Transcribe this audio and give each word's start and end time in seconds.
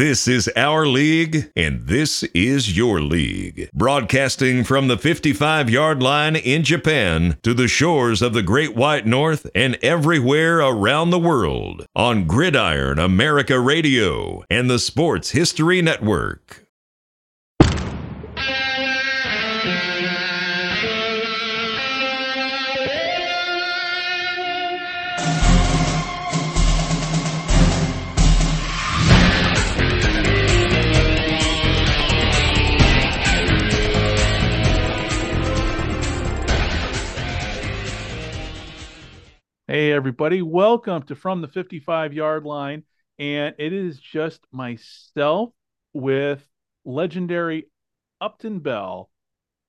This 0.00 0.26
is 0.26 0.50
our 0.56 0.86
league, 0.86 1.50
and 1.54 1.86
this 1.86 2.22
is 2.32 2.74
your 2.74 3.02
league. 3.02 3.68
Broadcasting 3.74 4.64
from 4.64 4.88
the 4.88 4.96
55 4.96 5.68
yard 5.68 6.02
line 6.02 6.36
in 6.36 6.62
Japan 6.62 7.36
to 7.42 7.52
the 7.52 7.68
shores 7.68 8.22
of 8.22 8.32
the 8.32 8.42
Great 8.42 8.74
White 8.74 9.06
North 9.06 9.46
and 9.54 9.76
everywhere 9.82 10.60
around 10.60 11.10
the 11.10 11.18
world 11.18 11.84
on 11.94 12.26
Gridiron 12.26 12.98
America 12.98 13.60
Radio 13.60 14.42
and 14.48 14.70
the 14.70 14.78
Sports 14.78 15.32
History 15.32 15.82
Network. 15.82 16.69
Hey, 39.70 39.92
everybody, 39.92 40.42
welcome 40.42 41.04
to 41.04 41.14
From 41.14 41.42
the 41.42 41.46
55 41.46 42.12
Yard 42.12 42.42
Line. 42.44 42.82
And 43.20 43.54
it 43.56 43.72
is 43.72 44.00
just 44.00 44.40
myself 44.50 45.50
with 45.92 46.44
legendary 46.84 47.68
Upton 48.20 48.58
Bell 48.58 49.08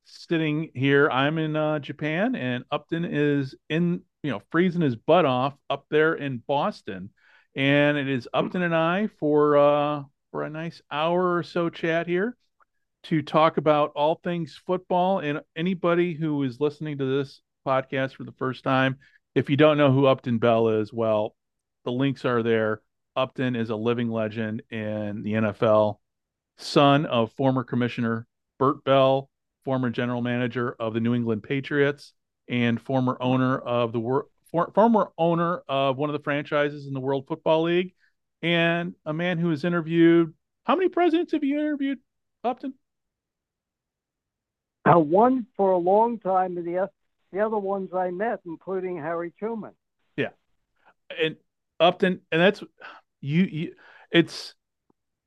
sitting 0.05 0.71
here. 0.73 1.07
I'm 1.07 1.37
in 1.37 1.55
uh, 1.55 1.77
Japan, 1.77 2.33
and 2.35 2.63
Upton 2.71 3.05
is 3.05 3.53
in, 3.69 4.01
you 4.23 4.31
know, 4.31 4.41
freezing 4.49 4.81
his 4.81 4.95
butt 4.95 5.25
off 5.25 5.53
up 5.69 5.85
there 5.91 6.15
in 6.15 6.41
Boston. 6.47 7.11
And 7.53 7.95
it 7.95 8.09
is 8.09 8.27
Upton 8.33 8.63
and 8.63 8.75
I 8.75 9.05
for 9.19 9.55
uh, 9.55 10.03
for 10.31 10.41
a 10.41 10.49
nice 10.49 10.81
hour 10.89 11.35
or 11.35 11.43
so 11.43 11.69
chat 11.69 12.07
here 12.07 12.35
to 13.03 13.21
talk 13.21 13.57
about 13.57 13.91
all 13.95 14.19
things 14.23 14.59
football. 14.65 15.19
And 15.19 15.41
anybody 15.55 16.15
who 16.15 16.41
is 16.41 16.59
listening 16.59 16.97
to 16.97 17.19
this 17.19 17.39
podcast 17.67 18.15
for 18.15 18.23
the 18.23 18.31
first 18.31 18.63
time, 18.63 18.97
if 19.35 19.49
you 19.49 19.57
don't 19.57 19.77
know 19.77 19.91
who 19.91 20.07
Upton 20.07 20.37
Bell 20.37 20.69
is, 20.69 20.91
well, 20.91 21.35
the 21.83 21.91
links 21.91 22.25
are 22.25 22.43
there. 22.43 22.81
Upton 23.15 23.55
is 23.55 23.69
a 23.69 23.75
living 23.75 24.09
legend 24.09 24.63
in 24.69 25.23
the 25.23 25.33
NFL, 25.33 25.97
son 26.57 27.05
of 27.05 27.31
former 27.33 27.63
commissioner 27.63 28.27
Bert 28.57 28.83
Bell, 28.83 29.29
former 29.63 29.89
general 29.89 30.21
manager 30.21 30.75
of 30.79 30.93
the 30.93 30.99
New 30.99 31.15
England 31.15 31.43
Patriots, 31.43 32.13
and 32.47 32.79
former 32.79 33.17
owner 33.19 33.57
of 33.57 33.91
the 33.91 34.23
for, 34.51 34.71
former 34.73 35.11
owner 35.17 35.61
of 35.67 35.97
one 35.97 36.09
of 36.09 36.13
the 36.13 36.23
franchises 36.23 36.87
in 36.87 36.93
the 36.93 36.99
World 36.99 37.27
Football 37.27 37.63
League, 37.63 37.93
and 38.41 38.93
a 39.05 39.13
man 39.13 39.37
who 39.37 39.49
has 39.49 39.63
interviewed. 39.63 40.33
How 40.63 40.75
many 40.75 40.89
presidents 40.89 41.31
have 41.31 41.43
you 41.43 41.59
interviewed, 41.59 41.99
Upton? 42.43 42.73
Uh, 44.85 44.99
one 44.99 45.45
for 45.55 45.71
a 45.71 45.77
long 45.77 46.19
time 46.19 46.57
in 46.57 46.65
the 46.65 46.77
the 47.31 47.39
other 47.39 47.57
ones 47.57 47.93
I 47.93 48.11
met, 48.11 48.39
including 48.45 48.97
Harry 48.97 49.33
Truman. 49.37 49.71
Yeah, 50.15 50.29
and 51.21 51.35
Upton, 51.79 52.21
and 52.31 52.41
that's 52.41 52.63
you. 53.21 53.43
you 53.43 53.73
it's 54.11 54.53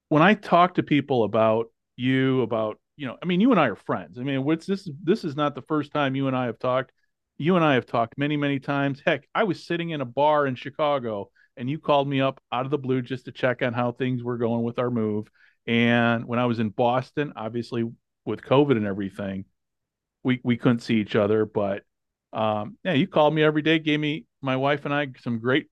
when 0.08 0.22
I 0.22 0.34
talk 0.34 0.75
to 0.75 0.82
people 0.82 1.25
about 1.25 1.66
you, 1.97 2.42
about 2.42 2.78
you 2.97 3.06
know, 3.06 3.16
I 3.22 3.27
mean, 3.27 3.41
you 3.41 3.50
and 3.50 3.60
I 3.60 3.69
are 3.69 3.77
friends. 3.77 4.19
I 4.19 4.22
mean, 4.22 4.44
what's 4.44 4.66
this? 4.66 4.88
This 5.02 5.25
is 5.25 5.36
not 5.36 5.55
the 5.55 5.62
first 5.62 5.92
time 5.92 6.14
you 6.14 6.28
and 6.28 6.36
I 6.36 6.47
have 6.47 6.58
talked. 6.58 6.92
You 7.36 7.56
and 7.56 7.64
I 7.64 7.75
have 7.75 7.86
talked 7.86 8.16
many, 8.16 8.36
many 8.36 8.60
times. 8.60 9.02
Heck, 9.05 9.27
I 9.34 9.44
was 9.44 9.66
sitting 9.66 9.91
in 9.91 10.00
a 10.00 10.05
bar 10.05 10.47
in 10.47 10.55
Chicago, 10.55 11.30
and 11.56 11.69
you 11.69 11.78
called 11.78 12.08
me 12.08 12.20
up 12.20 12.41
out 12.52 12.64
of 12.64 12.70
the 12.70 12.78
blue 12.78 13.02
just 13.02 13.25
to 13.25 13.32
check 13.32 13.62
on 13.62 13.72
how 13.72 13.92
things 13.92 14.22
were 14.22 14.38
going 14.38 14.62
with 14.62 14.78
our 14.78 14.91
move. 14.91 15.28
And 15.66 16.27
when 16.27 16.38
I 16.38 16.47
was 16.47 16.60
in 16.60 16.69
Boston, 16.69 17.32
obviously 17.34 17.91
with 18.25 18.42
COVID 18.42 18.77
and 18.77 18.86
everything, 18.86 19.47
we 20.22 20.41
we 20.44 20.56
couldn't 20.56 20.80
see 20.80 20.97
each 20.97 21.16
other, 21.16 21.44
but 21.44 21.82
um, 22.35 22.77
yeah, 22.85 22.93
you 22.93 23.06
called 23.06 23.34
me 23.34 23.43
every 23.43 23.62
day, 23.62 23.78
gave 23.78 24.00
me 24.00 24.27
my 24.43 24.56
wife 24.56 24.84
and 24.84 24.93
I 24.93 25.09
some 25.22 25.39
great 25.39 25.69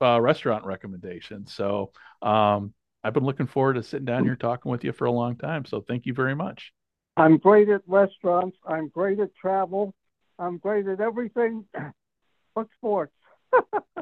uh, 0.00 0.20
restaurant 0.20 0.64
recommendations. 0.64 1.52
So 1.52 1.92
um, 2.22 2.72
I've 3.04 3.12
been 3.12 3.24
looking 3.24 3.46
forward 3.46 3.74
to 3.74 3.82
sitting 3.82 4.06
down 4.06 4.24
here 4.24 4.36
talking 4.36 4.70
with 4.70 4.84
you 4.84 4.92
for 4.92 5.04
a 5.04 5.10
long 5.10 5.36
time. 5.36 5.64
So 5.64 5.80
thank 5.80 6.06
you 6.06 6.14
very 6.14 6.34
much. 6.34 6.72
I'm 7.16 7.36
great 7.36 7.68
at 7.68 7.82
restaurants. 7.86 8.56
I'm 8.66 8.88
great 8.88 9.20
at 9.20 9.34
travel. 9.34 9.94
I'm 10.38 10.58
great 10.58 10.86
at 10.86 11.00
everything 11.00 11.64
but 12.54 12.68
sports. 12.76 13.12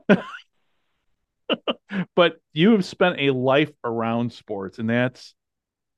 but 2.15 2.37
you 2.53 2.73
have 2.73 2.85
spent 2.85 3.21
a 3.21 3.31
life 3.31 3.73
around 3.85 4.33
sports, 4.33 4.79
and 4.79 4.89
that's, 4.89 5.35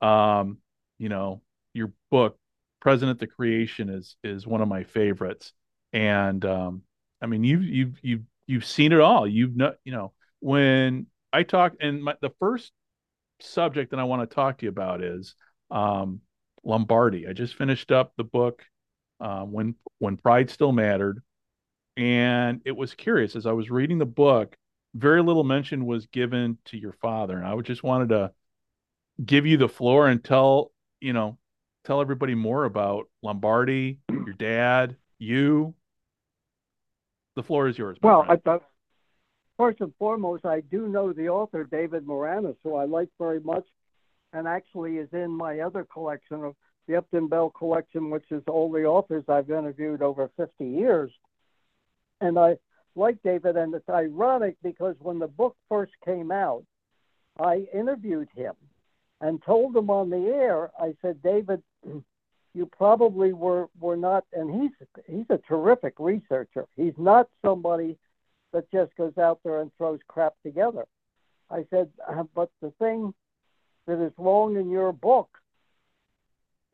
um, 0.00 0.58
you 0.98 1.08
know, 1.08 1.42
your 1.74 1.92
book, 2.10 2.38
Present 2.80 3.10
at 3.10 3.18
the 3.18 3.26
Creation, 3.26 3.88
is 3.88 4.16
is 4.22 4.46
one 4.46 4.60
of 4.60 4.68
my 4.68 4.84
favorites 4.84 5.52
and 5.92 6.44
um, 6.44 6.82
I 7.22 7.26
mean 7.26 7.44
you've 7.44 7.64
you've 7.64 7.98
you've 8.02 8.22
you've 8.46 8.66
seen 8.66 8.92
it 8.92 9.00
all. 9.00 9.26
You've 9.26 9.56
know 9.56 9.74
you 9.84 9.92
know 9.92 10.12
when 10.40 11.06
I 11.32 11.42
talk 11.42 11.74
and 11.80 12.02
my, 12.02 12.14
the 12.20 12.30
first 12.40 12.72
subject 13.40 13.90
that 13.90 14.00
I 14.00 14.04
want 14.04 14.28
to 14.28 14.34
talk 14.34 14.58
to 14.58 14.66
you 14.66 14.70
about 14.70 15.02
is 15.02 15.34
um, 15.70 16.20
Lombardi. 16.64 17.26
I 17.28 17.32
just 17.32 17.54
finished 17.54 17.92
up 17.92 18.12
the 18.16 18.24
book 18.24 18.64
um, 19.20 19.52
when 19.52 19.74
when 19.98 20.16
Pride 20.16 20.50
Still 20.50 20.72
Mattered, 20.72 21.22
and 21.96 22.62
it 22.64 22.76
was 22.76 22.94
curious 22.94 23.36
as 23.36 23.46
I 23.46 23.52
was 23.52 23.70
reading 23.70 23.98
the 23.98 24.06
book. 24.06 24.56
Very 24.94 25.22
little 25.22 25.44
mention 25.44 25.84
was 25.84 26.06
given 26.06 26.58
to 26.66 26.78
your 26.78 26.92
father, 26.92 27.36
and 27.36 27.46
I 27.46 27.56
just 27.60 27.82
wanted 27.82 28.08
to 28.10 28.32
give 29.24 29.46
you 29.46 29.56
the 29.56 29.68
floor 29.68 30.08
and 30.08 30.22
tell 30.22 30.72
you 31.00 31.12
know 31.12 31.38
tell 31.84 32.00
everybody 32.00 32.34
more 32.34 32.64
about 32.64 33.08
Lombardi, 33.22 33.98
your 34.10 34.34
dad, 34.34 34.96
you, 35.18 35.74
the 37.38 37.42
floor 37.44 37.68
is 37.68 37.78
yours. 37.78 37.96
Well, 38.02 38.26
I 38.28 38.58
first 39.56 39.80
and 39.80 39.94
foremost, 39.96 40.44
I 40.44 40.60
do 40.60 40.88
know 40.88 41.12
the 41.12 41.28
author 41.28 41.62
David 41.62 42.04
Maraniss, 42.04 42.56
who 42.64 42.74
I 42.74 42.84
like 42.84 43.08
very 43.16 43.38
much, 43.38 43.64
and 44.32 44.48
actually 44.48 44.96
is 44.96 45.08
in 45.12 45.30
my 45.30 45.60
other 45.60 45.84
collection 45.84 46.42
of 46.42 46.56
the 46.88 46.96
Upton 46.96 47.28
Bell 47.28 47.50
collection, 47.50 48.10
which 48.10 48.24
is 48.32 48.42
all 48.48 48.72
the 48.72 48.84
authors 48.84 49.22
I've 49.28 49.50
interviewed 49.50 50.02
over 50.02 50.28
50 50.36 50.64
years. 50.64 51.12
And 52.20 52.36
I 52.36 52.56
like 52.96 53.22
David, 53.22 53.56
and 53.56 53.72
it's 53.72 53.88
ironic 53.88 54.56
because 54.64 54.96
when 54.98 55.20
the 55.20 55.28
book 55.28 55.56
first 55.68 55.92
came 56.04 56.32
out, 56.32 56.64
I 57.38 57.68
interviewed 57.72 58.28
him 58.34 58.54
and 59.20 59.40
told 59.44 59.76
him 59.76 59.90
on 59.90 60.10
the 60.10 60.26
air, 60.34 60.70
I 60.76 60.94
said, 61.02 61.22
David, 61.22 61.62
you 62.58 62.66
probably 62.66 63.32
were 63.32 63.68
were 63.78 63.96
not 63.96 64.24
and 64.32 64.50
he's 64.60 64.88
he's 65.06 65.30
a 65.30 65.38
terrific 65.48 65.94
researcher. 66.00 66.66
He's 66.74 66.98
not 66.98 67.28
somebody 67.40 67.96
that 68.52 68.68
just 68.72 68.94
goes 68.96 69.16
out 69.16 69.38
there 69.44 69.60
and 69.60 69.70
throws 69.78 70.00
crap 70.08 70.34
together. 70.42 70.84
I 71.50 71.64
said 71.70 71.88
uh, 72.10 72.24
but 72.34 72.50
the 72.60 72.72
thing 72.80 73.14
that 73.86 74.04
is 74.04 74.12
wrong 74.18 74.56
in 74.56 74.70
your 74.70 74.92
book 74.92 75.28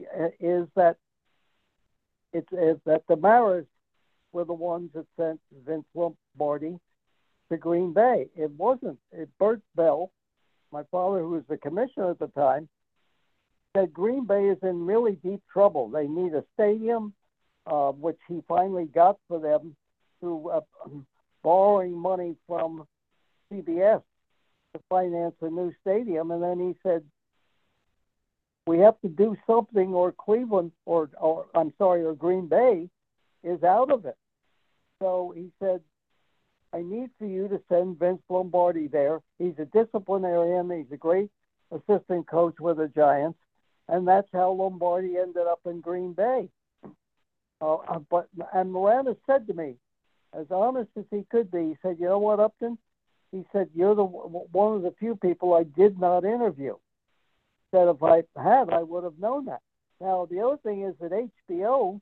uh, 0.00 0.28
is 0.41 0.67
that 0.75 0.97
it's 2.33 2.50
is 2.53 2.78
that 2.87 3.03
the 3.06 3.17
maras 3.17 3.67
were 4.33 4.47
the 4.47 4.55
ones 4.55 4.89
that 4.94 5.06
sent 5.19 5.39
vince 5.67 5.84
lombardi 5.94 6.78
to 7.50 7.59
green 7.59 7.93
bay. 7.93 8.28
It 8.34 8.50
wasn't 8.53 8.99
it 9.12 9.28
bert 9.39 9.61
bell 9.77 10.12
my 10.73 10.83
father 10.91 11.19
who 11.19 11.33
was 11.33 11.44
the 11.47 11.59
commissioner 11.59 12.11
at 12.11 12.19
the 12.19 12.28
time 12.28 12.71
that 13.75 13.93
Green 13.93 14.25
Bay 14.25 14.47
is 14.47 14.59
in 14.62 14.87
really 14.87 15.19
deep 15.25 15.43
trouble. 15.53 15.89
They 15.89 16.07
need 16.07 16.33
a 16.33 16.45
stadium, 16.55 17.12
uh, 17.67 17.91
which 17.91 18.19
he 18.29 18.43
finally 18.47 18.87
got 18.87 19.19
for 19.29 19.41
them 19.41 19.75
through 20.21 20.49
uh, 20.49 20.61
borrowing 21.43 21.93
money 21.93 22.37
from 22.47 22.87
CBS 23.53 24.03
to 24.75 24.81
finance 24.89 25.35
a 25.41 25.51
new 25.51 25.73
stadium. 25.81 26.31
And 26.31 26.43
then 26.43 26.61
he 26.61 26.77
said, 26.83 27.03
"We 28.67 28.79
have 28.79 29.00
to 29.00 29.09
do 29.09 29.37
something, 29.47 29.93
or 29.93 30.12
Cleveland, 30.12 30.73
or, 30.87 31.11
or 31.20 31.47
I'm 31.55 31.73
sorry, 31.77 32.05
or 32.05 32.15
Green 32.15 32.47
Bay 32.47 32.88
is 33.43 33.62
out 33.65 33.91
of 33.91 34.06
it." 34.06 34.17
So 35.03 35.35
he 35.37 35.50
said, 35.59 35.81
"I 36.73 36.82
need 36.82 37.11
for 37.19 37.27
you 37.27 37.49
to 37.49 37.61
send 37.69 37.99
Vince 37.99 38.23
Lombardi 38.29 38.87
there. 38.87 39.20
He's 39.38 39.59
a 39.59 39.65
disciplinarian. 39.65 40.70
He's 40.70 40.93
a 40.93 40.97
great." 40.97 41.31
assistant 41.70 42.29
coach 42.29 42.55
with 42.61 42.77
the 42.77 42.87
Giants 42.88 43.38
and 43.88 44.06
that's 44.06 44.28
how 44.32 44.50
Lombardi 44.50 45.16
ended 45.19 45.46
up 45.46 45.60
in 45.66 45.81
Green 45.81 46.12
Bay. 46.12 46.48
Uh, 47.60 47.76
uh, 47.76 47.98
but 48.10 48.28
and 48.52 48.72
Maraniss 48.72 49.16
said 49.26 49.46
to 49.46 49.54
me, 49.54 49.76
as 50.32 50.46
honest 50.50 50.90
as 50.98 51.04
he 51.10 51.25
could 51.31 51.50
be, 51.50 51.69
he 51.69 51.76
said, 51.82 51.96
"You 51.98 52.06
know 52.06 52.19
what, 52.19 52.40
Upton?" 52.40 52.78
He 53.31 53.44
said, 53.52 53.70
"You're 53.75 53.94
the 53.94 54.04
one 54.04 54.75
of 54.75 54.82
the 54.82 54.94
few 54.98 55.16
people 55.16 55.54
I 55.54 55.64
did 55.64 55.98
not 55.98 56.25
interview." 56.25 56.76
Said 57.70 57.88
if 57.88 58.02
I 58.02 58.25
had, 58.36 58.70
I 58.70 58.82
would 58.82 59.04
have 59.04 59.19
known 59.19 59.46
that. 59.46 59.62
Now 60.00 60.26
the 60.31 60.40
other 60.40 60.56
thing 60.58 60.82
is 60.82 60.94
that 61.00 61.12
HBO, 61.12 62.00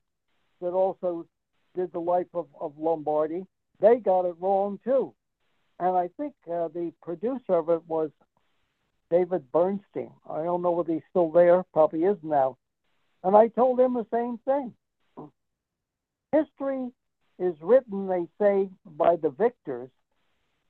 that 0.61 0.73
also 0.73 1.26
did 1.75 1.93
the 1.93 2.00
life 2.00 2.26
of, 2.34 2.46
of 2.61 2.79
Lombardi, 2.79 3.46
they 3.81 3.96
got 3.96 4.25
it 4.25 4.34
wrong 4.40 4.79
too, 4.84 5.14
and 5.79 5.96
I 5.96 6.08
think 6.17 6.34
uh, 6.50 6.69
the 6.69 6.93
producer 7.02 7.55
of 7.55 7.69
it 7.70 7.82
was 7.87 8.11
David 9.12 9.53
Bernstein. 9.53 10.11
I 10.29 10.43
don't 10.43 10.62
know 10.62 10.70
whether 10.70 10.94
he's 10.94 11.03
still 11.11 11.31
there, 11.31 11.64
probably 11.75 12.05
is 12.05 12.17
now. 12.23 12.56
And 13.23 13.37
I 13.37 13.49
told 13.49 13.79
him 13.79 13.93
the 13.93 14.06
same 14.11 14.38
thing. 14.38 14.73
History 16.32 16.91
is 17.38 17.55
written, 17.61 18.06
they 18.06 18.26
say, 18.41 18.70
by 18.87 19.17
the 19.17 19.29
victors, 19.29 19.91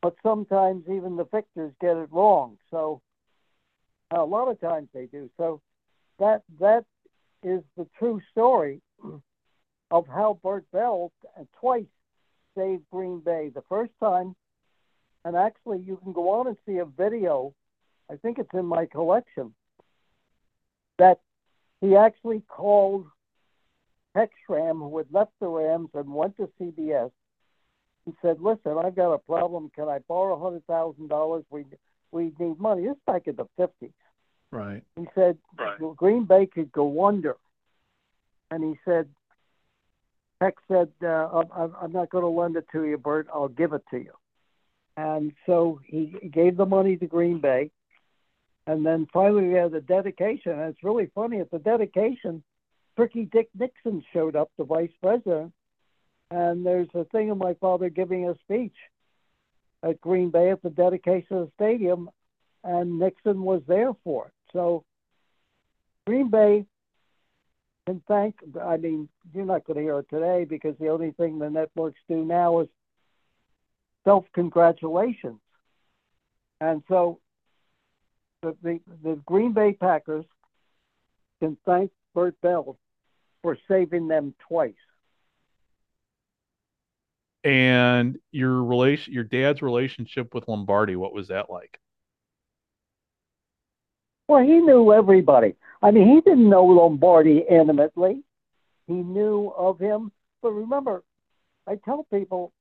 but 0.03 0.17
sometimes 0.25 0.83
even 0.89 1.15
the 1.15 1.27
victors 1.27 1.73
get 1.81 1.97
it 1.97 2.09
wrong. 2.11 2.59
So 2.69 3.01
a 4.11 4.25
lot 4.25 4.51
of 4.51 4.61
times 4.61 4.89
they 4.93 5.07
do. 5.07 5.31
So 5.37 5.61
that 6.19 6.43
that 6.59 6.85
is 7.45 7.63
the 7.77 7.87
true 7.97 8.21
story 8.33 8.81
of 9.93 10.07
how 10.09 10.41
Bert 10.43 10.65
Bell 10.73 11.13
twice 11.61 11.85
saved 12.57 12.83
Green 12.91 13.21
Bay. 13.21 13.53
The 13.55 13.63
first 13.69 13.93
time, 14.01 14.35
and 15.25 15.37
actually 15.37 15.79
you 15.79 15.97
can 16.03 16.13
go 16.13 16.31
on 16.31 16.49
and 16.49 16.57
see 16.67 16.79
a 16.79 16.85
video. 16.85 17.55
I 18.13 18.17
think 18.17 18.39
it's 18.39 18.53
in 18.53 18.67
my 18.67 18.85
collection 18.87 19.55
that 20.99 21.21
he 21.81 21.97
actually 21.97 22.43
called 22.47 23.07
Tex 24.15 24.33
Schramm, 24.47 24.79
who 24.79 24.99
had 24.99 25.07
left 25.11 25.33
the 25.41 25.49
Rams 25.49 25.89
and 25.95 26.13
went 26.13 26.37
to 26.37 26.51
CBS, 26.61 27.11
he 28.05 28.13
said, 28.21 28.41
"Listen, 28.41 28.79
I've 28.79 28.97
got 28.97 29.13
a 29.13 29.19
problem. 29.19 29.71
Can 29.75 29.89
I 29.89 30.01
borrow 30.01 30.39
hundred 30.39 30.67
thousand 30.67 31.09
dollars? 31.09 31.45
We 31.51 31.65
we 32.11 32.33
need 32.39 32.59
money." 32.59 32.87
This 32.87 32.97
back 33.07 33.27
in 33.27 33.37
the 33.37 33.47
fifties. 33.57 33.95
Right. 34.51 34.83
He 34.97 35.07
said 35.15 35.39
right. 35.59 35.79
Green 35.97 36.25
Bay 36.25 36.47
could 36.47 36.71
go 36.73 37.07
under, 37.07 37.37
and 38.51 38.63
he 38.63 38.79
said, 38.85 39.09
Tex 40.43 40.61
said, 40.69 40.91
uh, 41.03 41.45
I'm, 41.57 41.75
I'm 41.81 41.93
not 41.93 42.11
going 42.11 42.23
to 42.23 42.29
lend 42.29 42.57
it 42.57 42.67
to 42.73 42.85
you, 42.85 42.99
Bert. 42.99 43.29
I'll 43.33 43.49
give 43.49 43.73
it 43.73 43.85
to 43.91 43.97
you." 43.97 44.13
And 44.99 45.33
so 45.47 45.81
he 45.87 46.15
gave 46.31 46.59
the 46.59 46.67
money 46.67 46.99
to 46.99 47.07
Green 47.07 47.41
Bay, 47.41 47.71
and 48.67 48.85
then 48.85 49.07
finally 49.13 49.49
we 49.49 49.55
had 49.55 49.73
the 49.73 49.81
dedication. 49.81 50.53
And 50.53 50.71
it's 50.71 50.85
really 50.85 51.11
funny 51.15 51.41
at 51.41 51.51
the 51.51 51.59
dedication 51.59 52.43
Tricky 52.97 53.25
Dick 53.25 53.49
Nixon 53.59 54.05
showed 54.13 54.37
up, 54.37 54.51
the 54.59 54.65
vice 54.65 54.91
president, 55.03 55.53
and 56.31 56.65
there's 56.65 56.89
a 56.95 57.05
thing 57.05 57.31
of 57.31 57.39
my 57.39 57.55
father 57.55 57.89
giving 57.89 58.29
a 58.29 58.35
speech 58.41 58.77
at 59.83 60.01
Green 60.01 60.31
Bay 60.31 60.51
at 60.51 60.63
the 60.63 60.71
dedication 60.71 61.37
of 61.39 61.47
the 61.47 61.53
stadium, 61.55 62.11
and 62.65 62.99
Nixon 62.99 63.43
was 63.43 63.63
there 63.67 63.93
for 64.05 64.27
it. 64.27 64.33
So 64.53 64.85
Green 66.07 66.31
Bay 66.31 66.67
can 67.87 68.03
thank, 68.07 68.37
I 68.63 68.77
mean, 68.77 69.09
you're 69.35 69.45
not 69.45 69.65
going 69.65 69.79
to 69.79 69.83
hear 69.83 69.99
it 69.99 70.09
today 70.11 70.45
because 70.45 70.77
the 70.79 70.89
only 70.89 71.13
thing 71.13 71.39
the 71.39 71.51
networks 71.51 72.01
do 72.09 72.25
now 72.25 72.61
is 72.61 72.69
self 74.05 74.25
congratulations. 74.35 75.41
And 76.61 76.83
so 76.89 77.19
the, 78.43 78.57
the, 78.63 78.81
the 79.03 79.15
Green 79.25 79.53
Bay 79.53 79.73
Packers 79.73 80.25
can 81.41 81.57
thank 81.65 81.91
Bert 82.15 82.35
Bell 82.43 82.77
for 83.43 83.57
saving 83.69 84.09
them 84.09 84.35
twice. 84.49 84.75
And 87.45 88.19
your 88.31 88.63
relation, 88.63 89.13
your 89.13 89.25
dad's 89.25 89.63
relationship 89.63 90.35
with 90.35 90.47
Lombardi, 90.47 90.95
what 90.95 91.13
was 91.13 91.29
that 91.29 91.51
like? 91.51 91.81
Well, 94.29 94.43
he 94.43 94.61
knew 94.61 94.93
everybody. 94.93 95.57
I 95.83 95.91
mean, 95.91 96.09
he 96.09 96.21
didn't 96.21 96.49
know 96.49 96.65
Lombardi 96.65 97.45
intimately. 97.51 98.23
He 98.87 98.95
knew 98.95 99.53
of 99.57 99.79
him. 99.79 100.13
But 100.41 100.53
remember, 100.53 101.03
I 101.67 101.77
tell 101.77 102.07
people 102.13 102.53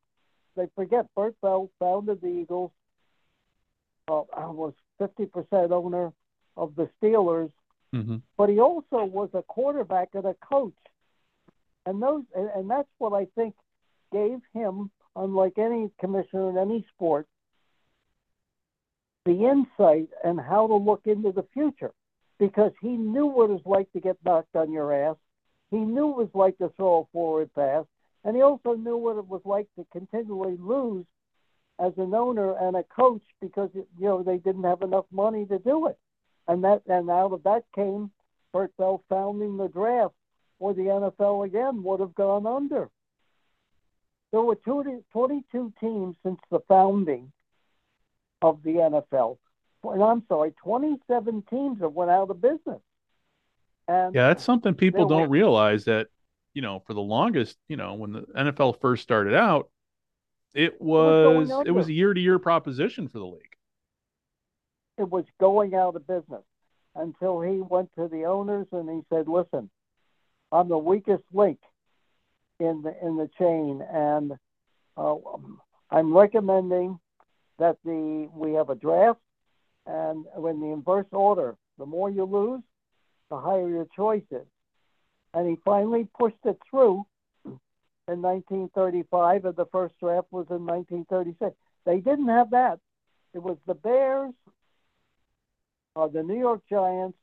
they 0.55 0.67
forget 0.75 1.05
Bert 1.15 1.35
Bell 1.41 1.69
founded 1.79 2.21
the 2.21 2.27
Eagles, 2.27 2.71
uh, 4.07 4.21
I 4.35 4.47
was 4.47 4.73
50% 5.01 5.71
owner 5.71 6.11
of 6.57 6.75
the 6.75 6.89
Steelers, 7.01 7.51
mm-hmm. 7.93 8.17
but 8.37 8.49
he 8.49 8.59
also 8.59 9.03
was 9.05 9.29
a 9.33 9.41
quarterback 9.43 10.09
and 10.13 10.25
a 10.25 10.35
coach 10.35 10.73
and 11.85 12.01
those 12.01 12.23
and, 12.35 12.49
and 12.55 12.69
that's 12.69 12.89
what 12.97 13.13
I 13.13 13.27
think 13.35 13.55
gave 14.11 14.39
him, 14.53 14.91
unlike 15.15 15.57
any 15.57 15.89
commissioner 15.99 16.49
in 16.49 16.57
any 16.57 16.85
sport, 16.93 17.27
the 19.25 19.45
insight 19.45 20.09
and 20.23 20.39
how 20.39 20.67
to 20.67 20.75
look 20.75 21.01
into 21.05 21.31
the 21.31 21.45
future 21.53 21.91
because 22.39 22.71
he 22.81 22.89
knew 22.89 23.27
what 23.27 23.49
it 23.49 23.53
was 23.53 23.61
like 23.65 23.91
to 23.93 23.99
get 23.99 24.17
knocked 24.25 24.55
on 24.55 24.71
your 24.71 24.93
ass. 24.93 25.15
He 25.69 25.77
knew 25.77 26.07
what 26.07 26.23
it 26.23 26.33
was 26.33 26.35
like 26.35 26.57
to 26.57 26.73
throw 26.75 27.01
a 27.01 27.05
forward 27.13 27.53
pass, 27.53 27.85
and 28.23 28.35
he 28.35 28.41
also 28.41 28.73
knew 28.73 28.97
what 28.97 29.17
it 29.17 29.27
was 29.27 29.41
like 29.45 29.67
to 29.77 29.85
continually 29.91 30.57
lose 30.59 31.05
as 31.81 31.93
an 31.97 32.13
owner 32.13 32.55
and 32.57 32.75
a 32.75 32.83
coach 32.83 33.23
because 33.41 33.69
you 33.73 33.85
know 33.99 34.23
they 34.23 34.37
didn't 34.37 34.63
have 34.63 34.81
enough 34.81 35.05
money 35.11 35.45
to 35.45 35.57
do 35.59 35.87
it. 35.87 35.97
And 36.47 36.63
that 36.63 36.83
and 36.87 37.09
out 37.09 37.33
of 37.33 37.43
that 37.43 37.63
came 37.75 38.11
Bert 38.53 38.71
Bell 38.77 39.03
founding 39.09 39.57
the 39.57 39.67
draft 39.67 40.13
or 40.59 40.73
the 40.73 40.83
NFL 40.83 41.45
again 41.45 41.83
would 41.83 41.99
have 41.99 42.13
gone 42.13 42.45
under. 42.45 42.89
There 44.31 44.41
were 44.41 44.55
22 44.55 45.73
teams 45.79 46.15
since 46.23 46.39
the 46.49 46.59
founding 46.67 47.31
of 48.41 48.61
the 48.63 48.75
NFL. 48.75 49.37
And 49.83 50.03
I'm 50.03 50.23
sorry, 50.27 50.53
27 50.63 51.43
teams 51.49 51.81
have 51.81 51.93
went 51.93 52.11
out 52.11 52.29
of 52.29 52.39
business. 52.39 52.81
And 53.87 54.13
yeah, 54.15 54.27
that's 54.27 54.43
something 54.43 54.75
people 54.75 55.07
don't 55.07 55.21
were, 55.21 55.27
realize 55.27 55.85
that, 55.85 56.07
you 56.53 56.61
know, 56.61 56.81
for 56.85 56.93
the 56.93 57.01
longest, 57.01 57.57
you 57.67 57.75
know, 57.75 57.95
when 57.95 58.13
the 58.13 58.21
NFL 58.21 58.79
first 58.79 59.03
started 59.03 59.33
out, 59.33 59.69
it 60.53 60.81
was 60.81 61.49
it 61.49 61.55
was, 61.55 61.67
it 61.67 61.71
was 61.71 61.87
a 61.87 61.93
year 61.93 62.13
to 62.13 62.19
year 62.19 62.39
proposition 62.39 63.07
for 63.07 63.19
the 63.19 63.25
league. 63.25 63.55
It 64.97 65.09
was 65.09 65.25
going 65.39 65.73
out 65.73 65.95
of 65.95 66.05
business 66.05 66.43
until 66.95 67.41
he 67.41 67.61
went 67.61 67.89
to 67.97 68.07
the 68.07 68.25
owners 68.25 68.67
and 68.71 68.89
he 68.89 69.01
said, 69.09 69.27
"Listen, 69.27 69.69
I'm 70.51 70.67
the 70.67 70.77
weakest 70.77 71.23
link 71.33 71.59
in 72.59 72.81
the 72.81 72.93
in 73.05 73.17
the 73.17 73.29
chain, 73.39 73.81
and 73.91 74.33
uh, 74.97 75.15
I'm 75.89 76.15
recommending 76.15 76.99
that 77.59 77.77
the 77.85 78.29
we 78.33 78.53
have 78.53 78.69
a 78.69 78.75
draft, 78.75 79.19
and 79.85 80.25
when 80.35 80.59
the 80.59 80.67
inverse 80.67 81.07
order, 81.11 81.55
the 81.77 81.85
more 81.85 82.09
you 82.09 82.25
lose, 82.25 82.61
the 83.29 83.39
higher 83.39 83.67
your 83.67 83.87
choice 83.95 84.23
is. 84.31 84.45
And 85.33 85.47
he 85.47 85.55
finally 85.63 86.07
pushed 86.19 86.43
it 86.43 86.57
through 86.69 87.05
in 88.07 88.21
1935, 88.21 89.45
and 89.45 89.55
the 89.55 89.65
first 89.67 89.93
draft 89.99 90.27
was 90.31 90.47
in 90.49 90.65
1936. 90.65 91.55
They 91.85 91.99
didn't 91.99 92.27
have 92.27 92.51
that. 92.51 92.79
It 93.33 93.41
was 93.41 93.57
the 93.65 93.73
Bears, 93.73 94.33
uh, 95.95 96.07
the 96.07 96.23
New 96.23 96.37
York 96.37 96.61
Giants, 96.69 97.17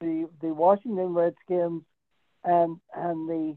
the 0.00 0.28
the 0.40 0.48
Washington 0.48 1.14
Redskins, 1.14 1.82
and 2.44 2.78
and 2.94 3.28
the 3.28 3.56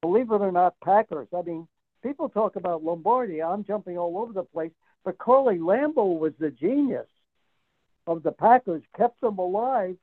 believe 0.00 0.30
it 0.30 0.40
or 0.40 0.52
not, 0.52 0.74
Packers. 0.82 1.28
I 1.36 1.42
mean, 1.42 1.68
people 2.02 2.28
talk 2.28 2.56
about 2.56 2.84
Lombardi. 2.84 3.42
I'm 3.42 3.64
jumping 3.64 3.98
all 3.98 4.18
over 4.18 4.32
the 4.32 4.42
place, 4.42 4.72
but 5.04 5.18
Curly 5.18 5.58
Lambeau 5.58 6.18
was 6.18 6.32
the 6.38 6.50
genius 6.50 7.06
of 8.06 8.22
the 8.22 8.32
Packers. 8.32 8.82
Kept 8.96 9.20
them 9.20 9.38
alive. 9.38 9.96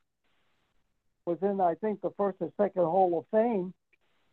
Was 1.26 1.38
in 1.42 1.60
I 1.60 1.74
think 1.74 2.00
the 2.00 2.12
first 2.16 2.38
or 2.40 2.50
second 2.56 2.82
Hall 2.82 3.18
of 3.18 3.26
Fame 3.30 3.74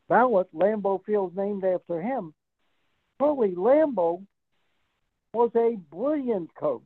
ballot. 0.10 0.48
Lambeau 0.54 1.04
Field 1.06 1.36
named 1.36 1.64
after 1.64 2.02
him. 2.02 2.34
Curly 3.20 3.56
Lambeau 3.56 4.24
was 5.34 5.52
a 5.56 5.78
brilliant 5.94 6.54
coach 6.56 6.82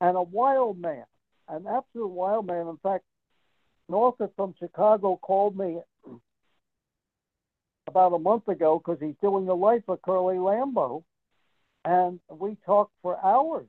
and 0.00 0.16
a 0.16 0.22
wild 0.22 0.78
man, 0.78 1.04
an 1.48 1.66
absolute 1.66 2.08
wild 2.08 2.46
man. 2.46 2.68
In 2.68 2.78
fact, 2.82 3.04
Northup 3.88 4.32
from 4.36 4.54
Chicago 4.58 5.16
called 5.16 5.56
me 5.56 5.78
about 7.86 8.14
a 8.14 8.18
month 8.18 8.48
ago 8.48 8.78
because 8.78 9.00
he's 9.00 9.16
doing 9.22 9.46
the 9.46 9.54
life 9.54 9.82
of 9.88 10.02
Curly 10.02 10.36
Lambeau, 10.36 11.04
and 11.84 12.18
we 12.30 12.56
talked 12.64 12.92
for 13.02 13.22
hours 13.24 13.66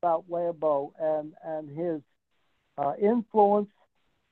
about 0.00 0.24
Lambeau 0.30 0.92
and 0.98 1.32
and 1.44 1.68
his 1.68 2.00
uh, 2.78 2.92
influence 3.00 3.68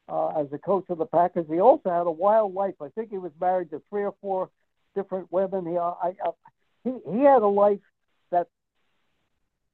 uh, 0.09 0.29
as 0.41 0.47
a 0.53 0.59
coach 0.59 0.85
of 0.89 0.99
the 0.99 1.07
Packers. 1.07 1.47
He 1.49 1.61
also 1.61 1.91
had 1.91 2.07
a 2.07 2.11
wild 2.11 2.55
life. 2.55 2.75
I 2.81 2.89
think 2.89 3.11
he 3.11 3.19
was 3.19 3.33
married 3.41 3.71
to 3.71 3.83
three 3.91 4.05
or 4.05 4.15
four 4.21 4.51
different 4.95 5.31
women. 5.33 5.67
He 5.67 5.77
I, 5.77 6.13
I, 6.25 6.31
he 6.85 6.93
he 7.11 7.21
had 7.21 7.43
a 7.43 7.47
life 7.47 7.81
that 8.31 8.49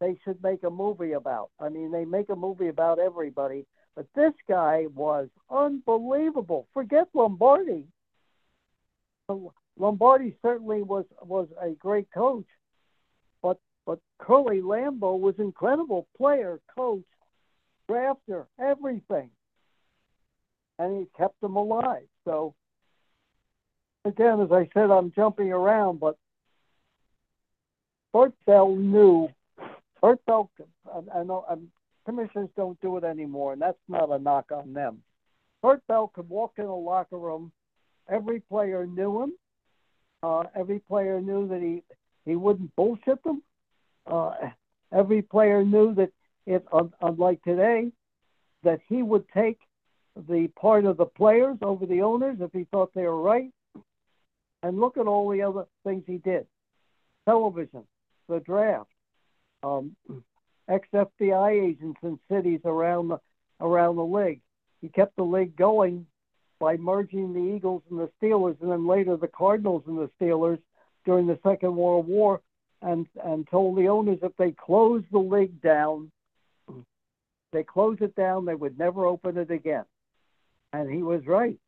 they 0.01 0.19
should 0.25 0.43
make 0.43 0.63
a 0.63 0.71
movie 0.71 1.13
about. 1.13 1.51
I 1.59 1.69
mean, 1.69 1.91
they 1.93 2.05
make 2.05 2.29
a 2.31 2.37
movie 2.37 2.69
about 2.69 2.99
everybody 2.99 3.67
but 3.97 4.07
this 4.15 4.33
guy 4.49 4.87
was 4.95 5.29
unbelievable. 5.51 6.67
Forget 6.73 7.09
Lombardi. 7.15 7.85
Lombardi 9.79 10.37
certainly 10.43 10.83
was 10.83 11.05
was 11.23 11.49
a 11.61 11.71
great 11.71 12.11
coach, 12.13 12.47
but 13.43 13.59
but 13.87 13.99
Curly 14.19 14.61
Lambeau 14.61 15.19
was 15.19 15.35
incredible 15.39 16.09
player, 16.17 16.61
coach, 16.75 17.05
drafter, 17.89 18.47
everything, 18.59 19.31
and 20.81 20.99
he 20.99 21.07
kept 21.17 21.41
them 21.41 21.57
alive. 21.57 22.07
So 22.25 22.55
again, 24.05 24.41
as 24.41 24.51
I 24.51 24.69
said, 24.73 24.91
I'm 24.91 25.13
jumping 25.15 25.53
around, 25.53 26.01
but 26.01 26.17
Bert 28.13 28.33
Bell 28.47 28.75
knew 28.75 29.29
Bert 30.01 30.25
Bell, 30.27 30.51
I 31.15 31.23
know 31.23 31.45
um, 31.49 31.69
commissioners 32.07 32.49
don't 32.57 32.81
do 32.81 32.97
it 32.97 33.05
anymore, 33.05 33.53
and 33.53 33.61
that's 33.61 33.79
not 33.89 34.11
a 34.11 34.19
knock 34.19 34.51
on 34.51 34.73
them. 34.73 35.03
Bert 35.63 35.87
Bell 35.87 36.11
could 36.15 36.29
walk 36.29 36.55
in 36.57 36.65
a 36.65 36.75
locker 36.75 37.19
room. 37.19 37.53
Every 38.09 38.41
player 38.41 38.87
knew 38.87 39.23
him. 39.23 39.33
Uh, 40.23 40.45
every 40.57 40.79
player 40.81 41.21
knew 41.21 41.47
that 41.49 41.61
he 41.61 41.83
he 42.25 42.37
wouldn't 42.37 42.75
bullshit 42.77 43.23
them. 43.25 43.43
Uh, 44.07 44.33
every 44.93 45.23
player 45.23 45.65
knew 45.65 45.95
that 45.95 46.11
if, 46.47 46.63
unlike 47.01 47.43
today, 47.43 47.91
that 48.63 48.81
he 48.89 49.03
would 49.03 49.25
take 49.35 49.59
the 50.17 50.49
part 50.61 50.85
of 50.85 50.97
the 50.97 51.07
players 51.07 51.59
over 51.62 51.87
the 51.87 52.02
owners 52.02 52.38
if 52.40 52.52
he 52.52 52.64
thought 52.64 52.93
they 52.95 53.02
were 53.02 53.21
right. 53.21 53.50
And 54.62 54.79
look 54.79 54.99
at 54.99 55.07
all 55.07 55.29
the 55.31 55.43
other 55.43 55.67
things 55.85 56.05
he 56.07 56.19
did: 56.19 56.47
television, 57.26 57.85
the 58.29 58.40
draft, 58.40 58.90
um, 59.62 59.97
ex 60.69 60.87
FBI 60.93 61.71
agents 61.71 61.99
in 62.02 62.19
cities 62.31 62.61
around 62.64 63.09
the 63.09 63.21
around 63.61 63.97
the 63.97 64.05
league. 64.05 64.40
He 64.81 64.88
kept 64.88 65.17
the 65.17 65.23
league 65.23 65.57
going 65.57 66.07
by 66.59 66.76
merging 66.76 67.33
the 67.33 67.55
Eagles 67.55 67.83
and 67.90 67.99
the 67.99 68.11
Steelers, 68.21 68.61
and 68.61 68.71
then 68.71 68.87
later 68.87 69.17
the 69.17 69.29
Cardinals 69.29 69.83
and 69.87 69.99
the 69.99 70.11
Steelers 70.21 70.59
during 71.07 71.26
the 71.26 71.38
Second 71.43 71.75
World 71.75 72.07
War, 72.07 72.43
and 72.83 73.07
and 73.25 73.49
told 73.49 73.79
the 73.79 73.88
owners 73.88 74.19
if 74.23 74.37
they 74.37 74.52
closed 74.52 75.07
the 75.11 75.19
league 75.19 75.61
down, 75.62 76.11
they 77.52 77.62
closed 77.62 78.02
it 78.02 78.14
down, 78.14 78.45
they 78.45 78.55
would 78.55 78.79
never 78.79 79.07
open 79.07 79.38
it 79.38 79.50
again. 79.50 79.85
And 80.73 80.91
he 80.91 81.03
was 81.03 81.27
right, 81.27 81.59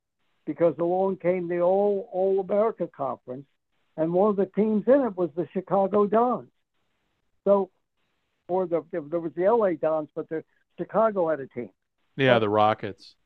because 0.47 0.75
along 0.78 1.16
came 1.16 1.49
the 1.49 1.61
All 1.61 2.09
All 2.12 2.40
America 2.40 2.88
Conference, 2.94 3.47
and 3.97 4.12
one 4.12 4.30
of 4.30 4.37
the 4.37 4.47
teams 4.47 4.85
in 4.87 5.00
it 5.00 5.16
was 5.16 5.30
the 5.37 5.49
Chicago 5.52 6.06
Dons. 6.06 6.49
So, 7.44 7.71
or 8.49 8.66
the 8.66 8.85
there 8.92 9.21
was 9.21 9.32
the 9.35 9.50
LA 9.50 9.73
Dons, 9.73 10.09
but 10.14 10.28
the 10.28 10.44
Chicago 10.78 11.28
had 11.28 11.40
a 11.40 11.49
team. 11.49 11.71
Yeah, 12.16 12.38
the 12.38 12.49
Rockets. 12.49 13.16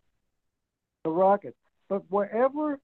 The 1.05 1.11
Rockets. 1.11 1.57
But 1.89 2.03
wherever 2.09 2.81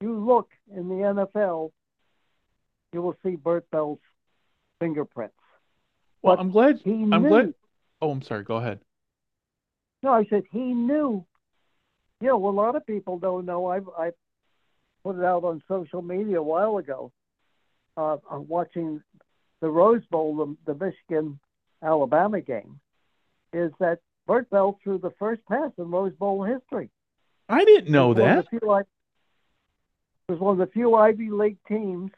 you 0.00 0.14
look 0.18 0.48
in 0.74 0.88
the 0.88 1.26
NFL, 1.34 1.72
you 2.92 3.02
will 3.02 3.16
see 3.24 3.36
Bert 3.36 3.68
Bell's 3.70 3.98
fingerprints. 4.78 5.34
Well, 6.22 6.36
but 6.36 6.40
I'm 6.40 6.50
glad. 6.50 6.80
I'm 6.86 7.10
knew, 7.10 7.28
glad. 7.28 7.54
Oh, 8.00 8.10
I'm 8.10 8.22
sorry. 8.22 8.44
Go 8.44 8.56
ahead. 8.56 8.80
No, 10.02 10.12
I 10.12 10.24
said 10.30 10.44
he 10.50 10.60
knew. 10.60 11.26
You 12.20 12.28
know, 12.28 12.48
a 12.48 12.50
lot 12.50 12.76
of 12.76 12.86
people 12.86 13.18
don't 13.18 13.46
know. 13.46 13.66
I 13.66 13.78
I 13.98 14.10
put 15.02 15.18
it 15.18 15.24
out 15.24 15.44
on 15.44 15.62
social 15.68 16.02
media 16.02 16.40
a 16.40 16.42
while 16.42 16.76
ago. 16.78 17.12
Uh, 17.96 18.18
I'm 18.30 18.46
watching 18.46 19.02
the 19.60 19.68
Rose 19.68 20.02
Bowl, 20.10 20.36
the, 20.36 20.72
the 20.72 20.84
Michigan 20.84 21.38
Alabama 21.82 22.40
game, 22.40 22.80
is 23.52 23.72
that 23.80 24.00
Bert 24.26 24.48
Bell 24.50 24.78
threw 24.82 24.98
the 24.98 25.12
first 25.18 25.44
pass 25.46 25.70
in 25.78 25.90
Rose 25.90 26.14
Bowl 26.14 26.44
history. 26.44 26.90
I 27.48 27.64
didn't 27.64 27.90
know 27.90 28.14
that. 28.14 28.46
It 28.52 28.62
was 30.28 30.38
one 30.38 30.52
of 30.52 30.58
the 30.58 30.72
few 30.72 30.94
Ivy 30.94 31.30
League 31.30 31.58
teams, 31.66 32.12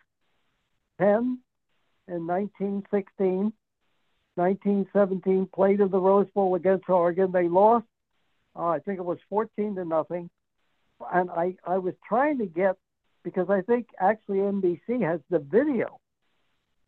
Penn 0.99 1.39
in 2.07 2.27
1916, 2.27 3.53
1917, 4.35 5.49
played 5.55 5.81
in 5.81 5.91
the 5.91 5.99
Rose 5.99 6.29
Bowl 6.35 6.55
against 6.55 6.89
Oregon. 6.91 7.33
They 7.33 7.49
lost, 7.49 7.87
uh, 8.57 8.67
I 8.67 8.79
think 8.81 8.99
it 8.99 9.05
was 9.05 9.19
14 9.29 9.77
to 9.77 9.85
nothing. 9.85 10.31
And 11.13 11.31
I, 11.31 11.57
I 11.67 11.79
was 11.79 11.95
trying 12.07 12.39
to 12.39 12.47
get, 12.47 12.77
because 13.25 13.51
I 13.51 13.63
think 13.63 13.89
actually 13.99 14.39
NBC 14.39 15.03
has 15.03 15.21
the 15.31 15.39
video 15.39 15.99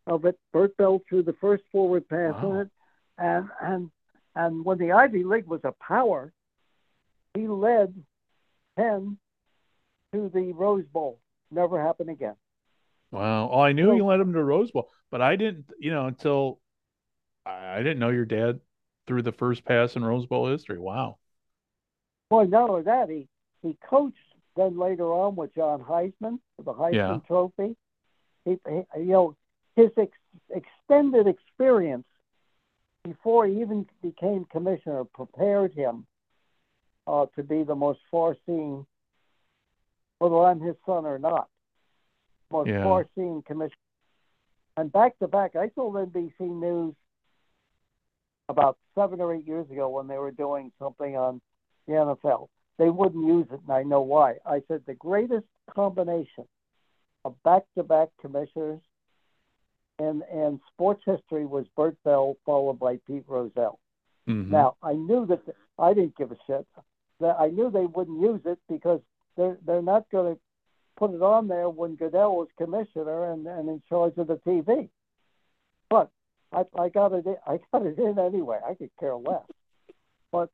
of 0.06 0.25
it. 0.25 0.38
Bert 0.52 0.76
Bell 0.76 1.00
threw 1.09 1.23
the 1.23 1.35
first 1.40 1.64
forward 1.73 2.09
pass 2.09 2.35
wow. 2.42 2.50
in 2.50 2.56
it. 2.61 2.71
And, 3.16 3.49
and 3.61 3.90
and 4.37 4.64
when 4.64 4.78
the 4.78 4.92
Ivy 4.92 5.25
League 5.25 5.47
was 5.47 5.61
a 5.64 5.73
power, 5.73 6.33
he 7.35 7.47
led 7.47 7.94
Penn 8.76 9.18
to 10.12 10.30
the 10.33 10.52
Rose 10.52 10.87
Bowl. 10.92 11.21
Never 11.50 11.80
happened 11.80 12.11
again. 12.11 12.35
Wow. 13.11 13.50
Oh, 13.52 13.61
I 13.61 13.73
knew 13.73 13.87
so, 13.87 13.94
he 13.94 14.02
led 14.02 14.21
him 14.21 14.33
to 14.33 14.42
Rose 14.42 14.73
Bowl, 14.73 14.90
but 15.11 15.23
I 15.23 15.37
didn't, 15.37 15.66
you 15.78 15.92
know, 15.92 16.06
until 16.06 16.59
I 17.47 17.78
didn't 17.78 18.00
know 18.00 18.11
your 18.11 18.25
dad 18.25 18.61
threw 19.06 19.23
the 19.23 19.33
first 19.33 19.64
pass 19.64 19.94
in 19.94 20.04
Rose 20.04 20.26
Bowl 20.26 20.50
history. 20.50 20.78
Wow. 20.78 21.18
Well, 22.35 22.49
not 22.49 22.69
only 22.69 22.83
that, 22.83 23.09
he, 23.09 23.29
he 23.62 23.76
coached 23.88 24.17
then 24.57 24.76
later 24.76 25.12
on 25.12 25.37
with 25.37 25.55
John 25.55 25.81
Heisman 25.81 26.41
for 26.57 26.64
the 26.64 26.75
Heisman 26.75 26.93
yeah. 26.93 27.19
Trophy. 27.29 27.76
He, 28.45 28.59
he, 28.69 28.83
you 28.97 29.12
know, 29.12 29.37
his 29.76 29.91
ex- 29.97 30.19
extended 30.50 31.29
experience 31.29 32.07
before 33.05 33.47
he 33.47 33.61
even 33.61 33.87
became 34.03 34.47
commissioner, 34.50 35.05
prepared 35.05 35.75
him 35.75 36.07
uh, 37.07 37.26
to 37.37 37.45
be 37.45 37.62
the 37.62 37.75
most 37.76 38.00
far-seeing, 38.11 38.85
whether 40.19 40.37
I'm 40.37 40.61
his 40.61 40.75
son 40.85 41.07
or 41.07 41.21
not, 41.21 41.49
most 42.50 42.69
yeah. 42.69 42.83
far-seeing 42.83 43.43
commissioner. 43.47 43.76
And 44.76 44.91
back 44.91 45.17
to 45.21 45.29
back, 45.29 45.55
I 45.55 45.69
told 45.69 45.95
NBC 45.95 46.33
News 46.41 46.95
about 48.49 48.76
seven 48.97 49.21
or 49.21 49.33
eight 49.35 49.47
years 49.47 49.71
ago 49.71 49.88
when 49.88 50.09
they 50.09 50.19
were 50.19 50.33
doing 50.33 50.73
something 50.81 51.17
on 51.17 51.41
the 51.87 51.95
NFL. 51.95 52.49
They 52.79 52.91
wouldn't 52.91 53.26
use 53.26 53.47
it, 53.53 53.61
and 53.67 53.73
I 53.73 53.83
know 53.83 54.00
why. 54.00 54.35
I 54.45 54.62
said 54.67 54.83
the 54.87 54.95
greatest 54.95 55.47
combination 55.73 56.45
of 57.25 57.41
back-to-back 57.45 58.09
commissioners 58.21 58.81
and 59.99 60.23
and 60.33 60.61
sports 60.73 61.03
history 61.07 61.47
was 61.47 61.67
Bert 61.76 61.97
Bell 62.05 62.37
followed 62.45 62.79
by 62.79 62.99
Pete 63.07 63.25
Rozelle. 63.29 63.79
Mm-hmm. 64.29 64.50
Now 64.50 64.76
I 64.83 64.95
knew 64.95 65.26
that 65.26 65.47
the, 65.47 65.55
I 65.79 65.95
didn't 65.95 66.17
give 66.17 66.33
a 66.33 66.37
shit. 66.47 66.67
That 67.21 67.37
I 67.38 67.49
knew 67.49 67.71
they 67.71 67.87
wouldn't 67.87 68.21
use 68.21 68.41
it 68.45 68.59
because 68.69 69.00
they're 69.37 69.57
they're 69.64 69.83
not 69.83 70.11
going 70.11 70.35
to 70.35 70.41
put 70.97 71.12
it 71.12 71.23
on 71.23 71.49
there 71.49 71.69
when 71.69 71.97
Goodell 71.97 72.37
was 72.37 72.49
commissioner 72.57 73.33
and, 73.33 73.47
and 73.47 73.69
in 73.69 73.83
charge 73.88 74.17
of 74.17 74.29
the 74.29 74.41
TV. 74.47 74.88
But 75.91 76.11
I, 76.53 76.64
I 76.79 76.88
got 76.88 77.12
it. 77.12 77.26
In, 77.26 77.37
I 77.47 77.59
got 77.73 77.87
it 77.87 77.99
in 77.99 78.19
anyway. 78.19 78.59
I 78.67 78.75
could 78.75 78.91
care 78.99 79.17
less. 79.17 79.43
But 80.33 80.50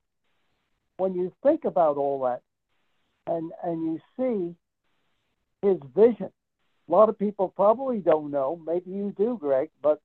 when 1.01 1.15
you 1.15 1.33
think 1.43 1.65
about 1.65 1.97
all 1.97 2.23
that, 2.23 2.43
and 3.27 3.51
and 3.65 3.85
you 3.85 4.01
see 4.17 4.55
his 5.67 5.79
vision 5.95 6.31
a 6.91 6.93
lot 6.93 7.09
of 7.09 7.19
people 7.19 7.49
probably 7.49 7.99
don't 7.99 8.33
know. 8.33 8.61
Maybe 8.67 8.91
you 8.91 9.15
do, 9.17 9.39
Greg, 9.41 9.71
but 9.81 10.01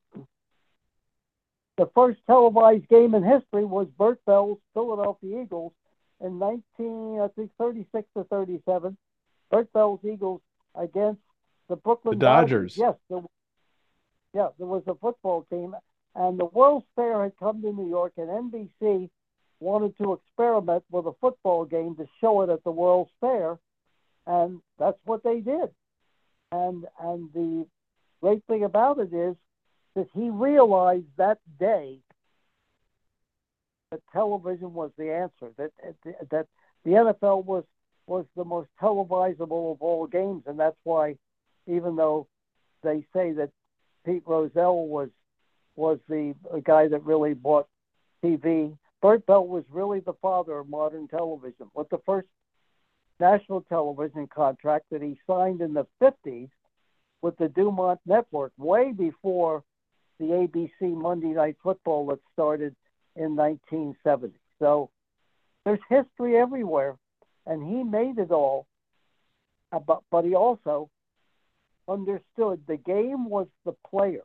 the 1.78 1.90
first 1.96 2.20
televised 2.28 2.88
game 2.90 3.16
in 3.16 3.24
history 3.24 3.66
was 3.66 3.88
Bert 3.98 4.20
Bell's 4.26 4.60
Philadelphia 4.76 5.42
Eagles 5.42 5.74
in 6.24 6.38
19, 6.38 7.20
I 7.22 7.28
think 7.36 7.50
36 7.58 8.08
to 8.16 8.24
37. 8.26 8.96
Bert 9.50 9.74
Bell's 9.74 10.00
Eagles 10.04 10.42
against 10.76 11.22
the 11.70 11.76
Brooklyn 11.76 12.20
the 12.20 12.26
Dodgers. 12.26 12.76
Dodgers. 12.76 12.78
Yes, 12.78 12.96
there, 13.10 13.22
yeah, 14.36 14.50
there 14.60 14.68
was 14.68 14.84
a 14.86 14.94
football 14.94 15.48
team, 15.50 15.76
and 16.14 16.40
the 16.40 16.46
World's 16.46 16.86
Fair 16.96 17.24
had 17.24 17.34
come 17.40 17.64
to 17.64 17.72
New 17.72 17.90
York, 17.90 18.14
and 18.18 18.30
NBC 18.30 19.10
wanted 19.66 19.98
to 19.98 20.14
experiment 20.14 20.84
with 20.92 21.08
a 21.08 21.16
football 21.20 21.66
game 21.66 21.96
to 21.96 22.06
show 22.22 22.44
it 22.44 22.50
at 22.50 22.64
the 22.64 22.72
World's 22.72 23.10
Fair, 23.20 23.58
and 24.28 24.62
that's 24.78 25.00
what 25.06 25.24
they 25.24 25.40
did. 25.40 25.70
And 26.52 26.86
and 27.02 27.30
the 27.34 27.66
great 28.22 28.44
thing 28.46 28.64
about 28.64 29.00
it 29.00 29.12
is 29.12 29.36
that 29.96 30.08
he 30.14 30.30
realized 30.30 31.08
that 31.18 31.40
day 31.60 31.98
that 33.92 34.02
television 34.14 34.74
was 34.74 34.92
the 34.98 35.12
answer. 35.12 35.52
That 35.58 35.72
that 36.30 36.48
the 36.84 36.92
NFL 36.92 37.44
was 37.46 37.64
was 38.06 38.26
the 38.36 38.46
most 38.46 38.70
televisable 38.80 39.72
of 39.72 39.82
all 39.82 40.06
games, 40.06 40.44
and 40.46 40.60
that's 40.60 40.78
why, 40.84 41.16
even 41.66 41.96
though 41.96 42.28
they 42.84 43.04
say 43.14 43.32
that 43.34 43.50
Pete 44.06 44.24
Rozelle 44.28 44.86
was 44.88 45.10
was 45.76 45.98
the 46.08 46.36
guy 46.64 46.88
that 46.88 47.04
really 47.04 47.34
bought 47.34 47.68
TV, 48.24 48.78
Bert 49.06 49.24
Bell 49.28 49.46
was 49.46 49.64
really 49.70 50.00
the 50.00 50.16
father 50.20 50.58
of 50.58 50.68
modern 50.68 51.08
television. 51.08 51.70
With 51.76 51.88
the 51.90 52.00
first 52.08 52.28
national 53.20 53.62
television 53.62 54.26
contract 54.26 54.86
that 54.90 55.04
he 55.04 55.16
signed 55.28 55.62
in 55.62 55.76
the 55.76 55.86
50s 56.02 56.50
with 57.22 57.38
the 57.38 57.50
Dumont 57.50 58.00
Network, 58.08 58.52
way 58.58 58.94
before 58.94 59.64
the 60.20 60.26
ABC 60.26 60.72
Monday 60.82 61.36
Night 61.36 61.56
Football 61.62 62.08
that 62.08 62.20
started 62.34 62.76
in 63.16 63.36
1970. 63.36 64.34
So 64.58 64.90
there's 65.66 65.78
history 65.88 66.36
everywhere, 66.38 66.96
and 67.46 67.62
he 67.62 67.84
made 67.84 68.18
it 68.18 68.32
all. 68.32 68.66
Uh, 69.72 69.78
but, 69.86 70.02
but 70.10 70.26
he 70.26 70.34
also 70.34 70.90
understood 71.88 72.60
the 72.66 72.78
game 72.78 73.30
was 73.30 73.46
the 73.66 73.76
players. 73.88 74.24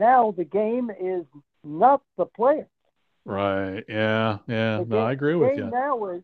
Now 0.00 0.34
the 0.36 0.42
game 0.42 0.90
is 0.90 1.26
not 1.62 2.02
the 2.18 2.26
players. 2.26 2.66
Right. 3.24 3.84
Yeah. 3.88 4.38
Yeah. 4.46 4.78
The 4.78 4.84
no, 4.86 4.96
game, 4.96 5.04
I 5.04 5.12
agree 5.12 5.34
with 5.34 5.56
you. 5.56 5.70
Now 5.70 6.06
is 6.10 6.22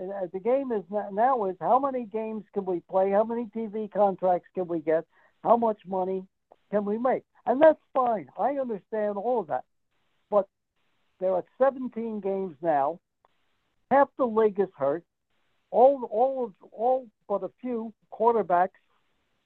uh, 0.00 0.26
the 0.32 0.40
game 0.40 0.72
is 0.72 0.82
now 0.90 1.44
is 1.46 1.56
how 1.60 1.78
many 1.78 2.04
games 2.04 2.44
can 2.52 2.64
we 2.64 2.80
play? 2.90 3.10
How 3.10 3.24
many 3.24 3.46
TV 3.54 3.90
contracts 3.92 4.48
can 4.54 4.66
we 4.66 4.80
get? 4.80 5.04
How 5.42 5.56
much 5.56 5.78
money 5.86 6.24
can 6.70 6.84
we 6.84 6.98
make? 6.98 7.22
and 7.46 7.60
that's 7.60 7.80
fine. 7.92 8.28
I 8.38 8.56
understand 8.58 9.16
all 9.16 9.40
of 9.40 9.48
that, 9.48 9.64
but 10.30 10.48
there 11.20 11.32
are 11.32 11.44
17 11.58 12.20
games 12.20 12.56
now. 12.62 13.00
Half 13.90 14.08
the 14.16 14.24
league 14.24 14.58
is 14.58 14.68
hurt. 14.76 15.04
All, 15.70 16.08
all, 16.10 16.44
of, 16.44 16.52
all 16.72 17.06
but 17.28 17.42
a 17.42 17.50
few 17.60 17.92
quarterbacks 18.12 18.80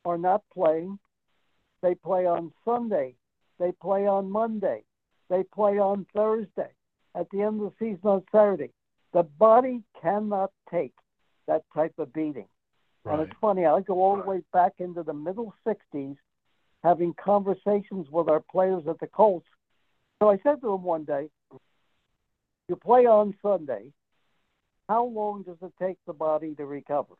are 0.04 0.18
not 0.18 0.42
playing. 0.52 0.98
They 1.82 1.94
play 1.94 2.26
on 2.26 2.52
Sunday. 2.64 3.14
They 3.58 3.72
play 3.72 4.06
on 4.06 4.30
Monday. 4.30 4.84
They 5.28 5.42
play 5.42 5.78
on 5.78 6.06
Thursday. 6.14 6.70
At 7.14 7.28
the 7.30 7.42
end 7.42 7.60
of 7.62 7.72
the 7.72 7.72
season 7.78 8.00
on 8.04 8.24
Saturday. 8.32 8.70
The 9.12 9.22
body 9.22 9.82
cannot 10.00 10.50
take 10.70 10.92
that 11.46 11.62
type 11.74 11.94
of 11.98 12.12
beating. 12.12 12.46
Right. 13.04 13.18
And 13.18 13.22
it's 13.28 13.38
funny, 13.40 13.64
I 13.64 13.80
go 13.80 14.02
all 14.02 14.16
the 14.16 14.28
way 14.28 14.42
back 14.52 14.74
into 14.78 15.02
the 15.02 15.14
middle 15.14 15.54
60s 15.66 16.16
having 16.84 17.14
conversations 17.14 18.06
with 18.10 18.28
our 18.28 18.42
players 18.50 18.84
at 18.88 19.00
the 19.00 19.06
Colts. 19.06 19.46
So 20.20 20.30
I 20.30 20.38
said 20.42 20.60
to 20.60 20.72
them 20.72 20.82
one 20.82 21.04
day, 21.04 21.28
You 22.68 22.76
play 22.76 23.06
on 23.06 23.34
Sunday. 23.42 23.92
How 24.88 25.04
long 25.04 25.42
does 25.42 25.58
it 25.60 25.72
take 25.80 25.98
the 26.06 26.12
body 26.12 26.54
to 26.54 26.64
recover? 26.64 27.14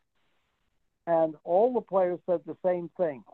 And 1.07 1.35
all 1.45 1.75
the 1.75 1.80
players 1.80 2.18
said 2.26 2.40
the 2.47 2.57
same 2.64 2.90
thing. 2.97 3.25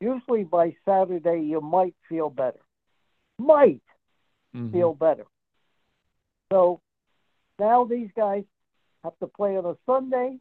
Usually 0.00 0.44
by 0.44 0.74
Saturday, 0.84 1.42
you 1.42 1.60
might 1.60 1.94
feel 2.08 2.30
better. 2.30 2.60
Might 3.38 3.82
mm-hmm. 4.54 4.72
feel 4.72 4.94
better. 4.94 5.24
So 6.52 6.80
now 7.58 7.84
these 7.84 8.10
guys 8.16 8.44
have 9.04 9.18
to 9.20 9.26
play 9.26 9.56
on 9.56 9.64
a 9.64 9.76
Sunday. 9.86 10.38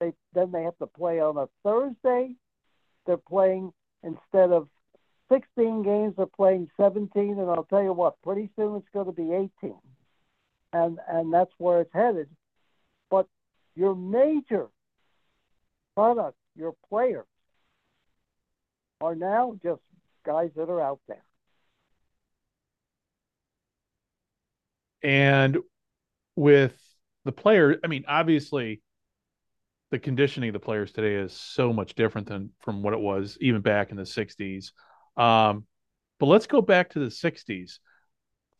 They 0.00 0.12
then 0.34 0.52
they 0.52 0.62
have 0.62 0.78
to 0.78 0.86
play 0.86 1.20
on 1.20 1.36
a 1.36 1.48
Thursday. 1.62 2.34
They're 3.06 3.16
playing 3.16 3.72
instead 4.02 4.50
of 4.50 4.68
16 5.32 5.82
games, 5.82 6.14
they're 6.16 6.26
playing 6.26 6.68
17. 6.76 7.38
And 7.38 7.50
I'll 7.50 7.64
tell 7.64 7.82
you 7.82 7.92
what, 7.92 8.20
pretty 8.22 8.50
soon 8.56 8.76
it's 8.76 8.88
going 8.92 9.06
to 9.06 9.12
be 9.12 9.32
18, 9.32 9.74
and 10.72 10.98
and 11.08 11.32
that's 11.32 11.52
where 11.58 11.80
it's 11.80 11.92
headed. 11.92 12.28
But 13.10 13.26
your 13.74 13.94
major 13.94 14.68
product, 15.94 16.36
your 16.56 16.74
players, 16.88 17.26
are 19.00 19.14
now 19.14 19.56
just 19.62 19.80
guys 20.24 20.50
that 20.56 20.68
are 20.68 20.80
out 20.80 21.00
there. 21.08 21.24
And 25.02 25.58
with 26.36 26.78
the 27.24 27.32
player, 27.32 27.78
I 27.82 27.86
mean, 27.88 28.04
obviously, 28.06 28.82
the 29.90 29.98
conditioning 29.98 30.48
of 30.48 30.54
the 30.54 30.60
players 30.60 30.92
today 30.92 31.14
is 31.14 31.32
so 31.32 31.72
much 31.72 31.94
different 31.94 32.28
than 32.28 32.50
from 32.60 32.82
what 32.82 32.94
it 32.94 33.00
was 33.00 33.36
even 33.40 33.60
back 33.60 33.90
in 33.90 33.96
the 33.96 34.04
60s. 34.04 34.72
Um, 35.16 35.66
but 36.18 36.26
let's 36.26 36.46
go 36.46 36.62
back 36.62 36.90
to 36.90 36.98
the 36.98 37.06
60s. 37.06 37.78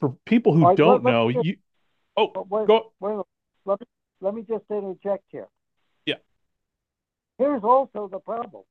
For 0.00 0.16
people 0.26 0.52
who 0.52 0.66
right, 0.66 0.76
don't 0.76 1.04
let, 1.04 1.12
know, 1.12 1.30
just, 1.30 1.44
you 1.46 1.56
oh 2.16 2.46
wait, 2.50 2.66
go. 2.66 2.92
Wait, 2.98 3.24
let, 3.64 3.80
me, 3.80 3.86
let 4.20 4.34
me 4.34 4.42
just 4.42 4.64
interject 4.68 5.22
here. 5.28 5.46
Yeah. 6.04 6.16
Here's 7.38 7.62
also 7.62 8.08
the 8.10 8.18
problem. 8.18 8.64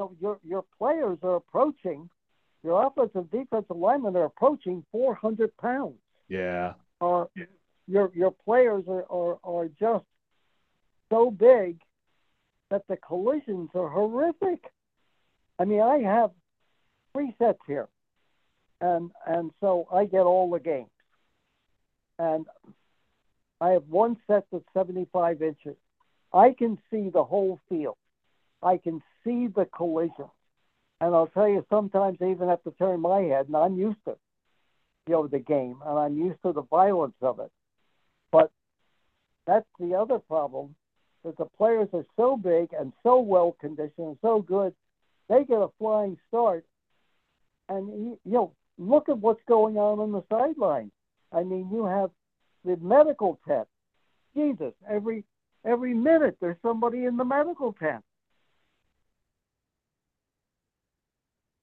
So 0.00 0.16
your 0.20 0.38
your 0.42 0.64
players 0.78 1.18
are 1.22 1.36
approaching, 1.36 2.08
your 2.66 2.86
offensive 2.86 3.30
defensive 3.30 3.76
linemen 3.76 4.16
are 4.16 4.24
approaching 4.24 4.84
400 4.92 5.56
pounds. 5.56 5.94
Yeah 6.28 6.74
are 7.00 7.28
your 7.86 8.10
your 8.14 8.30
players 8.30 8.84
are, 8.88 9.04
are, 9.10 9.38
are 9.44 9.68
just 9.78 10.04
so 11.10 11.30
big 11.30 11.80
that 12.70 12.82
the 12.88 12.96
collisions 12.96 13.70
are 13.74 13.88
horrific. 13.88 14.72
I 15.58 15.64
mean, 15.64 15.80
I 15.80 15.98
have 15.98 16.30
three 17.12 17.34
sets 17.38 17.60
here, 17.66 17.88
and 18.80 19.10
and 19.26 19.50
so 19.60 19.86
I 19.92 20.04
get 20.04 20.22
all 20.22 20.50
the 20.50 20.60
games, 20.60 20.90
and 22.18 22.46
I 23.60 23.70
have 23.70 23.84
one 23.88 24.16
set 24.26 24.44
that's 24.52 24.64
75 24.74 25.42
inches. 25.42 25.76
I 26.32 26.52
can 26.52 26.78
see 26.90 27.08
the 27.08 27.24
whole 27.24 27.60
field. 27.68 27.96
I 28.62 28.78
can 28.78 29.02
see 29.22 29.46
the 29.46 29.66
collisions, 29.66 30.28
and 31.00 31.14
I'll 31.14 31.28
tell 31.28 31.48
you, 31.48 31.64
sometimes 31.70 32.18
I 32.20 32.30
even 32.30 32.48
have 32.48 32.62
to 32.64 32.72
turn 32.72 33.00
my 33.00 33.20
head, 33.22 33.46
and 33.46 33.56
I'm 33.56 33.76
used 33.76 33.98
to 34.06 34.16
you 35.06 35.12
know, 35.14 35.26
the 35.26 35.38
game, 35.38 35.76
and 35.84 35.98
I'm 35.98 36.16
used 36.16 36.42
to 36.44 36.52
the 36.52 36.62
violence 36.62 37.14
of 37.22 37.38
it. 37.38 37.50
But 38.32 38.50
that's 39.46 39.66
the 39.78 39.94
other 39.94 40.18
problem 40.18 40.74
that 41.24 41.36
the 41.38 41.44
players 41.44 41.88
are 41.92 42.04
so 42.16 42.36
big 42.36 42.70
and 42.78 42.92
so 43.02 43.20
well 43.20 43.56
conditioned 43.60 43.92
and 43.98 44.18
so 44.20 44.40
good, 44.40 44.74
they 45.28 45.44
get 45.44 45.58
a 45.58 45.68
flying 45.78 46.16
start. 46.28 46.64
And 47.68 47.88
you 47.88 48.18
know, 48.24 48.52
look 48.78 49.08
at 49.08 49.18
what's 49.18 49.40
going 49.48 49.76
on 49.76 49.98
on 49.98 50.12
the 50.12 50.22
sideline. 50.30 50.90
I 51.32 51.42
mean, 51.42 51.68
you 51.72 51.84
have 51.84 52.10
the 52.64 52.76
medical 52.76 53.38
tent. 53.46 53.66
Jesus, 54.36 54.72
every 54.88 55.24
every 55.64 55.94
minute 55.94 56.36
there's 56.40 56.56
somebody 56.62 57.04
in 57.04 57.16
the 57.16 57.24
medical 57.24 57.72
tent. 57.72 58.04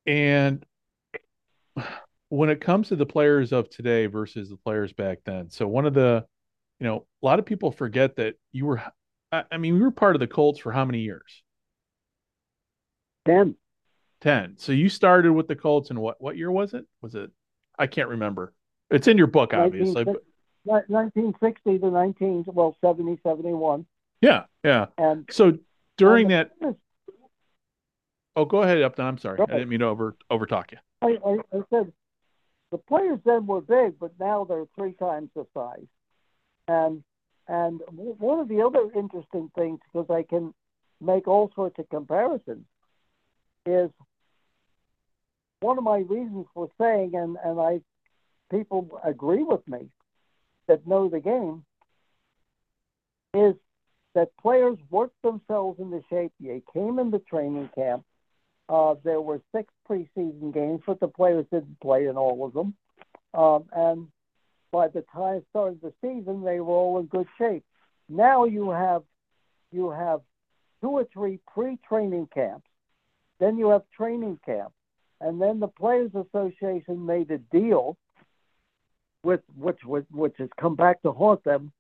And 0.06 0.66
when 2.30 2.50
it 2.50 2.62
comes 2.62 2.90
to 2.90 2.96
the 2.96 3.06
players 3.06 3.52
of 3.52 3.70
today 3.70 4.08
versus 4.08 4.50
the 4.50 4.58
players 4.58 4.92
back 4.94 5.20
then, 5.26 5.50
so 5.50 5.68
one 5.68 5.86
of 5.86 5.94
the, 5.94 6.26
you 6.80 6.86
know, 6.88 7.06
a 7.22 7.26
lot 7.26 7.40
of 7.40 7.46
people 7.46 7.72
forget 7.72 8.16
that 8.18 8.36
you 8.52 8.66
were, 8.66 8.82
I 9.32 9.58
mean, 9.58 9.76
we 9.76 9.82
were 9.82 9.92
part 9.92 10.16
of 10.16 10.20
the 10.20 10.28
Colts 10.28 10.60
for 10.60 10.72
how 10.72 10.86
many 10.86 11.00
years? 11.00 11.44
10. 13.26 13.56
10. 14.22 14.56
So 14.58 14.72
you 14.72 14.90
started 14.90 15.32
with 15.32 15.48
the 15.48 15.56
Colts 15.56 15.90
in 15.90 16.00
what, 16.00 16.22
what 16.22 16.38
year 16.38 16.52
was 16.52 16.74
it? 16.74 16.86
Was 17.02 17.16
it, 17.16 17.32
I 17.80 17.88
can't 17.88 18.10
remember. 18.10 18.54
It's 18.90 19.08
in 19.08 19.18
your 19.18 19.28
book, 19.28 19.54
obviously. 19.54 20.06
1960 20.66 21.80
to 21.80 21.92
19, 21.92 22.46
well, 22.48 22.76
70, 22.82 23.20
71. 23.24 23.86
Yeah. 24.22 24.44
Yeah. 24.64 24.88
And 24.98 25.28
so 25.32 25.58
during 25.98 26.30
that, 26.30 26.52
oh, 28.36 28.46
go 28.46 28.62
ahead, 28.62 28.82
Upton. 28.82 29.06
I'm 29.06 29.18
sorry. 29.18 29.40
I 29.42 29.46
didn't 29.46 29.70
mean 29.70 29.80
to 29.80 29.88
over, 29.88 30.16
over 30.30 30.46
talk 30.46 30.72
you. 30.72 30.78
I, 31.02 31.18
I, 31.26 31.58
I 31.58 31.62
said 31.70 31.92
the 32.72 32.78
players 32.78 33.20
then 33.26 33.46
were 33.46 33.62
big, 33.62 34.00
but 34.00 34.12
now 34.20 34.46
they're 34.46 34.66
three 34.76 34.94
times 34.94 35.30
the 35.36 35.46
size. 35.54 35.86
And 36.68 37.04
and 37.48 37.82
one 37.90 38.40
of 38.40 38.48
the 38.48 38.62
other 38.62 38.90
interesting 38.96 39.52
things, 39.54 39.80
because 39.92 40.10
I 40.10 40.24
can 40.24 40.54
make 41.02 41.28
all 41.28 41.52
sorts 41.54 41.78
of 41.78 41.90
comparisons, 41.90 42.66
is 43.66 43.90
one 45.60 45.78
of 45.78 45.84
my 45.84 46.00
reasons 46.00 46.46
for 46.54 46.70
saying, 46.80 47.16
and, 47.16 47.38
and 47.44 47.60
I 47.60 47.82
people 48.50 49.00
agree 49.04 49.44
with 49.44 49.68
me 49.68 49.90
that 50.68 50.88
know 50.88 51.10
the 51.10 51.20
game, 51.20 51.66
is 53.34 53.56
that 54.16 54.30
players 54.42 54.78
worked 54.90 55.22
themselves 55.22 55.80
into 55.80 56.02
shape. 56.10 56.32
They 56.40 56.62
came 56.74 57.00
into 57.00 57.20
training 57.20 57.70
camp. 57.76 58.06
Uh, 58.74 58.96
there 59.04 59.22
were 59.22 59.40
six 59.56 59.72
preseason 59.88 60.52
games, 60.52 60.82
but 60.88 61.00
the 61.00 61.08
players 61.08 61.46
didn't 61.52 61.80
play 61.80 62.08
in 62.08 62.18
all 62.18 62.44
of 62.44 62.54
them. 62.54 62.74
Um, 63.36 63.66
and 63.72 64.08
by 64.72 64.88
the 64.88 65.04
time 65.14 65.36
it 65.36 65.46
started 65.52 65.80
the 65.80 65.94
season, 66.02 66.44
they 66.44 66.60
were 66.60 66.74
all 66.74 66.98
in 66.98 67.06
good 67.06 67.28
shape. 67.38 67.64
Now 68.10 68.46
you 68.46 68.72
have 68.72 69.04
you 69.72 69.92
have 69.92 70.22
two 70.82 70.90
or 70.90 71.08
three 71.14 71.40
pre-training 71.54 72.30
camps, 72.34 72.66
then 73.40 73.60
you 73.60 73.70
have 73.70 73.84
training 73.96 74.40
camp, 74.44 74.72
and 75.22 75.40
then 75.40 75.60
the 75.60 75.68
Players 75.68 76.12
Association 76.16 77.06
made 77.06 77.30
a 77.30 77.38
deal 77.38 77.96
with 79.24 79.42
which 79.56 79.84
which, 79.86 80.06
which 80.10 80.36
has 80.40 80.50
come 80.60 80.76
back 80.76 81.00
to 81.04 81.12
haunt 81.12 81.44
them 81.44 81.72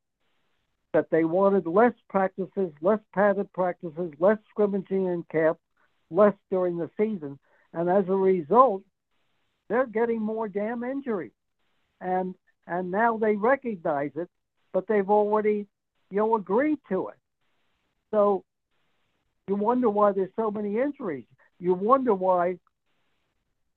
that 0.94 1.10
they 1.10 1.24
wanted 1.24 1.66
less 1.66 1.94
practices, 2.08 2.72
less 2.82 3.00
padded 3.16 3.52
practices, 3.52 4.14
less 4.20 4.38
scrimmaging 4.52 5.08
in 5.08 5.24
camp, 5.32 5.58
less 6.14 6.34
during 6.50 6.78
the 6.78 6.90
season, 6.98 7.40
and 7.74 7.90
as 7.90 8.06
a 8.08 8.16
result, 8.16 8.84
they're 9.70 9.86
getting 9.86 10.22
more 10.22 10.48
damn 10.48 10.84
injuries, 10.84 11.32
and 12.02 12.36
and 12.68 12.92
now 12.92 13.18
they 13.18 13.36
recognize 13.36 14.12
it, 14.16 14.30
but 14.72 14.88
they've 14.88 15.10
already 15.10 15.68
you 16.10 16.18
know 16.18 16.36
agreed 16.36 16.80
to 16.90 17.10
it. 17.10 17.18
So 18.12 18.44
you 19.48 19.56
wonder 19.56 19.90
why 19.90 20.12
there's 20.12 20.30
so 20.36 20.52
many 20.52 20.80
injuries. 20.80 21.26
You 21.60 21.74
wonder 21.74 22.14
why 22.14 22.58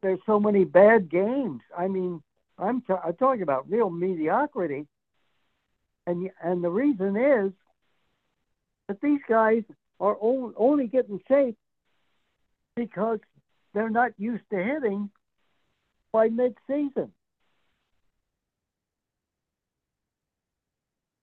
there's 0.03 0.21
so 0.27 0.39
many 0.39 0.65
bad 0.65 1.11
games. 1.11 1.63
I 1.77 1.89
mean, 1.89 2.23
I'm, 2.59 2.81
t- 2.83 2.93
I'm 2.93 3.15
talking 3.15 3.43
about 3.43 3.71
real 3.71 3.91
mediocrity, 3.91 4.87
and 6.07 6.31
and 6.43 6.63
the 6.63 6.71
reason 6.71 7.17
is 7.17 7.53
that 8.89 9.01
these 9.01 9.21
guys 9.29 9.63
are 9.99 10.17
only 10.21 10.87
getting 10.87 11.21
shape 11.27 11.57
because 12.77 13.19
they're 13.75 13.91
not 13.91 14.13
used 14.19 14.45
to 14.53 14.63
hitting 14.63 15.11
by 16.13 16.29
mid-season. 16.29 17.13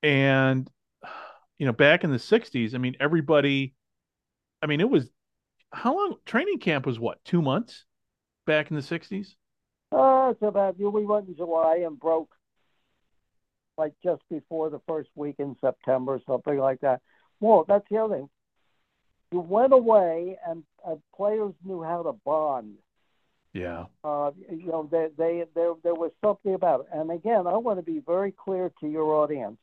And 0.02 0.70
you 1.58 1.66
know, 1.66 1.72
back 1.72 2.04
in 2.04 2.12
the 2.12 2.18
'60s, 2.18 2.76
I 2.76 2.78
mean, 2.78 2.98
everybody, 3.00 3.74
I 4.62 4.66
mean, 4.66 4.82
it 4.82 4.90
was 4.90 5.10
how 5.72 5.96
long 5.96 6.16
training 6.26 6.60
camp 6.60 6.86
was? 6.86 7.00
What 7.00 7.24
two 7.24 7.42
months 7.42 7.86
back 8.46 8.70
in 8.70 8.76
the 8.76 8.82
'60s? 8.82 9.36
Uh, 9.94 10.32
it's 10.32 10.42
about 10.42 10.78
you. 10.78 10.90
we 10.90 11.06
went 11.06 11.30
in 11.30 11.38
July 11.38 11.84
and 11.86 11.98
broke 11.98 12.36
like 13.78 13.94
just 14.04 14.22
before 14.30 14.70
the 14.70 14.80
first 14.88 15.10
week 15.16 15.36
in 15.40 15.56
September, 15.62 16.20
something 16.28 16.58
like 16.58 16.82
that. 16.82 17.02
Well, 17.40 17.66
that's 17.68 17.86
the 17.90 17.98
other 17.98 18.16
thing. 18.16 18.30
You 19.34 19.40
went 19.40 19.74
away, 19.74 20.38
and 20.48 20.64
uh, 20.88 20.96
players 21.16 21.54
knew 21.66 21.82
how 21.82 22.04
to 22.04 22.14
bond. 22.14 22.76
Yeah. 23.52 23.86
Uh, 24.04 24.30
you 24.48 24.68
know, 24.68 24.88
they, 24.92 25.08
they, 25.18 25.46
there, 25.56 25.74
there 25.84 25.96
was 25.96 26.12
something 26.24 26.54
about 26.54 26.82
it. 26.82 26.88
And 26.94 27.10
again, 27.10 27.48
I 27.48 27.58
want 27.58 27.80
to 27.80 27.84
be 27.84 28.00
very 28.06 28.32
clear 28.32 28.72
to 28.80 28.88
your 28.88 29.12
audience. 29.16 29.58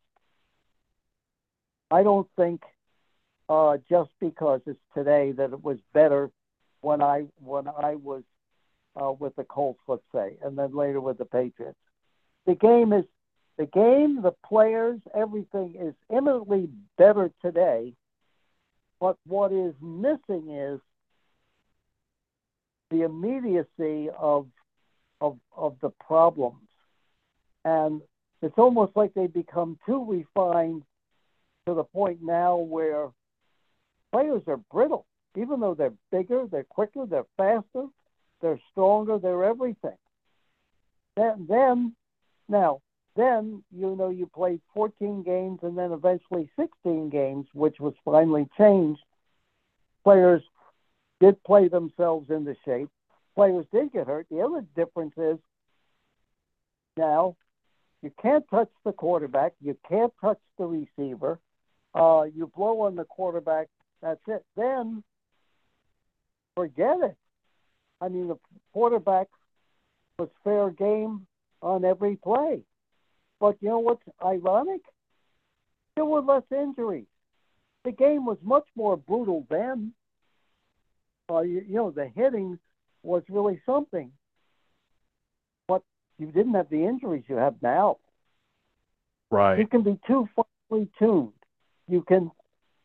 I 1.89 2.03
don't 2.03 2.27
think 2.37 2.63
uh, 3.49 3.77
just 3.89 4.11
because 4.19 4.61
it's 4.67 4.81
today 4.93 5.31
that 5.33 5.53
it 5.53 5.63
was 5.63 5.79
better 5.95 6.31
when 6.81 7.01
I 7.01 7.27
when 7.41 7.69
I 7.69 7.95
was 7.95 8.25
uh, 9.01 9.13
with 9.13 9.37
the 9.37 9.45
Colts, 9.45 9.81
let's 9.87 10.03
say, 10.13 10.37
and 10.43 10.59
then 10.59 10.75
later 10.75 11.01
with 11.01 11.19
the 11.19 11.27
Patriots. 11.27 11.79
The 12.47 12.57
game 12.57 12.93
is 12.93 13.05
the 13.57 13.67
game, 13.67 14.23
the 14.23 14.35
players, 14.49 15.01
everything 15.15 15.77
is 15.79 15.95
eminently 16.11 16.71
better 16.99 17.31
today. 17.41 17.93
But 19.01 19.17
what 19.27 19.53
is 19.53 19.75
missing 19.81 20.51
is 20.51 20.81
the 22.91 23.03
immediacy 23.03 24.11
of 24.19 24.47
of 25.21 25.39
of 25.57 25.77
the 25.81 25.91
problems, 26.07 26.69
and 27.65 28.03
it's 28.43 28.59
almost 28.59 28.97
like 28.97 29.15
they 29.15 29.27
become 29.27 29.79
too 29.87 30.05
refined 30.05 30.83
to 31.67 31.75
the 31.75 31.85
point 31.85 32.19
now 32.23 32.57
where 32.57 33.09
players 34.13 34.43
are 34.47 34.59
brittle, 34.73 35.07
even 35.37 35.61
though 35.61 35.75
they're 35.75 35.93
bigger, 36.11 36.47
they're 36.51 36.65
quicker, 36.65 37.07
they're 37.07 37.27
faster, 37.37 37.87
they're 38.41 38.61
stronger, 38.73 39.19
they're 39.19 39.45
everything. 39.45 39.97
Then, 41.17 41.47
then 41.49 41.95
now, 42.49 42.81
then 43.17 43.63
you 43.71 43.97
know 43.97 44.09
you 44.09 44.27
played 44.27 44.61
14 44.75 45.23
games 45.23 45.61
and 45.63 45.77
then 45.77 45.93
eventually 45.93 46.49
16 46.59 47.11
games, 47.11 47.47
which 47.53 47.81
was 47.81 47.95
finally 48.05 48.49
changed. 48.57 49.01
Players 50.05 50.43
did 51.21 51.43
play 51.45 51.69
themselves 51.69 52.31
into 52.31 52.55
shape. 52.65 52.89
Players 53.35 53.67
did 53.73 53.93
get 53.93 54.07
hurt. 54.07 54.27
The 54.31 54.41
other 54.41 54.65
difference 54.75 55.15
is 55.17 55.39
now 56.97 57.37
you 58.03 58.11
can't 58.23 58.45
touch 58.49 58.71
the 58.85 58.93
quarterback, 58.93 59.53
you 59.61 59.77
can't 59.89 60.13
touch 60.21 60.39
the 60.59 60.65
receiver. 60.65 61.39
Uh, 61.95 62.25
you 62.35 62.51
blow 62.57 62.83
on 62.83 62.97
the 62.97 63.05
quarterback, 63.05 63.67
that's 64.01 64.21
it. 64.29 64.45
Then 64.57 65.03
forget 66.55 66.99
it. 67.03 67.17
I 68.01 68.09
mean, 68.09 68.29
the 68.29 68.37
quarterback 68.73 69.27
was 70.19 70.29
fair 70.45 70.71
game 70.71 71.27
on 71.61 71.85
every 71.85 72.17
play. 72.17 72.63
But 73.41 73.57
you 73.61 73.71
know 73.71 73.79
what's 73.79 74.03
ironic? 74.25 74.83
There 75.97 76.05
were 76.05 76.21
less 76.21 76.43
injuries. 76.53 77.07
The 77.85 77.93
game 77.93 78.27
was 78.27 78.37
much 78.43 78.67
more 78.77 78.97
brutal 78.97 79.47
then. 79.49 79.93
Uh, 81.31 81.41
you, 81.41 81.65
you 81.67 81.75
know, 81.77 81.91
the 81.91 82.07
hitting 82.15 82.59
was 83.03 83.23
really 83.29 83.61
something. 83.65 84.13
But 85.67 85.83
you 86.19 86.27
didn't 86.27 86.55
have 86.55 86.69
the 86.69 86.85
injuries 86.85 87.25
you 87.29 87.37
have 87.37 87.55
now. 87.63 87.97
Right. 89.31 89.59
You 89.59 89.67
can 89.67 89.83
be 89.83 89.99
too 90.07 90.29
finely 90.37 90.91
tuned. 90.99 91.33
You 91.89 92.03
can 92.03 92.31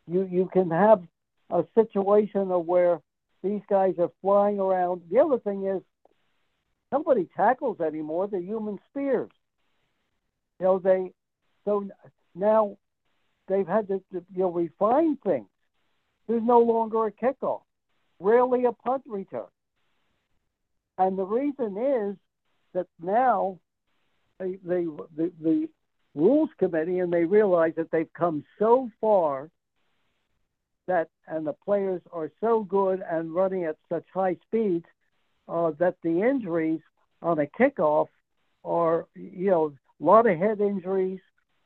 you 0.07 0.27
you 0.31 0.49
can 0.53 0.69
have 0.69 1.01
a 1.49 1.65
situation 1.75 2.51
of 2.51 2.65
where 2.65 3.01
these 3.43 3.61
guys 3.69 3.95
are 3.99 4.11
flying 4.21 4.59
around. 4.59 5.01
The 5.11 5.19
other 5.19 5.39
thing 5.39 5.65
is 5.65 5.81
nobody 6.91 7.27
tackles 7.35 7.79
anymore. 7.81 8.27
They're 8.27 8.39
human 8.39 8.79
spears. 8.89 9.31
You 10.59 10.65
know, 10.65 10.79
they 10.79 11.11
so 11.65 11.87
now 12.33 12.77
they've 13.47 13.67
had 13.67 13.87
to 13.89 14.01
you 14.11 14.23
know 14.35 14.51
refine 14.51 15.17
things. 15.17 15.47
There's 16.27 16.43
no 16.43 16.59
longer 16.59 17.05
a 17.05 17.11
kickoff, 17.11 17.61
rarely 18.19 18.65
a 18.65 18.71
punt 18.71 19.03
return, 19.05 19.45
and 20.97 21.17
the 21.17 21.23
reason 21.23 21.77
is 21.77 22.15
that 22.73 22.87
now 23.01 23.59
they, 24.39 24.57
they 24.63 24.85
the, 25.15 25.31
the 25.41 25.69
rules 26.13 26.49
committee 26.57 26.99
and 26.99 27.11
they 27.11 27.25
realize 27.25 27.73
that 27.75 27.91
they've 27.91 28.11
come 28.13 28.43
so 28.57 28.89
far 29.01 29.49
that 30.87 31.09
and 31.27 31.45
the 31.45 31.53
players 31.53 32.01
are 32.11 32.31
so 32.39 32.63
good 32.63 33.03
and 33.09 33.33
running 33.33 33.65
at 33.65 33.75
such 33.89 34.05
high 34.13 34.37
speeds 34.47 34.85
uh, 35.47 35.71
that 35.79 35.95
the 36.03 36.21
injuries 36.21 36.79
on 37.21 37.39
a 37.39 37.45
kickoff 37.45 38.07
are 38.63 39.05
you 39.15 39.49
know 39.49 39.73
a 40.01 40.05
lot 40.05 40.27
of 40.27 40.38
head 40.38 40.60
injuries 40.62 41.21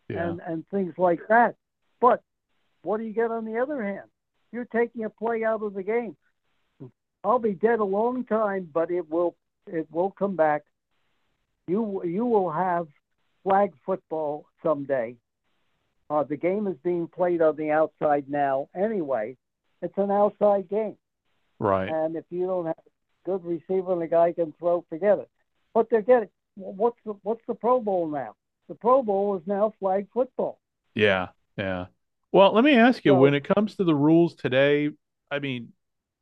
Yeah. 0.08 0.30
and 0.30 0.42
and 0.46 0.68
things 0.70 0.94
like 0.98 1.22
that. 1.30 1.56
But 2.00 2.22
what 2.82 2.98
do 2.98 3.04
you 3.04 3.14
get 3.14 3.32
on 3.32 3.46
the 3.46 3.58
other 3.60 3.84
hand? 3.84 4.10
You're 4.52 4.66
taking 4.66 5.04
a 5.06 5.10
play 5.10 5.44
out 5.44 5.62
of 5.62 5.74
the 5.74 5.84
game. 5.84 6.16
I'll 7.24 7.40
be 7.40 7.54
dead 7.54 7.80
a 7.80 7.84
long 7.84 8.24
time, 8.26 8.70
but 8.74 8.92
it 8.92 9.10
will 9.10 9.36
it 9.68 9.88
will 9.92 10.12
come 10.12 10.36
back. 10.36 10.64
You 11.68 12.04
you 12.04 12.26
will 12.26 12.52
have 12.52 12.88
flag 13.44 13.74
football 13.86 14.46
someday. 14.64 15.16
Uh, 16.10 16.24
the 16.24 16.38
game 16.38 16.66
is 16.66 16.76
being 16.84 17.08
played 17.08 17.42
on 17.42 17.56
the 17.56 17.70
outside 17.70 18.26
now 18.28 18.68
anyway. 18.76 19.38
It's 19.82 19.98
an 19.98 20.10
outside 20.10 20.68
game. 20.70 20.98
Right. 21.60 21.88
And 21.88 22.16
if 22.16 22.26
you 22.32 22.48
don't 22.48 22.66
have 22.66 22.76
a 22.78 23.30
good 23.30 23.46
receiver 23.46 23.94
and 23.94 24.02
a 24.02 24.08
guy 24.08 24.34
can 24.34 24.54
throw, 24.58 24.84
forget 24.90 25.20
it. 25.20 25.30
But 25.74 25.90
they're 25.90 26.02
getting 26.02 26.30
what's 26.60 27.00
the 27.06 27.14
what's 27.24 27.42
the 27.48 27.56
Pro 27.56 27.80
Bowl 27.80 28.08
now? 28.08 28.36
The 28.68 28.76
Pro 28.76 29.02
Bowl 29.02 29.38
is 29.38 29.48
now 29.48 29.74
flag 29.80 30.08
football. 30.14 30.60
Yeah. 30.94 31.30
Yeah. 31.58 31.88
Well, 32.32 32.54
let 32.54 32.64
me 32.64 32.76
ask 32.76 33.04
you, 33.06 33.14
So- 33.14 33.20
when 33.20 33.34
it 33.34 33.44
comes 33.44 33.76
to 33.78 33.84
the 33.84 33.96
rules 33.96 34.36
today, 34.36 34.90
I 35.32 35.40
mean, 35.40 35.74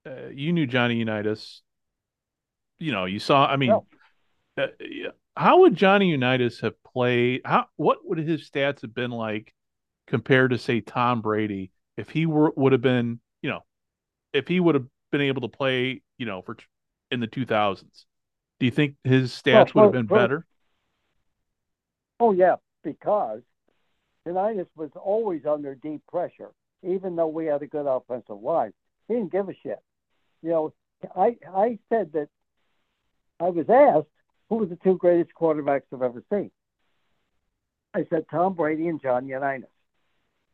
uh, 0.05 0.27
you 0.31 0.53
knew 0.53 0.65
Johnny 0.65 0.95
Unitas. 0.95 1.61
You 2.79 2.91
know, 2.91 3.05
you 3.05 3.19
saw. 3.19 3.45
I 3.47 3.55
mean, 3.57 3.69
No. 3.69 3.85
uh, 4.57 4.67
how 5.35 5.59
would 5.61 5.75
Johnny 5.75 6.09
Unitas 6.09 6.59
have 6.61 6.81
played? 6.83 7.41
How 7.43 7.67
what 7.75 8.07
would 8.07 8.19
his 8.19 8.49
stats 8.49 8.81
have 8.81 8.93
been 8.93 9.11
like 9.11 9.53
compared 10.05 10.51
to 10.51 10.57
say 10.57 10.79
Tom 10.81 11.21
Brady 11.21 11.71
if 11.97 12.09
he 12.09 12.25
were 12.25 12.51
would 12.55 12.71
have 12.71 12.81
been, 12.81 13.19
you 13.41 13.49
know, 13.49 13.65
if 14.33 14.47
he 14.47 14.59
would 14.59 14.75
have 14.75 14.85
been 15.11 15.21
able 15.21 15.41
to 15.41 15.47
play, 15.47 16.01
you 16.17 16.25
know, 16.25 16.41
for 16.41 16.55
in 17.11 17.19
the 17.19 17.27
2000s? 17.27 18.05
Do 18.59 18.65
you 18.65 18.71
think 18.71 18.95
his 19.03 19.31
stats 19.31 19.73
would 19.75 19.83
have 19.83 19.91
been 19.91 20.07
for- 20.07 20.15
better? 20.15 20.45
Oh 22.19 22.31
yeah, 22.31 22.55
because 22.83 23.41
Unitas 24.25 24.67
was 24.75 24.89
always 24.95 25.45
under 25.45 25.75
deep 25.75 26.01
pressure, 26.07 26.49
even 26.81 27.15
though 27.15 27.27
we 27.27 27.45
had 27.45 27.61
a 27.61 27.67
good 27.67 27.85
offensive 27.85 28.41
line. 28.41 28.73
He 29.07 29.13
didn't 29.13 29.31
give 29.31 29.49
a 29.49 29.53
shit. 29.53 29.79
You 30.41 30.49
know, 30.49 30.73
I 31.15 31.37
I 31.47 31.79
said 31.89 32.13
that 32.13 32.29
I 33.39 33.49
was 33.49 33.69
asked 33.69 34.07
who 34.49 34.55
were 34.57 34.65
the 34.65 34.77
two 34.77 34.97
greatest 34.97 35.31
quarterbacks 35.39 35.83
I've 35.93 36.01
ever 36.01 36.23
seen. 36.31 36.51
I 37.93 38.05
said 38.09 38.25
Tom 38.29 38.53
Brady 38.53 38.87
and 38.87 39.01
John 39.01 39.27
Unitas 39.27 39.69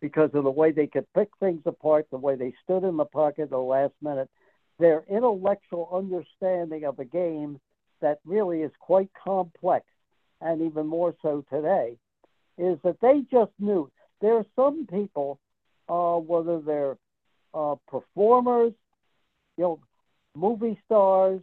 because 0.01 0.31
of 0.33 0.43
the 0.43 0.51
way 0.51 0.71
they 0.71 0.87
could 0.87 1.05
pick 1.13 1.29
things 1.39 1.61
apart, 1.65 2.07
the 2.11 2.17
way 2.17 2.35
they 2.35 2.53
stood 2.63 2.83
in 2.83 2.97
the 2.97 3.05
pocket 3.05 3.43
at 3.43 3.49
the 3.51 3.57
last 3.57 3.93
minute, 4.01 4.29
their 4.79 5.05
intellectual 5.09 5.89
understanding 5.93 6.83
of 6.83 6.97
the 6.97 7.05
game 7.05 7.59
that 8.03 8.19
really 8.25 8.61
is 8.61 8.71
quite 8.79 9.09
complex 9.21 9.85
and 10.41 10.61
even 10.61 10.85
more 10.85 11.15
so 11.21 11.43
today, 11.49 11.97
is 12.57 12.77
that 12.83 12.99
they 13.01 13.21
just 13.31 13.51
knew. 13.59 13.89
There 14.21 14.35
are 14.35 14.45
some 14.55 14.85
people, 14.85 15.39
uh, 15.89 16.17
whether 16.17 16.59
they're 16.59 16.97
uh, 17.53 17.75
performers, 17.87 18.73
you 19.57 19.63
know, 19.63 19.79
movie 20.35 20.77
stars, 20.85 21.41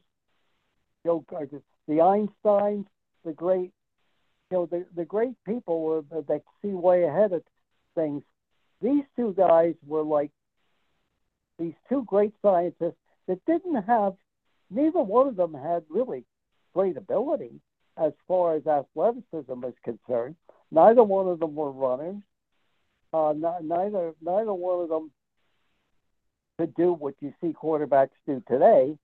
you 1.05 1.25
know, 1.31 1.49
the 1.89 1.95
Einsteins, 1.95 2.85
the 3.25 3.33
great, 3.33 3.73
you 4.51 4.59
know, 4.59 4.67
the, 4.67 4.85
the 4.95 5.05
great 5.05 5.37
people 5.47 5.83
were, 5.83 6.03
that 6.11 6.43
see 6.63 6.69
way 6.69 7.05
ahead 7.05 7.33
of 7.33 7.43
things. 7.95 8.23
These 8.83 9.05
two 9.17 9.35
guys 9.37 9.75
were 9.87 10.03
like 10.03 10.31
these 11.59 11.75
two 11.89 12.05
great 12.07 12.35
scientists 12.43 12.97
that 13.29 13.45
didn't 13.47 13.83
have, 13.85 14.15
neither 14.71 15.01
one 15.01 15.29
of 15.29 15.37
them 15.37 15.55
had 15.55 15.85
really 15.89 16.25
great 16.75 16.97
ability 16.97 17.61
as 17.97 18.13
far 18.27 18.55
as 18.55 18.67
athleticism 18.67 19.65
is 19.65 19.75
concerned. 19.85 20.37
Neither 20.71 21.03
one 21.03 21.29
of 21.29 21.41
them 21.41 21.55
were 21.55 21.71
runners. 21.71 22.23
Uh, 23.13 23.35
neither 23.37 24.15
neither 24.23 24.55
one 24.55 24.83
of 24.83 24.89
them 24.89 25.11
could 26.59 26.75
do 26.75 26.93
what 26.93 27.15
you 27.21 27.33
see 27.41 27.53
quarterbacks 27.53 28.11
do 28.27 28.43
today. 28.47 28.97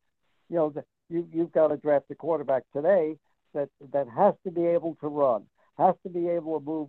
You 0.48 0.57
know, 0.57 0.70
the, 0.70 0.85
you 1.09 1.26
you've 1.33 1.52
got 1.52 1.68
to 1.68 1.76
draft 1.76 2.05
a 2.11 2.14
quarterback 2.14 2.62
today 2.72 3.16
that 3.55 3.68
that 3.92 4.07
has 4.09 4.35
to 4.44 4.50
be 4.52 4.64
able 4.66 4.96
to 5.00 5.09
run, 5.09 5.44
has 5.76 5.96
to 6.05 6.09
be 6.09 6.29
able 6.29 6.61
to 6.61 6.64
move 6.64 6.88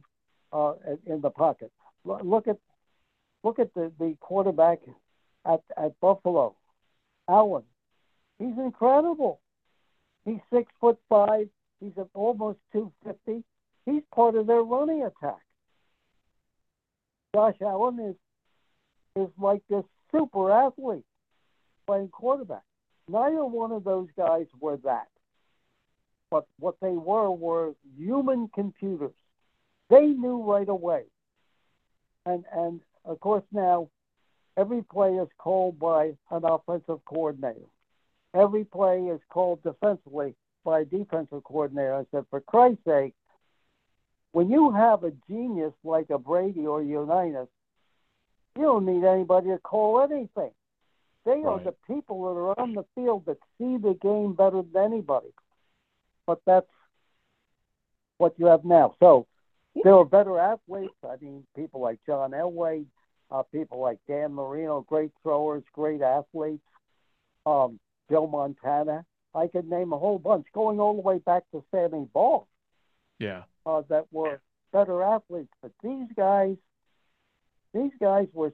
uh, 0.53 0.73
in 1.05 1.21
the 1.21 1.31
pocket. 1.31 1.71
Look 2.05 2.47
at 2.47 2.57
look 3.43 3.57
at 3.57 3.73
the, 3.73 3.91
the 3.99 4.15
quarterback 4.19 4.79
at 5.45 5.61
at 5.75 5.99
Buffalo. 5.99 6.55
Allen. 7.27 7.63
He's 8.39 8.57
incredible. 8.57 9.41
He's 10.27 10.41
six 10.53 10.69
foot 10.81 10.99
five. 11.07 11.47
He's 11.79 11.93
almost 12.13 12.59
250. 12.73 13.43
He's 13.85 14.03
part 14.13 14.35
of 14.35 14.45
their 14.45 14.61
running 14.61 15.03
attack. 15.03 15.39
Josh 17.33 17.55
Allen 17.61 17.99
is 17.99 18.15
is 19.23 19.29
like 19.39 19.61
this 19.69 19.85
super 20.11 20.51
athlete 20.51 21.05
playing 21.87 22.09
quarterback. 22.09 22.63
Neither 23.07 23.45
one 23.45 23.71
of 23.71 23.85
those 23.85 24.09
guys 24.17 24.47
were 24.59 24.77
that. 24.83 25.07
But 26.29 26.45
what 26.59 26.75
they 26.81 26.91
were 26.91 27.31
were 27.31 27.73
human 27.97 28.49
computers. 28.53 29.15
They 29.89 30.07
knew 30.07 30.43
right 30.43 30.67
away. 30.67 31.03
And 32.25 32.43
and 32.53 32.81
of 33.05 33.21
course 33.21 33.45
now 33.53 33.87
every 34.57 34.81
play 34.81 35.13
is 35.13 35.29
called 35.37 35.79
by 35.79 36.17
an 36.31 36.43
offensive 36.43 36.99
coordinator. 37.05 37.69
Every 38.37 38.65
play 38.65 38.99
is 38.99 39.21
called 39.29 39.63
defensively 39.63 40.35
by 40.63 40.81
a 40.81 40.85
defensive 40.85 41.43
coordinator. 41.43 41.95
I 41.95 42.05
said, 42.11 42.25
for 42.29 42.41
Christ's 42.41 42.83
sake, 42.85 43.13
when 44.31 44.49
you 44.51 44.71
have 44.71 45.03
a 45.03 45.11
genius 45.27 45.73
like 45.83 46.09
a 46.11 46.19
Brady 46.19 46.67
or 46.67 46.83
Unitas, 46.83 47.47
you 48.55 48.63
don't 48.63 48.85
need 48.85 49.03
anybody 49.03 49.47
to 49.47 49.57
call 49.57 50.01
anything. 50.01 50.51
They 51.25 51.43
are 51.43 51.59
the 51.59 51.73
people 51.87 52.23
that 52.23 52.39
are 52.39 52.59
on 52.59 52.73
the 52.73 52.85
field 52.95 53.25
that 53.25 53.37
see 53.57 53.77
the 53.77 53.97
game 54.01 54.33
better 54.33 54.61
than 54.61 54.93
anybody. 54.93 55.33
But 56.25 56.41
that's 56.45 56.69
what 58.17 58.33
you 58.37 58.45
have 58.45 58.63
now. 58.63 58.95
So 58.99 59.27
there 59.83 59.95
are 59.95 60.05
better 60.05 60.39
athletes. 60.39 60.93
I 61.03 61.15
mean, 61.21 61.45
people 61.55 61.81
like 61.81 61.99
John 62.05 62.31
Elway, 62.31 62.85
uh, 63.31 63.43
people 63.43 63.79
like 63.79 63.99
Dan 64.07 64.33
Marino, 64.33 64.85
great 64.87 65.11
throwers, 65.23 65.63
great 65.73 66.01
athletes. 66.01 66.63
Um, 67.45 67.79
Joe 68.09 68.27
Montana. 68.27 69.05
I 69.33 69.47
could 69.47 69.69
name 69.69 69.93
a 69.93 69.97
whole 69.97 70.19
bunch, 70.19 70.47
going 70.53 70.79
all 70.79 70.95
the 70.95 71.01
way 71.01 71.19
back 71.19 71.43
to 71.51 71.63
Sammy 71.71 72.07
Baugh. 72.13 72.45
Yeah. 73.19 73.43
Uh, 73.65 73.83
that 73.89 74.05
were 74.11 74.41
better 74.71 75.03
athletes, 75.03 75.51
but 75.61 75.71
these 75.83 76.07
guys, 76.15 76.55
these 77.73 77.91
guys 77.99 78.27
were, 78.33 78.53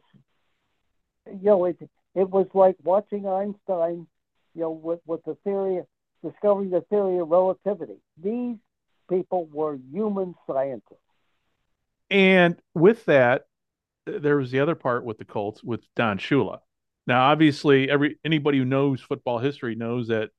you 1.28 1.40
know, 1.44 1.66
it 1.66 1.78
it 2.16 2.30
was 2.30 2.48
like 2.54 2.78
watching 2.84 3.28
Einstein, 3.28 4.08
you 4.56 4.62
know, 4.62 4.72
with 4.72 5.00
with 5.06 5.24
the 5.26 5.36
theory, 5.44 5.82
discovering 6.24 6.70
the 6.70 6.82
theory 6.82 7.20
of 7.20 7.30
relativity. 7.30 7.98
These 8.22 8.58
people 9.10 9.48
were 9.52 9.78
human 9.92 10.36
scientists. 10.48 10.98
And 12.10 12.56
with 12.74 13.06
that, 13.06 13.48
there 14.06 14.38
was 14.38 14.52
the 14.52 14.60
other 14.60 14.76
part 14.76 15.04
with 15.04 15.18
the 15.18 15.26
Colts 15.26 15.64
with 15.64 15.82
Don 15.96 16.18
Shula. 16.18 16.60
Now, 17.06 17.30
obviously, 17.32 17.90
every 17.90 18.18
anybody 18.24 18.58
who 18.58 18.66
knows 18.66 19.02
football 19.02 19.40
history 19.40 19.76
knows 19.76 20.08
that 20.08 20.30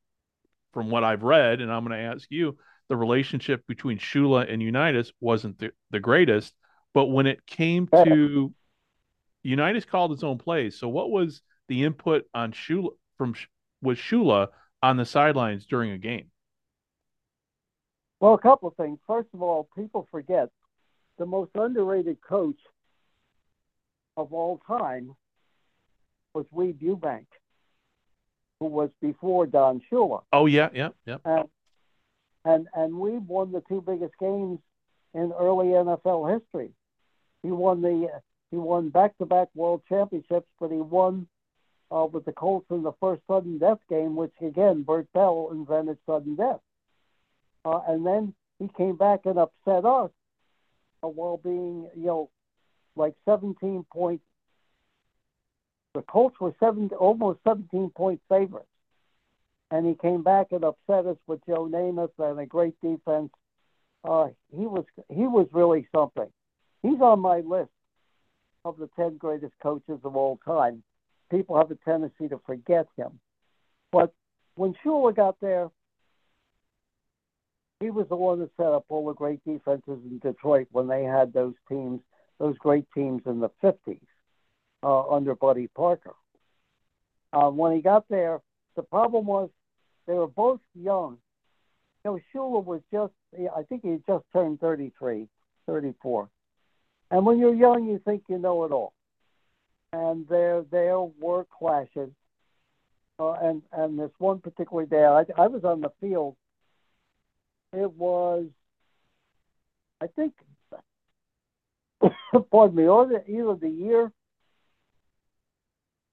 from 0.72 0.90
what 0.90 1.04
I've 1.04 1.22
read, 1.22 1.60
and 1.60 1.70
I'm 1.70 1.84
going 1.84 1.98
to 1.98 2.04
ask 2.04 2.26
you, 2.30 2.56
the 2.88 2.96
relationship 2.96 3.66
between 3.66 3.98
Shula 3.98 4.50
and 4.50 4.62
Unitas 4.62 5.12
wasn't 5.20 5.58
the, 5.58 5.72
the 5.90 6.00
greatest. 6.00 6.54
But 6.94 7.06
when 7.06 7.26
it 7.26 7.44
came 7.46 7.88
to 7.88 8.54
Unitas 9.44 9.84
called 9.84 10.12
its 10.12 10.24
own 10.24 10.38
plays. 10.38 10.78
So 10.78 10.88
what 10.88 11.10
was 11.10 11.42
the 11.68 11.84
input 11.84 12.24
on 12.34 12.52
Shula 12.52 12.90
from 13.16 13.34
was 13.82 13.98
Shula 13.98 14.48
on 14.82 14.96
the 14.96 15.04
sidelines 15.04 15.66
during 15.66 15.90
a 15.90 15.98
game? 15.98 16.30
Well, 18.20 18.34
a 18.34 18.38
couple 18.38 18.68
of 18.68 18.76
things. 18.76 18.98
First 19.06 19.28
of 19.34 19.42
all, 19.42 19.68
people 19.76 20.08
forget 20.10 20.48
the 21.18 21.26
most 21.26 21.50
underrated 21.54 22.18
coach 22.26 22.58
of 24.16 24.32
all 24.32 24.60
time 24.66 25.14
was 26.34 26.46
Weeb 26.54 26.80
Ewbank, 26.82 27.26
who 28.60 28.66
was 28.66 28.90
before 29.00 29.46
Don 29.46 29.80
Shula. 29.90 30.22
Oh 30.32 30.46
yeah, 30.46 30.68
yeah, 30.74 30.90
yeah. 31.06 31.18
And 31.24 31.48
and 32.44 32.68
and 32.74 32.98
we 32.98 33.18
won 33.18 33.52
the 33.52 33.62
two 33.68 33.80
biggest 33.80 34.14
games 34.20 34.58
in 35.14 35.32
early 35.32 35.68
NFL 35.68 36.40
history. 36.40 36.70
He 37.42 37.50
won 37.50 37.80
the 37.80 38.08
he 38.50 38.56
won 38.56 38.90
back 38.90 39.16
to 39.18 39.26
back 39.26 39.48
world 39.54 39.82
championships, 39.88 40.48
but 40.60 40.70
he 40.70 40.76
won 40.76 41.26
uh, 41.90 42.06
with 42.10 42.24
the 42.24 42.32
Colts 42.32 42.66
in 42.70 42.82
the 42.82 42.92
first 43.00 43.22
sudden 43.26 43.58
death 43.58 43.78
game, 43.88 44.16
which 44.16 44.32
again 44.40 44.82
Bert 44.82 45.06
Bell 45.12 45.48
invented 45.52 45.98
sudden 46.06 46.34
death. 46.36 46.60
Uh, 47.64 47.80
and 47.88 48.04
then 48.04 48.34
he 48.58 48.68
came 48.76 48.96
back 48.96 49.20
and 49.24 49.38
upset 49.38 49.84
us 49.84 50.10
uh, 51.02 51.08
while 51.08 51.38
being 51.38 51.88
you 51.96 52.06
know 52.06 52.30
like 52.96 53.14
17 53.24 53.84
point 53.92 54.20
the 55.94 56.02
Colts 56.02 56.38
were 56.40 56.54
seven, 56.60 56.90
almost 56.98 57.38
17 57.44 57.90
point 57.96 58.20
favorites. 58.28 58.68
And 59.70 59.86
he 59.86 59.94
came 59.94 60.22
back 60.22 60.48
and 60.50 60.64
upset 60.64 61.06
us 61.06 61.16
with 61.26 61.40
Joe 61.46 61.66
Namath 61.66 62.10
and 62.18 62.38
a 62.38 62.46
great 62.46 62.74
defense. 62.82 63.30
Uh, 64.04 64.28
he 64.54 64.66
was 64.66 64.84
he 65.08 65.26
was 65.26 65.46
really 65.52 65.88
something. 65.94 66.28
He's 66.82 67.00
on 67.00 67.20
my 67.20 67.40
list 67.40 67.70
of 68.64 68.76
the 68.76 68.90
10 68.96 69.16
greatest 69.16 69.54
coaches 69.62 69.98
of 70.04 70.16
all 70.16 70.38
time. 70.44 70.82
People 71.30 71.56
have 71.56 71.70
a 71.70 71.76
tendency 71.76 72.28
to 72.28 72.38
forget 72.44 72.86
him. 72.96 73.18
But 73.90 74.12
when 74.56 74.74
Shula 74.84 75.16
got 75.16 75.36
there, 75.40 75.70
he 77.80 77.90
was 77.90 78.06
the 78.08 78.16
one 78.16 78.40
that 78.40 78.50
set 78.56 78.66
up 78.66 78.84
all 78.88 79.06
the 79.06 79.14
great 79.14 79.40
defenses 79.44 79.98
in 80.04 80.18
Detroit 80.18 80.68
when 80.70 80.86
they 80.86 81.04
had 81.04 81.32
those 81.32 81.54
teams, 81.68 82.00
those 82.38 82.56
great 82.58 82.86
teams 82.94 83.22
in 83.26 83.40
the 83.40 83.50
50s 83.62 84.00
uh, 84.84 85.08
under 85.08 85.34
Buddy 85.34 85.68
Parker. 85.68 86.14
Uh, 87.32 87.50
when 87.50 87.74
he 87.74 87.80
got 87.80 88.04
there, 88.08 88.40
the 88.76 88.82
problem 88.82 89.26
was 89.26 89.48
they 90.06 90.14
were 90.14 90.28
both 90.28 90.60
young. 90.74 91.18
You 92.04 92.10
know, 92.12 92.20
Shula 92.34 92.64
was 92.64 92.80
just, 92.92 93.12
I 93.56 93.62
think 93.62 93.82
he 93.82 93.96
just 94.06 94.24
turned 94.32 94.60
33, 94.60 95.26
34. 95.66 96.28
And 97.10 97.26
when 97.26 97.38
you're 97.38 97.54
young, 97.54 97.86
you 97.86 98.00
think 98.04 98.24
you 98.28 98.38
know 98.38 98.64
it 98.64 98.72
all. 98.72 98.92
And 99.92 100.28
there, 100.28 100.64
there 100.70 101.00
were 101.00 101.46
clashes. 101.58 102.10
Uh, 103.18 103.32
and, 103.32 103.62
and 103.72 103.98
this 103.98 104.10
one 104.18 104.40
particular 104.40 104.84
day, 104.84 105.04
I, 105.04 105.24
I 105.40 105.46
was 105.46 105.64
on 105.64 105.80
the 105.80 105.92
field. 106.00 106.36
It 107.72 107.90
was, 107.92 108.46
I 110.00 110.08
think, 110.08 110.34
pardon 112.50 112.76
me, 112.76 112.88
either, 112.88 113.24
either 113.26 113.54
the 113.54 113.68
year 113.68 114.12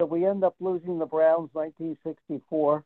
that 0.01 0.07
we 0.07 0.25
end 0.25 0.43
up 0.43 0.55
losing 0.59 0.97
the 0.97 1.05
Browns 1.05 1.51
1964 1.53 2.83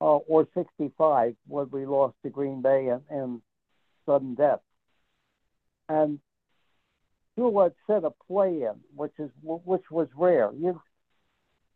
uh, 0.00 0.04
or 0.04 0.48
65 0.52 1.36
when 1.46 1.70
we 1.70 1.86
lost 1.86 2.16
to 2.24 2.28
Green 2.28 2.60
Bay 2.60 2.88
and, 2.88 3.02
and 3.08 3.40
sudden 4.04 4.34
death. 4.34 4.58
And 5.88 6.18
Shula 7.38 7.70
set 7.86 8.02
a 8.02 8.10
play 8.26 8.62
in, 8.62 8.80
which 8.96 9.12
is 9.20 9.30
which 9.44 9.88
was 9.92 10.08
rare. 10.16 10.50
You, 10.58 10.82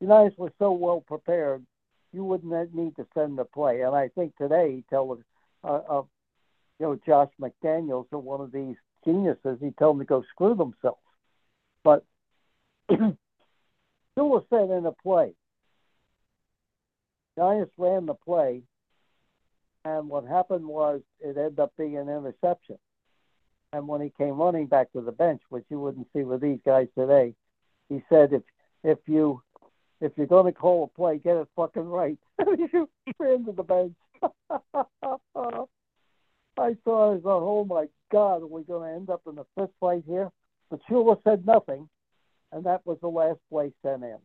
Unitas 0.00 0.36
were 0.36 0.52
so 0.58 0.72
well 0.72 1.04
prepared, 1.06 1.64
you 2.12 2.24
wouldn't 2.24 2.74
need 2.74 2.96
to 2.96 3.06
send 3.14 3.38
a 3.38 3.44
play. 3.44 3.82
And 3.82 3.94
I 3.94 4.08
think 4.08 4.36
today 4.38 4.74
he 4.74 4.84
tell 4.90 5.20
uh, 5.62 5.68
uh, 5.88 6.02
you 6.80 6.86
know 6.86 6.98
Josh 7.06 7.30
McDaniels 7.40 8.06
or 8.10 8.18
one 8.18 8.40
of 8.40 8.50
these 8.50 8.74
geniuses, 9.04 9.58
he 9.60 9.70
told 9.78 10.00
them 10.00 10.04
to 10.04 10.04
go 10.04 10.24
screw 10.32 10.56
themselves. 10.56 10.98
But 11.84 12.04
Shula 14.18 14.44
said 14.50 14.70
in 14.70 14.84
a 14.86 14.92
play. 14.92 15.32
Giants 17.38 17.72
ran 17.78 18.06
the 18.06 18.14
play, 18.14 18.62
and 19.84 20.08
what 20.08 20.24
happened 20.24 20.66
was 20.66 21.02
it 21.20 21.36
ended 21.36 21.60
up 21.60 21.72
being 21.78 21.96
an 21.96 22.08
interception. 22.08 22.78
And 23.72 23.86
when 23.86 24.00
he 24.00 24.10
came 24.18 24.40
running 24.40 24.66
back 24.66 24.90
to 24.92 25.02
the 25.02 25.12
bench, 25.12 25.42
which 25.50 25.64
you 25.68 25.78
wouldn't 25.78 26.08
see 26.12 26.24
with 26.24 26.40
these 26.40 26.58
guys 26.66 26.88
today, 26.98 27.34
he 27.88 28.02
said, 28.08 28.32
"If 28.32 28.42
if 28.82 28.98
you 29.06 29.40
if 30.00 30.12
you're 30.16 30.26
going 30.26 30.46
to 30.46 30.58
call 30.58 30.84
a 30.84 30.88
play, 30.88 31.18
get 31.18 31.36
it 31.36 31.48
fucking 31.54 31.88
right." 31.88 32.18
he 32.38 33.12
ran 33.20 33.44
to 33.44 33.52
the 33.52 33.62
bench. 33.62 33.94
I 36.56 36.74
thought, 36.84 37.22
"Oh 37.24 37.64
my 37.64 37.88
God, 38.10 38.42
are 38.42 38.46
we 38.46 38.62
going 38.64 38.90
to 38.90 38.96
end 38.96 39.10
up 39.10 39.22
in 39.28 39.38
a 39.38 39.44
fist 39.54 39.72
fight 39.78 40.02
here?" 40.08 40.32
But 40.70 40.80
Shula 40.90 41.22
said 41.22 41.46
nothing 41.46 41.88
and 42.52 42.64
that 42.64 42.84
was 42.84 42.98
the 43.00 43.08
last 43.08 43.40
play 43.50 43.72
sent 43.82 44.02
in. 44.04 44.18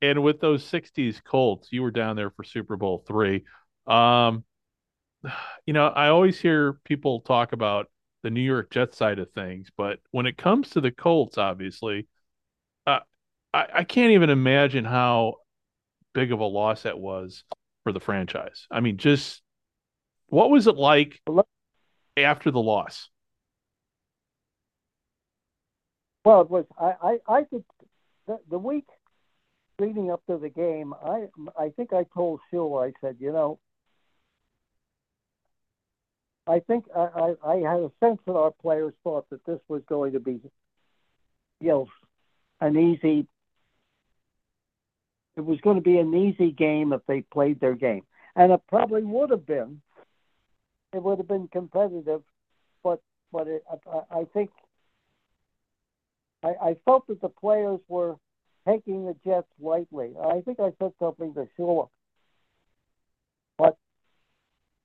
And 0.00 0.22
with 0.22 0.40
those 0.40 0.64
'60s 0.64 1.20
Colts, 1.20 1.68
you 1.72 1.82
were 1.82 1.90
down 1.90 2.16
there 2.16 2.30
for 2.30 2.44
Super 2.44 2.76
Bowl 2.76 3.04
three. 3.06 3.44
Um, 3.86 4.44
you 5.66 5.72
know, 5.74 5.88
I 5.88 6.08
always 6.08 6.40
hear 6.40 6.74
people 6.84 7.20
talk 7.20 7.52
about 7.52 7.90
the 8.22 8.30
New 8.30 8.42
York 8.42 8.70
Jets 8.70 8.96
side 8.98 9.18
of 9.18 9.30
things, 9.32 9.68
but 9.76 10.00
when 10.12 10.26
it 10.26 10.38
comes 10.38 10.70
to 10.70 10.80
the 10.80 10.92
Colts, 10.92 11.38
obviously, 11.38 12.06
uh, 12.86 13.00
I, 13.54 13.66
I 13.74 13.84
can't 13.84 14.12
even 14.12 14.30
imagine 14.30 14.84
how 14.84 15.36
big 16.14 16.32
of 16.32 16.40
a 16.40 16.44
loss 16.46 16.84
that 16.84 16.98
was 16.98 17.44
for 17.84 17.92
the 17.92 18.00
franchise. 18.00 18.66
I 18.70 18.80
mean, 18.80 18.98
just 18.98 19.42
what 20.28 20.50
was 20.50 20.66
it 20.66 20.76
like 20.76 21.20
after 22.16 22.50
the 22.50 22.60
loss? 22.60 23.08
Well, 26.24 26.42
it 26.42 26.50
was 26.50 26.64
I 26.78 27.18
I, 27.28 27.38
I 27.38 27.44
could 27.44 27.64
the, 28.26 28.38
the 28.50 28.58
week 28.58 28.86
leading 29.78 30.10
up 30.10 30.24
to 30.26 30.38
the 30.38 30.48
game, 30.48 30.94
I 31.04 31.26
I 31.58 31.70
think 31.70 31.92
I 31.92 32.04
told 32.14 32.40
Shula, 32.52 32.88
I 32.88 32.92
said, 33.00 33.16
you 33.18 33.32
know, 33.32 33.58
I 36.46 36.60
think 36.60 36.84
I, 36.94 37.34
I, 37.44 37.50
I 37.52 37.56
had 37.56 37.80
a 37.80 37.90
sense 38.00 38.18
that 38.26 38.34
our 38.34 38.50
players 38.50 38.94
thought 39.02 39.28
that 39.30 39.44
this 39.44 39.60
was 39.68 39.82
going 39.88 40.12
to 40.12 40.20
be, 40.20 40.40
you 41.60 41.68
know, 41.68 41.86
an 42.60 42.76
easy. 42.76 43.26
It 45.36 45.44
was 45.44 45.60
going 45.62 45.76
to 45.76 45.82
be 45.82 45.98
an 45.98 46.14
easy 46.14 46.50
game 46.52 46.92
if 46.92 47.00
they 47.06 47.22
played 47.22 47.58
their 47.60 47.74
game, 47.74 48.02
and 48.36 48.52
it 48.52 48.60
probably 48.68 49.02
would 49.02 49.30
have 49.30 49.46
been. 49.46 49.80
It 50.92 51.02
would 51.02 51.18
have 51.18 51.28
been 51.28 51.48
competitive, 51.48 52.22
but 52.84 53.00
but 53.32 53.48
it, 53.48 53.64
I, 53.90 54.20
I 54.20 54.24
think 54.34 54.50
I, 56.42 56.48
I 56.62 56.76
felt 56.84 57.06
that 57.06 57.20
the 57.20 57.28
players 57.28 57.80
were 57.88 58.16
taking 58.66 59.06
the 59.06 59.16
Jets 59.24 59.48
lightly. 59.60 60.12
I 60.22 60.40
think 60.40 60.60
I 60.60 60.72
said 60.78 60.92
something 60.98 61.34
to 61.34 61.48
Shula. 61.58 61.88
But 63.58 63.76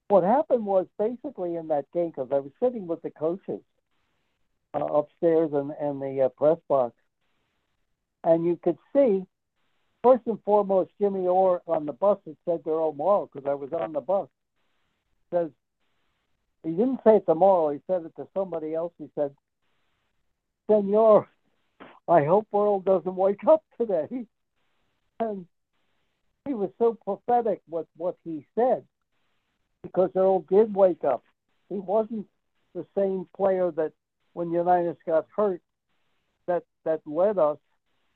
what 0.07 0.23
happened 0.23 0.65
was 0.65 0.87
basically 0.97 1.55
in 1.55 1.67
that 1.69 1.85
game, 1.93 2.09
because 2.09 2.29
I 2.31 2.39
was 2.39 2.51
sitting 2.61 2.87
with 2.87 3.01
the 3.01 3.11
coaches 3.11 3.61
uh, 4.73 4.85
upstairs 4.85 5.51
in, 5.53 5.73
in 5.85 5.99
the 5.99 6.23
uh, 6.25 6.29
press 6.29 6.57
box, 6.67 6.93
and 8.23 8.45
you 8.45 8.59
could 8.63 8.77
see, 8.95 9.25
first 10.03 10.23
and 10.25 10.41
foremost, 10.43 10.91
Jimmy 10.99 11.27
Orr 11.27 11.61
on 11.67 11.85
the 11.85 11.93
bus 11.93 12.19
had 12.25 12.37
said 12.45 12.63
to 12.63 12.69
Earl 12.69 12.93
Morrall, 12.93 13.29
because 13.31 13.47
I 13.49 13.53
was 13.53 13.71
on 13.73 13.93
the 13.93 14.01
bus, 14.01 14.27
says, 15.31 15.49
he 16.63 16.71
didn't 16.71 16.99
say 17.03 17.17
it 17.17 17.25
to 17.27 17.35
Morrall, 17.35 17.73
he 17.73 17.81
said 17.87 18.03
it 18.05 18.15
to 18.17 18.27
somebody 18.33 18.73
else. 18.73 18.91
He 18.97 19.09
said, 19.15 19.31
Senor, 20.69 21.27
I 22.07 22.23
hope 22.23 22.47
Earl 22.53 22.79
doesn't 22.79 23.15
wake 23.15 23.45
up 23.47 23.63
today. 23.79 24.25
And 25.19 25.45
he 26.45 26.53
was 26.53 26.69
so 26.77 26.97
prophetic 27.03 27.61
with 27.69 27.87
what 27.97 28.15
he 28.23 28.45
said 28.55 28.83
because 29.83 30.11
Earl 30.15 30.45
did 30.49 30.73
wake 30.73 31.03
up. 31.03 31.23
He 31.69 31.79
wasn't 31.79 32.27
the 32.73 32.85
same 32.95 33.27
player 33.35 33.71
that 33.71 33.91
when 34.33 34.51
Unitas 34.51 34.97
got 35.05 35.25
hurt 35.35 35.61
that 36.47 36.63
that 36.85 37.01
led 37.05 37.37
us, 37.37 37.57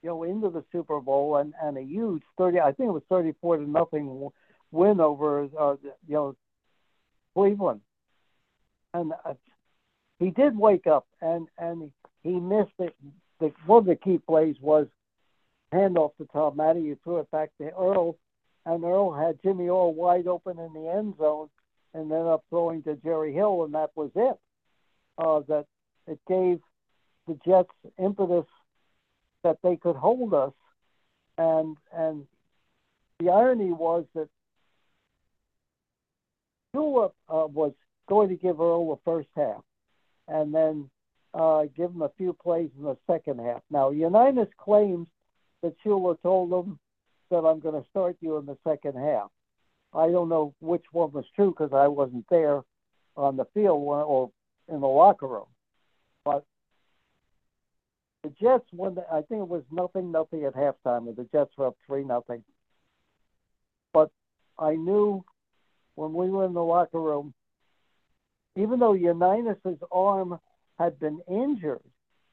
you 0.02 0.10
know, 0.10 0.24
into 0.24 0.50
the 0.50 0.64
Super 0.72 1.00
Bowl 1.02 1.38
and, 1.38 1.54
and 1.62 1.78
a 1.78 1.82
huge 1.82 2.24
thirty 2.38 2.60
I 2.60 2.72
think 2.72 2.90
it 2.90 2.94
was 2.94 3.04
thirty 3.10 3.34
four 3.42 3.58
to 3.58 3.70
nothing 3.70 4.30
win 4.72 5.00
over 5.02 5.50
uh, 5.60 5.76
you 6.08 6.14
know 6.14 6.36
Cleveland. 7.34 7.82
And 8.94 9.14
uh, 9.26 9.34
he 10.20 10.30
did 10.30 10.58
wake 10.58 10.88
up 10.88 11.08
and 11.22 11.48
and 11.58 11.92
he 12.24 12.40
missed 12.40 12.72
it 12.80 12.96
the, 13.42 13.52
one 13.66 13.80
of 13.80 13.86
the 13.86 13.96
key 13.96 14.20
plays 14.20 14.56
was 14.62 14.88
handoff 15.74 16.16
to 16.18 16.28
Tom 16.32 16.56
Matte. 16.56 16.78
You 16.78 16.98
threw 17.04 17.18
it 17.18 17.32
back 17.32 17.50
to 17.58 17.72
Earl, 17.72 18.16
and 18.66 18.84
Earl 18.84 19.12
had 19.12 19.42
Jimmy 19.44 19.68
Orr 19.68 19.92
wide 19.92 20.28
open 20.28 20.60
in 20.60 20.74
the 20.74 20.90
end 20.90 21.16
zone, 21.18 21.50
and 21.94 22.10
then 22.10 22.28
up 22.28 22.46
throwing 22.50 22.84
to 22.84 22.96
Jerry 22.96 23.34
Hill, 23.34 23.66
and 23.66 23.74
that 23.74 23.90
was 23.96 24.12
it. 24.16 24.38
Uh, 25.18 25.42
that 25.50 25.66
it 26.08 26.20
gave 26.28 26.60
the 27.28 27.38
Jets 27.46 27.70
impetus 28.00 28.46
that 29.44 29.58
they 29.64 29.76
could 29.76 29.96
hold 29.96 30.34
us, 30.34 30.54
and 31.38 31.76
and 31.94 32.26
the 33.20 33.30
irony 33.30 33.72
was 33.72 34.06
that 34.16 34.30
Tulip 36.74 37.14
uh, 37.28 37.48
was 37.48 37.74
going 38.08 38.30
to 38.30 38.36
give 38.36 38.62
Earl 38.62 38.90
the 38.90 39.02
first 39.04 39.30
half, 39.36 39.64
and 40.28 40.54
then 40.54 40.90
uh, 41.34 41.64
give 41.76 41.92
him 41.92 42.02
a 42.02 42.12
few 42.18 42.34
plays 42.34 42.70
in 42.78 42.84
the 42.84 42.98
second 43.08 43.40
half. 43.40 43.62
Now, 43.70 43.92
Unitas 43.92 44.50
claims 44.58 45.08
that 45.62 45.76
Shula 45.86 46.22
told 46.22 46.52
him 46.52 46.80
that 47.30 47.46
I'm 47.46 47.60
going 47.60 47.82
to 47.82 47.90
start 47.90 48.18
you 48.20 48.38
in 48.38 48.46
the 48.46 48.58
second 48.68 48.98
half. 48.98 49.30
I 49.94 50.08
don't 50.08 50.30
know 50.30 50.54
which 50.60 50.86
one 50.92 51.12
was 51.12 51.26
true 51.36 51.52
because 51.52 51.74
I 51.74 51.88
wasn't 51.88 52.26
there 52.30 52.62
on 53.16 53.38
the 53.38 53.46
field 53.54 53.82
or 53.82 54.32
in 54.68 54.82
the 54.82 54.88
locker 54.88 55.28
room. 55.28 55.48
But 56.24 56.46
the 58.24 58.30
Jets, 58.42 58.66
when 58.72 58.96
the, 58.96 59.06
I 59.12 59.22
think 59.22 59.42
it 59.42 59.48
was 59.48 59.64
nothing, 59.72 60.12
nothing 60.12 60.46
at 60.46 60.56
halftime, 60.56 61.08
and 61.08 61.16
the 61.16 61.28
Jets 61.32 61.52
were 61.58 61.68
up 61.68 61.78
three 61.86 62.04
nothing. 62.04 62.44
But 63.94 64.12
I 64.58 64.76
knew 64.76 65.24
when 65.96 66.14
we 66.14 66.30
were 66.30 66.46
in 66.46 66.54
the 66.54 66.64
locker 66.64 67.02
room, 67.02 67.34
even 68.56 68.80
though 68.80 68.94
Unitas's 68.94 69.80
arm 69.92 70.40
had 70.82 71.00
been 71.00 71.22
injured 71.30 71.84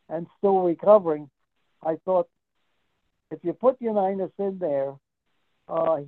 and 0.08 0.26
still 0.38 0.60
recovering, 0.60 1.28
I 1.82 1.96
thought 2.04 2.28
if 3.30 3.40
you 3.42 3.52
put 3.52 3.80
Unitas 3.80 4.30
in 4.38 4.58
there, 4.58 4.94
uh, 5.68 5.98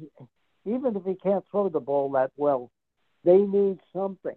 even 0.65 0.97
if 0.97 1.05
he 1.05 1.15
can't 1.15 1.45
throw 1.51 1.69
the 1.69 1.81
ball 1.81 2.11
that 2.13 2.31
well, 2.37 2.71
they 3.25 3.39
need 3.39 3.79
something. 3.93 4.37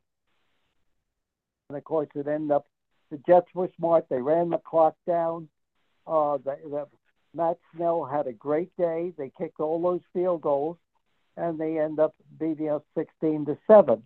And 1.70 1.78
of 1.78 1.84
course, 1.86 2.10
it 2.14 2.28
ended 2.28 2.52
up 2.52 2.66
the 3.10 3.20
Jets 3.28 3.48
were 3.54 3.70
smart. 3.78 4.08
They 4.10 4.22
ran 4.22 4.50
the 4.50 4.58
clock 4.58 4.96
down. 5.08 5.48
Uh, 6.08 6.38
the, 6.38 6.58
the, 6.64 6.88
Matt 7.36 7.58
Snell 7.76 8.04
had 8.06 8.28
a 8.28 8.34
great 8.34 8.76
day. 8.76 9.14
They 9.18 9.32
kicked 9.38 9.60
all 9.60 9.82
those 9.82 10.02
field 10.14 10.42
goals, 10.42 10.78
and 11.38 11.60
they 11.60 11.80
end 11.80 12.00
up 12.00 12.16
beating 12.40 12.70
us 12.70 12.82
16 12.98 13.46
to 13.46 13.58
seven. 13.68 14.04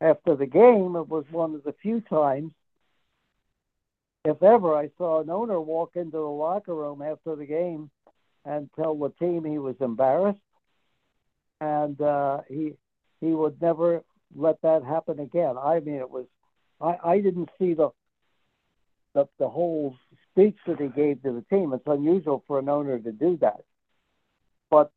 After 0.00 0.34
the 0.34 0.46
game, 0.46 0.96
it 0.96 1.08
was 1.08 1.24
one 1.30 1.54
of 1.54 1.64
the 1.64 1.74
few 1.80 2.00
times 2.00 2.52
if 4.26 4.42
ever, 4.42 4.74
I 4.74 4.90
saw 4.98 5.20
an 5.20 5.30
owner 5.30 5.60
walk 5.60 5.92
into 5.94 6.18
the 6.18 6.18
locker 6.18 6.74
room 6.74 7.00
after 7.00 7.36
the 7.36 7.46
game 7.46 7.90
and 8.44 8.68
tell 8.74 8.96
the 8.96 9.10
team 9.20 9.44
he 9.44 9.58
was 9.58 9.76
embarrassed, 9.80 10.40
and 11.60 12.00
uh, 12.00 12.40
he 12.48 12.72
he 13.20 13.28
would 13.28 13.60
never 13.62 14.02
let 14.34 14.60
that 14.62 14.82
happen 14.82 15.20
again. 15.20 15.54
I 15.56 15.78
mean, 15.78 15.96
it 15.96 16.10
was 16.10 16.26
I, 16.80 16.96
I 17.04 17.20
didn't 17.20 17.50
see 17.58 17.74
the, 17.74 17.90
the 19.14 19.28
the 19.38 19.48
whole 19.48 19.96
speech 20.32 20.56
that 20.66 20.80
he 20.80 20.88
gave 20.88 21.22
to 21.22 21.32
the 21.32 21.44
team. 21.56 21.72
It's 21.72 21.86
unusual 21.86 22.42
for 22.48 22.58
an 22.58 22.68
owner 22.68 22.98
to 22.98 23.12
do 23.12 23.38
that, 23.42 23.60
but 24.70 24.90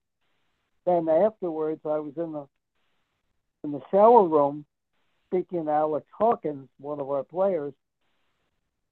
then 0.87 1.07
afterwards, 1.07 1.81
I 1.85 1.99
was 1.99 2.13
in 2.17 2.31
the 2.31 2.47
in 3.63 3.71
the 3.73 3.81
shower 3.91 4.27
room 4.27 4.65
speaking 5.27 5.65
to 5.65 5.71
Alex 5.71 6.07
Hawkins, 6.17 6.67
one 6.79 6.99
of 6.99 7.11
our 7.11 7.23
players, 7.23 7.73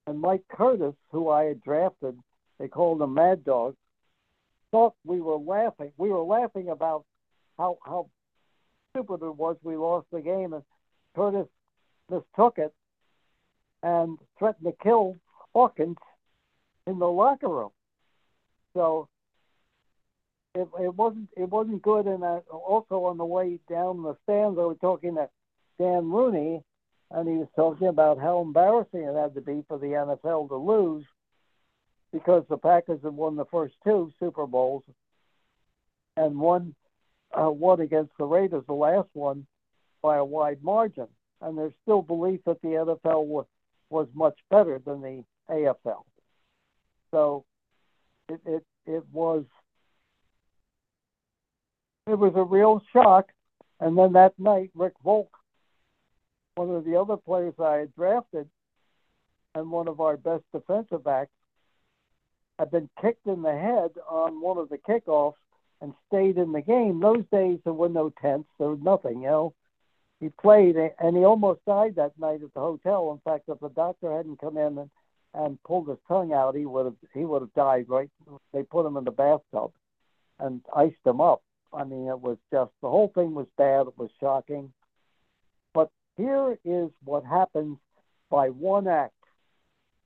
and 0.08 0.18
Mike 0.18 0.44
Curtis, 0.50 0.94
who 1.12 1.28
I 1.28 1.44
had 1.44 1.62
drafted, 1.62 2.18
they 2.58 2.66
called 2.66 3.02
him 3.02 3.12
Mad 3.12 3.44
Dog, 3.44 3.76
thought 4.70 4.94
we 5.04 5.20
were 5.20 5.36
laughing. 5.36 5.92
We 5.98 6.08
were 6.08 6.22
laughing 6.22 6.70
about 6.70 7.04
how 7.58 7.76
how 7.84 8.08
stupid 8.90 9.22
it 9.22 9.36
was 9.36 9.56
we 9.62 9.76
lost 9.76 10.06
the 10.10 10.22
game, 10.22 10.54
and 10.54 10.62
Curtis 11.14 11.46
mistook 12.10 12.56
it 12.56 12.72
and 13.82 14.18
threatened 14.38 14.64
to 14.64 14.82
kill 14.82 15.16
Hawkins 15.52 15.98
in 16.86 16.98
the 16.98 17.06
locker 17.06 17.48
room. 17.48 17.70
So 18.74 19.08
it, 20.54 20.68
it 20.80 20.94
wasn't 20.94 21.28
it 21.36 21.50
wasn't 21.50 21.82
good. 21.82 22.06
And 22.06 22.24
uh, 22.24 22.40
also 22.50 23.04
on 23.04 23.18
the 23.18 23.26
way 23.26 23.58
down 23.68 24.02
the 24.02 24.16
stands, 24.24 24.58
I 24.58 24.64
was 24.64 24.78
talking 24.80 25.16
to 25.16 25.28
Dan 25.78 26.10
Rooney, 26.10 26.62
and 27.10 27.28
he 27.28 27.36
was 27.36 27.48
talking 27.56 27.88
about 27.88 28.18
how 28.18 28.40
embarrassing 28.40 29.02
it 29.02 29.14
had 29.14 29.34
to 29.34 29.40
be 29.40 29.64
for 29.66 29.78
the 29.78 29.86
NFL 29.86 30.48
to 30.48 30.56
lose 30.56 31.04
because 32.12 32.44
the 32.48 32.58
Packers 32.58 33.00
had 33.02 33.14
won 33.14 33.36
the 33.36 33.44
first 33.46 33.74
two 33.84 34.12
Super 34.18 34.46
Bowls 34.46 34.82
and 36.16 36.38
won 36.38 36.74
uh, 37.32 37.50
one 37.50 37.80
against 37.80 38.12
the 38.18 38.24
Raiders, 38.24 38.64
the 38.66 38.74
last 38.74 39.08
one, 39.12 39.46
by 40.02 40.16
a 40.16 40.24
wide 40.24 40.62
margin. 40.62 41.08
And 41.40 41.56
there's 41.56 41.72
still 41.82 42.02
belief 42.02 42.40
that 42.46 42.60
the 42.62 42.68
NFL 42.68 43.26
was, 43.26 43.46
was 43.90 44.08
much 44.14 44.38
better 44.50 44.80
than 44.84 45.00
the 45.00 45.24
AFL. 45.50 46.02
So 47.10 47.44
it, 48.28 48.40
it 48.44 48.64
it 48.86 49.04
was 49.12 49.44
it 52.06 52.18
was 52.18 52.32
a 52.36 52.42
real 52.42 52.82
shock. 52.92 53.28
And 53.80 53.96
then 53.96 54.14
that 54.14 54.38
night, 54.38 54.70
Rick 54.74 54.94
Volk 55.04 55.30
one 56.58 56.74
of 56.74 56.84
the 56.84 56.96
other 57.00 57.16
players 57.16 57.54
I 57.60 57.76
had 57.76 57.94
drafted 57.94 58.48
and 59.54 59.70
one 59.70 59.86
of 59.86 60.00
our 60.00 60.16
best 60.16 60.42
defensive 60.52 61.04
backs 61.04 61.30
had 62.58 62.72
been 62.72 62.90
kicked 63.00 63.28
in 63.28 63.42
the 63.42 63.52
head 63.52 63.90
on 64.10 64.40
one 64.40 64.58
of 64.58 64.68
the 64.68 64.78
kickoffs 64.78 65.34
and 65.80 65.94
stayed 66.08 66.36
in 66.36 66.50
the 66.50 66.60
game. 66.60 66.98
Those 66.98 67.24
days 67.30 67.60
there 67.62 67.72
were 67.72 67.88
no 67.88 68.12
tents, 68.20 68.48
there 68.58 68.70
was 68.70 68.80
nothing, 68.82 69.22
you 69.22 69.28
know. 69.28 69.54
He 70.18 70.30
played 70.30 70.74
and 70.74 71.16
he 71.16 71.24
almost 71.24 71.64
died 71.64 71.94
that 71.94 72.18
night 72.18 72.42
at 72.42 72.52
the 72.52 72.60
hotel. 72.60 73.12
In 73.12 73.30
fact, 73.30 73.44
if 73.48 73.60
the 73.60 73.68
doctor 73.68 74.16
hadn't 74.16 74.40
come 74.40 74.56
in 74.56 74.78
and, 74.78 74.90
and 75.34 75.62
pulled 75.62 75.88
his 75.88 75.98
tongue 76.08 76.32
out, 76.32 76.56
he 76.56 76.66
would 76.66 76.86
have 76.86 76.96
he 77.14 77.24
would 77.24 77.42
have 77.42 77.54
died. 77.54 77.84
Right? 77.88 78.10
They 78.52 78.64
put 78.64 78.84
him 78.84 78.96
in 78.96 79.04
the 79.04 79.12
bathtub 79.12 79.70
and 80.40 80.60
iced 80.74 81.06
him 81.06 81.20
up. 81.20 81.42
I 81.72 81.84
mean, 81.84 82.08
it 82.08 82.18
was 82.18 82.36
just 82.50 82.72
the 82.82 82.90
whole 82.90 83.12
thing 83.14 83.32
was 83.32 83.46
bad. 83.56 83.86
It 83.86 83.96
was 83.96 84.10
shocking. 84.18 84.72
Here 86.18 86.58
is 86.64 86.90
what 87.04 87.24
happens 87.24 87.78
by 88.28 88.48
one 88.48 88.88
act 88.88 89.14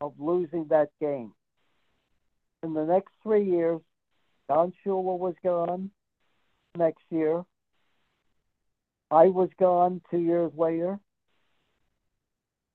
of 0.02 0.12
losing 0.18 0.66
that 0.68 0.90
game. 1.00 1.32
In 2.62 2.74
the 2.74 2.84
next 2.84 3.12
three 3.22 3.50
years, 3.50 3.80
Don 4.46 4.74
Shula 4.84 5.18
was 5.18 5.34
gone 5.42 5.90
next 6.76 7.02
year. 7.10 7.42
I 9.10 9.28
was 9.28 9.48
gone 9.58 10.02
two 10.10 10.18
years 10.18 10.52
later. 10.54 11.00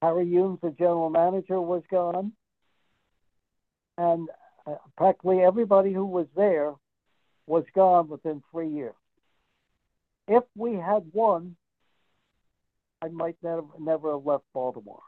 Harry 0.01 0.25
Hulmes, 0.25 0.59
the 0.61 0.71
general 0.71 1.11
manager, 1.11 1.61
was 1.61 1.83
gone. 1.91 2.33
And 3.99 4.29
uh, 4.65 4.75
practically 4.97 5.41
everybody 5.41 5.93
who 5.93 6.05
was 6.05 6.27
there 6.35 6.73
was 7.45 7.65
gone 7.75 8.07
within 8.07 8.41
three 8.51 8.69
years. 8.69 8.95
If 10.27 10.43
we 10.55 10.73
had 10.73 11.03
won, 11.13 11.55
I 13.01 13.09
might 13.09 13.37
never 13.43 13.63
never 13.79 14.11
have 14.13 14.25
left 14.25 14.45
Baltimore 14.53 15.01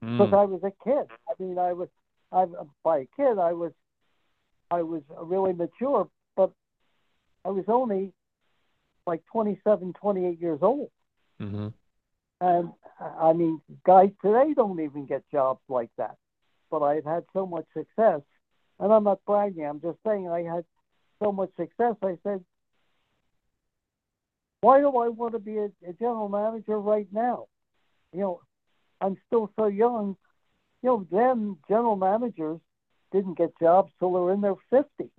because 0.00 0.30
Mm. 0.30 0.38
I 0.38 0.44
was 0.44 0.62
a 0.64 0.72
kid. 0.84 1.06
I 1.28 1.42
mean, 1.42 1.58
I 1.58 1.72
was 1.72 1.88
I 2.32 2.46
by 2.82 2.98
a 2.98 3.06
kid 3.16 3.38
I 3.38 3.52
was 3.52 3.72
I 4.70 4.82
was 4.82 5.02
really 5.22 5.52
mature, 5.52 6.08
but 6.34 6.50
I 7.44 7.50
was 7.50 7.64
only 7.68 8.12
like 9.06 9.22
27, 9.32 9.92
28 9.92 10.40
years 10.40 10.58
old. 10.62 10.90
hmm 11.38 11.68
And 12.40 12.72
I 13.00 13.32
mean, 13.32 13.60
guys 13.84 14.10
today 14.22 14.52
don't 14.54 14.80
even 14.80 15.06
get 15.06 15.22
jobs 15.30 15.60
like 15.68 15.90
that. 15.96 16.16
But 16.70 16.82
I've 16.82 17.04
had 17.04 17.24
so 17.32 17.46
much 17.46 17.66
success, 17.72 18.20
and 18.80 18.92
I'm 18.92 19.04
not 19.04 19.24
bragging. 19.24 19.64
I'm 19.64 19.80
just 19.80 19.98
saying 20.04 20.28
I 20.28 20.42
had 20.42 20.64
so 21.22 21.30
much 21.30 21.50
success. 21.56 21.94
I 22.02 22.18
said, 22.24 22.44
why 24.66 24.80
do 24.80 24.88
I 24.88 25.08
want 25.08 25.32
to 25.34 25.38
be 25.38 25.58
a, 25.58 25.70
a 25.88 25.92
general 25.92 26.28
manager 26.28 26.80
right 26.80 27.06
now? 27.12 27.46
You 28.12 28.20
know, 28.20 28.40
I'm 29.00 29.16
still 29.28 29.48
so 29.54 29.66
young. 29.66 30.16
You 30.82 30.88
know, 30.88 31.06
then 31.08 31.56
general 31.68 31.94
managers 31.94 32.58
didn't 33.12 33.38
get 33.38 33.56
jobs 33.60 33.92
till 34.00 34.12
they 34.12 34.18
were 34.18 34.32
in 34.32 34.40
their 34.40 34.56
50s 34.72 35.10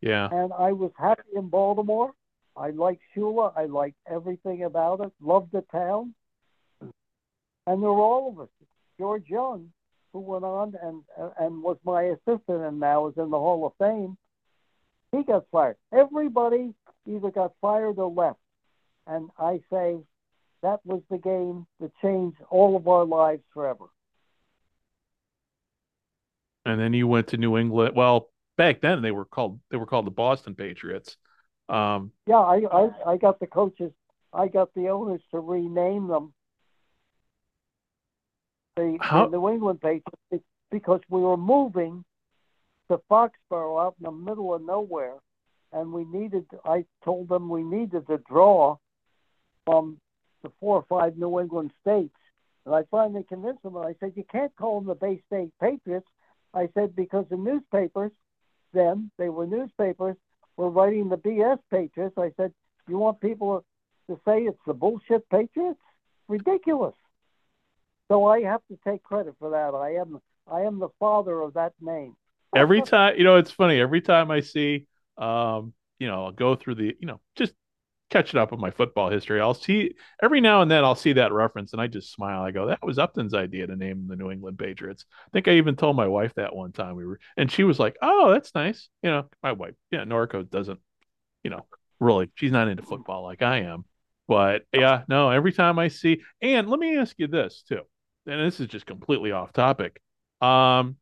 Yeah. 0.00 0.28
and 0.30 0.52
I 0.52 0.70
was 0.70 0.92
happy 0.96 1.32
in 1.34 1.48
Baltimore. 1.48 2.12
I 2.56 2.70
liked 2.70 3.02
Shula. 3.16 3.52
I 3.56 3.64
liked 3.64 3.96
everything 4.08 4.62
about 4.62 5.00
it. 5.00 5.12
Loved 5.20 5.50
the 5.50 5.64
town. 5.72 6.14
And 7.66 7.82
there 7.82 7.90
were 7.90 8.08
all 8.12 8.28
of 8.30 8.38
us. 8.42 8.48
George 8.96 9.28
Young, 9.28 9.72
who 10.12 10.20
went 10.20 10.44
on 10.44 10.74
and 10.86 11.02
and 11.40 11.62
was 11.64 11.78
my 11.84 12.02
assistant 12.14 12.62
and 12.68 12.78
now 12.78 13.08
is 13.08 13.14
in 13.16 13.30
the 13.30 13.38
Hall 13.46 13.66
of 13.66 13.72
Fame, 13.84 14.16
he 15.10 15.24
got 15.24 15.46
fired. 15.50 15.78
Everybody 15.92 16.74
either 17.08 17.32
got 17.32 17.54
fired 17.60 17.98
or 17.98 18.08
left. 18.08 18.38
And 19.06 19.30
I 19.38 19.60
say 19.70 19.98
that 20.62 20.80
was 20.84 21.02
the 21.10 21.18
game 21.18 21.66
that 21.80 21.90
changed 22.00 22.38
all 22.50 22.76
of 22.76 22.86
our 22.88 23.04
lives 23.04 23.42
forever. 23.52 23.86
And 26.64 26.80
then 26.80 26.92
you 26.92 27.08
went 27.08 27.28
to 27.28 27.36
New 27.36 27.58
England. 27.58 27.96
Well, 27.96 28.30
back 28.56 28.80
then 28.80 29.02
they 29.02 29.10
were 29.10 29.24
called 29.24 29.58
they 29.70 29.76
were 29.76 29.86
called 29.86 30.06
the 30.06 30.12
Boston 30.12 30.54
Patriots. 30.54 31.16
Um, 31.68 32.12
Yeah, 32.26 32.36
I, 32.36 32.62
I, 32.70 32.90
I 33.12 33.16
got 33.16 33.40
the 33.40 33.46
coaches, 33.46 33.92
I 34.32 34.48
got 34.48 34.72
the 34.74 34.88
owners 34.88 35.22
to 35.30 35.40
rename 35.40 36.06
them 36.06 36.32
the, 38.76 38.98
How- 39.00 39.26
New 39.26 39.48
England 39.48 39.80
Patriots 39.80 40.46
because 40.70 41.00
we 41.08 41.20
were 41.20 41.36
moving 41.36 42.04
to 42.90 43.00
Foxborough 43.10 43.84
out 43.84 43.94
in 43.98 44.04
the 44.04 44.12
middle 44.12 44.54
of 44.54 44.62
nowhere, 44.62 45.14
and 45.72 45.92
we 45.92 46.04
needed. 46.04 46.46
I 46.64 46.84
told 47.04 47.28
them 47.28 47.48
we 47.48 47.62
needed 47.62 48.06
to 48.06 48.18
draw 48.28 48.76
from 49.64 49.98
the 50.42 50.50
four 50.60 50.76
or 50.76 50.84
five 50.88 51.16
New 51.16 51.40
England 51.40 51.72
states, 51.80 52.14
and 52.66 52.74
I 52.74 52.82
finally 52.90 53.24
convinced 53.24 53.62
them. 53.62 53.76
And 53.76 53.86
I 53.86 53.94
said, 54.00 54.12
"You 54.16 54.24
can't 54.24 54.54
call 54.56 54.80
them 54.80 54.88
the 54.88 54.94
Bay 54.94 55.22
State 55.26 55.52
Patriots." 55.60 56.08
I 56.54 56.68
said 56.74 56.94
because 56.94 57.26
the 57.28 57.36
newspapers, 57.36 58.12
then 58.72 59.10
they 59.18 59.28
were 59.28 59.46
newspapers, 59.46 60.16
were 60.56 60.68
writing 60.70 61.08
the 61.08 61.16
BS 61.16 61.58
Patriots. 61.70 62.16
I 62.18 62.32
said, 62.36 62.52
"You 62.88 62.98
want 62.98 63.20
people 63.20 63.64
to 64.08 64.20
say 64.24 64.42
it's 64.44 64.58
the 64.66 64.74
bullshit 64.74 65.28
Patriots? 65.28 65.80
Ridiculous." 66.28 66.94
So 68.08 68.26
I 68.26 68.42
have 68.42 68.60
to 68.68 68.78
take 68.84 69.02
credit 69.02 69.34
for 69.38 69.50
that. 69.50 69.74
I 69.74 69.94
am 69.94 70.20
I 70.50 70.62
am 70.62 70.78
the 70.78 70.90
father 70.98 71.40
of 71.40 71.54
that 71.54 71.72
name. 71.80 72.16
every 72.54 72.82
time 72.82 73.14
you 73.16 73.24
know 73.24 73.36
it's 73.36 73.50
funny 73.50 73.80
every 73.80 74.02
time 74.02 74.30
i 74.30 74.40
see 74.40 74.84
um 75.16 75.72
you 75.98 76.06
know 76.06 76.26
i'll 76.26 76.32
go 76.32 76.54
through 76.54 76.74
the 76.74 76.94
you 77.00 77.06
know 77.06 77.18
just 77.34 77.54
catching 78.12 78.38
up 78.38 78.50
with 78.50 78.60
my 78.60 78.70
football 78.70 79.10
history. 79.10 79.40
I'll 79.40 79.54
see 79.54 79.94
every 80.22 80.42
now 80.42 80.60
and 80.60 80.70
then 80.70 80.84
i'll 80.84 80.94
see 80.94 81.14
that 81.14 81.32
reference 81.32 81.72
and 81.72 81.80
i 81.80 81.86
just 81.86 82.12
smile. 82.12 82.42
I 82.42 82.50
go 82.50 82.66
that 82.66 82.84
was 82.84 82.98
upton's 82.98 83.32
idea 83.32 83.66
to 83.66 83.74
name 83.74 84.06
the 84.06 84.16
new 84.16 84.30
england 84.30 84.58
patriots. 84.58 85.06
I 85.26 85.30
think 85.32 85.48
i 85.48 85.52
even 85.52 85.76
told 85.76 85.96
my 85.96 86.06
wife 86.06 86.34
that 86.34 86.54
one 86.54 86.72
time 86.72 86.94
we 86.94 87.06
were 87.06 87.18
and 87.38 87.50
she 87.50 87.64
was 87.64 87.78
like 87.78 87.96
oh 88.02 88.30
that's 88.30 88.54
nice. 88.54 88.88
You 89.02 89.10
know 89.10 89.28
my 89.42 89.52
wife 89.52 89.74
yeah 89.90 90.04
norco 90.04 90.48
doesn't 90.48 90.78
you 91.42 91.50
know 91.50 91.64
really 92.00 92.30
she's 92.34 92.52
not 92.52 92.68
into 92.68 92.82
football 92.82 93.22
like 93.24 93.42
i 93.42 93.60
am. 93.60 93.84
But 94.28 94.62
yeah 94.72 95.04
no 95.08 95.30
every 95.30 95.52
time 95.52 95.78
i 95.78 95.88
see 95.88 96.20
and 96.42 96.68
let 96.68 96.78
me 96.78 96.98
ask 96.98 97.16
you 97.18 97.28
this 97.28 97.64
too 97.66 97.80
and 98.26 98.40
this 98.40 98.60
is 98.60 98.66
just 98.66 98.86
completely 98.86 99.32
off 99.32 99.52
topic. 99.54 100.00
Um 100.42 100.96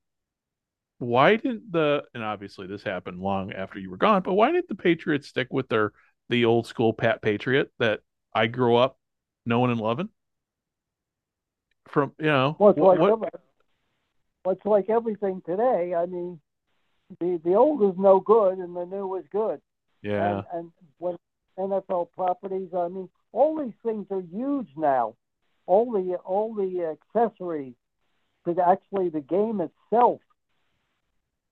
why 0.99 1.37
didn't 1.37 1.73
the 1.73 2.03
and 2.15 2.23
obviously 2.23 2.67
this 2.67 2.83
happened 2.83 3.21
long 3.21 3.53
after 3.53 3.79
you 3.79 3.91
were 3.91 3.97
gone, 3.97 4.23
but 4.23 4.35
why 4.35 4.53
didn't 4.53 4.69
the 4.69 4.75
Patriots 4.75 5.29
stick 5.29 5.49
with 5.51 5.69
their 5.69 5.93
the 6.31 6.45
old 6.47 6.67
school 6.67 6.93
Pat 6.95 7.21
Patriot 7.21 7.71
that 7.79 8.01
I 8.33 8.47
grew 8.47 8.77
up 8.77 8.97
knowing 9.45 9.71
and 9.71 9.81
loving? 9.81 10.09
From 11.89 12.13
you 12.19 12.27
know 12.27 12.57
Well, 12.59 12.71
it's 12.71 12.79
like 12.79 12.99
what- 12.99 13.11
every- 13.13 13.29
well, 14.45 14.55
it's 14.55 14.65
like 14.65 14.89
everything 14.89 15.43
today. 15.45 15.95
I 15.95 16.07
mean, 16.07 16.41
the 17.19 17.41
the 17.45 17.55
old 17.55 17.83
is 17.83 17.99
no 17.99 18.21
good 18.21 18.59
and 18.59 18.75
the 18.77 18.87
new 18.87 19.17
is 19.17 19.27
good. 19.31 19.61
yeah 20.03 20.39
And, 20.39 20.47
and 20.53 20.73
when 20.99 21.17
NFL 21.59 22.13
properties, 22.13 22.73
I 22.75 22.89
mean, 22.89 23.09
all 23.33 23.59
these 23.63 23.75
things 23.83 24.07
are 24.11 24.23
huge 24.23 24.69
now. 24.77 25.17
All 25.67 25.91
the 25.93 26.15
all 26.25 26.55
the 26.55 26.97
accessories 26.97 27.75
the- 28.45 28.67
actually 28.67 29.09
the 29.11 29.21
game 29.21 29.61
itself 29.61 30.21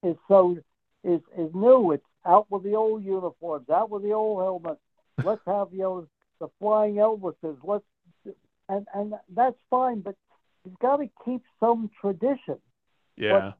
is 0.03 0.16
so 0.29 0.57
is 1.05 1.20
is 1.37 1.53
new. 1.55 1.93
It's 1.93 2.07
out 2.26 2.46
with 2.50 2.62
the 2.62 2.74
old 2.74 3.04
uniforms, 3.04 3.68
out 3.70 3.90
with 3.90 4.02
the 4.02 4.12
old 4.12 4.42
helmets. 4.42 4.80
Let's 5.24 5.40
have 5.46 5.68
you 5.72 5.80
know 5.80 6.08
the 6.40 6.48
flying 6.58 6.96
Elvises. 6.96 7.56
Let's 7.62 7.84
and 8.68 8.86
and 8.94 9.14
that's 9.34 9.56
fine, 9.70 10.00
but 10.00 10.14
you've 10.64 10.78
got 10.78 10.96
to 10.98 11.08
keep 11.24 11.42
some 11.60 11.90
tradition. 12.00 12.58
yeah 13.16 13.52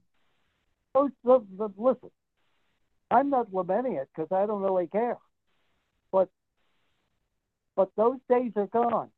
Those, 0.95 1.11
the, 1.25 1.45
the, 1.57 1.69
listen, 1.77 2.11
I'm 3.11 3.31
not 3.31 3.53
lamenting 3.53 3.95
it 3.95 4.09
because 4.15 4.31
I 4.33 4.47
don't 4.47 4.63
really 4.63 4.87
care, 4.87 5.19
but 6.13 6.29
but 7.77 7.91
those 7.97 8.19
days 8.29 8.53
are 8.57 8.67
gone, 8.67 9.11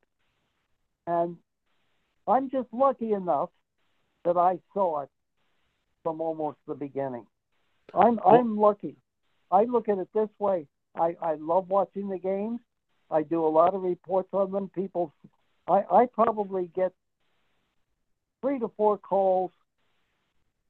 and 1.07 1.37
I'm 2.27 2.51
just 2.51 2.69
lucky 2.73 3.13
enough 3.13 3.51
that 4.25 4.37
I 4.37 4.59
saw 4.75 5.03
it 5.03 5.09
from 6.03 6.21
almost 6.21 6.59
the 6.67 6.75
beginning. 6.75 7.27
I'm 7.95 8.21
I'm 8.25 8.57
lucky. 8.57 8.97
I 9.51 9.65
look 9.65 9.89
at 9.89 9.99
it 9.99 10.09
this 10.15 10.29
way. 10.39 10.67
I, 10.95 11.17
I 11.21 11.35
love 11.35 11.69
watching 11.69 12.09
the 12.09 12.19
games. 12.19 12.61
I 13.11 13.23
do 13.23 13.45
a 13.45 13.49
lot 13.49 13.75
of 13.75 13.83
reports 13.83 14.29
on 14.33 14.53
them. 14.53 14.71
People, 14.75 15.13
I, 15.69 15.85
I 15.91 16.07
probably 16.07 16.71
get 16.75 16.93
three 18.41 18.59
to 18.61 18.71
four 18.77 18.99
calls 18.99 19.51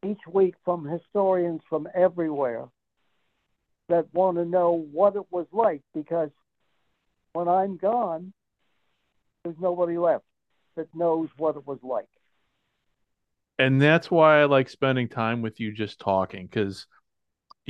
each 0.04 0.20
week 0.30 0.54
from 0.64 0.86
historians 0.86 1.60
from 1.68 1.88
everywhere 1.94 2.66
that 3.88 4.06
want 4.14 4.38
to 4.38 4.44
know 4.44 4.86
what 4.92 5.16
it 5.16 5.26
was 5.30 5.46
like 5.52 5.82
because 5.94 6.30
when 7.32 7.48
I'm 7.48 7.76
gone, 7.76 8.32
there's 9.44 9.56
nobody 9.60 9.98
left 9.98 10.24
that 10.76 10.88
knows 10.94 11.28
what 11.36 11.56
it 11.56 11.66
was 11.66 11.78
like. 11.82 12.08
and 13.60 13.80
that's 13.80 14.10
why 14.10 14.40
I 14.40 14.46
like 14.46 14.70
spending 14.70 15.06
time 15.06 15.42
with 15.42 15.60
you 15.60 15.70
just 15.70 16.00
talking 16.00 16.46
because 16.46 16.86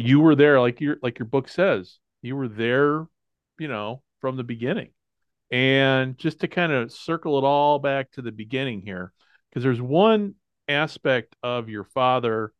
you 0.00 0.20
were 0.20 0.34
there 0.34 0.60
like 0.60 0.80
your 0.80 0.98
like 1.02 1.18
your 1.18 1.26
book 1.26 1.48
says 1.48 1.98
you 2.22 2.36
were 2.36 2.48
there 2.48 3.06
you 3.58 3.68
know 3.68 4.02
from 4.20 4.36
the 4.36 4.44
beginning 4.44 4.90
and 5.50 6.16
just 6.16 6.40
to 6.40 6.48
kind 6.48 6.72
of 6.72 6.92
circle 6.92 7.38
it 7.38 7.44
all 7.44 7.78
back 7.78 8.10
to 8.12 8.22
the 8.22 8.32
beginning 8.32 8.82
here 8.82 9.12
because 9.48 9.62
there's 9.62 9.80
one 9.80 10.34
aspect 10.68 11.34
of 11.42 11.68
your 11.68 11.84
father 11.84 12.52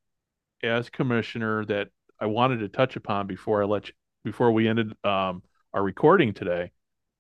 as 0.63 0.91
commissioner 0.91 1.65
that 1.65 1.89
I 2.19 2.27
wanted 2.27 2.59
to 2.59 2.69
touch 2.69 2.97
upon 2.97 3.27
before 3.27 3.63
I 3.63 3.67
let 3.67 3.89
you 3.89 3.95
before 4.23 4.53
we 4.53 4.69
ended 4.69 4.93
um, 5.05 5.43
our 5.73 5.83
recording 5.83 6.35
today 6.35 6.73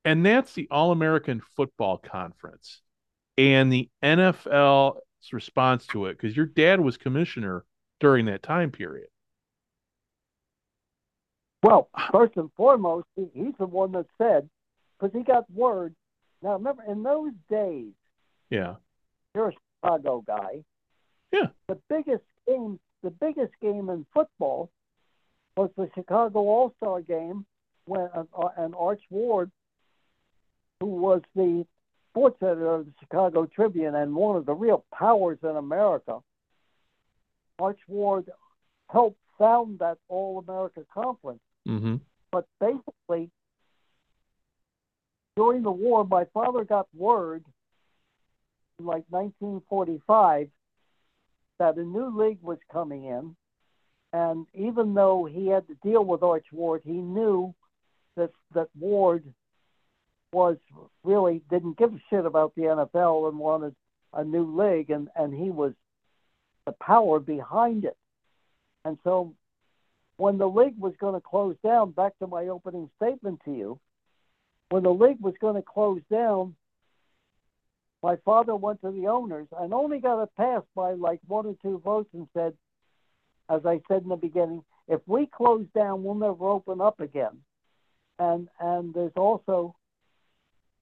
and 0.04 0.24
that's 0.24 0.54
the 0.54 0.68
All-American 0.70 1.40
Football 1.56 1.98
Conference 1.98 2.82
and 3.36 3.72
the 3.72 3.88
NFL's 4.02 5.00
response 5.32 5.86
to 5.88 6.06
it 6.06 6.18
because 6.18 6.36
your 6.36 6.46
dad 6.46 6.80
was 6.80 6.96
commissioner 6.96 7.64
during 8.00 8.26
that 8.26 8.42
time 8.42 8.70
period. 8.70 9.08
Well, 11.62 11.88
first 12.12 12.36
and 12.36 12.50
foremost, 12.56 13.06
he, 13.16 13.28
he's 13.34 13.54
the 13.58 13.66
one 13.66 13.92
that 13.92 14.06
said, 14.18 14.48
because 14.98 15.16
he 15.16 15.22
got 15.22 15.50
word. 15.50 15.94
Now, 16.42 16.54
remember, 16.54 16.82
in 16.88 17.02
those 17.02 17.32
days, 17.50 17.92
Yeah. 18.48 18.76
you're 19.34 19.48
a 19.50 19.52
Chicago 19.82 20.22
guy. 20.26 20.64
Yeah. 21.32 21.48
The 21.68 21.78
biggest 21.88 22.24
game, 22.46 22.80
the 23.02 23.10
biggest 23.10 23.52
game 23.60 23.88
in 23.90 24.06
football 24.12 24.70
was 25.56 25.70
the 25.76 25.90
Chicago 25.94 26.40
All 26.40 26.74
Star 26.78 27.02
game 27.02 27.44
when 27.84 28.08
uh, 28.14 28.24
uh, 28.36 28.48
and 28.56 28.74
Arch 28.74 29.02
Ward, 29.10 29.50
who 30.80 30.86
was 30.86 31.20
the 31.36 31.66
sports 32.10 32.38
editor 32.42 32.74
of 32.74 32.86
the 32.86 32.92
Chicago 33.00 33.46
Tribune 33.46 33.94
and 33.94 34.14
one 34.14 34.36
of 34.36 34.46
the 34.46 34.54
real 34.54 34.84
powers 34.92 35.38
in 35.42 35.56
America, 35.56 36.18
Arch 37.58 37.78
Ward 37.86 38.30
helped 38.90 39.18
found 39.38 39.78
that 39.78 39.98
All 40.08 40.38
America 40.38 40.82
Conference. 40.92 41.40
Mm-hmm. 41.70 41.96
But 42.32 42.46
basically, 42.60 43.30
during 45.36 45.62
the 45.62 45.70
war, 45.70 46.04
my 46.04 46.24
father 46.34 46.64
got 46.64 46.86
word 46.94 47.44
like 48.78 49.04
1945 49.10 50.48
that 51.58 51.76
a 51.76 51.82
new 51.82 52.18
league 52.18 52.42
was 52.42 52.58
coming 52.72 53.04
in. 53.04 53.36
And 54.12 54.46
even 54.54 54.94
though 54.94 55.28
he 55.30 55.48
had 55.48 55.68
to 55.68 55.74
deal 55.82 56.04
with 56.04 56.22
Arch 56.22 56.46
Ward, 56.52 56.82
he 56.84 56.92
knew 56.92 57.54
that 58.16 58.30
that 58.54 58.68
Ward 58.78 59.22
was 60.32 60.56
really 61.04 61.42
didn't 61.50 61.78
give 61.78 61.92
a 61.94 62.02
shit 62.10 62.26
about 62.26 62.54
the 62.56 62.62
NFL 62.62 63.28
and 63.28 63.38
wanted 63.38 63.74
a 64.12 64.24
new 64.24 64.60
league, 64.60 64.90
and 64.90 65.08
and 65.14 65.32
he 65.32 65.50
was 65.50 65.72
the 66.66 66.72
power 66.72 67.20
behind 67.20 67.84
it. 67.84 67.96
And 68.84 68.98
so, 69.04 69.34
when 70.20 70.36
the 70.36 70.46
league 70.46 70.78
was 70.78 70.92
going 71.00 71.14
to 71.14 71.20
close 71.20 71.56
down, 71.64 71.92
back 71.92 72.12
to 72.18 72.26
my 72.26 72.48
opening 72.48 72.90
statement 73.02 73.40
to 73.46 73.52
you, 73.52 73.80
when 74.68 74.82
the 74.82 74.90
league 74.90 75.20
was 75.20 75.32
going 75.40 75.54
to 75.54 75.62
close 75.62 76.02
down, 76.10 76.54
my 78.02 78.16
father 78.16 78.54
went 78.54 78.82
to 78.82 78.90
the 78.90 79.06
owners 79.06 79.48
and 79.58 79.72
only 79.72 79.98
got 79.98 80.22
it 80.22 80.28
passed 80.36 80.66
by 80.76 80.92
like 80.92 81.20
one 81.26 81.46
or 81.46 81.56
two 81.62 81.80
votes 81.82 82.10
and 82.12 82.28
said, 82.34 82.52
as 83.48 83.64
I 83.64 83.80
said 83.88 84.02
in 84.02 84.10
the 84.10 84.16
beginning, 84.16 84.62
if 84.88 85.00
we 85.06 85.26
close 85.26 85.64
down, 85.74 86.04
we'll 86.04 86.14
never 86.14 86.48
open 86.48 86.82
up 86.82 87.00
again. 87.00 87.38
And 88.18 88.48
and 88.60 88.92
there's 88.92 89.16
also 89.16 89.74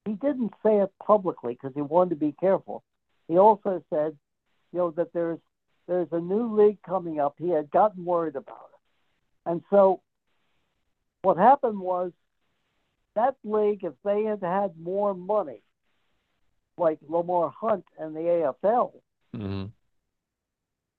he 0.03 0.13
didn't 0.13 0.53
say 0.63 0.79
it 0.79 0.91
publicly 1.05 1.53
because 1.53 1.73
he 1.73 1.81
wanted 1.81 2.11
to 2.11 2.15
be 2.17 2.35
careful. 2.39 2.83
He 3.29 3.37
also 3.37 3.81
said, 3.89 4.17
you 4.73 4.79
know, 4.79 4.91
that 4.91 5.13
there's 5.13 5.39
there's 5.87 6.09
a 6.11 6.19
new 6.19 6.55
league 6.59 6.81
coming 6.85 7.21
up. 7.21 7.35
He 7.37 7.49
had 7.49 7.71
gotten 7.71 8.03
worried 8.03 8.35
about. 8.35 8.68
And 9.45 9.63
so 9.69 10.01
what 11.21 11.37
happened 11.37 11.79
was 11.79 12.11
that 13.15 13.35
league, 13.43 13.83
if 13.83 13.93
they 14.03 14.23
had 14.23 14.41
had 14.41 14.79
more 14.79 15.13
money, 15.13 15.61
like 16.77 16.99
Lamar 17.07 17.53
Hunt 17.59 17.85
and 17.99 18.15
the 18.15 18.53
AFL, 18.63 18.91
Mm-hmm. 19.35 19.65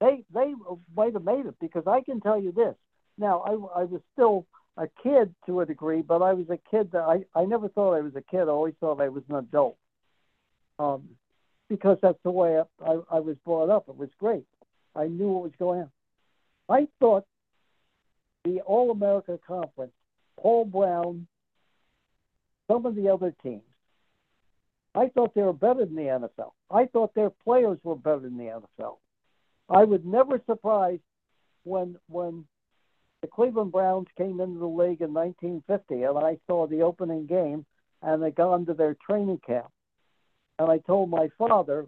they 0.01 0.23
they 0.33 0.55
might 0.97 1.15
have 1.15 1.25
made 1.25 1.47
it 1.47 1.57
because 1.61 1.83
I 1.87 2.01
can 2.01 2.21
tell 2.21 2.41
you 2.41 2.53
this. 2.53 2.77
Now 3.19 3.41
I 3.41 3.81
I 3.81 3.85
was 3.85 4.01
still 4.13 4.47
a 4.77 4.87
kid 5.03 5.35
to 5.47 5.61
a 5.61 5.67
degree, 5.67 6.01
but 6.01 6.23
I 6.23 6.33
was 6.33 6.49
a 6.49 6.59
kid 6.71 6.93
that 6.93 7.03
I 7.03 7.25
I 7.35 7.45
never 7.45 7.69
thought 7.69 7.95
I 7.95 8.03
was 8.03 8.15
a 8.15 8.23
kid. 8.23 8.43
I 8.43 8.53
always 8.53 8.75
thought 8.79 9.01
I 9.01 9.09
was 9.09 9.25
an 9.29 9.37
adult. 9.37 9.77
Um, 10.79 11.09
because 11.69 11.99
that's 12.03 12.23
the 12.23 12.31
way 12.31 12.59
I, 12.59 12.85
I, 12.85 12.99
I 13.17 13.21
was 13.21 13.37
brought 13.45 13.69
up. 13.71 13.89
It 13.89 13.97
was 13.97 14.11
great. 14.19 14.47
I 14.95 15.07
knew 15.07 15.29
what 15.29 15.43
was 15.43 15.53
going 15.59 15.81
on. 15.81 15.91
I 16.69 16.89
thought 16.99 17.27
the 18.45 18.61
All 18.63 18.91
America 18.91 19.39
Conference, 19.47 19.93
Paul 20.39 20.65
Brown, 20.65 21.27
some 22.71 22.87
of 22.87 22.95
the 22.95 23.09
other 23.09 23.35
teams, 23.43 23.63
I 24.95 25.09
thought 25.09 25.35
they 25.35 25.43
were 25.43 25.53
better 25.53 25.85
than 25.85 25.95
the 25.95 26.03
NFL. 26.03 26.53
I 26.71 26.87
thought 26.87 27.15
their 27.15 27.31
players 27.31 27.79
were 27.85 27.97
better 27.97 28.21
than 28.21 28.37
the 28.37 28.61
NFL. 28.81 28.97
I 29.69 29.85
was 29.85 30.01
never 30.05 30.41
surprised 30.47 31.03
when 31.65 31.97
when 32.09 32.45
the 33.23 33.29
Cleveland 33.29 33.71
Browns 33.71 34.09
came 34.17 34.41
into 34.41 34.59
the 34.59 34.67
league 34.67 35.03
in 35.03 35.13
1950, 35.13 36.03
and 36.03 36.19
I 36.19 36.39
saw 36.47 36.67
the 36.67 36.83
opening 36.83 37.27
game, 37.27 37.67
and 38.03 38.23
they 38.23 38.31
got 38.31 38.55
into 38.55 38.73
their 38.73 38.97
training 39.07 39.41
camp, 39.47 39.71
and 40.59 40.71
I 40.71 40.79
told 40.79 41.11
my 41.11 41.29
father 41.37 41.87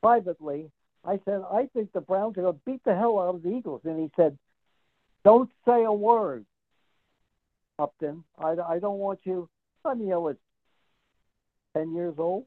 privately, 0.00 0.70
I 1.04 1.18
said, 1.24 1.42
I 1.50 1.68
think 1.74 1.92
the 1.92 2.00
Browns 2.00 2.38
are 2.38 2.42
going 2.42 2.54
to 2.54 2.60
beat 2.64 2.84
the 2.84 2.94
hell 2.94 3.18
out 3.18 3.34
of 3.34 3.42
the 3.42 3.50
Eagles, 3.50 3.80
and 3.84 3.98
he 3.98 4.10
said, 4.16 4.38
Don't 5.24 5.50
say 5.66 5.84
a 5.84 5.92
word, 5.92 6.44
Upton. 7.78 8.24
I, 8.38 8.56
I 8.68 8.78
don't 8.78 8.98
want 8.98 9.20
you. 9.24 9.48
I 9.84 9.94
mean, 9.94 10.12
I 10.12 10.16
was 10.16 10.36
10 11.76 11.94
years 11.94 12.14
old. 12.18 12.44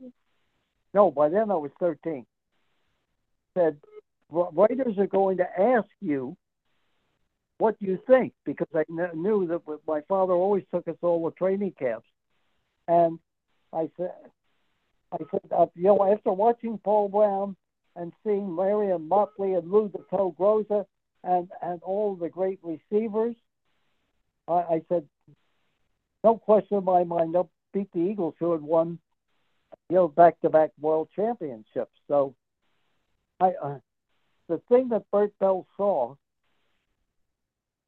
No, 0.94 1.12
by 1.12 1.30
then 1.30 1.52
I 1.52 1.56
was 1.56 1.72
13. 1.80 2.26
Said, 3.56 3.78
writers 4.30 4.98
are 4.98 5.08
going 5.08 5.38
to 5.38 5.60
ask 5.60 5.88
you 6.02 6.36
what 7.60 7.80
do 7.80 7.86
you 7.86 8.00
think 8.08 8.34
because 8.46 8.68
I 8.76 8.84
kn- 8.94 9.22
knew 9.22 9.48
that 9.48 9.62
my 9.88 10.02
father 10.08 10.34
always 10.34 10.64
took 10.72 10.88
us 10.88 10.98
all 11.02 11.30
to 11.30 11.36
training 11.38 11.74
camps, 11.78 12.08
and 12.88 13.20
I 13.72 13.90
said, 13.96 14.12
I 15.12 15.18
said, 15.32 15.42
uh, 15.56 15.68
you 15.76 15.84
know, 15.84 16.04
after 16.12 16.32
watching 16.34 16.80
Paul 16.84 17.10
Brown 17.10 17.56
and 17.96 18.12
seeing 18.26 18.54
Marion 18.54 19.08
Motley 19.08 19.54
and 19.54 19.72
Lou 19.72 19.90
the 19.94 20.04
Toe 20.10 20.36
Groza 20.38 20.86
and 21.24 21.50
and 21.62 21.82
all 21.84 22.16
the 22.16 22.30
great 22.30 22.60
receivers, 22.64 23.36
I, 24.48 24.54
I 24.54 24.82
said, 24.90 25.08
no 26.24 26.38
question 26.38 26.78
in 26.78 26.84
my 26.84 27.04
mind, 27.04 27.34
they'll 27.34 27.50
beat 27.74 27.92
the 27.94 28.00
Eagles 28.00 28.36
who 28.40 28.52
had 28.52 28.62
won, 28.62 29.00
you 29.90 29.96
know, 29.96 30.08
back-to-back 30.08 30.72
world 30.80 31.10
championships. 31.16 31.96
So, 32.08 32.36
I 33.40 33.54
uh, 33.62 33.80
the 34.48 34.62
thing 34.70 34.90
that 34.90 35.10
Bert 35.12 35.34
Bell 35.40 35.66
saw 35.78 36.16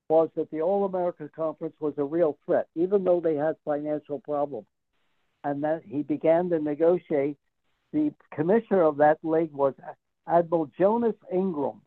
was 0.08 0.30
that 0.36 0.52
the 0.52 0.62
All 0.62 0.86
America 0.86 1.30
Conference 1.36 1.76
was 1.80 1.94
a 1.98 2.04
real 2.04 2.38
threat, 2.46 2.68
even 2.76 3.04
though 3.04 3.20
they 3.20 3.36
had 3.36 3.56
financial 3.66 4.20
problems. 4.20 4.68
And 5.44 5.64
that 5.64 5.84
he 5.86 6.02
began 6.02 6.50
to 6.50 6.60
negotiate. 6.60 7.38
The 7.94 8.14
commissioner 8.34 8.84
of 8.84 8.98
that 8.98 9.20
league 9.24 9.54
was 9.54 9.74
Admiral 10.28 10.72
Jonas 10.78 11.16
Ingram. 11.32 11.82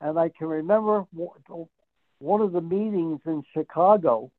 And 0.00 0.18
I 0.18 0.28
can 0.28 0.48
remember 0.48 1.06
one 2.18 2.40
of 2.40 2.52
the 2.52 2.60
meetings 2.60 3.20
in 3.26 3.42
Chicago 3.52 4.30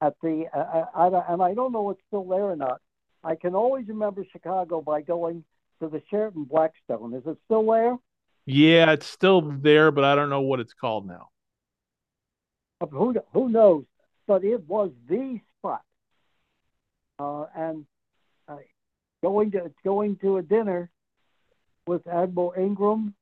at 0.00 0.14
the, 0.22 0.46
uh, 0.52 0.84
uh 0.94 1.22
and 1.28 1.42
I 1.42 1.54
don't 1.54 1.72
know 1.72 1.90
if 1.90 1.98
it's 1.98 2.06
still 2.08 2.24
there 2.24 2.44
or 2.44 2.56
not. 2.56 2.80
I 3.22 3.34
can 3.34 3.54
always 3.54 3.88
remember 3.88 4.24
Chicago 4.30 4.80
by 4.80 5.02
going 5.02 5.44
to 5.80 5.88
the 5.88 6.02
Sheraton 6.10 6.44
Blackstone. 6.44 7.14
Is 7.14 7.22
it 7.26 7.36
still 7.44 7.66
there? 7.66 7.96
Yeah, 8.46 8.92
it's 8.92 9.06
still 9.06 9.40
there, 9.40 9.90
but 9.90 10.04
I 10.04 10.14
don't 10.14 10.30
know 10.30 10.42
what 10.42 10.60
it's 10.60 10.74
called 10.74 11.06
now. 11.06 11.30
Who 12.90 13.16
who 13.32 13.48
knows? 13.48 13.84
But 14.26 14.44
it 14.44 14.66
was 14.68 14.90
the 15.08 15.40
spot. 15.58 15.82
Uh, 17.18 17.46
and 17.56 17.86
uh, 18.46 18.58
going 19.22 19.50
to 19.52 19.72
going 19.84 20.16
to 20.18 20.36
a 20.36 20.42
dinner 20.42 20.90
with 21.86 22.06
Admiral 22.06 22.54
Ingram 22.56 23.14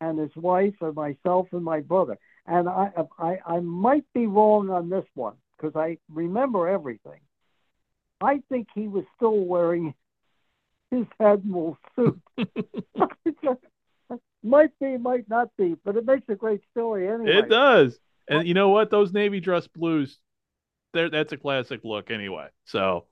and 0.00 0.18
his 0.18 0.34
wife 0.36 0.74
and 0.80 0.94
myself 0.94 1.48
and 1.52 1.64
my 1.64 1.80
brother. 1.80 2.18
And 2.46 2.68
I 2.68 2.90
I, 3.18 3.38
I 3.46 3.60
might 3.60 4.04
be 4.14 4.26
wrong 4.26 4.70
on 4.70 4.88
this 4.88 5.04
one 5.14 5.34
because 5.56 5.76
I 5.76 5.98
remember 6.12 6.68
everything. 6.68 7.20
I 8.20 8.42
think 8.48 8.68
he 8.74 8.88
was 8.88 9.04
still 9.16 9.38
wearing 9.38 9.94
his 10.90 11.06
admiral 11.20 11.78
suit. 11.96 12.20
might 14.42 14.70
be, 14.80 14.96
might 14.96 15.28
not 15.28 15.50
be, 15.56 15.76
but 15.84 15.96
it 15.96 16.06
makes 16.06 16.28
a 16.28 16.34
great 16.34 16.60
story 16.70 17.08
anyway. 17.08 17.38
It 17.38 17.48
does. 17.48 17.98
And 18.28 18.46
you 18.46 18.54
know 18.54 18.68
what? 18.68 18.90
Those 18.90 19.12
navy 19.12 19.40
dress 19.40 19.66
blues, 19.66 20.18
that's 20.92 21.32
a 21.32 21.36
classic 21.36 21.80
look 21.82 22.10
anyway. 22.10 22.48
So 22.66 23.06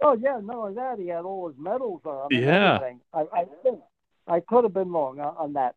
Oh 0.00 0.14
yeah, 0.14 0.40
no, 0.42 0.72
that 0.72 0.98
he 0.98 1.08
had 1.08 1.24
all 1.24 1.48
his 1.48 1.56
medals 1.58 2.02
on. 2.04 2.28
Yeah. 2.30 2.78
I, 3.12 3.20
I, 3.20 3.44
I 4.28 4.40
could 4.40 4.64
have 4.64 4.74
been 4.74 4.90
wrong 4.90 5.18
on, 5.18 5.34
on 5.36 5.52
that, 5.54 5.74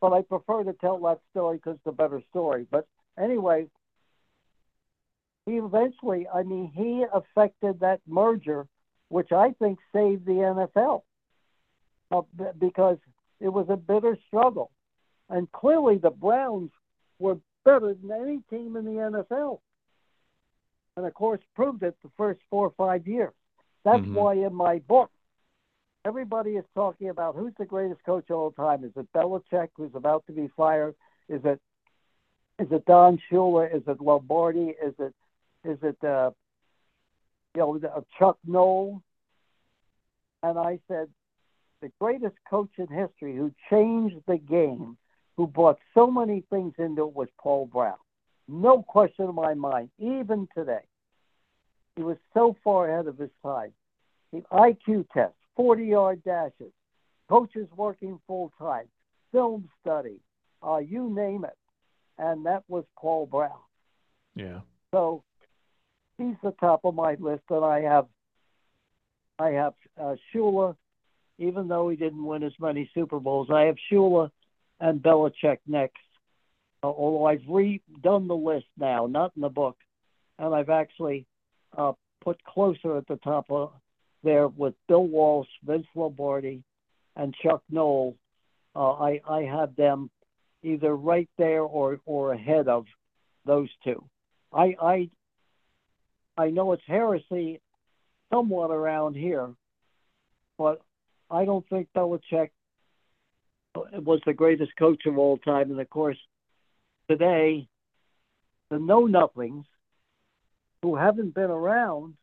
but 0.00 0.12
I 0.12 0.22
prefer 0.22 0.64
to 0.64 0.72
tell 0.74 0.98
that 1.00 1.20
story 1.30 1.56
because 1.56 1.76
it's 1.76 1.86
a 1.86 1.92
better 1.92 2.22
story. 2.30 2.66
But 2.70 2.86
anyway, 3.18 3.66
he 5.46 5.52
eventually, 5.52 6.26
I 6.32 6.42
mean, 6.42 6.70
he 6.74 7.04
affected 7.12 7.80
that 7.80 8.00
merger, 8.06 8.66
which 9.08 9.32
I 9.32 9.52
think 9.58 9.78
saved 9.92 10.24
the 10.24 10.32
NFL 10.32 11.02
uh, 12.10 12.22
because 12.58 12.98
it 13.40 13.48
was 13.48 13.66
a 13.68 13.76
bitter 13.76 14.16
struggle, 14.28 14.70
and 15.28 15.50
clearly 15.52 15.98
the 15.98 16.10
Browns 16.10 16.70
were 17.18 17.38
better 17.64 17.94
than 17.94 18.10
any 18.10 18.40
team 18.50 18.76
in 18.76 18.84
the 18.84 18.92
NFL, 18.92 19.58
and 20.96 21.06
of 21.06 21.14
course 21.14 21.40
proved 21.56 21.82
it 21.82 21.96
the 22.02 22.10
first 22.16 22.40
four 22.50 22.66
or 22.66 22.74
five 22.76 23.06
years. 23.06 23.32
That's 23.84 23.98
mm-hmm. 23.98 24.14
why 24.14 24.34
in 24.34 24.54
my 24.54 24.78
book, 24.80 25.10
everybody 26.04 26.52
is 26.52 26.64
talking 26.74 27.08
about 27.08 27.36
who's 27.36 27.52
the 27.58 27.64
greatest 27.64 28.04
coach 28.04 28.24
of 28.30 28.36
all 28.36 28.52
time. 28.52 28.84
Is 28.84 28.92
it 28.96 29.06
Belichick, 29.14 29.68
who's 29.76 29.94
about 29.94 30.26
to 30.26 30.32
be 30.32 30.48
fired? 30.56 30.94
Is 31.28 31.40
it 31.44 31.60
is 32.58 32.68
it 32.70 32.84
Don 32.86 33.18
Shula? 33.30 33.74
Is 33.74 33.82
it 33.86 34.00
Lombardi? 34.00 34.74
Is 34.84 34.94
it 34.98 35.14
is 35.64 35.78
it 35.82 36.02
uh, 36.04 36.30
you 37.54 37.60
know 37.60 37.80
uh, 37.84 38.00
Chuck 38.18 38.38
Noll? 38.46 39.02
And 40.42 40.58
I 40.58 40.80
said 40.88 41.08
the 41.80 41.90
greatest 42.00 42.36
coach 42.48 42.70
in 42.78 42.88
history 42.88 43.36
who 43.36 43.52
changed 43.70 44.16
the 44.26 44.38
game, 44.38 44.96
who 45.36 45.46
brought 45.46 45.78
so 45.94 46.10
many 46.10 46.44
things 46.50 46.74
into 46.78 47.02
it, 47.02 47.14
was 47.14 47.28
Paul 47.40 47.66
Brown. 47.66 47.96
no 48.48 48.82
question 48.82 49.28
in 49.28 49.34
my 49.34 49.54
mind, 49.54 49.90
even 49.98 50.48
today. 50.56 50.84
He 51.96 52.02
was 52.02 52.16
so 52.32 52.56
far 52.64 52.88
ahead 52.88 53.06
of 53.06 53.18
his 53.18 53.30
time. 53.42 53.72
The 54.32 54.42
IQ 54.50 55.06
test, 55.12 55.34
40 55.56 55.84
yard 55.84 56.22
dashes, 56.24 56.72
coaches 57.28 57.68
working 57.76 58.18
full 58.26 58.52
time, 58.58 58.86
film 59.32 59.68
study, 59.80 60.20
uh, 60.66 60.78
you 60.78 61.10
name 61.10 61.44
it. 61.44 61.56
And 62.18 62.46
that 62.46 62.62
was 62.68 62.84
Paul 62.98 63.26
Brown. 63.26 63.58
Yeah. 64.34 64.60
So 64.92 65.24
he's 66.18 66.36
the 66.42 66.52
top 66.52 66.84
of 66.84 66.94
my 66.94 67.16
list, 67.18 67.42
and 67.50 67.64
I 67.64 67.80
have 67.80 68.06
I 69.38 69.50
have 69.50 69.74
uh, 70.00 70.14
Shula, 70.32 70.76
even 71.38 71.66
though 71.68 71.88
he 71.88 71.96
didn't 71.96 72.24
win 72.24 72.42
as 72.42 72.52
many 72.60 72.90
Super 72.94 73.18
Bowls. 73.18 73.48
I 73.52 73.62
have 73.62 73.76
Shula 73.90 74.30
and 74.80 75.02
Belichick 75.02 75.58
next. 75.66 75.96
Uh, 76.82 76.88
although 76.88 77.26
I've 77.26 77.40
redone 77.42 78.28
the 78.28 78.34
list 78.34 78.66
now, 78.78 79.06
not 79.06 79.32
in 79.36 79.42
the 79.42 79.48
book, 79.48 79.76
and 80.38 80.54
I've 80.54 80.70
actually 80.70 81.26
uh, 81.76 81.92
put 82.22 82.42
closer 82.44 82.96
at 82.96 83.06
the 83.06 83.16
top 83.16 83.46
of 83.50 83.72
there 84.22 84.48
with 84.48 84.74
Bill 84.88 85.06
Walsh, 85.06 85.48
Vince 85.64 85.86
Lombardi, 85.94 86.62
and 87.16 87.34
Chuck 87.42 87.62
Noll. 87.70 88.16
Uh, 88.74 88.92
I 88.92 89.20
I 89.28 89.42
have 89.42 89.76
them 89.76 90.10
either 90.62 90.96
right 90.96 91.28
there 91.38 91.62
or 91.62 91.98
or 92.06 92.32
ahead 92.32 92.68
of 92.68 92.86
those 93.44 93.68
two. 93.84 94.04
I 94.52 94.76
I 94.80 95.10
I 96.36 96.50
know 96.50 96.72
it's 96.72 96.82
heresy 96.86 97.60
somewhat 98.32 98.70
around 98.70 99.14
here, 99.14 99.50
but 100.56 100.80
I 101.30 101.44
don't 101.44 101.68
think 101.68 101.88
Belichick 101.94 102.50
was 103.74 104.20
the 104.26 104.32
greatest 104.32 104.72
coach 104.78 105.06
of 105.06 105.18
all 105.18 105.38
time. 105.38 105.70
And 105.70 105.80
of 105.80 105.90
course, 105.90 106.18
today, 107.08 107.68
the 108.70 108.78
know 108.78 109.06
nothings 109.06 109.66
who 110.82 110.96
haven't 110.96 111.34
been 111.34 111.50
around 111.50 112.14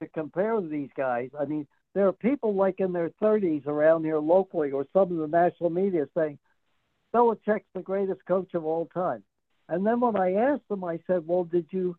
to 0.00 0.08
compare 0.08 0.54
to 0.60 0.66
these 0.66 0.90
guys. 0.96 1.30
I 1.38 1.44
mean, 1.44 1.66
there 1.94 2.06
are 2.06 2.12
people 2.12 2.54
like 2.54 2.80
in 2.80 2.92
their 2.92 3.10
30s 3.22 3.66
around 3.66 4.04
here 4.04 4.18
locally 4.18 4.70
or 4.70 4.86
some 4.92 5.10
of 5.12 5.16
the 5.16 5.26
national 5.26 5.70
media 5.70 6.08
saying 6.16 6.38
Belichick's 7.14 7.66
the 7.74 7.82
greatest 7.82 8.24
coach 8.26 8.54
of 8.54 8.64
all 8.64 8.86
time. 8.94 9.22
And 9.68 9.86
then 9.86 10.00
when 10.00 10.16
I 10.16 10.34
asked 10.34 10.68
them, 10.68 10.82
I 10.82 10.98
said, 11.06 11.26
"Well, 11.26 11.44
did 11.44 11.66
you 11.70 11.96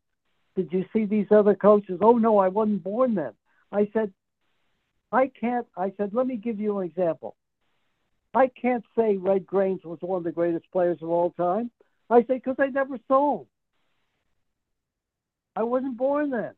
did 0.55 0.71
you 0.73 0.85
see 0.91 1.05
these 1.05 1.27
other 1.31 1.55
coaches?" 1.55 1.99
Oh 2.01 2.17
no, 2.17 2.37
I 2.37 2.49
wasn't 2.49 2.83
born 2.83 3.15
then. 3.15 3.33
I 3.71 3.89
said, 3.93 4.11
I 5.11 5.27
can't. 5.27 5.67
I 5.75 5.91
said, 5.97 6.13
let 6.13 6.27
me 6.27 6.37
give 6.37 6.59
you 6.59 6.79
an 6.79 6.87
example. 6.87 7.35
I 8.33 8.47
can't 8.47 8.83
say 8.97 9.17
Red 9.17 9.45
Grange 9.45 9.83
was 9.83 9.99
one 10.01 10.19
of 10.19 10.23
the 10.23 10.31
greatest 10.31 10.71
players 10.71 10.99
of 11.01 11.09
all 11.09 11.31
time. 11.31 11.69
I 12.09 12.21
say 12.21 12.35
because 12.35 12.55
I 12.59 12.67
never 12.67 12.97
saw 13.07 13.41
him. 13.41 13.47
I 15.55 15.63
wasn't 15.63 15.97
born 15.97 16.29
then. 16.29 16.53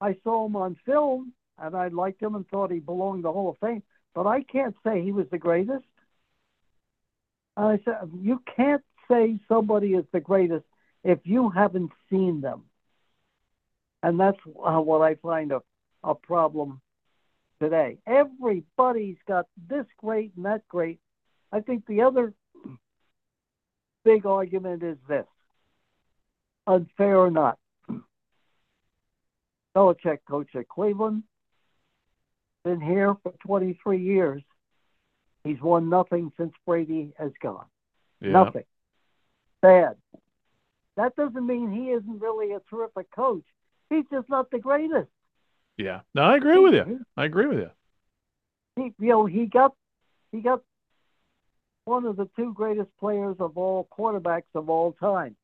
I 0.00 0.16
saw 0.24 0.46
him 0.46 0.56
on 0.56 0.76
film, 0.86 1.32
and 1.58 1.76
I 1.76 1.88
liked 1.88 2.22
him 2.22 2.34
and 2.34 2.48
thought 2.48 2.70
he 2.70 2.78
belonged 2.78 3.24
the 3.24 3.32
Hall 3.32 3.50
of 3.50 3.58
Fame. 3.58 3.82
But 4.14 4.26
I 4.26 4.42
can't 4.42 4.74
say 4.84 5.02
he 5.02 5.12
was 5.12 5.26
the 5.30 5.38
greatest. 5.38 5.84
And 7.56 7.66
I 7.66 7.80
said, 7.84 8.10
you 8.20 8.42
can't 8.56 8.82
say 9.10 9.38
somebody 9.48 9.94
is 9.94 10.04
the 10.12 10.20
greatest 10.20 10.64
if 11.04 11.18
you 11.24 11.50
haven't 11.50 11.92
seen 12.08 12.40
them. 12.40 12.64
And 14.02 14.18
that's 14.18 14.38
uh, 14.46 14.80
what 14.80 15.02
I 15.02 15.16
find 15.16 15.52
a, 15.52 15.60
a 16.02 16.14
problem 16.14 16.80
today. 17.60 17.98
Everybody's 18.06 19.18
got 19.28 19.46
this 19.68 19.86
great 19.98 20.32
and 20.36 20.46
that 20.46 20.66
great. 20.68 20.98
I 21.52 21.60
think 21.60 21.86
the 21.86 22.02
other 22.02 22.32
big 24.04 24.24
argument 24.24 24.82
is 24.82 24.96
this 25.08 25.26
unfair 26.66 27.18
or 27.18 27.30
not. 27.30 27.58
Belichick 29.74 30.18
coach 30.28 30.48
at 30.54 30.68
Cleveland, 30.68 31.22
been 32.64 32.80
here 32.80 33.16
for 33.22 33.32
23 33.46 34.02
years. 34.02 34.42
He's 35.44 35.60
won 35.60 35.88
nothing 35.88 36.32
since 36.36 36.52
Brady 36.66 37.12
has 37.18 37.32
gone. 37.42 37.64
Yeah. 38.20 38.32
Nothing. 38.32 38.64
Bad. 39.62 39.96
That 40.96 41.16
doesn't 41.16 41.46
mean 41.46 41.70
he 41.70 41.90
isn't 41.90 42.20
really 42.20 42.52
a 42.52 42.60
terrific 42.68 43.10
coach. 43.10 43.44
He's 43.88 44.04
just 44.10 44.28
not 44.28 44.50
the 44.50 44.58
greatest. 44.58 45.08
Yeah. 45.76 46.00
No, 46.14 46.22
I 46.22 46.36
agree 46.36 46.58
with 46.58 46.74
you. 46.74 47.00
I 47.16 47.24
agree 47.24 47.46
with 47.46 47.58
you. 47.58 47.70
He, 48.76 48.94
you 48.98 49.08
know, 49.08 49.26
he 49.26 49.46
got 49.46 49.74
he 50.30 50.40
got 50.40 50.62
one 51.84 52.04
of 52.04 52.16
the 52.16 52.28
two 52.36 52.52
greatest 52.52 52.90
players 52.98 53.36
of 53.40 53.56
all 53.56 53.88
quarterbacks 53.96 54.42
of 54.54 54.68
all 54.68 54.92
time, 54.92 55.36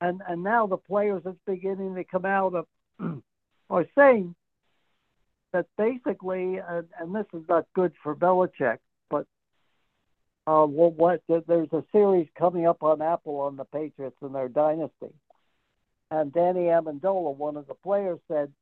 and 0.00 0.22
and 0.28 0.42
now 0.42 0.66
the 0.66 0.76
players 0.76 1.22
that's 1.24 1.36
beginning 1.46 1.96
to 1.96 2.04
come 2.04 2.24
out 2.24 2.54
of 2.54 2.66
are 3.70 3.86
saying 3.96 4.34
that 5.52 5.66
basically, 5.78 6.58
and, 6.58 6.86
and 6.98 7.14
this 7.14 7.26
is 7.32 7.42
not 7.48 7.66
good 7.74 7.92
for 8.02 8.14
Belichick, 8.14 8.78
but 9.08 9.26
uh, 10.46 10.66
what 10.66 11.22
there's 11.28 11.72
a 11.72 11.84
series 11.92 12.28
coming 12.38 12.66
up 12.66 12.82
on 12.82 13.00
Apple 13.00 13.40
on 13.40 13.56
the 13.56 13.64
Patriots 13.64 14.16
and 14.20 14.34
their 14.34 14.48
dynasty, 14.48 15.14
and 16.10 16.32
Danny 16.32 16.66
Amendola, 16.66 17.34
one 17.36 17.56
of 17.56 17.66
the 17.68 17.74
players, 17.74 18.18
said, 18.28 18.52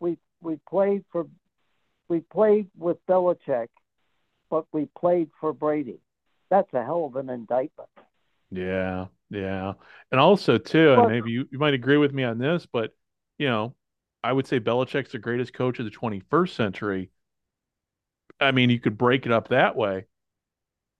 "We 0.00 0.18
we 0.42 0.58
played 0.68 1.04
for 1.12 1.26
we 2.08 2.20
played 2.20 2.68
with 2.78 2.96
Belichick, 3.06 3.68
but 4.50 4.66
we 4.72 4.88
played 4.98 5.30
for 5.40 5.52
Brady. 5.52 6.00
That's 6.50 6.72
a 6.72 6.82
hell 6.82 7.04
of 7.04 7.16
an 7.16 7.28
indictment." 7.28 7.90
Yeah, 8.50 9.06
yeah, 9.30 9.72
and 10.10 10.20
also 10.20 10.58
too, 10.58 10.92
and 10.92 11.00
Well- 11.02 11.10
maybe 11.10 11.30
you, 11.30 11.48
you 11.50 11.58
might 11.58 11.74
agree 11.74 11.96
with 11.96 12.12
me 12.12 12.24
on 12.24 12.38
this, 12.38 12.66
but 12.66 12.90
you 13.38 13.48
know, 13.48 13.74
I 14.22 14.32
would 14.32 14.46
say 14.46 14.60
Belichick's 14.60 15.12
the 15.12 15.18
greatest 15.18 15.52
coach 15.52 15.78
of 15.78 15.84
the 15.84 15.90
21st 15.90 16.54
century. 16.54 17.10
I 18.40 18.52
mean, 18.52 18.70
you 18.70 18.80
could 18.80 18.96
break 18.96 19.26
it 19.26 19.32
up 19.32 19.48
that 19.48 19.76
way 19.76 20.06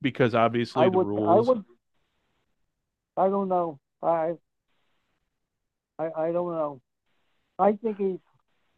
because 0.03 0.35
obviously 0.35 0.83
I 0.85 0.89
the 0.89 0.99
would, 0.99 1.07
rules. 1.07 1.49
I 1.49 1.51
would. 1.51 1.65
I 3.17 3.29
don't 3.29 3.49
know. 3.49 3.79
I, 4.03 4.35
I, 5.99 6.11
I 6.17 6.33
don't 6.33 6.53
know. 6.53 6.81
I 7.59 7.73
think 7.73 7.99
he's 7.99 8.19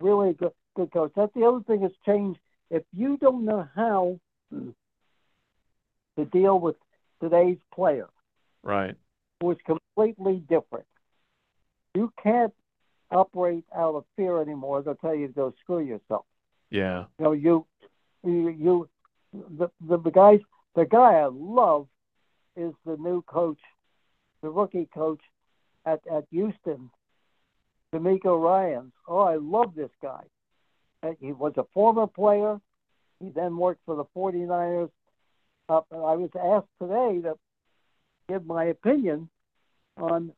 really 0.01 0.31
a 0.31 0.35
good, 0.35 0.53
good 0.77 0.93
coach. 0.93 1.13
That's 1.17 1.33
the 1.35 1.45
other 1.45 1.61
thing 1.67 1.81
that's 1.81 1.95
changed. 2.05 2.39
If 2.71 2.83
you 2.93 3.17
don't 3.17 3.45
know 3.45 3.67
how 3.75 4.21
to 4.53 6.25
deal 6.25 6.59
with 6.59 6.77
today's 7.21 7.59
player, 7.75 8.09
Right. 8.63 8.97
Is 9.45 9.57
completely 9.67 10.43
different, 10.49 10.87
you 11.95 12.11
can't 12.23 12.55
operate 13.11 13.65
out 13.77 13.95
of 13.95 14.05
fear 14.17 14.41
anymore. 14.41 14.83
They'll 14.83 14.95
tell 14.95 15.15
you 15.15 15.27
to 15.29 15.33
go 15.33 15.55
screw 15.61 15.81
yourself. 15.81 16.25
Yeah. 16.71 17.05
You 17.19 17.25
know, 17.25 17.33
you, 17.33 17.67
you, 18.25 18.49
you 18.49 18.89
the, 19.59 19.71
the 19.87 19.99
the 19.99 20.11
guys, 20.11 20.41
the 20.75 20.87
guy 20.87 21.17
I 21.17 21.29
love 21.31 21.87
is 22.57 22.73
the 22.87 22.97
new 22.97 23.23
coach, 23.23 23.61
the 24.43 24.49
rookie 24.49 24.89
coach 24.93 25.21
at 25.85 26.01
at 26.11 26.25
Houston, 26.31 26.91
DeMeco 27.95 28.43
Ryans. 28.43 28.93
Oh, 29.07 29.19
I 29.19 29.37
love 29.37 29.75
this 29.77 29.91
guy. 30.03 30.23
He 31.21 31.33
was 31.33 31.53
a 31.57 31.65
former 31.75 32.07
player. 32.07 32.59
He 33.21 33.31
then 33.31 33.57
worked 33.57 33.83
for 33.85 33.97
the 33.97 34.05
49ers. 34.17 34.91
Uh, 35.69 35.81
I 35.93 36.15
was 36.17 36.31
asked 36.35 36.67
today 36.81 37.21
to 37.23 37.37
give 38.29 38.47
my 38.47 38.65
opinion 38.65 39.29
on 39.97 40.33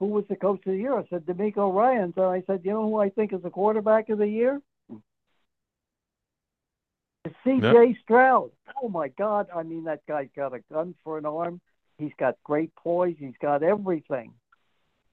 who 0.00 0.06
was 0.06 0.24
the 0.28 0.36
coach 0.36 0.60
of 0.66 0.72
the 0.72 0.78
year. 0.78 0.96
I 0.96 1.04
said 1.08 1.24
DeMeco 1.26 1.72
Ryans, 1.72 2.14
and 2.16 2.26
I 2.26 2.42
said, 2.46 2.60
you 2.64 2.72
know 2.72 2.88
who 2.88 2.98
I 2.98 3.10
think 3.10 3.32
is 3.32 3.42
the 3.42 3.50
quarterback 3.50 4.08
of 4.08 4.18
the 4.18 4.28
year? 4.28 4.60
C.J. 7.42 7.98
Stroud. 8.02 8.50
Oh 8.82 8.88
my 8.88 9.08
God! 9.08 9.48
I 9.54 9.62
mean, 9.62 9.84
that 9.84 10.00
guy's 10.06 10.28
got 10.36 10.52
a 10.52 10.60
gun 10.70 10.94
for 11.04 11.16
an 11.16 11.24
arm. 11.24 11.60
He's 11.98 12.12
got 12.18 12.36
great 12.44 12.74
poise. 12.76 13.16
He's 13.18 13.36
got 13.40 13.62
everything, 13.62 14.34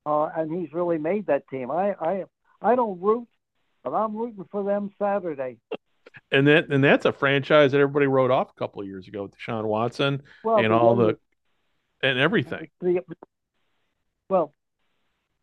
uh, 0.05 0.29
and 0.35 0.51
he's 0.51 0.73
really 0.73 0.97
made 0.97 1.27
that 1.27 1.47
team. 1.47 1.71
I, 1.71 1.93
I, 1.93 2.23
I 2.61 2.75
don't 2.75 3.01
root, 3.01 3.27
but 3.83 3.91
I'm 3.91 4.15
rooting 4.15 4.45
for 4.51 4.63
them 4.63 4.91
Saturday. 4.99 5.57
And 6.33 6.47
that 6.47 6.69
and 6.69 6.83
that's 6.83 7.05
a 7.05 7.13
franchise 7.13 7.71
that 7.71 7.79
everybody 7.79 8.07
wrote 8.07 8.31
off 8.31 8.49
a 8.49 8.59
couple 8.59 8.81
of 8.81 8.87
years 8.87 9.07
ago 9.07 9.23
with 9.23 9.33
Deshaun 9.37 9.65
Watson 9.65 10.21
Well, 10.43 10.57
and 10.57 10.73
all 10.73 10.95
the 10.95 11.17
and 12.03 12.19
everything. 12.19 12.69
the 12.79 13.01
well, 14.29 14.53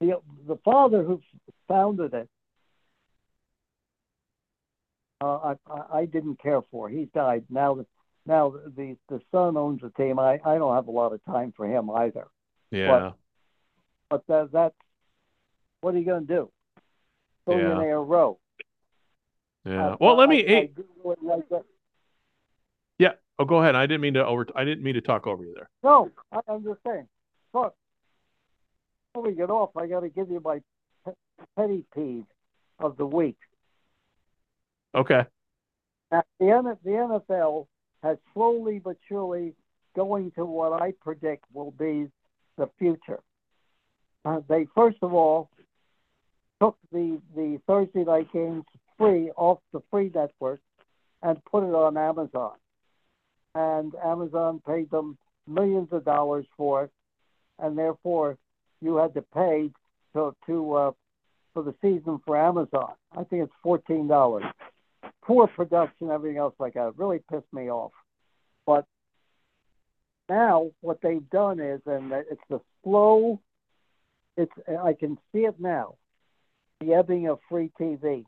the 0.01 0.21
the 0.47 0.57
father 0.65 1.03
who 1.03 1.21
founded 1.69 2.15
it, 2.15 2.29
uh, 5.21 5.37
I, 5.37 5.55
I 5.71 5.99
I 6.01 6.05
didn't 6.07 6.41
care 6.41 6.63
for. 6.71 6.89
He 6.89 7.07
died. 7.15 7.45
Now 7.51 7.75
the 7.75 7.87
now 8.27 8.51
the 8.77 8.97
the 9.09 9.21
son 9.33 9.57
owns 9.57 9.81
the 9.83 9.91
team. 9.91 10.19
I 10.19 10.41
I 10.45 10.59
don't 10.59 10.75
have 10.75 10.89
a 10.89 10.93
lot 10.93 11.13
of 11.13 11.25
time 11.25 11.53
for 11.57 11.67
him 11.67 11.91
either. 11.91 12.29
Yeah. 12.71 13.13
But 14.11 14.27
that 14.29 14.53
that's 14.53 14.75
what 15.81 15.95
are 15.95 15.99
you 15.99 16.05
going 16.05 16.27
to 16.27 16.35
do? 16.35 16.51
Billionaire 17.47 18.03
row. 18.03 18.39
Yeah. 19.65 19.91
I- 19.91 19.97
Well, 20.01 20.17
let 20.17 20.29
I- 20.29 20.33
me 20.33 20.45
I 20.45 20.49
hey, 20.49 20.73
do 20.75 20.85
really 21.05 21.17
like. 21.23 21.45
Yeah, 22.99 23.13
Oh, 23.39 23.45
go 23.45 23.63
ahead. 23.63 23.77
I 23.77 23.87
didn't 23.87 24.01
mean 24.01 24.15
to 24.15 24.27
over. 24.27 24.47
I 24.57 24.65
didn't 24.65 24.83
mean 24.83 24.95
to 24.95 25.01
talk 25.01 25.27
over 25.27 25.45
you 25.45 25.55
there. 25.55 25.69
No, 25.83 26.11
I, 26.33 26.41
I'm 26.49 26.65
just 26.65 26.81
saying. 26.85 27.07
Look, 27.55 27.75
before 29.13 29.31
we 29.31 29.37
get 29.37 29.51
off, 29.51 29.71
I 29.77 29.87
got 29.87 30.01
to 30.01 30.09
give 30.09 30.31
you 30.31 30.41
my 30.45 30.61
pe- 31.05 31.13
petty 31.57 31.85
peeve 31.95 32.25
of 32.79 32.97
the 32.97 33.07
week. 33.07 33.37
Okay. 34.95 35.25
Now, 36.11 36.23
the, 36.41 36.51
N- 36.51 36.77
the 36.85 36.91
NFL 36.91 37.67
has 38.03 38.19
slowly 38.35 38.81
but 38.81 38.97
surely 39.09 39.55
going 39.95 40.31
to 40.33 40.45
what 40.45 40.81
I 40.81 40.93
predict 41.01 41.45
will 41.53 41.73
be 41.73 42.09
the 42.57 42.69
future. 42.79 43.21
Uh, 44.25 44.41
they 44.49 44.67
first 44.75 44.99
of 45.03 45.15
all 45.15 45.49
took 46.61 46.77
the 46.93 47.21
the 47.37 47.61
Thursday 47.67 48.05
night 48.05 48.33
games 48.33 48.65
free 48.97 49.31
off 49.37 49.61
the 49.73 49.81
free 49.91 50.11
network 50.15 50.61
and 51.23 51.43
put 51.45 51.63
it 51.63 51.75
on 51.75 51.97
Amazon, 51.97 52.53
and 53.55 53.95
Amazon 54.05 54.61
paid 54.67 54.91
them 54.91 55.17
millions 55.47 55.89
of 55.93 56.05
dollars 56.05 56.47
for 56.57 56.85
it, 56.85 56.91
and 57.59 57.77
therefore 57.77 58.37
you 58.81 58.97
had 58.97 59.15
to 59.15 59.23
pay 59.23 59.71
to 60.15 60.35
to 60.47 60.75
uh, 60.75 60.91
for 61.55 61.63
the 61.63 61.75
season 61.83 62.21
for 62.25 62.37
Amazon. 62.37 62.93
I 63.13 63.25
think 63.25 63.45
it's 63.45 63.53
fourteen 63.63 64.07
dollars. 64.07 64.45
Poor 65.23 65.47
production, 65.47 66.11
everything 66.11 66.39
else 66.39 66.55
like 66.59 66.75
that. 66.75 66.97
Really 66.97 67.21
pissed 67.31 67.53
me 67.53 67.71
off. 67.71 67.93
But 68.67 68.87
now 70.29 70.71
what 70.81 71.01
they've 71.03 71.29
done 71.31 71.61
is, 71.61 71.81
and 71.87 72.13
it's 72.13 72.41
the 72.49 72.61
slow. 72.83 73.41
It's 74.37 74.53
I 74.83 74.93
can 74.93 75.19
see 75.33 75.41
it 75.41 75.57
now, 75.59 75.97
the 76.81 76.95
ebbing 76.95 77.29
of 77.29 77.41
free 77.49 77.71
TV. 77.81 78.25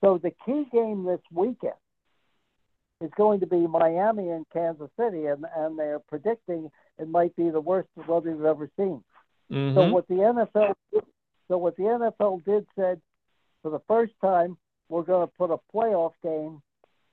So 0.00 0.18
the 0.18 0.32
key 0.46 0.66
game 0.72 1.04
this 1.04 1.20
weekend 1.32 1.74
is 3.00 3.10
going 3.16 3.40
to 3.40 3.46
be 3.46 3.66
Miami 3.66 4.30
and 4.30 4.48
Kansas 4.50 4.90
City, 4.98 5.26
and 5.26 5.44
and 5.56 5.78
they're 5.78 6.00
predicting 6.00 6.70
it 6.98 7.08
might 7.08 7.34
be 7.36 7.50
the 7.50 7.60
worst 7.60 7.88
weather 8.06 8.32
we've 8.32 8.44
ever 8.44 8.70
seen. 8.76 9.02
Mhm. 9.50 9.74
So 9.74 9.90
what 9.90 10.06
the 10.08 10.22
NFL, 10.22 10.74
so 11.48 11.58
what 11.58 11.76
the 11.76 11.84
NFL 11.84 12.44
did 12.44 12.66
said, 12.76 13.00
for 13.62 13.70
the 13.70 13.80
first 13.80 14.12
time, 14.20 14.56
we're 14.88 15.02
going 15.02 15.26
to 15.26 15.34
put 15.34 15.50
a 15.50 15.58
playoff 15.74 16.12
game 16.22 16.62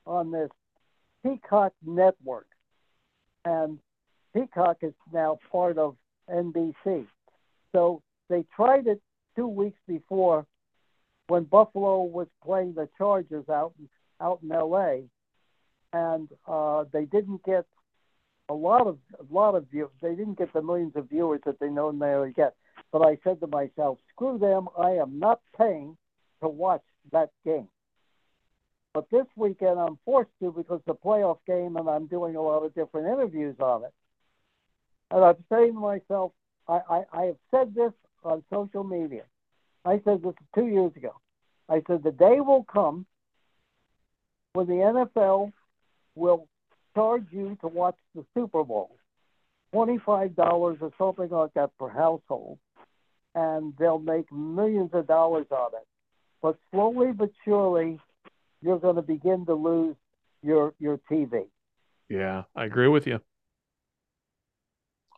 on 0.06 0.30
this 0.30 0.50
Peacock 1.22 1.72
network, 1.84 2.46
and 3.44 3.78
Peacock 4.34 4.78
is 4.82 4.94
now 5.12 5.38
part 5.50 5.78
of 5.78 5.96
NBC. 6.28 7.06
So 7.72 8.02
they 8.28 8.44
tried 8.54 8.86
it 8.86 9.00
two 9.36 9.48
weeks 9.48 9.78
before 9.86 10.46
when 11.28 11.44
Buffalo 11.44 12.02
was 12.02 12.28
playing 12.42 12.74
the 12.74 12.88
Chargers 12.98 13.48
out 13.48 13.72
out 14.20 14.40
in 14.42 14.48
LA, 14.48 15.02
and 15.92 16.28
uh, 16.46 16.84
they 16.92 17.04
didn't 17.04 17.42
get 17.44 17.64
a 18.48 18.54
lot 18.54 18.86
of 18.86 18.98
a 19.18 19.34
lot 19.34 19.54
of 19.54 19.68
views. 19.70 19.90
They 20.00 20.14
didn't 20.14 20.38
get 20.38 20.52
the 20.52 20.62
millions 20.62 20.92
of 20.96 21.08
viewers 21.08 21.40
that 21.46 21.60
they 21.60 21.68
normally 21.68 22.32
get. 22.32 22.54
But 22.92 23.02
I 23.02 23.18
said 23.22 23.40
to 23.40 23.46
myself, 23.46 23.98
screw 24.10 24.38
them. 24.38 24.68
I 24.78 24.92
am 24.92 25.18
not 25.18 25.40
paying 25.56 25.96
to 26.42 26.48
watch 26.48 26.82
that 27.12 27.30
game. 27.44 27.68
But 28.94 29.10
this 29.10 29.26
weekend 29.36 29.78
I'm 29.78 29.98
forced 30.04 30.30
to 30.40 30.50
because 30.50 30.80
the 30.86 30.94
playoff 30.94 31.38
game, 31.46 31.76
and 31.76 31.88
I'm 31.88 32.06
doing 32.06 32.36
a 32.36 32.42
lot 32.42 32.64
of 32.64 32.74
different 32.74 33.06
interviews 33.06 33.56
on 33.60 33.84
it. 33.84 33.92
And 35.10 35.24
I'm 35.24 35.44
saying 35.50 35.74
to 35.74 35.80
myself, 35.80 36.32
I, 36.66 36.80
I, 36.88 37.02
I 37.12 37.22
have 37.26 37.36
said 37.50 37.74
this 37.74 37.92
on 38.24 38.42
social 38.52 38.84
media. 38.84 39.22
I 39.84 40.00
said 40.04 40.22
this 40.22 40.34
two 40.54 40.66
years 40.66 40.92
ago. 40.96 41.14
I 41.68 41.82
said 41.86 42.02
the 42.02 42.12
day 42.12 42.40
will 42.40 42.64
come 42.64 43.06
when 44.54 44.66
the 44.66 44.72
NFL 44.72 45.52
will 46.18 46.46
charge 46.94 47.26
you 47.30 47.56
to 47.60 47.68
watch 47.68 47.96
the 48.14 48.24
Super 48.34 48.64
Bowl, 48.64 48.90
twenty-five 49.72 50.34
dollars 50.36 50.78
or 50.80 50.90
something 50.98 51.30
like 51.30 51.54
that 51.54 51.70
per 51.78 51.88
household, 51.88 52.58
and 53.34 53.72
they'll 53.78 53.98
make 53.98 54.30
millions 54.32 54.90
of 54.92 55.06
dollars 55.06 55.46
on 55.50 55.70
it. 55.74 55.86
But 56.42 56.58
slowly 56.70 57.12
but 57.12 57.30
surely, 57.44 57.98
you're 58.62 58.78
going 58.78 58.96
to 58.96 59.02
begin 59.02 59.46
to 59.46 59.54
lose 59.54 59.96
your 60.42 60.74
your 60.78 61.00
TV. 61.10 61.44
Yeah, 62.08 62.44
I 62.56 62.64
agree 62.64 62.88
with 62.88 63.06
you. 63.06 63.20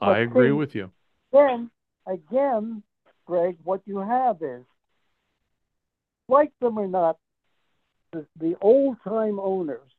But 0.01 0.07
I 0.07 0.18
agree 0.20 0.48
see- 0.48 0.53
with 0.53 0.74
you. 0.74 0.90
Then 1.32 1.70
again, 2.07 2.82
Greg, 3.26 3.57
what 3.62 3.80
you 3.86 3.98
have 3.98 4.42
is, 4.42 4.64
like 6.28 6.53
them 6.61 6.78
or 6.78 6.88
not, 6.88 7.16
the, 8.12 8.26
the 8.38 8.57
old 8.61 8.96
time 9.05 9.38
owners, 9.38 9.90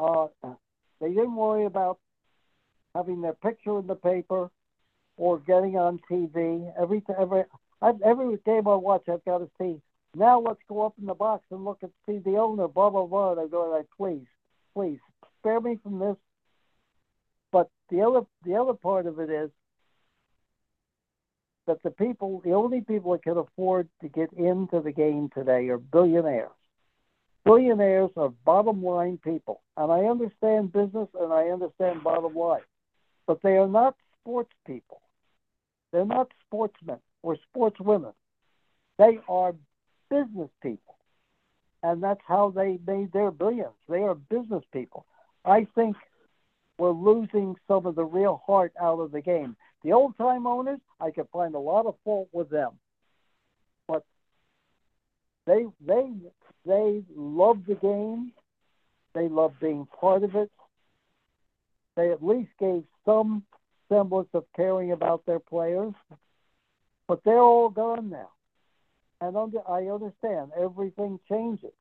uh, 0.00 0.26
they 1.00 1.08
didn't 1.08 1.36
worry 1.36 1.66
about 1.66 1.98
having 2.94 3.20
their 3.20 3.34
picture 3.34 3.78
in 3.78 3.86
the 3.86 3.94
paper 3.94 4.50
or 5.16 5.38
getting 5.38 5.76
on 5.76 6.00
TV. 6.10 6.72
Every 6.80 7.02
every 7.18 7.44
I've, 7.82 8.00
every 8.02 8.36
game 8.44 8.66
I 8.66 8.74
watch, 8.74 9.08
I've 9.08 9.24
got 9.24 9.38
to 9.38 9.50
see. 9.58 9.80
Now 10.14 10.40
let's 10.40 10.60
go 10.68 10.84
up 10.84 10.94
in 11.00 11.06
the 11.06 11.14
box 11.14 11.44
and 11.50 11.64
look 11.64 11.78
at 11.82 11.90
see 12.06 12.18
the 12.18 12.36
owner. 12.36 12.68
Blah 12.68 12.90
blah 12.90 13.06
blah. 13.06 13.32
And 13.32 13.40
I 13.40 13.46
go 13.46 13.70
like, 13.70 13.86
please, 13.96 14.26
please 14.74 14.98
spare 15.38 15.60
me 15.60 15.78
from 15.82 15.98
this. 15.98 16.16
But 17.52 17.68
the 17.90 18.02
other 18.02 18.26
the 18.44 18.56
other 18.56 18.74
part 18.74 19.06
of 19.06 19.18
it 19.20 19.30
is 19.30 19.50
that 21.66 21.82
the 21.82 21.90
people, 21.90 22.40
the 22.44 22.52
only 22.52 22.80
people 22.80 23.12
that 23.12 23.22
can 23.22 23.36
afford 23.36 23.88
to 24.02 24.08
get 24.08 24.32
into 24.32 24.80
the 24.80 24.92
game 24.92 25.30
today 25.32 25.68
are 25.68 25.78
billionaires. 25.78 26.50
Billionaires 27.44 28.10
are 28.16 28.30
bottom 28.44 28.82
line 28.82 29.18
people. 29.22 29.62
And 29.76 29.90
I 29.90 30.00
understand 30.04 30.72
business 30.72 31.08
and 31.18 31.32
I 31.32 31.48
understand 31.48 32.02
bottom 32.02 32.34
line. 32.34 32.62
But 33.26 33.42
they 33.42 33.56
are 33.56 33.68
not 33.68 33.96
sports 34.20 34.52
people. 34.66 35.00
They're 35.92 36.04
not 36.04 36.28
sportsmen 36.46 36.98
or 37.22 37.36
sportswomen. 37.54 38.14
They 38.98 39.18
are 39.28 39.54
business 40.10 40.50
people. 40.62 40.96
And 41.82 42.02
that's 42.02 42.20
how 42.26 42.50
they 42.54 42.78
made 42.86 43.12
their 43.12 43.30
billions. 43.30 43.72
They 43.88 44.02
are 44.02 44.14
business 44.14 44.64
people. 44.72 45.06
I 45.44 45.66
think 45.74 45.96
we're 46.78 46.90
losing 46.90 47.56
some 47.66 47.86
of 47.86 47.94
the 47.94 48.04
real 48.04 48.42
heart 48.46 48.72
out 48.80 49.00
of 49.00 49.12
the 49.12 49.22
game. 49.22 49.56
The 49.82 49.92
old 49.92 50.16
time 50.18 50.46
owners, 50.46 50.80
I 51.00 51.10
could 51.10 51.28
find 51.32 51.54
a 51.54 51.58
lot 51.58 51.86
of 51.86 51.94
fault 52.04 52.28
with 52.32 52.50
them, 52.50 52.72
they 55.50 55.66
they 55.84 56.12
they 56.64 57.02
love 57.16 57.58
the 57.66 57.74
game. 57.74 58.32
They 59.14 59.28
love 59.28 59.54
being 59.60 59.86
part 59.98 60.22
of 60.22 60.36
it. 60.36 60.50
They 61.96 62.12
at 62.12 62.24
least 62.24 62.50
gave 62.60 62.84
some 63.04 63.42
semblance 63.88 64.28
of 64.34 64.44
caring 64.54 64.92
about 64.92 65.26
their 65.26 65.40
players, 65.40 65.92
but 67.08 67.20
they're 67.24 67.38
all 67.38 67.68
gone 67.68 68.10
now. 68.10 68.30
And 69.20 69.36
under, 69.36 69.68
I 69.68 69.88
understand 69.88 70.52
everything 70.58 71.18
changes, 71.28 71.72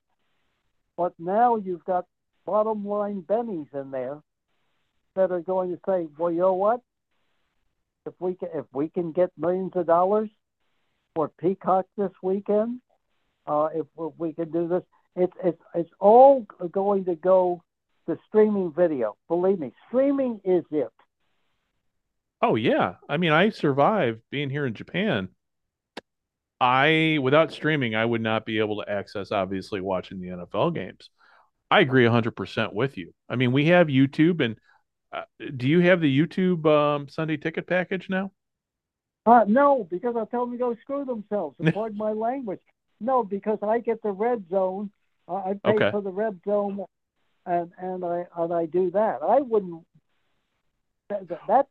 but 0.97 1.13
now 1.20 1.55
you've 1.55 1.86
got 1.86 2.05
bottom 2.45 2.86
line 2.86 3.22
bennies 3.22 3.72
in 3.74 3.91
there 3.91 4.17
that 5.15 5.32
are 5.32 5.41
going 5.41 5.70
to 5.70 5.80
say, 5.88 6.07
"Well, 6.17 6.32
you 6.32 6.39
know 6.39 6.55
what? 6.55 6.82
If 8.07 8.13
we 8.20 8.34
can, 8.34 8.49
if 8.55 8.65
we 8.74 8.89
can 8.89 9.11
get 9.11 9.30
millions 9.38 9.74
of 9.76 9.86
dollars 9.86 10.30
for 11.13 11.30
Peacock 11.39 11.86
this 11.95 12.11
weekend, 12.24 12.82
uh, 13.50 13.70
if, 13.74 13.88
we 14.18 14.34
can 14.34 14.52
do 14.52 14.68
this, 14.68 14.84
it's 15.16 15.34
it's 15.43 15.62
it's 15.74 15.89
all 16.00 16.45
going 16.72 17.06
to 17.06 17.16
go 17.16 17.64
to 18.08 18.18
streaming 18.28 18.72
video. 18.72 19.18
Believe 19.28 19.60
me, 19.60 19.74
streaming 19.88 20.39
is 20.45 20.64
it. 20.72 20.91
Oh 22.41 22.56
yeah. 22.56 22.95
I 23.10 23.18
mean, 23.18 23.32
I 23.32 23.50
survived 23.50 24.22
being 24.30 24.50
here 24.52 24.68
in 24.68 24.76
Japan. 24.76 25.30
I 26.62 27.18
without 27.22 27.52
streaming, 27.52 27.95
I 27.95 28.06
would 28.06 28.22
not 28.22 28.45
be 28.45 28.60
able 28.60 28.84
to 28.84 28.89
access 28.89 29.32
obviously 29.32 29.82
watching 29.82 30.22
the 30.22 30.28
NFL 30.28 30.76
games. 30.76 31.10
I 31.72 31.82
agree 31.82 32.06
100% 32.06 32.74
with 32.74 32.97
you. 32.97 33.14
I 33.28 33.36
mean, 33.36 33.52
we 33.52 33.66
have 33.68 33.88
YouTube 33.88 34.43
and 34.43 34.58
uh, 35.12 35.24
do 35.58 35.68
you 35.68 35.80
have 35.80 36.02
the 36.02 36.20
YouTube 36.20 36.66
um, 36.68 37.10
Sunday 37.10 37.38
ticket 37.38 37.66
package 37.66 38.10
now? 38.10 38.32
Uh, 39.26 39.45
no, 39.47 39.88
because 39.89 40.16
I 40.16 40.26
tell 40.26 40.45
them 40.45 40.52
to 40.54 40.58
go 40.58 40.76
screw 40.82 41.04
themselves. 41.06 41.56
And 41.60 41.74
pardon 41.74 41.97
my 41.97 42.12
language. 42.12 42.62
No, 43.00 43.24
because 43.24 43.60
I 43.62 43.80
get 43.80 44.02
the 44.04 44.12
red 44.12 44.45
zone. 44.50 44.91
Uh, 45.28 45.36
I 45.36 45.54
pay 45.64 45.72
Okay. 45.74 45.91
for 45.91 46.02
the 46.02 46.12
red 46.12 46.39
zone, 46.45 46.86
and 47.45 47.72
and 47.78 48.04
I 48.04 48.26
and 48.36 48.54
I 48.54 48.66
do 48.66 48.91
that. 48.91 49.22
I 49.22 49.41
wouldn't. 49.41 49.86
That, 51.10 51.28
that- 51.47 51.68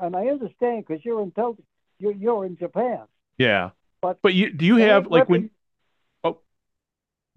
and 0.00 0.16
I 0.16 0.26
understand 0.28 0.84
because 0.86 1.04
you're 1.04 1.22
in 1.22 1.30
Tok- 1.32 1.58
you're 1.98 2.12
you're 2.12 2.44
in 2.44 2.56
Japan. 2.56 3.06
Yeah. 3.38 3.70
But- 4.00 4.20
but 4.22 4.34
you 4.34 4.52
do 4.52 4.64
you 4.64 4.76
have 4.76 5.06
like 5.06 5.28
when 5.28 5.42
ripping- 5.42 5.50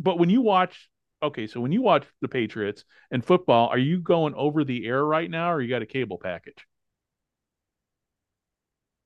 but 0.01 0.17
when 0.17 0.29
you 0.29 0.41
watch 0.41 0.89
okay, 1.21 1.45
so 1.47 1.59
when 1.59 1.71
you 1.73 1.81
watch 1.81 2.05
the 2.21 2.27
Patriots 2.29 2.85
and 3.11 3.23
football, 3.25 3.67
are 3.67 3.77
you 3.77 3.99
going 3.99 4.33
over 4.35 4.63
the 4.63 4.85
air 4.85 5.03
right 5.03 5.29
now 5.29 5.51
or 5.51 5.61
you 5.61 5.67
got 5.69 5.81
a 5.81 5.85
cable 5.85 6.17
package? 6.17 6.65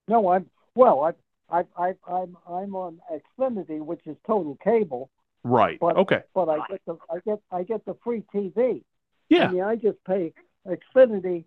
No, 0.08 0.28
I'm 0.30 0.50
well. 0.76 1.02
I 1.02 1.14
I 1.54 1.64
I 1.78 1.94
I'm 2.08 2.36
I'm 2.50 2.76
on 2.76 3.00
Xfinity, 3.20 3.80
which 3.80 4.06
is 4.08 4.18
total 4.26 4.58
cable, 4.64 5.10
Right. 5.44 5.78
But- 5.80 5.98
okay. 5.98 6.22
but 6.34 6.50
I 6.50 6.58
get 6.70 6.82
the 6.86 6.98
I 7.10 7.20
get 7.26 7.40
I 7.52 7.64
get 7.64 7.86
the 7.86 7.96
free 8.04 8.24
TV. 8.34 8.84
Yeah. 9.30 9.48
I 9.48 9.52
mean, 9.52 9.64
I 9.64 9.76
just 9.76 10.04
pay 10.06 10.34
Xfinity 10.68 11.46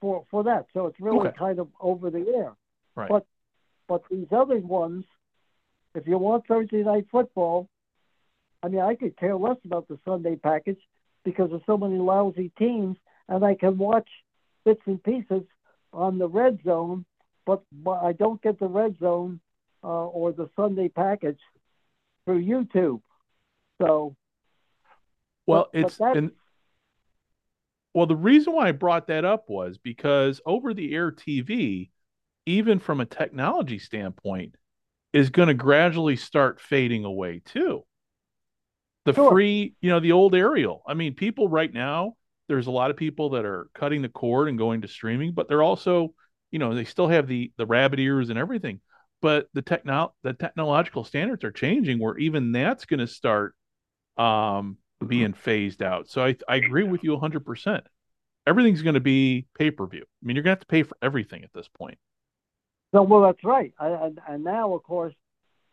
for 0.00 0.24
for 0.30 0.44
that, 0.44 0.66
so 0.72 0.86
it's 0.86 1.00
really 1.00 1.28
Okay. 1.28 1.36
kind 1.36 1.58
of 1.58 1.68
over 1.80 2.10
the 2.10 2.24
air. 2.40 2.52
Right. 2.94 3.08
But 3.08 3.24
but 3.88 4.02
these 4.10 4.28
other 4.32 4.58
ones, 4.58 5.04
if 5.94 6.06
you 6.06 6.18
want 6.18 6.46
Thursday 6.46 6.82
night 6.84 7.06
football, 7.10 7.68
I 8.62 8.68
mean, 8.68 8.80
I 8.80 8.94
could 8.94 9.16
care 9.16 9.36
less 9.36 9.56
about 9.64 9.88
the 9.88 9.98
Sunday 10.04 10.36
package 10.36 10.80
because 11.24 11.52
of 11.52 11.62
so 11.66 11.76
many 11.78 11.98
lousy 11.98 12.50
teams, 12.58 12.96
and 13.28 13.44
I 13.44 13.54
can 13.54 13.78
watch 13.78 14.08
bits 14.64 14.82
and 14.86 15.02
pieces 15.02 15.42
on 15.92 16.18
the 16.18 16.28
red 16.28 16.60
zone, 16.64 17.04
but, 17.46 17.62
but 17.72 18.02
I 18.04 18.12
don't 18.12 18.42
get 18.42 18.58
the 18.58 18.66
red 18.68 18.98
zone 18.98 19.40
uh, 19.82 19.86
or 20.06 20.32
the 20.32 20.48
Sunday 20.56 20.88
package 20.88 21.40
through 22.24 22.44
YouTube. 22.44 23.00
So, 23.80 24.16
Well, 25.46 25.64
but- 25.64 25.72
but 25.72 25.86
it's 25.86 25.96
that's- 25.98 26.16
and 26.16 26.32
well, 27.94 28.06
the 28.06 28.16
reason 28.16 28.52
why 28.52 28.68
I 28.68 28.72
brought 28.72 29.06
that 29.08 29.24
up 29.24 29.48
was 29.48 29.78
because 29.78 30.40
over 30.46 30.74
the 30.74 30.94
air 30.94 31.10
TV, 31.10 31.90
even 32.46 32.78
from 32.78 33.00
a 33.00 33.06
technology 33.06 33.78
standpoint, 33.78 34.54
is 35.12 35.30
going 35.30 35.48
to 35.48 35.54
gradually 35.54 36.16
start 36.16 36.60
fading 36.60 37.04
away 37.04 37.40
too. 37.44 37.84
The 39.04 39.14
Sure. 39.14 39.30
free, 39.30 39.74
you 39.80 39.88
know, 39.90 40.00
the 40.00 40.12
old 40.12 40.34
aerial. 40.34 40.82
I 40.86 40.94
mean, 40.94 41.14
people 41.14 41.48
right 41.48 41.72
now, 41.72 42.16
there's 42.46 42.66
a 42.66 42.70
lot 42.70 42.90
of 42.90 42.96
people 42.96 43.30
that 43.30 43.44
are 43.46 43.68
cutting 43.74 44.02
the 44.02 44.08
cord 44.10 44.48
and 44.48 44.58
going 44.58 44.82
to 44.82 44.88
streaming, 44.88 45.32
but 45.32 45.48
they're 45.48 45.62
also, 45.62 46.14
you 46.50 46.58
know, 46.58 46.74
they 46.74 46.84
still 46.84 47.08
have 47.08 47.26
the 47.26 47.52
the 47.56 47.66
rabbit 47.66 48.00
ears 48.00 48.28
and 48.28 48.38
everything. 48.38 48.80
But 49.20 49.48
the 49.52 49.62
techno 49.62 50.14
the 50.22 50.32
technological 50.34 51.04
standards 51.04 51.44
are 51.44 51.52
changing 51.52 51.98
where 51.98 52.16
even 52.18 52.52
that's 52.52 52.84
going 52.86 53.00
to 53.00 53.06
start 53.06 53.54
um 54.16 54.78
being 55.06 55.32
phased 55.34 55.82
out. 55.82 56.08
So 56.08 56.24
I 56.24 56.36
I 56.48 56.56
agree 56.56 56.84
with 56.84 57.04
you 57.04 57.16
100%. 57.16 57.82
Everything's 58.46 58.82
going 58.82 58.94
to 58.94 59.00
be 59.00 59.46
pay-per-view. 59.58 60.02
I 60.02 60.26
mean, 60.26 60.36
you're 60.36 60.42
going 60.42 60.56
to 60.56 60.58
have 60.58 60.60
to 60.60 60.66
pay 60.66 60.82
for 60.82 60.96
everything 61.02 61.44
at 61.44 61.52
this 61.52 61.68
point. 61.68 61.98
so 62.94 63.02
well, 63.02 63.22
that's 63.22 63.44
right. 63.44 63.72
And, 63.78 64.20
and 64.28 64.44
now, 64.44 64.74
of 64.74 64.82
course, 64.82 65.14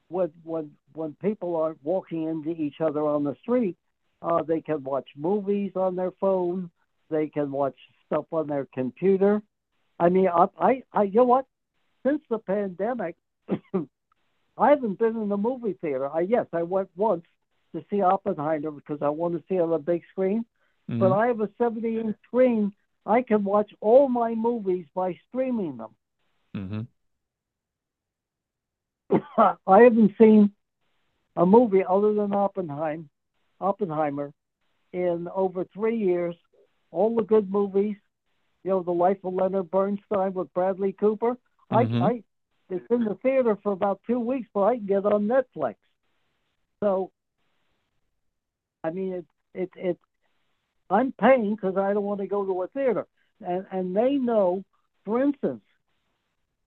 when 0.09 0.31
when 0.43 0.71
when 0.93 1.15
people 1.21 1.55
are 1.55 1.75
walking 1.83 2.23
into 2.25 2.51
each 2.51 2.81
other 2.81 3.05
on 3.05 3.23
the 3.23 3.35
street, 3.41 3.77
uh, 4.21 4.43
they 4.43 4.61
can 4.61 4.83
watch 4.83 5.09
movies 5.15 5.71
on 5.75 5.95
their 5.95 6.11
phone. 6.19 6.69
They 7.09 7.27
can 7.27 7.51
watch 7.51 7.77
stuff 8.05 8.25
on 8.31 8.47
their 8.47 8.65
computer. 8.73 9.41
I 9.99 10.09
mean, 10.09 10.27
I, 10.27 10.47
I, 10.59 10.83
I 10.93 11.03
you 11.03 11.15
know 11.15 11.23
what? 11.25 11.45
Since 12.05 12.21
the 12.29 12.39
pandemic, 12.39 13.15
I 14.57 14.69
haven't 14.69 14.99
been 14.99 15.15
in 15.17 15.29
the 15.29 15.37
movie 15.37 15.73
theater. 15.81 16.09
I 16.09 16.21
yes, 16.21 16.47
I 16.53 16.63
went 16.63 16.89
once 16.95 17.25
to 17.73 17.83
see 17.89 18.01
Oppenheimer 18.01 18.71
because 18.71 19.01
I 19.01 19.09
want 19.09 19.33
to 19.35 19.43
see 19.47 19.55
it 19.55 19.61
on 19.61 19.69
the 19.71 19.77
big 19.77 20.03
screen. 20.11 20.45
But 20.87 21.11
Mhm. 21.11 21.17
I 21.17 21.27
have 21.27 21.41
a 21.41 21.49
70 21.57 21.99
inch 21.99 22.15
screen. 22.23 22.73
I 23.05 23.21
can 23.21 23.43
watch 23.43 23.73
all 23.81 24.07
my 24.07 24.33
movies 24.35 24.87
by 24.93 25.13
streaming 25.27 25.77
them. 25.77 25.95
Mhm. 26.53 26.87
I 29.67 29.81
haven't 29.81 30.15
seen 30.17 30.51
a 31.35 31.45
movie 31.45 31.83
other 31.83 32.13
than 32.13 32.33
Oppenheim, 32.33 33.09
Oppenheimer 33.59 34.33
in 34.93 35.27
over 35.35 35.65
three 35.65 35.97
years. 35.97 36.35
All 36.91 37.15
the 37.15 37.23
good 37.23 37.51
movies, 37.51 37.97
you 38.63 38.71
know, 38.71 38.81
The 38.81 38.91
Life 38.91 39.23
of 39.23 39.33
Leonard 39.33 39.69
Bernstein 39.69 40.33
with 40.33 40.53
Bradley 40.53 40.93
Cooper. 40.93 41.37
Mhm. 41.71 42.01
I, 42.01 42.05
I, 42.05 42.23
it's 42.69 42.85
in 42.89 43.03
the 43.03 43.15
theater 43.21 43.57
for 43.61 43.71
about 43.71 44.01
two 44.07 44.19
weeks, 44.19 44.47
but 44.53 44.63
I 44.63 44.77
can 44.77 44.85
get 44.85 44.99
it 44.99 45.05
on 45.05 45.27
Netflix. 45.27 45.75
So, 46.81 47.11
I 48.83 48.91
mean, 48.91 49.13
it, 49.13 49.25
it, 49.53 49.69
it, 49.75 49.99
I'm 50.89 51.11
paying 51.11 51.55
because 51.55 51.77
I 51.77 51.93
don't 51.93 52.03
want 52.03 52.21
to 52.21 52.27
go 52.27 52.45
to 52.45 52.63
a 52.63 52.67
theater, 52.67 53.07
and 53.45 53.65
and 53.71 53.95
they 53.95 54.13
know, 54.15 54.63
for 55.03 55.21
instance, 55.23 55.61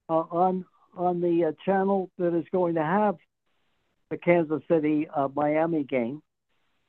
uh, 0.09 0.25
on 0.31 0.65
on 0.97 1.21
the 1.21 1.47
uh, 1.47 1.53
channel 1.65 2.11
that 2.19 2.37
is 2.37 2.47
going 2.51 2.75
to 2.75 2.83
have 2.83 3.17
the 4.11 4.17
Kansas 4.17 4.63
City 4.69 5.07
uh, 5.15 5.29
Miami 5.35 5.85
game, 5.85 6.23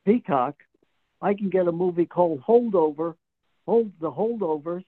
Peacock, 0.05 0.55
I 1.21 1.33
can 1.33 1.49
get 1.49 1.67
a 1.67 1.71
movie 1.71 2.05
called 2.05 2.41
Holdover, 2.41 3.15
Hold 3.67 3.91
the 3.99 4.11
Holdovers, 4.11 4.85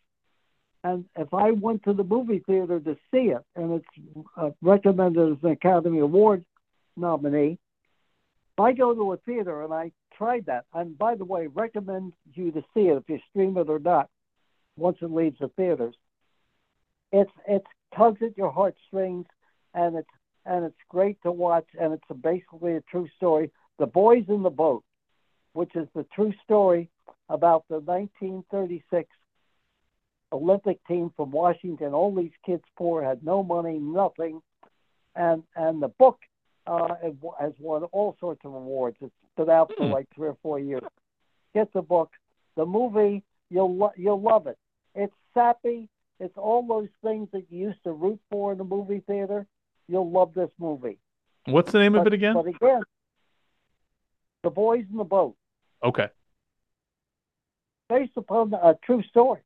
and 0.84 1.06
if 1.16 1.34
I 1.34 1.52
went 1.52 1.84
to 1.84 1.94
the 1.94 2.04
movie 2.04 2.44
theater 2.46 2.80
to 2.80 2.96
see 3.12 3.32
it, 3.32 3.44
and 3.56 3.74
it's 3.74 4.26
uh, 4.36 4.50
recommended 4.62 5.34
as 5.34 5.38
an 5.44 5.52
Academy 5.52 6.00
Award 6.00 6.44
nominee, 6.98 7.60
if 8.54 8.60
I 8.60 8.74
go 8.74 8.94
to 8.94 9.14
a 9.14 9.18
theater 9.18 9.64
and 9.64 9.74
I 9.74 9.92
tried 10.18 10.48
that, 10.48 10.66
and 10.74 10.98
by 10.98 11.16
the 11.16 11.26
way, 11.26 11.48
recommend 11.48 12.14
you 12.34 12.52
to 12.52 12.62
see 12.74 12.88
it 12.88 12.98
if 12.98 13.04
you 13.08 13.20
stream 13.30 13.58
it 13.58 13.70
or 13.70 13.80
not, 13.80 14.10
once 14.76 14.98
it 15.02 15.12
leaves 15.12 15.38
the 15.40 15.50
theaters. 15.50 15.96
It's 17.12 17.32
it 17.48 17.64
tugs 17.96 18.22
at 18.22 18.38
your 18.38 18.52
heartstrings, 18.52 19.26
and 19.74 19.96
it's 19.96 20.10
and 20.46 20.66
it's 20.66 20.76
great 20.90 21.22
to 21.24 21.32
watch, 21.32 21.68
and 21.80 21.94
it's 21.94 22.04
a, 22.10 22.16
basically 22.16 22.76
a 22.76 22.82
true 22.82 23.08
story. 23.18 23.52
The 23.78 23.86
Boys 23.86 24.26
in 24.28 24.42
the 24.42 24.50
Boat, 24.50 24.84
which 25.54 25.76
is 25.76 25.88
the 25.94 26.06
true 26.16 26.34
story 26.44 26.90
about 27.30 27.66
the 27.70 27.80
1936 27.80 29.10
Olympic 30.32 30.80
team 30.88 31.12
from 31.16 31.32
Washington. 31.32 31.94
All 31.94 32.14
these 32.14 32.32
kids 32.46 32.64
poor, 32.78 33.04
had 33.04 33.24
no 33.24 33.44
money, 33.44 33.78
nothing, 33.80 34.42
and 35.16 35.44
and 35.56 35.82
the 35.82 35.90
book 35.90 36.20
uh, 36.68 36.96
has 37.02 37.54
won 37.60 37.84
all 37.86 38.16
sorts 38.20 38.42
of 38.46 38.54
awards. 38.54 38.98
It's 39.02 39.12
been 39.36 39.50
out 39.50 39.72
for 39.78 39.86
Hmm. 39.88 39.92
like 39.94 40.08
three 40.16 40.30
or 40.30 40.38
four 40.42 40.60
years. 40.60 40.84
Get 41.54 41.72
the 41.74 41.82
book. 41.82 42.12
The 42.56 42.66
movie, 42.66 43.24
you'll 43.50 43.76
lo- 43.76 43.94
you'll 43.98 44.22
love 44.22 44.48
it. 44.48 44.58
It's 44.96 45.14
sappy. 45.34 45.90
It's 46.20 46.38
all 46.38 46.62
those 46.66 46.90
things 47.04 47.30
that 47.32 47.46
you 47.52 47.68
used 47.68 47.84
to 47.84 47.92
root 47.92 48.20
for 48.30 48.52
in 48.52 48.58
the 48.60 48.64
movie 48.64 49.02
theater. 49.08 49.48
You'll 49.88 50.12
love 50.12 50.34
this 50.34 50.52
movie. 50.60 50.98
What's 51.46 51.72
the 51.72 51.80
name 51.80 51.96
of 51.96 52.06
it 52.06 52.14
again? 52.14 52.34
but 52.36 52.46
again, 52.46 52.84
the 54.44 54.50
boys 54.52 54.86
in 54.92 54.98
the 54.98 55.04
boat, 55.04 55.36
Okay. 55.84 56.08
based 57.90 58.16
upon 58.16 58.54
a 58.54 58.76
true 58.84 59.02
story. 59.04 59.42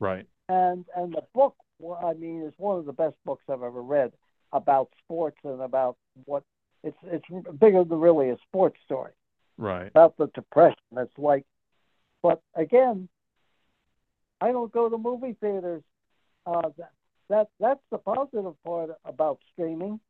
Right. 0.00 0.26
and 0.48 0.84
and 0.96 1.12
the 1.12 1.22
book 1.34 1.56
i 2.02 2.12
mean 2.14 2.42
is 2.42 2.54
one 2.58 2.78
of 2.78 2.86
the 2.86 2.92
best 2.92 3.16
books 3.24 3.44
i've 3.50 3.62
ever 3.62 3.82
read 3.82 4.12
about 4.52 4.88
sports 5.04 5.36
and 5.44 5.60
about 5.60 5.96
what 6.24 6.42
it's 6.84 6.96
it's 7.04 7.24
bigger 7.60 7.84
than 7.84 7.98
really 8.00 8.30
a 8.30 8.36
sports 8.48 8.76
story 8.84 9.12
Right. 9.56 9.88
about 9.88 10.16
the 10.16 10.28
depression 10.34 10.76
it's 10.96 11.18
like 11.18 11.44
but 12.22 12.40
again 12.54 13.08
i 14.40 14.52
don't 14.52 14.72
go 14.72 14.88
to 14.88 14.96
movie 14.98 15.36
theaters 15.40 15.82
uh 16.46 16.68
that, 16.78 16.92
that 17.28 17.48
that's 17.60 17.80
the 17.90 17.98
positive 17.98 18.54
part 18.64 18.90
about 19.04 19.38
streaming 19.52 20.00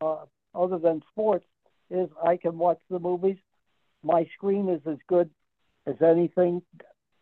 uh 0.00 0.24
other 0.54 0.78
than 0.78 1.02
sports 1.10 1.46
is 1.90 2.08
i 2.24 2.36
can 2.36 2.58
watch 2.58 2.80
the 2.90 2.98
movies 2.98 3.38
my 4.02 4.24
screen 4.36 4.68
is 4.68 4.80
as 4.86 4.98
good 5.08 5.30
as 5.86 5.94
anything 6.02 6.60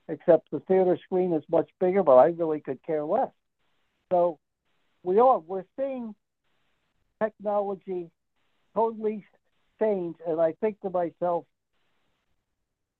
except 0.08 0.50
the 0.50 0.60
theater 0.60 0.98
screen 1.04 1.32
is 1.32 1.42
much 1.50 1.68
bigger, 1.80 2.02
but 2.02 2.16
I 2.16 2.26
really 2.26 2.60
could 2.60 2.82
care 2.82 3.04
less. 3.04 3.30
So 4.12 4.38
we 5.02 5.18
are 5.18 5.38
we're 5.38 5.64
seeing 5.78 6.14
technology 7.22 8.10
totally 8.74 9.24
change, 9.80 10.16
and 10.26 10.40
I 10.40 10.52
think 10.60 10.80
to 10.80 10.90
myself, 10.90 11.44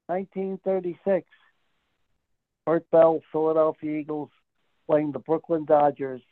1936, 0.07 1.27
Bert 2.67 2.91
Bell, 2.91 3.21
Philadelphia 3.33 3.99
Eagles, 3.99 4.31
playing 4.87 5.13
the 5.13 5.19
Brooklyn 5.19 5.65
Dodgers, 5.65 6.23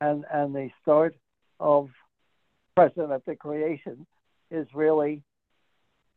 and 0.00 0.24
and 0.32 0.54
the 0.54 0.70
start 0.82 1.16
of 1.60 1.90
Present 2.76 3.10
at 3.10 3.24
the 3.24 3.36
Creation 3.36 4.06
is 4.50 4.66
really 4.74 5.22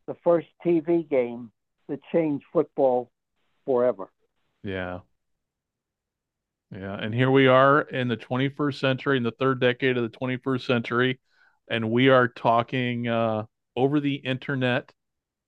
the 0.07 0.15
first 0.23 0.47
TV 0.65 1.07
game 1.07 1.51
that 1.87 1.99
changed 2.11 2.45
football 2.53 3.09
forever. 3.65 4.11
Yeah. 4.63 4.99
Yeah. 6.71 6.95
And 6.95 7.13
here 7.13 7.29
we 7.29 7.47
are 7.47 7.81
in 7.81 8.07
the 8.07 8.17
21st 8.17 8.79
century, 8.79 9.17
in 9.17 9.23
the 9.23 9.31
third 9.31 9.59
decade 9.59 9.97
of 9.97 10.03
the 10.09 10.17
21st 10.17 10.65
century, 10.65 11.19
and 11.69 11.91
we 11.91 12.09
are 12.09 12.27
talking 12.27 13.07
uh, 13.07 13.43
over 13.75 13.99
the 13.99 14.15
internet. 14.15 14.91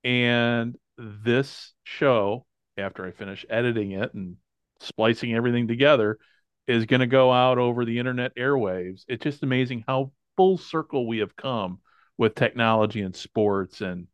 And 0.03 0.75
this 0.97 1.73
show, 1.83 2.45
after 2.77 3.05
I 3.05 3.11
finish 3.11 3.45
editing 3.49 3.91
it 3.91 4.13
and 4.13 4.35
splicing 4.81 5.33
everything 5.33 5.67
together, 5.67 6.17
is 6.67 6.85
going 6.85 6.99
to 6.99 7.07
go 7.07 7.31
out 7.31 7.57
over 7.57 7.85
the 7.85 7.99
internet 7.99 8.35
airwaves. 8.35 9.03
It's 9.07 9.23
just 9.23 9.43
amazing 9.43 9.85
how 9.87 10.11
full 10.35 10.57
circle 10.57 11.07
we 11.07 11.19
have 11.19 11.35
come 11.35 11.79
with 12.17 12.35
technology 12.35 13.01
and 13.01 13.15
sports 13.15 13.81
and 13.81 14.07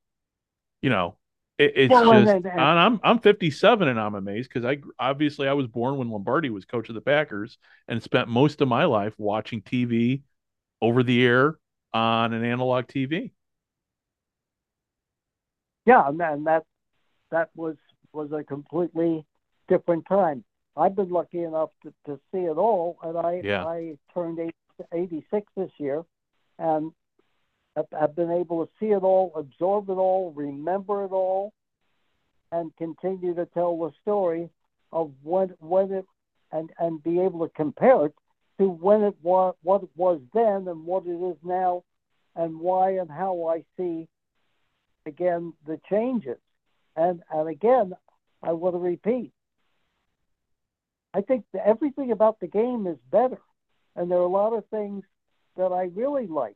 you 0.82 0.90
know 0.90 1.18
it, 1.60 1.74
it's 1.76 1.94
just 1.94 2.06
and- 2.46 2.46
I'm 2.60 3.00
I'm 3.04 3.20
57 3.20 3.88
and 3.88 4.00
I'm 4.00 4.16
amazed 4.16 4.50
because 4.52 4.66
I 4.66 4.78
obviously 4.98 5.48
I 5.48 5.54
was 5.54 5.68
born 5.68 5.98
when 5.98 6.10
Lombardi 6.10 6.50
was 6.50 6.66
coach 6.66 6.90
of 6.90 6.96
the 6.96 7.02
Packers 7.02 7.58
and 7.88 8.02
spent 8.02 8.30
most 8.30 8.62
of 8.62 8.68
my 8.68 8.86
life 8.86 9.14
watching 9.18 9.62
TV 9.62 10.24
over 10.82 11.04
the 11.04 11.24
air 11.26 11.58
on 11.94 12.34
an 12.34 12.44
analog 12.44 12.88
TV. 12.88 13.32
Yeah, 15.86 16.08
and, 16.08 16.22
and 16.22 16.48
that 16.48 16.64
that 17.32 17.50
was 17.56 17.76
was 18.14 18.32
a 18.32 18.44
completely 18.44 19.26
different 19.68 20.06
time. 20.08 20.44
I've 20.78 20.96
been 20.96 21.10
lucky 21.10 21.44
enough 21.44 21.70
to, 21.84 21.94
to 22.06 22.20
see 22.32 22.40
it 22.40 22.58
all, 22.58 22.98
and 23.04 23.18
I 23.18 23.42
Yeah. 23.44 23.66
I 23.66 23.98
turned 24.14 24.40
86 24.94 25.52
this 25.58 25.72
year, 25.78 26.04
and 26.58 26.92
I've, 27.80 28.02
I've 28.02 28.16
been 28.16 28.32
able 28.32 28.66
to 28.66 28.72
see 28.80 28.88
it 28.88 29.04
all, 29.04 29.32
absorb 29.36 29.90
it 29.90 29.94
all, 29.94 30.34
remember 30.36 31.06
it 31.06 31.12
all, 31.12 31.54
and 32.52 32.76
continue 32.78 33.34
to 33.36 33.46
tell 33.46 33.78
the 33.78 33.92
story 34.02 34.50
of 34.92 35.12
when 35.24 35.54
when 35.60 35.92
it 35.92 36.06
and 36.52 36.72
and 36.80 37.02
be 37.04 37.20
able 37.22 37.48
to 37.48 37.54
compare 37.54 38.08
it 38.08 38.14
to 38.60 38.68
when 38.68 39.04
it 39.04 39.16
was 39.22 39.56
what 39.62 39.84
it 39.84 39.90
was 39.96 40.20
then 40.34 40.68
and 40.68 40.86
what 40.86 41.06
it 41.06 41.12
is 41.12 41.38
now, 41.44 41.84
and 42.36 42.60
why 42.60 42.92
and 42.98 43.10
how 43.10 43.48
I 43.48 43.64
see 43.78 44.08
again 45.06 45.54
the 45.66 45.80
changes. 45.90 46.40
And 46.96 47.22
and 47.32 47.48
again, 47.48 47.94
I 48.42 48.52
want 48.54 48.76
to 48.76 48.80
repeat. 48.80 49.32
I 51.14 51.22
think 51.22 51.46
everything 51.64 52.12
about 52.12 52.40
the 52.40 52.48
game 52.48 52.88
is 52.88 52.98
better, 53.12 53.40
and 53.96 54.12
there 54.12 54.20
are 54.20 54.22
a 54.22 54.28
lot 54.28 54.54
of 54.54 54.66
things 54.68 55.04
that 55.56 55.72
I 55.72 55.90
really 55.96 56.28
like. 56.28 56.56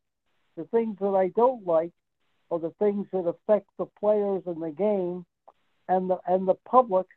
The 0.57 0.65
things 0.65 0.97
that 0.99 1.15
I 1.15 1.29
don't 1.29 1.65
like 1.65 1.91
are 2.51 2.59
the 2.59 2.73
things 2.79 3.07
that 3.11 3.27
affect 3.27 3.67
the 3.77 3.87
players 3.99 4.43
in 4.45 4.59
the 4.59 4.71
game 4.71 5.25
and 5.87 6.09
the 6.09 6.17
and 6.27 6.47
the 6.47 6.55
public 6.69 7.07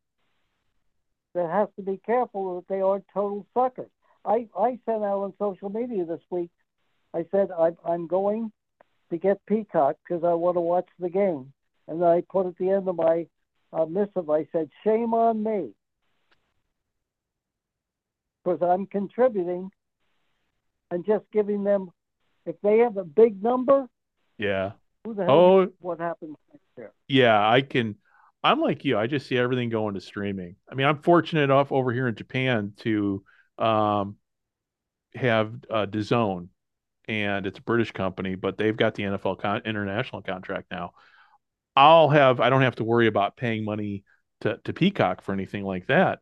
that 1.35 1.51
has 1.51 1.69
to 1.77 1.83
be 1.83 2.01
careful 2.05 2.57
that 2.57 2.69
they 2.69 2.81
aren't 2.81 3.05
total 3.13 3.47
suckers. 3.53 3.91
I, 4.25 4.49
I 4.59 4.79
sent 4.87 5.05
out 5.05 5.23
on 5.23 5.35
social 5.39 5.69
media 5.69 6.05
this 6.05 6.23
week. 6.31 6.51
I 7.15 7.27
said 7.31 7.51
I'm, 7.57 7.77
I'm 7.85 8.07
going 8.07 8.51
to 9.11 9.19
get 9.19 9.45
Peacock 9.47 9.97
because 10.03 10.25
I 10.25 10.33
want 10.33 10.57
to 10.57 10.61
watch 10.61 10.89
the 10.99 11.11
game, 11.11 11.53
and 11.87 12.05
I 12.05 12.23
put 12.29 12.47
at 12.47 12.57
the 12.59 12.71
end 12.71 12.89
of 12.89 12.97
my 12.97 13.27
uh, 13.73 13.85
missive 13.85 14.31
I 14.31 14.47
said 14.51 14.71
shame 14.83 15.13
on 15.15 15.43
me 15.43 15.71
because 18.43 18.61
I'm 18.63 18.87
contributing 18.87 19.71
and 20.91 21.05
just 21.05 21.25
giving 21.33 21.65
them. 21.65 21.91
If 22.47 22.61
they 22.63 22.79
have 22.79 22.97
a 22.97 23.05
big 23.05 23.43
number, 23.43 23.89
Yeah. 24.39 24.73
who 25.05 25.15
the 25.15 25.25
hell 25.25 25.35
Oh, 25.35 25.73
what 25.81 25.99
happens 26.01 26.37
next 26.53 26.65
year? 26.77 26.93
yeah. 27.09 27.49
I 27.49 27.61
can. 27.63 27.97
I'm 28.43 28.61
like 28.61 28.85
you. 28.85 28.97
I 28.97 29.09
just 29.09 29.27
see 29.27 29.37
everything 29.37 29.71
going 29.71 29.95
to 29.95 30.01
streaming. 30.01 30.57
I 30.71 30.75
mean, 30.77 30.87
I'm 30.87 31.03
fortunate 31.03 31.43
enough 31.43 31.73
over 31.73 31.93
here 31.93 32.07
in 32.07 32.15
Japan 32.15 32.75
to 32.79 33.25
um, 33.59 34.17
have 35.15 35.53
uh, 35.71 35.87
DAZN, 35.87 36.49
and 37.09 37.47
it's 37.47 37.59
a 37.59 37.63
British 37.63 37.91
company, 37.93 38.37
but 38.37 38.57
they've 38.59 38.77
got 38.77 38.95
the 38.95 39.05
NFL 39.05 39.39
con- 39.41 39.63
international 39.65 40.23
contract 40.23 40.71
now. 40.71 40.93
I'll 41.75 42.09
have. 42.11 42.41
I 42.41 42.51
don't 42.51 42.63
have 42.63 42.77
to 42.77 42.85
worry 42.85 43.07
about 43.09 43.37
paying 43.37 43.65
money 43.65 44.05
to 44.43 44.59
to 44.65 44.73
Peacock 44.73 45.23
for 45.23 45.33
anything 45.33 45.65
like 45.65 45.87
that. 45.89 46.21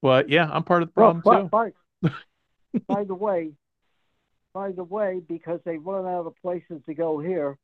But 0.00 0.28
yeah, 0.30 0.48
I'm 0.50 0.64
part 0.64 0.82
of 0.82 0.88
the 0.88 0.92
problem 0.94 1.22
Well, 1.24 1.42
too. 1.42 1.48
by, 1.48 1.72
by, 2.02 2.10
by 2.88 3.04
the 3.04 3.14
way, 3.14 3.52
by 4.54 4.72
the 4.72 4.84
way, 4.84 5.20
because 5.28 5.60
they 5.64 5.78
run 5.78 6.06
out 6.06 6.26
of 6.26 6.34
places 6.42 6.80
to 6.86 6.94
go 6.94 7.18
here, 7.18 7.56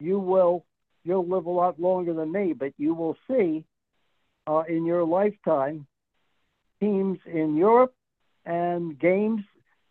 you 0.00 0.18
will 0.18 0.64
you'll 1.04 1.28
live 1.28 1.46
a 1.46 1.50
lot 1.50 1.78
longer 1.78 2.14
than 2.14 2.32
me, 2.32 2.52
but 2.52 2.72
you 2.78 2.94
will 2.94 3.16
see 3.28 3.64
uh, 4.46 4.62
in 4.68 4.84
your 4.84 5.04
lifetime 5.04 5.86
teams 6.80 7.18
in 7.26 7.56
Europe 7.56 7.94
and 8.44 8.98
games. 8.98 9.42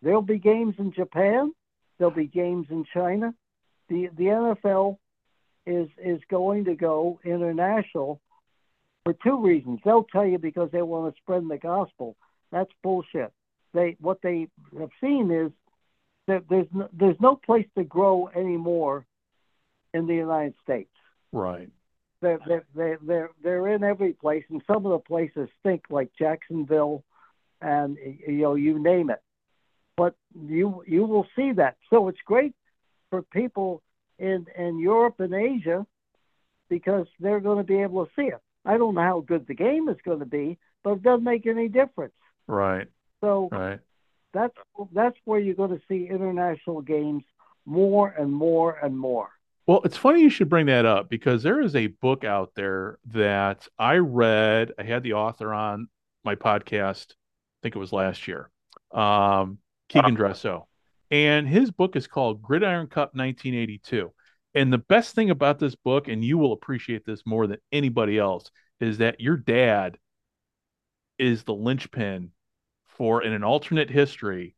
There'll 0.01 0.21
be 0.21 0.39
games 0.39 0.75
in 0.79 0.91
Japan. 0.91 1.53
There'll 1.97 2.13
be 2.13 2.27
games 2.27 2.67
in 2.69 2.85
China. 2.93 3.33
The 3.89 4.09
the 4.17 4.25
NFL 4.25 4.97
is 5.65 5.87
is 6.03 6.19
going 6.29 6.65
to 6.65 6.75
go 6.75 7.19
international 7.23 8.19
for 9.03 9.13
two 9.23 9.41
reasons. 9.41 9.79
They'll 9.83 10.05
tell 10.11 10.25
you 10.25 10.39
because 10.39 10.69
they 10.71 10.81
want 10.81 11.13
to 11.13 11.21
spread 11.21 11.47
the 11.47 11.57
gospel. 11.57 12.15
That's 12.51 12.71
bullshit. 12.81 13.31
They 13.73 13.97
what 13.99 14.21
they 14.21 14.47
have 14.79 14.91
seen 15.01 15.31
is 15.31 15.51
that 16.27 16.43
there's 16.49 16.67
no, 16.73 16.89
there's 16.93 17.19
no 17.19 17.35
place 17.35 17.67
to 17.77 17.83
grow 17.83 18.29
anymore 18.35 19.05
in 19.93 20.07
the 20.07 20.15
United 20.15 20.55
States. 20.63 20.89
Right. 21.31 21.69
They're 22.21 22.39
they're 22.47 22.65
they're 22.75 22.99
they're, 23.01 23.29
they're 23.43 23.67
in 23.69 23.83
every 23.83 24.13
place, 24.13 24.45
and 24.49 24.61
some 24.65 24.85
of 24.85 24.91
the 24.91 24.99
places 24.99 25.49
stink 25.59 25.83
like 25.89 26.09
Jacksonville, 26.17 27.03
and 27.61 27.97
you 28.27 28.41
know 28.41 28.55
you 28.55 28.79
name 28.79 29.09
it. 29.09 29.21
But 29.97 30.15
you 30.33 30.83
you 30.87 31.05
will 31.05 31.27
see 31.35 31.51
that. 31.53 31.75
So 31.89 32.07
it's 32.07 32.21
great 32.25 32.53
for 33.09 33.21
people 33.21 33.81
in 34.19 34.45
in 34.57 34.79
Europe 34.79 35.19
and 35.19 35.33
Asia 35.33 35.85
because 36.69 37.07
they're 37.19 37.41
going 37.41 37.57
to 37.57 37.63
be 37.63 37.81
able 37.81 38.05
to 38.05 38.11
see 38.15 38.27
it. 38.27 38.39
I 38.65 38.77
don't 38.77 38.95
know 38.95 39.01
how 39.01 39.19
good 39.19 39.45
the 39.45 39.53
game 39.53 39.89
is 39.89 39.97
going 40.05 40.19
to 40.19 40.25
be, 40.25 40.57
but 40.83 40.93
it 40.93 41.03
doesn't 41.03 41.25
make 41.25 41.45
any 41.45 41.67
difference. 41.67 42.13
Right. 42.47 42.87
So 43.21 43.49
Right. 43.51 43.79
That's 44.33 44.55
that's 44.91 45.17
where 45.25 45.39
you're 45.39 45.55
going 45.55 45.77
to 45.77 45.81
see 45.87 46.07
international 46.09 46.81
games 46.81 47.23
more 47.65 48.09
and 48.09 48.31
more 48.31 48.77
and 48.83 48.97
more. 48.97 49.29
Well, 49.65 49.81
it's 49.85 49.95
funny 49.95 50.21
you 50.21 50.29
should 50.29 50.49
bring 50.49 50.65
that 50.65 50.85
up 50.85 51.09
because 51.09 51.41
there 51.41 51.61
is 51.61 51.75
a 51.75 51.87
book 51.87 52.25
out 52.25 52.51
there 52.55 52.99
that 53.11 53.67
I 53.79 53.95
read. 53.95 54.73
I 54.77 54.83
had 54.83 55.03
the 55.03 55.13
author 55.13 55.53
on 55.53 55.87
my 56.25 56.35
podcast, 56.35 57.11
I 57.11 57.59
think 57.61 57.75
it 57.75 57.79
was 57.79 57.93
last 57.93 58.27
year, 58.27 58.49
um, 58.91 59.59
Keegan 59.87 60.17
Dresso. 60.17 60.65
And 61.11 61.47
his 61.47 61.71
book 61.71 61.95
is 61.95 62.07
called 62.07 62.41
Gridiron 62.41 62.87
Cup 62.87 63.13
1982. 63.13 64.11
And 64.55 64.71
the 64.71 64.79
best 64.79 65.15
thing 65.15 65.29
about 65.29 65.59
this 65.59 65.75
book, 65.75 66.07
and 66.07 66.23
you 66.23 66.37
will 66.37 66.53
appreciate 66.53 67.05
this 67.05 67.25
more 67.25 67.47
than 67.47 67.59
anybody 67.71 68.17
else, 68.17 68.51
is 68.79 68.97
that 68.97 69.21
your 69.21 69.37
dad 69.37 69.97
is 71.17 71.43
the 71.43 71.53
linchpin 71.53 72.31
for, 72.97 73.23
in 73.23 73.33
an 73.33 73.43
alternate 73.43 73.89
history, 73.89 74.55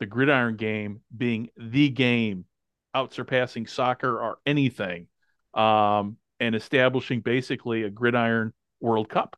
the 0.00 0.06
gridiron 0.06 0.56
game 0.56 1.00
being 1.16 1.48
the 1.56 1.88
game 1.88 2.44
out 2.94 3.12
surpassing 3.12 3.66
soccer 3.66 4.20
or 4.20 4.38
anything, 4.46 5.06
um, 5.54 6.16
and 6.40 6.54
establishing 6.54 7.20
basically 7.20 7.82
a 7.82 7.90
gridiron 7.90 8.52
World 8.80 9.08
Cup. 9.08 9.36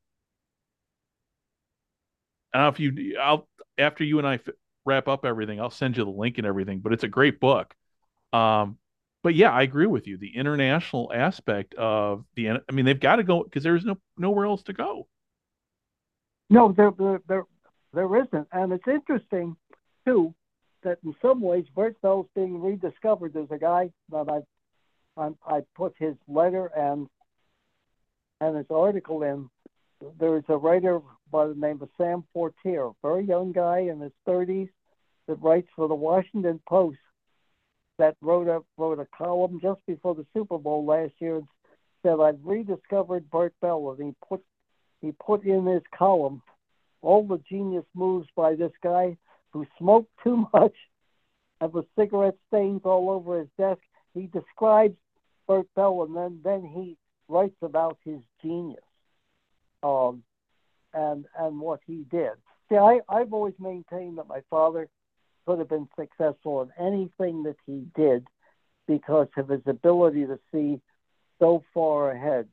I 2.53 2.59
know 2.59 2.69
if 2.69 2.81
you, 2.81 3.19
I'll 3.19 3.49
after 3.79 4.05
you 4.05 4.19
and 4.19 4.27
I 4.27 4.35
f- 4.35 4.49
wrap 4.85 5.09
up 5.09 5.25
everything, 5.25 5.61
I'll 5.61 5.71
send 5.71 5.97
you 5.97 6.05
the 6.05 6.11
link 6.11 6.39
and 6.39 6.47
everything. 6.47 6.81
But 6.81 6.93
it's 6.93 7.05
a 7.05 7.09
great 7.09 7.41
book. 7.41 7.75
Um, 8.33 8.77
but 9.23 9.35
yeah, 9.35 9.51
I 9.51 9.63
agree 9.63 9.87
with 9.87 10.07
you. 10.07 10.19
The 10.19 10.35
international 10.35 11.11
aspect 11.15 11.75
of 11.75 12.25
the, 12.35 12.51
I 12.51 12.73
mean, 12.73 12.85
they've 12.85 12.99
got 12.99 13.17
to 13.17 13.23
go 13.23 13.45
because 13.45 13.63
there's 13.63 13.85
no 13.85 13.99
nowhere 14.17 14.47
else 14.47 14.63
to 14.65 14.73
go. 14.73 15.07
No, 16.49 16.73
there, 16.73 16.91
there, 16.91 17.21
there, 17.29 17.45
there 17.93 18.17
isn't, 18.17 18.49
and 18.53 18.73
it's 18.73 18.87
interesting 18.87 19.57
too 20.05 20.35
that 20.83 20.99
in 21.05 21.15
some 21.21 21.41
ways 21.41 21.65
Bert 21.75 22.01
Bell's 22.03 22.27
being 22.35 22.61
rediscovered. 22.61 23.35
There's 23.35 23.51
a 23.51 23.59
guy 23.59 23.91
that 24.11 24.45
I, 25.17 25.31
I, 25.47 25.61
put 25.75 25.95
his 25.99 26.15
letter 26.29 26.71
and 26.77 27.09
and 28.41 28.57
his 28.57 28.67
article 28.71 29.23
in. 29.23 29.51
There's 30.19 30.45
a 30.49 30.57
writer 30.57 31.01
by 31.31 31.47
the 31.47 31.55
name 31.55 31.83
of 31.83 31.91
Sam 31.99 32.25
Fortier, 32.33 32.91
very 33.03 33.27
young 33.27 33.53
guy 33.53 33.81
in 33.81 34.01
his 34.01 34.13
30s 34.27 34.71
that 35.29 35.43
writes 35.43 35.69
for 35.77 35.89
the 35.89 35.95
Washington 35.95 36.61
Post. 36.67 36.99
That 37.99 38.17
wrote 38.23 38.49
a 38.49 38.61
wrote 38.79 38.99
a 38.99 39.07
column 39.17 39.61
just 39.61 39.85
before 39.87 40.15
the 40.15 40.27
Super 40.33 40.57
Bowl 40.57 40.87
last 40.87 41.13
year 41.19 41.37
and 41.37 41.49
said 42.03 42.19
I've 42.19 42.39
rediscovered 42.43 43.31
Bert 43.31 43.53
Bell, 43.61 43.95
and 43.99 44.07
he 44.07 44.15
put 44.27 44.43
he 45.03 45.13
put 45.13 45.45
in 45.45 45.67
his 45.67 45.83
column 45.95 46.41
all 47.03 47.27
the 47.27 47.41
genius 47.49 47.85
moves 47.95 48.29
by 48.37 48.55
this 48.55 48.73
guy 48.83 49.17
who 49.53 49.67
smoked 49.79 50.11
too 50.23 50.47
much 50.53 50.75
and 51.61 51.73
with 51.73 51.87
cigarette 51.99 52.37
stains 52.49 52.83
all 52.85 53.11
over 53.11 53.39
his 53.41 53.49
desk. 53.59 53.81
He 54.15 54.27
describes 54.27 54.97
Bert 55.47 55.67
Bell 55.75 56.03
and 56.03 56.17
then, 56.17 56.41
then 56.43 56.65
he 56.65 56.97
writes 57.29 57.57
about 57.63 57.99
his 58.05 58.21
genius 58.43 58.83
um, 59.83 60.23
and 60.93 61.27
and 61.39 61.61
what 61.61 61.81
he 61.87 62.05
did. 62.11 62.33
See, 62.69 62.77
I, 62.77 63.01
I've 63.09 63.33
always 63.33 63.55
maintained 63.59 64.19
that 64.19 64.29
my 64.29 64.41
father 64.51 64.89
could 65.47 65.59
have 65.59 65.69
been 65.69 65.89
successful 65.99 66.63
in 66.63 66.85
anything 66.85 67.43
that 67.45 67.57
he 67.67 67.85
did 67.97 68.27
because 68.87 69.29
of 69.37 69.49
his 69.49 69.63
ability 69.67 70.27
to 70.27 70.39
see 70.53 70.81
so 71.39 71.65
far 71.73 72.13
ahead. 72.13 72.49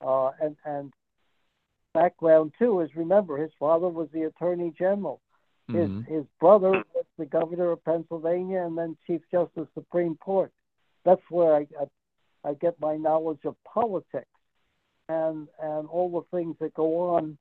Uh, 0.00 0.30
and, 0.40 0.56
and 0.64 0.92
background 1.94 2.52
too 2.58 2.80
is 2.80 2.94
remember 2.96 3.36
his 3.36 3.52
father 3.58 3.88
was 3.88 4.08
the 4.12 4.22
attorney 4.24 4.72
general. 4.78 5.20
His 5.68 5.88
Mhm. 5.88 6.06
his 6.06 6.26
brother 6.40 6.84
was 6.94 7.04
the 7.16 7.26
governor 7.26 7.70
of 7.70 7.84
Pennsylvania 7.84 8.62
and 8.62 8.76
then 8.76 8.96
Chief 9.06 9.22
Justice 9.30 9.68
Supreme 9.74 10.16
Court. 10.16 10.52
That's 11.04 11.22
where 11.30 11.54
I, 11.54 11.66
I 11.80 11.86
I 12.44 12.54
get 12.54 12.80
my 12.80 12.96
knowledge 12.96 13.44
of 13.44 13.56
politics 13.64 14.26
and 15.08 15.48
and 15.60 15.88
all 15.88 16.10
the 16.10 16.36
things 16.36 16.56
that 16.58 16.74
go 16.74 17.14
on 17.14 17.38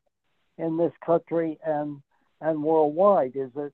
in 0.58 0.78
this 0.78 0.94
country 1.06 1.58
and 1.66 2.02
and 2.42 2.64
worldwide. 2.64 3.36
Is 3.36 3.52
that 3.54 3.74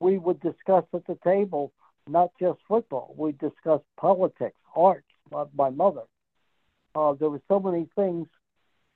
we 0.00 0.18
would 0.18 0.40
discuss 0.40 0.84
at 0.94 1.06
the 1.06 1.18
table 1.24 1.72
not 2.06 2.30
just 2.40 2.58
football. 2.66 3.14
We 3.16 3.32
discuss 3.32 3.82
politics, 3.96 4.58
arts. 4.74 5.04
My, 5.30 5.44
my 5.54 5.68
mother. 5.70 6.04
Uh, 6.94 7.12
there 7.12 7.28
were 7.28 7.42
so 7.48 7.60
many 7.60 7.86
things 7.94 8.26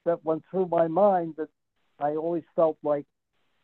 that 0.05 0.25
went 0.25 0.43
through 0.51 0.67
my 0.67 0.87
mind 0.89 1.35
that 1.37 1.49
I 1.99 2.17
always 2.17 2.45
felt 2.57 2.77
like 2.83 3.07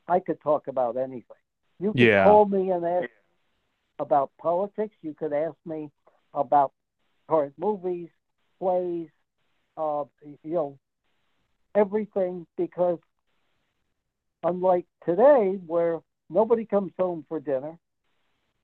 I 0.08 0.20
could 0.20 0.40
talk 0.40 0.68
about 0.68 0.96
anything. 0.96 1.42
You 1.78 1.94
could 1.94 2.12
Yeah. 2.12 2.22
call 2.22 2.46
me 2.46 2.70
and 2.70 2.84
ask 2.84 3.08
about 3.98 4.30
politics. 4.40 4.94
You 5.02 5.14
could 5.14 5.32
ask 5.32 5.56
me 5.64 5.90
about 6.34 6.72
current 7.28 7.54
movies, 7.58 8.08
plays, 8.58 9.08
uh, 9.76 10.04
you 10.42 10.54
know, 10.54 10.78
everything. 11.74 12.46
Because 12.56 12.98
unlike 14.42 14.86
today, 15.04 15.58
where 15.66 16.00
nobody 16.30 16.64
comes 16.64 16.92
home 16.98 17.24
for 17.28 17.40
dinner, 17.40 17.76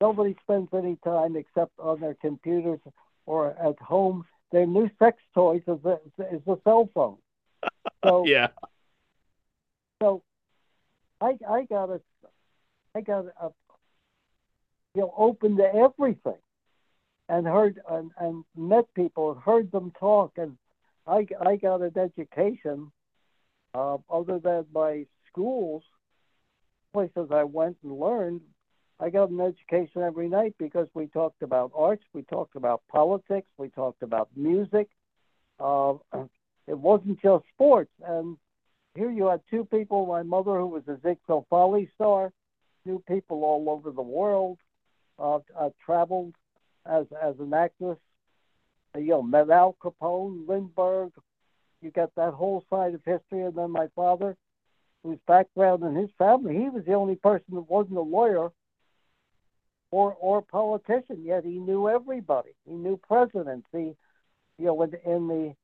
nobody 0.01 0.35
spends 0.43 0.69
any 0.73 0.97
time 1.05 1.37
except 1.37 1.73
on 1.79 2.01
their 2.01 2.15
computers 2.15 2.81
or 3.27 3.51
at 3.53 3.79
home. 3.81 4.25
Their 4.53 4.67
new 4.67 4.89
sex 4.99 5.19
toys 5.35 5.63
is 5.67 5.85
a, 5.85 5.99
is 6.33 6.43
a 6.47 6.57
cell 6.65 6.89
phone. 6.95 7.19
So 8.05 8.25
Yeah. 8.27 8.49
so 10.03 10.23
I 11.21 11.37
I 11.49 11.65
got 11.65 11.91
a 11.91 12.01
I 12.95 13.01
got 13.01 13.27
a 13.41 13.51
you 14.95 15.03
know 15.03 15.15
open 15.17 15.57
to 15.57 15.75
everything 15.75 16.39
and 17.29 17.47
heard 17.47 17.81
and, 17.91 18.11
and 18.19 18.45
met 18.57 18.85
people 18.95 19.33
and 19.33 19.41
heard 19.41 19.71
them 19.73 19.93
talk 19.99 20.33
and 20.37 20.57
I 21.07 21.27
I 21.41 21.57
got 21.57 21.83
an 21.83 21.97
education 21.97 22.91
uh, 23.75 23.99
other 24.11 24.39
than 24.39 24.67
my 24.73 25.07
schools 25.29 25.83
places 26.93 27.29
I 27.31 27.45
went 27.45 27.77
and 27.83 27.99
learned 27.99 28.41
I 29.01 29.11
got 29.11 29.31
an 29.31 29.41
education 29.41 30.03
every 30.03 30.29
night 30.29 30.55
because 30.59 30.89
we 30.95 31.07
talked 31.09 31.43
about 31.43 31.73
arts 31.75 32.05
we 32.13 32.23
talked 32.23 32.57
about 32.57 32.83
politics 32.91 33.49
we 33.59 33.69
talked 33.71 34.03
about 34.03 34.29
music 34.37 34.89
uh, 35.61 35.95
it 36.67 36.79
wasn't 36.79 37.21
just 37.21 37.45
sports 37.55 37.91
and 38.07 38.37
here 38.95 39.11
you 39.11 39.27
had 39.27 39.41
two 39.51 39.65
people. 39.65 40.07
My 40.07 40.23
mother, 40.23 40.57
who 40.59 40.69
was 40.69 40.87
a 40.87 40.99
Ziegfeld 41.03 41.47
Folly 41.51 41.91
star, 41.95 42.33
knew 42.85 43.03
people 43.09 43.45
all 43.45 43.69
over 43.69 43.91
the 43.91 44.03
world. 44.03 44.59
Uh, 45.17 45.39
uh, 45.57 45.71
traveled 45.85 46.35
as 46.85 47.07
as 47.23 47.35
an 47.39 47.55
actress. 47.55 47.99
Uh, 48.97 48.99
you 48.99 49.11
know, 49.11 49.23
met 49.23 49.49
Al 49.49 49.77
Capone, 49.81 50.49
Lindbergh. 50.49 51.13
You 51.81 51.93
got 51.93 52.13
that 52.17 52.35
whole 52.35 52.65
side 52.69 52.95
of 52.95 53.05
history, 53.05 53.43
and 53.43 53.55
then 53.55 53.71
my 53.71 53.87
father, 53.95 54.37
whose 55.05 55.19
background 55.29 55.85
and 55.85 55.97
his 55.97 56.11
family, 56.19 56.57
he 56.57 56.69
was 56.69 56.85
the 56.85 56.95
only 56.95 57.15
person 57.15 57.55
that 57.55 57.71
wasn't 57.71 57.97
a 57.97 58.01
lawyer 58.03 58.51
or 59.93 60.17
or 60.21 60.43
politician. 60.43 61.23
Yet 61.25 61.45
he 61.45 61.59
knew 61.59 61.89
everybody. 61.89 62.51
He 62.67 62.75
knew 62.75 62.97
presidents. 62.97 63.69
He, 63.71 63.95
you 64.59 64.67
know, 64.67 64.83
in, 64.83 64.95
in 65.05 65.29
the 65.29 65.55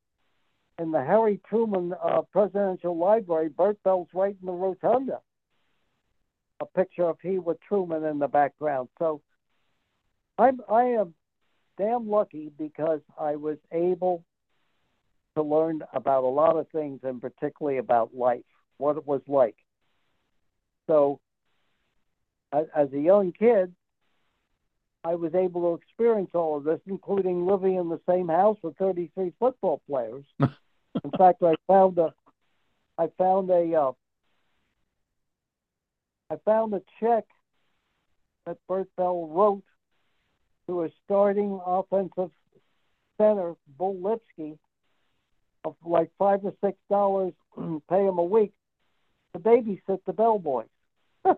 in 0.80 0.90
the 0.90 1.04
Harry 1.04 1.38
Truman 1.46 1.92
uh, 2.02 2.22
Presidential 2.32 2.96
Library, 2.96 3.50
Bert 3.50 3.78
Bell's 3.82 4.08
right 4.14 4.34
in 4.40 4.46
the 4.46 4.52
rotunda. 4.52 5.20
A 6.60 6.66
picture 6.66 7.04
of 7.04 7.18
he 7.22 7.38
with 7.38 7.58
Truman 7.60 8.04
in 8.04 8.18
the 8.18 8.28
background. 8.28 8.88
So 8.98 9.20
I'm 10.38 10.60
I 10.70 10.84
am 10.84 11.14
damn 11.76 12.08
lucky 12.08 12.50
because 12.58 13.00
I 13.18 13.36
was 13.36 13.58
able 13.72 14.24
to 15.36 15.42
learn 15.42 15.82
about 15.92 16.24
a 16.24 16.28
lot 16.28 16.56
of 16.56 16.66
things 16.70 17.00
and 17.02 17.20
particularly 17.20 17.78
about 17.78 18.14
life, 18.14 18.40
what 18.78 18.96
it 18.96 19.06
was 19.06 19.22
like. 19.26 19.56
So 20.86 21.20
as, 22.52 22.66
as 22.74 22.92
a 22.92 22.98
young 22.98 23.32
kid, 23.32 23.72
I 25.04 25.14
was 25.14 25.34
able 25.34 25.62
to 25.62 25.82
experience 25.82 26.30
all 26.34 26.56
of 26.56 26.64
this, 26.64 26.80
including 26.86 27.46
living 27.46 27.76
in 27.76 27.88
the 27.88 28.00
same 28.08 28.28
house 28.28 28.58
with 28.62 28.76
33 28.76 29.32
football 29.38 29.80
players. 29.86 30.24
In 31.04 31.10
fact, 31.16 31.42
I 31.42 31.54
found 31.66 31.98
a, 31.98 32.12
I 32.98 33.08
found 33.18 33.50
a, 33.50 33.74
uh, 33.74 33.92
I 36.30 36.36
found 36.44 36.74
a 36.74 36.82
check 37.00 37.24
that 38.46 38.58
Bert 38.68 38.88
Bell 38.96 39.26
wrote 39.28 39.64
to 40.66 40.84
a 40.84 40.90
starting 41.04 41.60
offensive 41.64 42.30
center, 43.18 43.54
Bull 43.78 43.96
Lipski, 43.96 44.58
of 45.64 45.76
like 45.84 46.10
five 46.18 46.40
or 46.44 46.54
six 46.64 46.78
dollars, 46.88 47.32
pay 47.88 48.04
him 48.04 48.18
a 48.18 48.24
week 48.24 48.52
to 49.34 49.40
babysit 49.40 50.00
the 50.06 50.12
Bell 50.12 50.38
boys. 50.38 50.68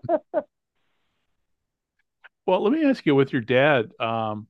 Well, 2.47 2.63
let 2.63 2.73
me 2.73 2.85
ask 2.85 3.07
you 3.07 3.15
with 3.15 3.33
your 3.33 3.43
dad, 3.43 3.93
um, 4.01 4.49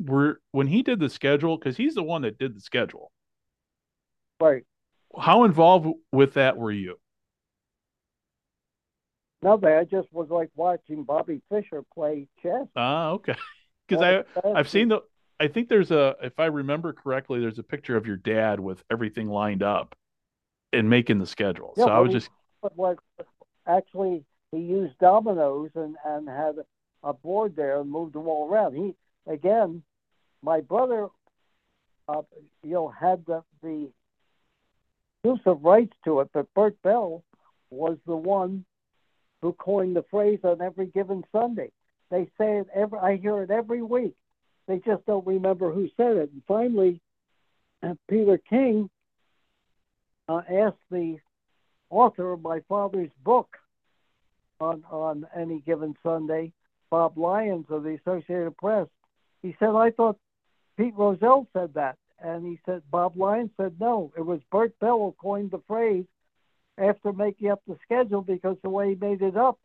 were 0.00 0.40
when 0.52 0.66
he 0.66 0.82
did 0.82 0.98
the 0.98 1.10
schedule, 1.10 1.58
because 1.58 1.76
he's 1.76 1.94
the 1.94 2.02
one 2.02 2.22
that 2.22 2.38
did 2.38 2.56
the 2.56 2.60
schedule. 2.60 3.12
How 5.18 5.44
involved 5.44 5.88
with 6.12 6.34
that 6.34 6.56
were 6.56 6.72
you? 6.72 6.98
Nothing. 9.42 9.68
I 9.68 9.84
just 9.84 10.08
was 10.12 10.28
like 10.30 10.50
watching 10.56 11.04
Bobby 11.04 11.42
Fischer 11.50 11.82
play 11.94 12.28
chess. 12.42 12.66
Ah, 12.76 13.10
okay. 13.10 13.36
Because 13.86 14.24
I 14.34 14.40
I've 14.54 14.70
seen 14.70 14.88
the 14.88 15.02
I 15.38 15.48
think 15.48 15.68
there's 15.68 15.90
a 15.90 16.16
if 16.22 16.40
I 16.40 16.46
remember 16.46 16.94
correctly, 16.94 17.38
there's 17.38 17.58
a 17.58 17.62
picture 17.62 17.98
of 17.98 18.06
your 18.06 18.16
dad 18.16 18.58
with 18.58 18.82
everything 18.90 19.28
lined 19.28 19.62
up 19.62 19.94
and 20.72 20.88
making 20.88 21.18
the 21.18 21.26
schedule. 21.26 21.74
Yeah, 21.76 21.84
so 21.84 21.90
I 21.90 21.98
was 21.98 22.12
just 22.12 22.30
but 22.62 22.74
was 22.78 22.96
actually 23.66 24.24
he 24.52 24.58
used 24.58 24.96
dominoes 24.98 25.70
and 25.74 25.96
and 26.02 26.26
had 26.26 26.54
a 27.02 27.12
board 27.12 27.56
there 27.56 27.78
and 27.78 27.90
moved 27.90 28.14
them 28.14 28.26
all 28.26 28.48
around. 28.48 28.74
He 28.74 28.94
again, 29.30 29.82
my 30.42 30.62
brother, 30.62 31.08
uh, 32.08 32.22
you 32.62 32.72
know, 32.72 32.88
had 32.88 33.26
the 33.26 33.42
the 33.62 33.90
exclusive 35.24 35.62
rights 35.62 35.94
to 36.04 36.20
it, 36.20 36.28
but 36.32 36.52
Bert 36.54 36.76
Bell 36.82 37.22
was 37.70 37.96
the 38.06 38.16
one 38.16 38.64
who 39.40 39.52
coined 39.52 39.96
the 39.96 40.04
phrase 40.10 40.40
on 40.44 40.60
every 40.60 40.86
given 40.86 41.24
Sunday. 41.32 41.70
They 42.10 42.24
say 42.38 42.58
it 42.58 42.68
every. 42.74 42.98
I 42.98 43.16
hear 43.16 43.42
it 43.42 43.50
every 43.50 43.82
week. 43.82 44.14
They 44.68 44.78
just 44.78 45.04
don't 45.06 45.26
remember 45.26 45.72
who 45.72 45.88
said 45.96 46.16
it. 46.16 46.30
And 46.32 46.42
finally, 46.46 47.00
uh, 47.82 47.94
Peter 48.08 48.38
King 48.38 48.88
uh, 50.28 50.42
asked 50.48 50.76
the 50.90 51.18
author 51.90 52.32
of 52.32 52.42
my 52.42 52.60
father's 52.68 53.10
book 53.24 53.48
on 54.60 54.84
on 54.90 55.26
any 55.36 55.60
given 55.60 55.94
Sunday, 56.02 56.52
Bob 56.90 57.18
Lyons 57.18 57.66
of 57.70 57.82
the 57.82 57.98
Associated 58.06 58.56
Press. 58.56 58.88
He 59.42 59.56
said, 59.58 59.70
"I 59.70 59.90
thought 59.90 60.18
Pete 60.76 60.94
Rozelle 60.96 61.46
said 61.52 61.74
that," 61.74 61.96
and 62.22 62.46
he 62.46 62.58
said 62.64 62.82
Bob 62.90 63.16
Lyons 63.16 63.50
said 63.56 63.74
no. 63.80 64.12
It 64.16 64.24
was 64.24 64.40
Bert 64.50 64.78
Bell 64.78 64.98
who 64.98 65.14
coined 65.20 65.50
the 65.50 65.62
phrase 65.66 66.04
after 66.78 67.12
making 67.12 67.50
up 67.50 67.62
the 67.66 67.76
schedule 67.84 68.22
because 68.22 68.56
the 68.62 68.70
way 68.70 68.90
he 68.90 68.94
made 68.94 69.22
it 69.22 69.36
up 69.36 69.58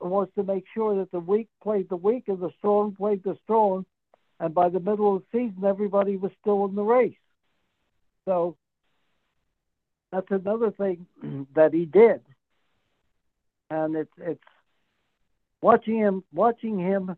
was 0.00 0.28
to 0.34 0.42
make 0.42 0.64
sure 0.74 0.96
that 0.96 1.10
the 1.12 1.20
weak 1.20 1.48
played 1.62 1.88
the 1.88 1.96
weak 1.96 2.24
and 2.28 2.40
the 2.40 2.50
strong 2.58 2.94
played 2.94 3.22
the 3.24 3.36
strong, 3.44 3.84
and 4.40 4.54
by 4.54 4.68
the 4.68 4.80
middle 4.80 5.16
of 5.16 5.22
the 5.22 5.38
season, 5.38 5.64
everybody 5.64 6.16
was 6.16 6.32
still 6.40 6.64
in 6.66 6.74
the 6.74 6.82
race. 6.82 7.16
So 8.24 8.56
that's 10.12 10.30
another 10.30 10.70
thing 10.70 11.06
that 11.54 11.72
he 11.72 11.84
did, 11.84 12.20
and 13.70 13.96
it's 13.96 14.12
it's 14.18 14.42
watching 15.60 15.98
him 15.98 16.24
watching 16.32 16.78
him. 16.78 17.16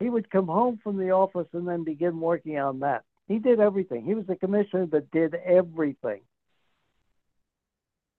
He 0.00 0.10
would 0.10 0.30
come 0.30 0.46
home 0.46 0.80
from 0.82 0.96
the 0.96 1.12
office 1.12 1.46
and 1.52 1.66
then 1.66 1.84
begin 1.84 2.18
working 2.18 2.58
on 2.58 2.80
that. 2.80 3.04
He 3.32 3.38
did 3.38 3.60
everything. 3.60 4.04
He 4.04 4.14
was 4.14 4.26
the 4.26 4.36
commissioner 4.36 4.84
that 4.88 5.10
did 5.10 5.34
everything. 5.34 6.20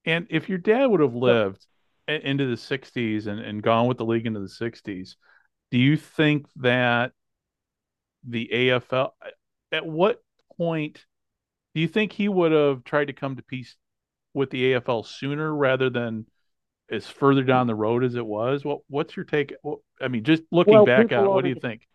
and 0.06 0.26
if 0.30 0.50
your 0.50 0.58
dad 0.58 0.88
would 0.88 1.02
have 1.02 1.16
lived 1.16 1.66
i- 2.08 2.14
into 2.14 2.48
the 2.48 2.58
60s 2.58 3.28
and, 3.28 3.40
and 3.40 3.62
gone 3.62 3.88
with 3.88 3.98
the 3.98 4.06
league 4.06 4.26
into 4.26 4.40
the 4.40 4.50
60s, 4.50 5.16
do 5.72 5.78
you 5.78 5.98
think 5.98 6.48
that 6.58 7.12
the 8.28 8.50
AFL 8.52 9.12
at 9.72 9.86
what 9.86 10.20
point 10.58 11.06
do 11.76 11.82
you 11.82 11.88
think 11.88 12.12
he 12.12 12.28
would 12.28 12.52
have 12.52 12.84
tried 12.84 13.06
to 13.06 13.14
come 13.14 13.36
to 13.36 13.44
peace 13.44 13.76
with 14.34 14.50
the 14.50 14.74
AFL 14.74 15.04
sooner 15.04 15.54
rather 15.54 15.90
than 15.90 16.26
as 16.90 17.08
further 17.08 17.44
down 17.44 17.68
the 17.68 17.76
road 17.76 18.04
as 18.04 18.16
it 18.16 18.26
was? 18.26 18.66
What 18.66 18.82
what's 18.88 19.16
your 19.16 19.26
take? 19.26 19.54
I 20.02 20.08
mean, 20.08 20.24
just 20.24 20.44
looking 20.52 20.74
Well, 20.74 20.86
back 20.86 21.12
at 21.12 21.24
it, 21.24 21.30
what 21.30 21.44
do 21.44 21.50
you 21.50 21.56
think? 21.56 21.88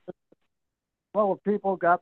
Well, 1.14 1.32
if 1.32 1.42
people 1.50 1.76
got 1.76 2.00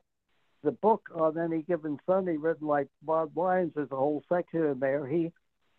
the 0.63 0.71
book 0.71 1.09
on 1.13 1.37
any 1.37 1.61
given 1.61 1.99
Sunday 2.05 2.37
written 2.37 2.67
like 2.67 2.87
Bob 3.01 3.37
Lyons, 3.37 3.73
there's 3.75 3.91
a 3.91 3.95
whole 3.95 4.23
section 4.29 4.65
in 4.65 4.79
there. 4.79 5.05
He, 5.05 5.31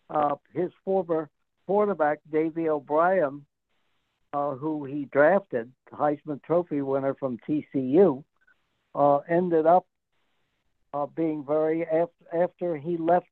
uh, 0.09 0.35
his 0.53 0.71
former 0.85 1.29
quarterback 1.65 2.19
Davey 2.31 2.69
O'Brien, 2.69 3.45
uh, 4.33 4.55
who 4.55 4.85
he 4.85 5.05
drafted, 5.05 5.71
Heisman 5.91 6.41
Trophy 6.43 6.81
winner 6.81 7.13
from 7.13 7.39
TCU, 7.47 8.23
uh, 8.95 9.17
ended 9.29 9.65
up 9.65 9.85
uh, 10.93 11.05
being 11.05 11.43
very 11.45 11.85
after, 11.85 12.43
after 12.43 12.77
he 12.77 12.97
left 12.97 13.27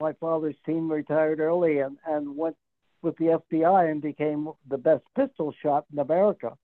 my 0.00 0.12
father's 0.14 0.56
team, 0.64 0.90
retired 0.90 1.40
early, 1.40 1.80
and 1.80 1.98
and 2.06 2.36
went 2.36 2.56
with 3.02 3.16
the 3.18 3.40
FBI 3.52 3.90
and 3.90 4.02
became 4.02 4.48
the 4.68 4.78
best 4.78 5.04
pistol 5.16 5.54
shot 5.62 5.84
in 5.92 5.98
America 5.98 6.56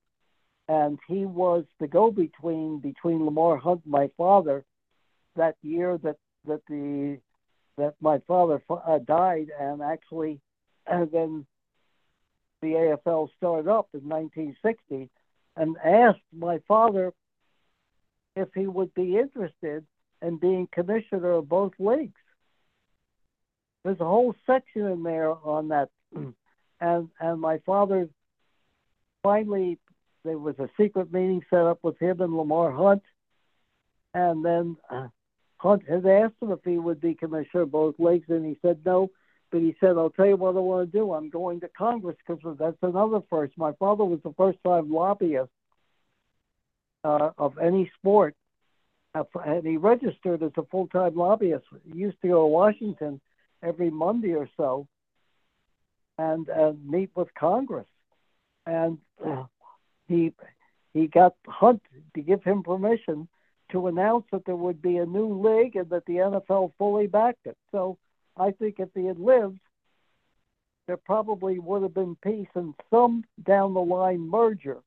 and 0.69 0.99
he 1.09 1.25
was 1.27 1.65
the 1.81 1.87
go-between 1.87 2.79
between 2.79 3.25
Lamar 3.25 3.57
Hunt 3.57 3.83
and 3.85 3.93
my 3.93 4.11
father 4.17 4.65
that 5.37 5.57
year 5.63 5.99
that 6.03 6.17
that 6.47 6.61
the 6.69 7.19
that 7.77 7.95
my 8.01 8.19
father 8.27 8.63
uh, 8.71 8.99
died, 8.99 9.49
and 9.59 9.83
actually, 9.83 10.41
and 10.87 11.11
then 11.11 11.47
the 12.63 12.69
AFL 12.69 13.29
started 13.37 13.69
up 13.69 13.89
in 13.93 14.09
1960, 14.09 15.11
and 15.57 15.77
asked 15.85 16.21
my 16.33 16.61
father 16.69 17.13
if 18.37 18.49
he 18.55 18.67
would 18.67 18.95
be 18.95 19.19
interested 19.19 19.85
in 20.23 20.37
being 20.37 20.69
commissioner 20.73 21.33
of 21.33 21.49
both 21.49 21.73
leagues. 21.79 22.13
There's 23.85 24.01
a 24.01 24.05
whole 24.05 24.35
section 24.47 24.87
in 24.87 25.03
there 25.03 25.31
on 25.31 25.69
that, 25.69 25.91
and 26.81 27.09
and 27.21 27.41
my 27.41 27.59
father 27.67 28.09
finally 29.23 29.79
there 30.25 30.39
was 30.39 30.59
a 30.59 30.69
secret 30.81 31.13
meeting 31.13 31.43
set 31.51 31.61
up 31.61 31.79
with 31.83 31.99
him 31.99 32.21
and 32.21 32.37
Lamar 32.37 32.71
Hunt, 32.71 33.03
and 34.15 34.45
then 34.45 34.77
uh, 34.91 35.09
Hunt 35.59 35.83
had 35.89 36.07
asked 36.07 36.35
him 36.41 36.51
if 36.53 36.61
he 36.65 36.79
would 36.79 37.01
be 37.01 37.15
commissioner 37.15 37.63
of 37.63 37.73
both 37.73 37.95
leagues, 37.99 38.29
and 38.29 38.45
he 38.45 38.59
said 38.63 38.81
no. 38.85 39.11
But 39.51 39.61
he 39.61 39.77
said, 39.79 39.91
"I'll 39.91 40.11
tell 40.11 40.27
you 40.27 40.37
what 40.37 40.57
I 40.57 40.61
want 40.61 40.91
to 40.91 40.99
do. 40.99 41.13
I'm 41.13 41.31
going 41.31 41.61
to 41.61 41.69
Congress 41.69 42.17
because 42.27 42.57
that's 42.59 42.77
another 42.83 43.21
first. 43.31 43.53
My 43.57 43.73
father 43.73 44.05
was 44.05 44.21
the 44.25 44.35
first 44.37 44.59
time 44.65 44.91
lobbyist 44.91 45.51
uh, 47.05 47.31
of 47.39 47.59
any 47.59 47.91
sport, 47.99 48.35
uh, 49.15 49.25
and 49.45 49.65
he 49.67 49.77
registered 49.77 50.43
as 50.43 50.53
a 50.57 50.65
full 50.65 50.89
time 50.89 51.15
lobbyist. 51.15 51.67
He 51.93 51.99
used 51.99 52.21
to 52.23 52.29
go 52.29 52.43
to 52.43 52.47
Washington 52.47 53.21
every 53.63 53.91
Monday 53.91 54.35
or 54.35 54.49
so, 54.57 54.89
and 56.19 56.49
and 56.49 56.85
meet 56.89 57.11
with 57.15 57.29
Congress, 57.35 57.87
and 58.67 58.99
uh, 59.25 59.45
he 60.07 60.33
he 60.93 61.07
got 61.09 61.35
Hunt 61.47 61.83
to 62.15 62.23
give 62.23 62.43
him 62.45 62.63
permission 62.63 63.29
to 63.73 63.89
announce 63.89 64.25
that 64.31 64.45
there 64.47 64.57
would 64.57 64.81
be 64.81 64.99
a 64.99 65.07
new 65.07 65.43
league 65.43 65.75
and 65.77 65.91
that 65.91 66.07
the 66.07 66.15
NFL 66.15 66.73
fully 66.79 67.07
backed 67.07 67.47
it. 67.47 67.57
So 67.73 67.99
I 68.37 68.53
think 68.53 68.77
if 68.79 68.89
he 68.95 69.07
had 69.07 69.19
lived, 69.19 69.59
there 70.87 70.97
probably 70.97 71.59
would 71.59 71.83
have 71.83 71.95
been 71.95 72.17
peace 72.23 72.49
and 72.55 72.75
some 72.91 73.25
down 73.45 73.75
the 73.75 73.81
line 73.81 74.21
merger, 74.21 74.79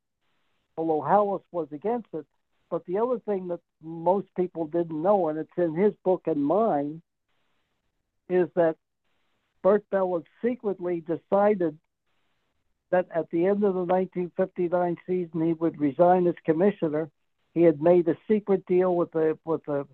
although 0.77 1.01
Halas 1.01 1.41
was 1.51 1.67
against 1.71 2.07
it. 2.13 2.25
But 2.69 2.85
the 2.85 2.99
other 2.99 3.19
thing 3.19 3.47
that 3.47 3.61
most 3.81 4.27
people 4.35 4.67
didn't 4.67 5.01
know, 5.01 5.29
and 5.29 5.39
it's 5.39 5.49
in 5.57 5.73
his 5.73 5.93
book 6.03 6.23
and 6.27 6.43
mine, 6.43 7.01
is 8.29 8.47
that 8.55 8.75
Bert 9.63 9.83
Bell 9.89 10.13
had 10.13 10.49
secretly 10.49 11.01
decided 11.01 11.77
that 12.91 13.07
at 13.13 13.29
the 13.31 13.45
end 13.45 13.63
of 13.63 13.73
the 13.73 13.83
1959 13.83 14.97
season 15.05 15.45
he 15.45 15.53
would 15.53 15.79
resign 15.79 16.27
as 16.27 16.35
commissioner 16.45 17.09
he 17.53 17.63
had 17.63 17.81
made 17.81 18.07
a 18.07 18.15
secret 18.29 18.65
deal 18.67 18.95
with 18.95 19.11
the 19.13 19.37
with 19.43 19.65
the 19.65 19.87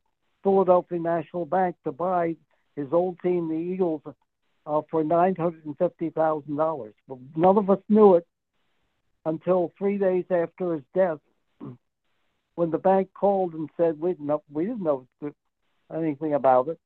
Philadelphia 0.43 0.99
National 0.99 1.45
Bank 1.45 1.77
to 1.85 1.93
buy 1.93 2.35
his 2.75 2.87
old 2.91 3.17
team, 3.21 3.47
the 3.47 3.55
Eagles, 3.55 4.01
uh, 4.65 4.81
for 4.91 5.01
nine 5.01 5.35
hundred 5.35 5.65
and 5.65 5.77
fifty 5.77 6.09
thousand 6.09 6.57
dollars. 6.57 6.93
But 7.07 7.19
none 7.37 7.57
of 7.57 7.69
us 7.69 7.79
knew 7.87 8.15
it 8.15 8.27
until 9.25 9.71
three 9.77 9.97
days 9.97 10.25
after 10.29 10.73
his 10.73 10.83
death, 10.93 11.19
when 12.55 12.71
the 12.71 12.77
bank 12.77 13.09
called 13.13 13.53
and 13.53 13.69
said 13.77 13.97
we 13.97 14.11
didn't 14.11 14.27
know, 14.27 14.43
we 14.51 14.65
didn't 14.65 14.83
know 14.83 15.07
anything 15.95 16.33
about 16.33 16.67
it. 16.67 16.79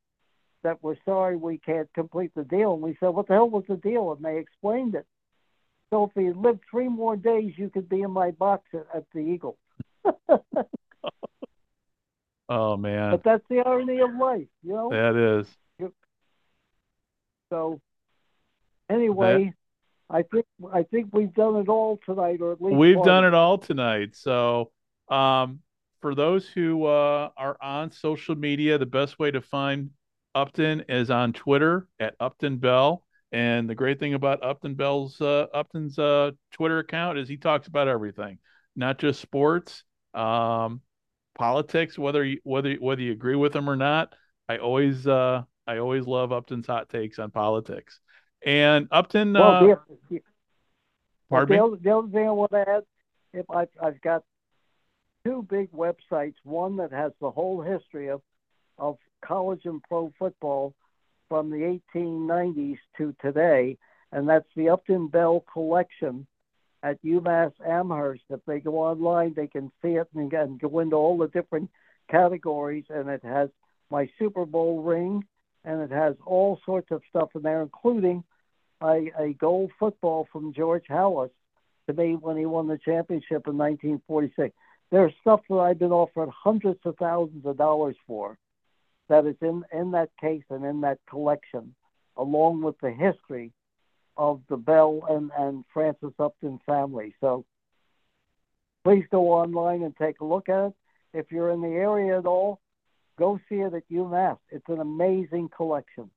That 0.62 0.84
we're 0.84 0.98
sorry 1.06 1.38
we 1.38 1.58
can't 1.58 1.92
complete 1.94 2.34
the 2.36 2.44
deal. 2.44 2.74
And 2.74 2.84
we 2.84 2.98
said, 3.00 3.10
what 3.10 3.28
the 3.28 3.34
hell 3.34 3.50
was 3.50 3.64
the 3.68 3.78
deal? 3.78 4.12
And 4.12 4.24
they 4.24 4.38
explained 4.38 4.96
it. 4.96 5.06
So 5.92 6.06
if 6.06 6.12
he 6.22 6.32
lived 6.32 6.62
three 6.70 6.90
more 6.90 7.16
days, 7.16 7.54
you 7.58 7.70
could 7.70 7.88
be 7.88 8.02
in 8.02 8.12
my 8.12 8.32
box 8.32 8.64
at, 8.74 8.88
at 8.94 9.06
the 9.14 9.20
Eagles. 9.20 9.58
oh 12.50 12.76
man! 12.78 13.12
But 13.12 13.24
that's 13.24 13.44
the 13.50 13.60
irony 13.60 14.00
of 14.00 14.14
life, 14.16 14.48
you 14.64 14.74
know. 14.74 14.90
That 14.90 15.16
is. 15.16 15.48
So, 17.50 17.80
anyway, 18.90 19.54
that... 20.10 20.16
I 20.18 20.24
think 20.24 20.46
I 20.74 20.84
think 20.84 21.10
we've 21.14 21.34
done 21.34 21.56
it 21.58 21.70
all 21.70 22.00
tonight, 22.06 22.42
or 22.42 22.52
at 22.52 22.62
least 22.62 22.76
we've 22.76 23.04
done 23.04 23.24
it 23.26 23.34
all 23.34 23.58
tonight. 23.58 24.16
So, 24.16 24.72
um, 25.10 25.60
for 26.02 26.16
those 26.16 26.48
who 26.48 26.86
uh, 26.86 27.30
are 27.38 27.58
on 27.62 27.92
social 27.92 28.36
media, 28.36 28.78
the 28.78 28.86
best 28.86 29.20
way 29.20 29.32
to 29.32 29.42
find 29.42 29.92
Upton 30.36 30.84
is 30.90 31.10
on 31.10 31.34
Twitter 31.34 31.88
at 32.00 32.16
Upton 32.20 32.58
Bell. 32.58 33.04
And 33.32 33.70
the 33.70 33.76
great 33.76 34.00
thing 34.00 34.14
about 34.14 34.44
Upton 34.44 34.76
Bell's 34.76 35.20
uh, 35.20 35.48
Upton's 35.54 36.00
uh, 36.00 36.32
Twitter 36.54 36.80
account 36.80 37.18
is 37.18 37.28
he 37.28 37.38
talks 37.38 37.68
about 37.68 37.88
everything, 37.88 38.40
not 38.76 39.00
just 39.00 39.20
sports 39.20 39.84
um, 40.14 40.82
politics, 41.36 41.98
whether 41.98 42.24
you, 42.24 42.40
whether 42.44 42.74
whether 42.76 43.02
you 43.02 43.12
agree 43.12 43.36
with 43.36 43.54
them 43.54 43.70
or 43.70 43.76
not. 43.76 44.16
I 44.48 44.58
always 44.58 45.06
uh, 45.06 45.44
I 45.68 45.78
always 45.80 46.06
love 46.06 46.32
Upton's 46.32 46.68
hot 46.68 46.90
takes 46.90 47.20
on 47.20 47.32
politics. 47.32 48.00
And 48.46 48.88
Upton, 48.92 49.34
well, 49.34 49.72
uh, 49.72 49.76
the, 50.10 50.22
pardon 51.30 51.58
the 51.58 51.64
me. 51.64 51.78
The 51.82 51.98
other 51.98 52.08
thing 52.08 52.28
I 52.28 52.32
want 52.32 52.52
to 52.52 52.70
add, 52.70 52.84
if 53.34 53.50
I've, 53.50 53.70
I've 53.82 54.00
got 54.02 54.24
two 55.26 55.46
big 55.50 55.72
websites, 55.72 56.36
one 56.44 56.78
that 56.78 56.94
has 56.94 57.12
the 57.20 57.32
whole 57.32 57.62
history 57.62 58.10
of 58.10 58.22
of 58.78 58.98
college 59.22 59.62
and 59.66 59.82
pro 59.84 60.14
football 60.18 60.74
from 61.30 61.50
the 61.50 61.80
1890s 61.96 62.78
to 62.98 63.16
today, 63.22 63.78
and 64.12 64.28
that's 64.28 64.48
the 64.56 64.70
Upton 64.70 65.08
Bell 65.08 65.44
Collection 65.52 66.28
at 66.84 67.04
UMass 67.04 67.54
Amherst. 67.66 68.24
If 68.30 68.40
they 68.46 68.60
go 68.60 68.78
online, 68.78 69.34
they 69.36 69.48
can 69.48 69.72
see 69.82 69.96
it 69.96 70.08
and, 70.16 70.32
and 70.34 70.60
go 70.60 70.80
into 70.80 70.96
all 70.96 71.18
the 71.18 71.28
different 71.28 71.70
categories. 72.10 72.86
And 72.90 73.10
it 73.10 73.24
has 73.24 73.50
my 73.90 74.10
Super 74.18 74.46
Bowl 74.46 74.82
ring, 74.82 75.26
and 75.66 75.82
it 75.82 75.92
has 75.92 76.16
all 76.26 76.60
sorts 76.66 76.92
of 76.92 77.02
stuff 77.10 77.30
in 77.36 77.42
there, 77.42 77.62
including 77.62 78.24
a, 78.82 79.12
a 79.20 79.34
gold 79.34 79.72
football 79.80 80.28
from 80.32 80.54
George 80.54 80.86
Halas 80.90 81.32
to 81.88 81.94
me 81.94 82.16
when 82.16 82.38
he 82.38 82.46
won 82.46 82.68
the 82.68 82.78
championship 82.78 83.48
in 83.48 83.58
1946. 83.58 84.56
There's 84.92 85.14
stuff 85.22 85.42
that 85.50 85.56
I've 85.56 85.80
been 85.80 85.92
offered 85.92 86.30
hundreds 86.30 86.80
of 86.86 86.96
thousands 86.98 87.46
of 87.46 87.58
dollars 87.58 87.96
for 88.06 88.38
that 89.10 89.26
is 89.26 89.36
in, 89.42 89.64
in 89.74 89.92
that 89.92 90.10
case 90.20 90.44
and 90.50 90.66
in 90.66 90.82
that 90.82 91.00
collection, 91.10 91.76
along 92.16 92.62
with 92.62 92.76
the 92.82 92.92
history 92.92 93.52
of 94.18 94.42
the 94.50 94.58
Bell 94.58 95.02
and, 95.10 95.32
and 95.38 95.64
Francis 95.74 96.14
Upton 96.20 96.60
family. 96.66 97.14
So 97.22 97.46
please 98.84 99.06
go 99.12 99.34
online 99.34 99.84
and 99.84 99.96
take 99.96 100.20
a 100.22 100.26
look 100.26 100.50
at 100.50 100.68
it. 100.68 100.74
If 101.14 101.32
you're 101.32 101.52
in 101.52 101.62
the 101.62 101.68
area 101.68 102.18
at 102.18 102.26
all, 102.26 102.60
go 103.18 103.40
see 103.50 103.56
it 103.56 103.74
at 103.74 103.90
UMass. 103.92 104.38
It's 104.50 104.68
an 104.70 104.80
amazing 104.80 105.50
collection. 105.56 106.10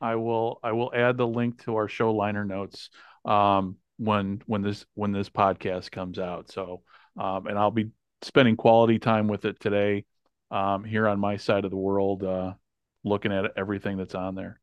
I 0.00 0.16
will 0.16 0.60
I 0.62 0.72
will 0.72 0.92
add 0.94 1.16
the 1.16 1.26
link 1.26 1.64
to 1.64 1.76
our 1.76 1.88
show 1.88 2.12
liner 2.12 2.44
notes 2.44 2.90
um, 3.24 3.76
when 3.96 4.42
when 4.46 4.62
this 4.62 4.84
when 4.94 5.12
this 5.12 5.30
podcast 5.30 5.90
comes 5.90 6.18
out. 6.18 6.50
So 6.50 6.82
um, 7.16 7.46
and 7.46 7.58
I'll 7.58 7.70
be 7.70 7.90
spending 8.22 8.56
quality 8.56 8.98
time 8.98 9.28
with 9.28 9.44
it 9.44 9.60
today 9.60 10.04
um, 10.50 10.84
here 10.84 11.08
on 11.08 11.18
my 11.18 11.36
side 11.36 11.64
of 11.64 11.70
the 11.70 11.76
world, 11.76 12.22
uh, 12.22 12.54
looking 13.04 13.32
at 13.32 13.52
everything 13.56 13.96
that's 13.96 14.14
on 14.14 14.34
there. 14.34 14.60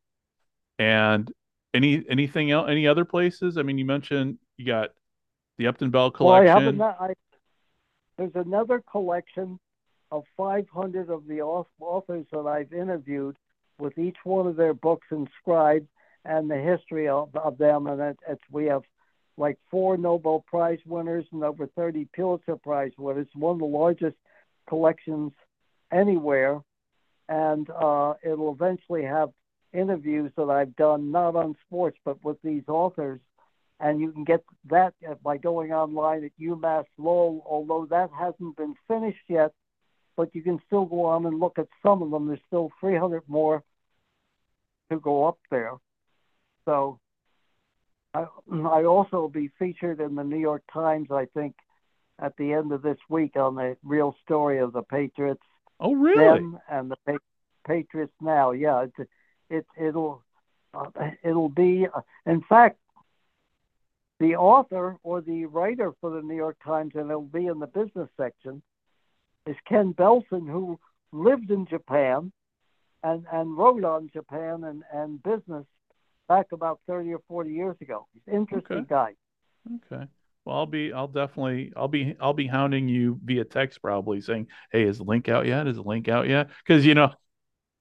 And 0.78 1.30
any 1.74 2.04
anything 2.08 2.50
else? 2.50 2.68
Any 2.68 2.86
other 2.86 3.04
places? 3.04 3.56
I 3.56 3.62
mean, 3.62 3.78
you 3.78 3.84
mentioned 3.84 4.38
you 4.56 4.66
got 4.66 4.90
the 5.58 5.66
Upton 5.66 5.90
Bell 5.90 6.10
collection. 6.10 6.78
Well, 6.78 6.96
I 6.98 7.06
I, 7.06 7.14
there's 8.16 8.34
another 8.34 8.82
collection 8.90 9.58
of 10.10 10.24
500 10.36 11.08
of 11.08 11.26
the 11.26 11.40
authors 11.40 12.26
that 12.30 12.46
I've 12.46 12.72
interviewed, 12.72 13.36
with 13.78 13.96
each 13.96 14.18
one 14.24 14.46
of 14.46 14.56
their 14.56 14.74
books 14.74 15.06
inscribed 15.10 15.88
and 16.24 16.50
the 16.50 16.58
history 16.58 17.08
of, 17.08 17.34
of 17.34 17.58
them. 17.58 17.86
And 17.86 18.00
it, 18.00 18.18
it's 18.28 18.42
we 18.50 18.66
have 18.66 18.82
like 19.36 19.58
four 19.70 19.96
Nobel 19.96 20.44
Prize 20.46 20.78
winners 20.84 21.24
and 21.32 21.42
over 21.42 21.66
30 21.66 22.06
Pulitzer 22.14 22.56
Prize 22.56 22.92
winners. 22.98 23.26
One 23.34 23.54
of 23.54 23.58
the 23.60 23.64
largest 23.64 24.16
collections 24.68 25.32
anywhere, 25.92 26.60
and 27.28 27.68
uh, 27.70 28.14
it'll 28.24 28.52
eventually 28.52 29.04
have 29.04 29.30
interviews 29.72 30.32
that 30.36 30.50
I've 30.50 30.74
done, 30.76 31.10
not 31.10 31.36
on 31.36 31.56
sports, 31.66 31.98
but 32.04 32.22
with 32.24 32.36
these 32.42 32.64
authors. 32.68 33.20
And 33.80 34.00
you 34.00 34.12
can 34.12 34.24
get 34.24 34.44
that 34.70 34.94
by 35.22 35.38
going 35.38 35.72
online 35.72 36.24
at 36.24 36.30
UMass 36.40 36.84
Lowell, 36.98 37.42
although 37.46 37.86
that 37.86 38.10
hasn't 38.16 38.56
been 38.56 38.74
finished 38.86 39.24
yet. 39.28 39.52
But 40.16 40.34
you 40.34 40.42
can 40.42 40.60
still 40.66 40.84
go 40.84 41.06
on 41.06 41.26
and 41.26 41.40
look 41.40 41.58
at 41.58 41.68
some 41.82 42.02
of 42.02 42.10
them. 42.10 42.28
There's 42.28 42.38
still 42.46 42.70
300 42.80 43.22
more 43.26 43.64
to 44.90 45.00
go 45.00 45.26
up 45.26 45.38
there. 45.50 45.72
So 46.64 47.00
I, 48.14 48.26
I 48.52 48.84
also 48.84 49.16
will 49.16 49.28
be 49.28 49.50
featured 49.58 50.00
in 50.00 50.14
the 50.14 50.22
New 50.22 50.38
York 50.38 50.62
Times, 50.72 51.08
I 51.10 51.26
think, 51.34 51.54
at 52.20 52.36
the 52.36 52.52
end 52.52 52.72
of 52.72 52.82
this 52.82 52.98
week 53.08 53.36
on 53.36 53.56
the 53.56 53.76
real 53.82 54.14
story 54.24 54.58
of 54.58 54.72
the 54.72 54.82
Patriots. 54.82 55.42
Oh, 55.84 55.94
really? 55.94 56.48
and 56.70 56.90
the 56.90 57.18
Patriots 57.66 58.12
now. 58.20 58.52
Yeah, 58.52 58.84
it's, 58.84 59.10
it 59.50 59.66
it'll 59.76 60.22
uh, 60.72 60.86
it'll 61.22 61.48
be 61.48 61.86
uh, 61.94 62.00
in 62.26 62.40
fact 62.48 62.78
the 64.20 64.36
author 64.36 64.96
or 65.02 65.20
the 65.20 65.46
writer 65.46 65.92
for 66.00 66.10
the 66.10 66.22
New 66.22 66.36
York 66.36 66.56
Times 66.64 66.92
and 66.94 67.10
it'll 67.10 67.22
be 67.22 67.46
in 67.46 67.58
the 67.58 67.66
business 67.66 68.08
section 68.16 68.62
is 69.46 69.56
Ken 69.68 69.92
Belson 69.92 70.48
who 70.48 70.78
lived 71.10 71.50
in 71.50 71.66
Japan 71.66 72.32
and 73.02 73.24
and 73.32 73.58
wrote 73.58 73.82
on 73.84 74.08
Japan 74.12 74.64
and 74.64 74.84
and 74.92 75.20
business 75.24 75.66
back 76.28 76.52
about 76.52 76.78
thirty 76.86 77.12
or 77.12 77.20
forty 77.26 77.52
years 77.52 77.76
ago. 77.80 78.06
He's 78.14 78.22
an 78.28 78.34
interesting 78.34 78.78
Okay. 78.78 78.86
guy. 78.88 79.14
Okay. 79.86 80.06
Well, 80.44 80.56
I'll 80.56 80.66
be, 80.66 80.92
I'll 80.92 81.08
definitely, 81.08 81.72
I'll 81.76 81.88
be, 81.88 82.16
I'll 82.20 82.32
be 82.32 82.46
hounding 82.48 82.88
you 82.88 83.20
via 83.24 83.44
text 83.44 83.80
probably 83.80 84.20
saying, 84.20 84.48
"Hey, 84.72 84.82
is 84.84 84.98
the 84.98 85.04
link 85.04 85.28
out 85.28 85.46
yet? 85.46 85.68
Is 85.68 85.76
the 85.76 85.82
link 85.82 86.08
out 86.08 86.28
yet?" 86.28 86.48
Because 86.66 86.84
you 86.84 86.94
know, 86.94 87.12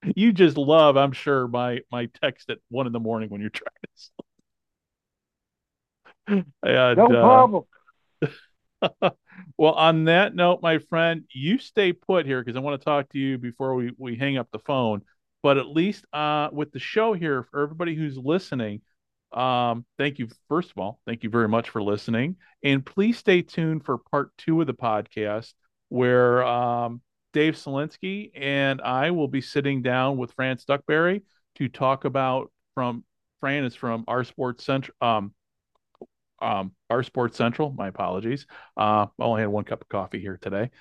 you 0.16 0.32
just 0.34 0.58
love, 0.58 0.98
I'm 0.98 1.12
sure, 1.14 1.48
my 1.48 1.82
my 1.92 2.08
text 2.22 2.50
at 2.52 2.60
one 2.70 2.88
in 2.88 2.94
the 2.94 3.00
morning 3.00 3.30
when 3.30 3.42
you're 3.42 3.50
trying 3.52 3.72
to 3.84 4.12
sleep. 6.28 6.46
And, 6.64 6.98
No 6.98 7.08
uh, 7.12 7.48
problem. 7.50 7.66
well, 9.58 9.74
on 9.74 10.06
that 10.06 10.36
note, 10.36 10.62
my 10.62 10.80
friend, 10.80 11.24
you 11.34 11.58
stay 11.58 11.94
put 11.94 12.26
here 12.26 12.44
because 12.44 12.56
I 12.56 12.60
want 12.60 12.80
to 12.80 12.86
talk 12.86 13.10
to 13.10 13.20
you 13.20 13.38
before 13.38 13.76
we, 13.76 13.92
we 13.98 14.16
hang 14.16 14.38
up 14.38 14.50
the 14.52 14.60
phone. 14.60 15.02
But 15.44 15.58
at 15.58 15.68
least 15.68 16.06
uh, 16.14 16.50
with 16.52 16.72
the 16.72 16.80
show 16.80 17.14
here, 17.14 17.44
for 17.44 17.62
everybody 17.62 17.96
who's 17.96 18.18
listening, 18.18 18.82
um, 19.34 19.86
thank 19.98 20.20
you. 20.20 20.28
First 20.50 20.72
of 20.72 20.78
all, 20.78 21.00
thank 21.06 21.24
you 21.24 21.30
very 21.30 21.48
much 21.48 21.70
for 21.70 21.82
listening. 21.82 22.36
And 22.64 22.86
please 22.86 23.18
stay 23.18 23.42
tuned 23.42 23.86
for 23.86 23.98
part 23.98 24.32
two 24.38 24.60
of 24.62 24.68
the 24.68 24.74
podcast 24.74 25.54
where 25.90 26.44
um, 26.44 27.02
Dave 27.34 27.56
Selinsky 27.56 28.32
and 28.36 28.82
I 28.82 29.12
will 29.12 29.28
be 29.28 29.42
sitting 29.42 29.82
down 29.82 30.18
with 30.18 30.34
Fran 30.34 30.58
Stuchbury 30.58 31.24
to 31.56 31.70
talk 31.70 32.06
about 32.06 32.52
from 32.76 33.04
Fran 33.40 33.64
is 33.64 33.76
from 33.76 34.06
OurSports 34.06 34.62
Central 34.62 34.96
um, 35.02 35.34
um, 36.42 36.72
OurSports 36.92 37.36
Central. 37.36 37.72
My 37.72 37.88
apologies. 37.88 38.48
Uh, 38.76 39.06
I 39.20 39.24
only 39.24 39.42
had 39.42 39.50
one 39.50 39.64
cup 39.64 39.82
of 39.82 39.90
coffee 39.90 40.20
here 40.20 40.40
today, 40.42 40.72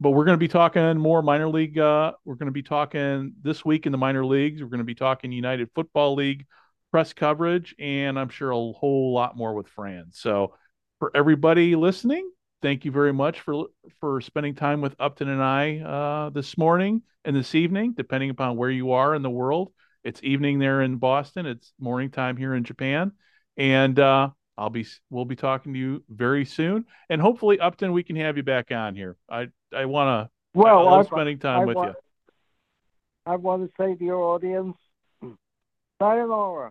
but 0.00 0.10
we're 0.10 0.24
going 0.24 0.36
to 0.36 0.40
be 0.40 0.48
talking 0.48 0.98
more 0.98 1.22
minor 1.22 1.48
league. 1.48 1.78
Uh, 1.78 2.12
we're 2.24 2.34
going 2.34 2.46
to 2.46 2.52
be 2.52 2.62
talking 2.62 3.34
this 3.42 3.64
week 3.64 3.86
in 3.86 3.92
the 3.92 3.98
minor 3.98 4.24
leagues. 4.24 4.62
We're 4.62 4.68
going 4.68 4.78
to 4.78 4.84
be 4.84 4.94
talking 4.94 5.32
United 5.32 5.70
Football 5.74 6.14
League 6.14 6.46
press 6.94 7.12
coverage, 7.12 7.74
and 7.80 8.16
I'm 8.16 8.28
sure 8.28 8.52
a 8.52 8.54
whole 8.54 9.12
lot 9.12 9.36
more 9.36 9.52
with 9.52 9.66
Fran. 9.66 10.10
So, 10.12 10.54
for 11.00 11.10
everybody 11.12 11.74
listening, 11.74 12.30
thank 12.62 12.84
you 12.84 12.92
very 12.92 13.12
much 13.12 13.40
for 13.40 13.66
for 13.98 14.20
spending 14.20 14.54
time 14.54 14.80
with 14.80 14.94
Upton 15.00 15.28
and 15.28 15.42
I 15.42 15.78
uh, 15.78 16.30
this 16.30 16.56
morning 16.56 17.02
and 17.24 17.34
this 17.34 17.56
evening, 17.56 17.94
depending 17.96 18.30
upon 18.30 18.56
where 18.56 18.70
you 18.70 18.92
are 18.92 19.16
in 19.16 19.22
the 19.22 19.28
world. 19.28 19.72
It's 20.04 20.22
evening 20.22 20.60
there 20.60 20.82
in 20.82 20.98
Boston. 20.98 21.46
It's 21.46 21.72
morning 21.80 22.12
time 22.12 22.36
here 22.36 22.54
in 22.54 22.62
Japan, 22.62 23.10
and 23.56 23.98
uh, 23.98 24.30
I'll 24.56 24.70
be 24.70 24.86
we'll 25.10 25.24
be 25.24 25.34
talking 25.34 25.72
to 25.72 25.78
you 25.80 26.04
very 26.08 26.44
soon, 26.44 26.84
and 27.10 27.20
hopefully 27.20 27.58
Upton 27.58 27.92
we 27.92 28.04
can 28.04 28.14
have 28.14 28.36
you 28.36 28.44
back 28.44 28.70
on 28.70 28.94
here. 28.94 29.16
I 29.28 29.48
I 29.76 29.86
want 29.86 30.28
to 30.28 30.30
Well, 30.56 30.86
I 30.86 31.00
I, 31.00 31.02
spending 31.02 31.40
time 31.40 31.62
I 31.62 31.64
with 31.64 31.74
want, 31.74 31.96
I 33.26 33.34
want 33.34 33.64
to 33.64 33.82
say 33.82 33.96
to 33.96 34.04
your 34.04 34.22
audience, 34.22 34.76
sayonara. 36.00 36.70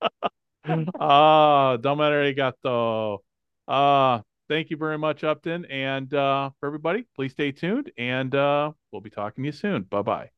Ah, 0.98 1.76
domo 1.80 2.02
arigato. 2.02 3.18
Uh 3.68 4.20
thank 4.48 4.70
you 4.70 4.76
very 4.76 4.98
much, 4.98 5.24
Upton, 5.24 5.64
and 5.66 6.12
uh, 6.14 6.50
for 6.60 6.66
everybody, 6.66 7.04
please 7.14 7.32
stay 7.32 7.52
tuned, 7.52 7.90
and 7.98 8.34
uh, 8.34 8.72
we'll 8.92 9.00
be 9.00 9.10
talking 9.10 9.44
to 9.44 9.48
you 9.48 9.52
soon. 9.52 9.82
Bye 9.82 10.02
bye. 10.02 10.30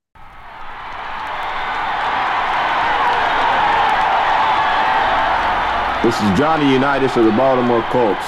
This 6.02 6.14
is 6.14 6.38
Johnny 6.38 6.72
Unitas 6.72 7.16
of 7.16 7.24
the 7.24 7.32
Baltimore 7.32 7.82
Colts. 7.90 8.24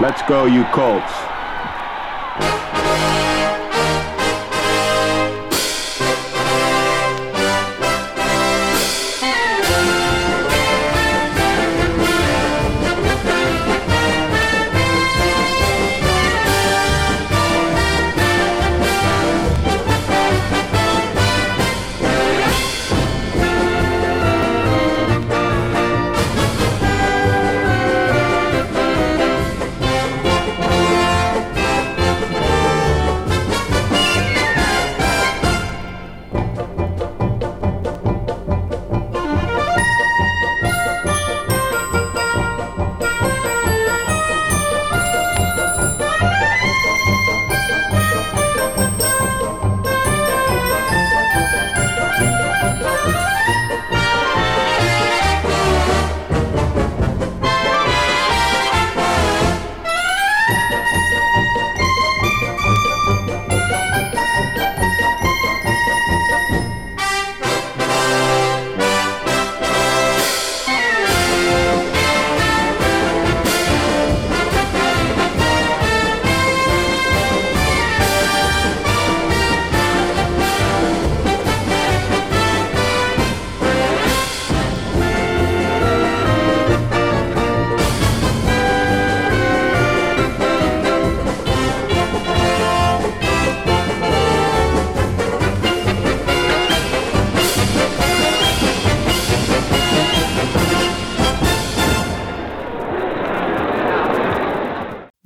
Let's 0.00 0.22
go, 0.22 0.46
you 0.46 0.64
Colts. 0.66 1.33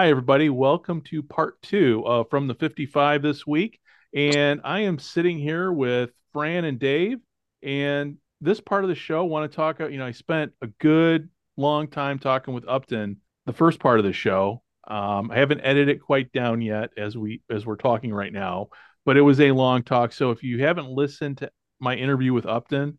Hi, 0.00 0.08
everybody. 0.08 0.48
Welcome 0.48 1.02
to 1.10 1.22
part 1.22 1.60
two 1.60 2.02
uh, 2.06 2.24
from 2.24 2.46
the 2.46 2.54
55 2.54 3.20
this 3.20 3.46
week. 3.46 3.80
And 4.14 4.62
I 4.64 4.80
am 4.80 4.98
sitting 4.98 5.38
here 5.38 5.70
with 5.70 6.08
Fran 6.32 6.64
and 6.64 6.78
Dave. 6.78 7.18
And 7.62 8.16
this 8.40 8.62
part 8.62 8.82
of 8.82 8.88
the 8.88 8.94
show, 8.94 9.26
want 9.26 9.52
to 9.52 9.54
talk. 9.54 9.78
About, 9.78 9.92
you 9.92 9.98
know, 9.98 10.06
I 10.06 10.12
spent 10.12 10.52
a 10.62 10.68
good 10.78 11.28
long 11.58 11.86
time 11.86 12.18
talking 12.18 12.54
with 12.54 12.66
Upton. 12.66 13.18
The 13.44 13.52
first 13.52 13.78
part 13.78 13.98
of 13.98 14.06
the 14.06 14.14
show, 14.14 14.62
um, 14.88 15.30
I 15.30 15.36
haven't 15.36 15.60
edited 15.60 15.90
it 15.90 16.00
quite 16.00 16.32
down 16.32 16.62
yet 16.62 16.88
as 16.96 17.14
we 17.14 17.42
as 17.50 17.66
we're 17.66 17.76
talking 17.76 18.14
right 18.14 18.32
now, 18.32 18.68
but 19.04 19.18
it 19.18 19.20
was 19.20 19.38
a 19.38 19.52
long 19.52 19.82
talk. 19.82 20.14
So 20.14 20.30
if 20.30 20.42
you 20.42 20.62
haven't 20.64 20.88
listened 20.88 21.36
to 21.38 21.50
my 21.78 21.94
interview 21.94 22.32
with 22.32 22.46
Upton, 22.46 22.98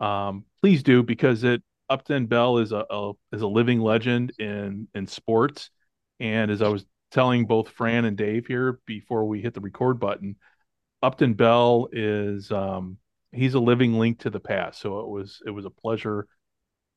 um, 0.00 0.44
please 0.60 0.82
do 0.82 1.04
because 1.04 1.44
it 1.44 1.62
Upton 1.88 2.26
Bell 2.26 2.58
is 2.58 2.72
a, 2.72 2.84
a 2.90 3.12
is 3.30 3.42
a 3.42 3.46
living 3.46 3.78
legend 3.78 4.32
in 4.40 4.88
in 4.92 5.06
sports. 5.06 5.70
And 6.20 6.50
as 6.50 6.62
I 6.62 6.68
was 6.68 6.84
telling 7.10 7.46
both 7.46 7.68
Fran 7.68 8.04
and 8.04 8.16
Dave 8.16 8.46
here 8.46 8.80
before 8.86 9.26
we 9.26 9.40
hit 9.40 9.54
the 9.54 9.60
record 9.60 10.00
button, 10.00 10.36
Upton 11.02 11.34
Bell 11.34 11.88
is 11.92 12.50
um, 12.52 12.98
he's 13.32 13.54
a 13.54 13.60
living 13.60 13.94
link 13.94 14.20
to 14.20 14.30
the 14.30 14.40
past. 14.40 14.80
So 14.80 15.00
it 15.00 15.08
was 15.08 15.40
it 15.46 15.50
was 15.50 15.64
a 15.64 15.70
pleasure 15.70 16.26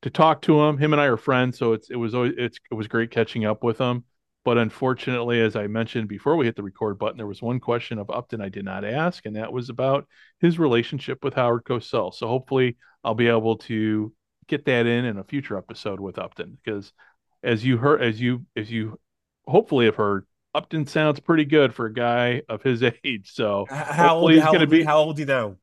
to 0.03 0.09
talk 0.09 0.41
to 0.43 0.61
him. 0.61 0.77
Him 0.77 0.93
and 0.93 1.01
I 1.01 1.05
are 1.05 1.17
friends, 1.17 1.57
so 1.57 1.73
it's 1.73 1.89
it 1.89 1.95
was 1.95 2.13
always 2.13 2.33
it's 2.37 2.59
it 2.69 2.75
was 2.75 2.87
great 2.87 3.11
catching 3.11 3.45
up 3.45 3.63
with 3.63 3.77
him. 3.77 4.03
But 4.43 4.59
unfortunately, 4.59 5.41
as 5.41 5.55
I 5.55 5.65
mentioned 5.65 6.07
before 6.07 6.35
we 6.35 6.45
hit 6.45 6.55
the 6.55 6.61
record 6.61 6.99
button, 6.99 7.17
there 7.17 7.25
was 7.25 7.41
one 7.41 7.59
question 7.59 7.97
of 7.97 8.11
Upton 8.11 8.41
I 8.41 8.49
did 8.49 8.63
not 8.63 8.85
ask, 8.85 9.25
and 9.25 9.35
that 9.37 9.51
was 9.51 9.69
about 9.69 10.07
his 10.39 10.59
relationship 10.59 11.23
with 11.23 11.33
Howard 11.33 11.63
Cosell. 11.63 12.13
So 12.13 12.27
hopefully, 12.27 12.77
I'll 13.03 13.15
be 13.15 13.27
able 13.27 13.57
to 13.57 14.13
get 14.47 14.65
that 14.65 14.85
in 14.85 15.05
in 15.05 15.17
a 15.17 15.23
future 15.23 15.57
episode 15.57 15.99
with 15.99 16.19
Upton 16.19 16.59
because, 16.63 16.93
as 17.41 17.65
you 17.65 17.77
heard, 17.77 18.03
as 18.03 18.21
you 18.21 18.45
as 18.55 18.71
you 18.71 18.99
hopefully 19.47 19.85
have 19.85 19.95
heard, 19.95 20.25
Upton 20.53 20.87
sounds 20.87 21.19
pretty 21.19 21.45
good 21.45 21.73
for 21.73 21.85
a 21.85 21.93
guy 21.93 22.41
of 22.49 22.61
his 22.63 22.83
age. 23.03 23.31
So 23.33 23.65
how 23.69 24.17
old? 24.17 24.31
he's 24.31 24.41
How 24.41 24.47
going 24.47 24.59
to 24.59 24.65
old, 24.65 24.69
be. 24.69 24.83
how 24.83 24.97
old 24.99 25.19
you 25.19 25.25
now? 25.25 25.55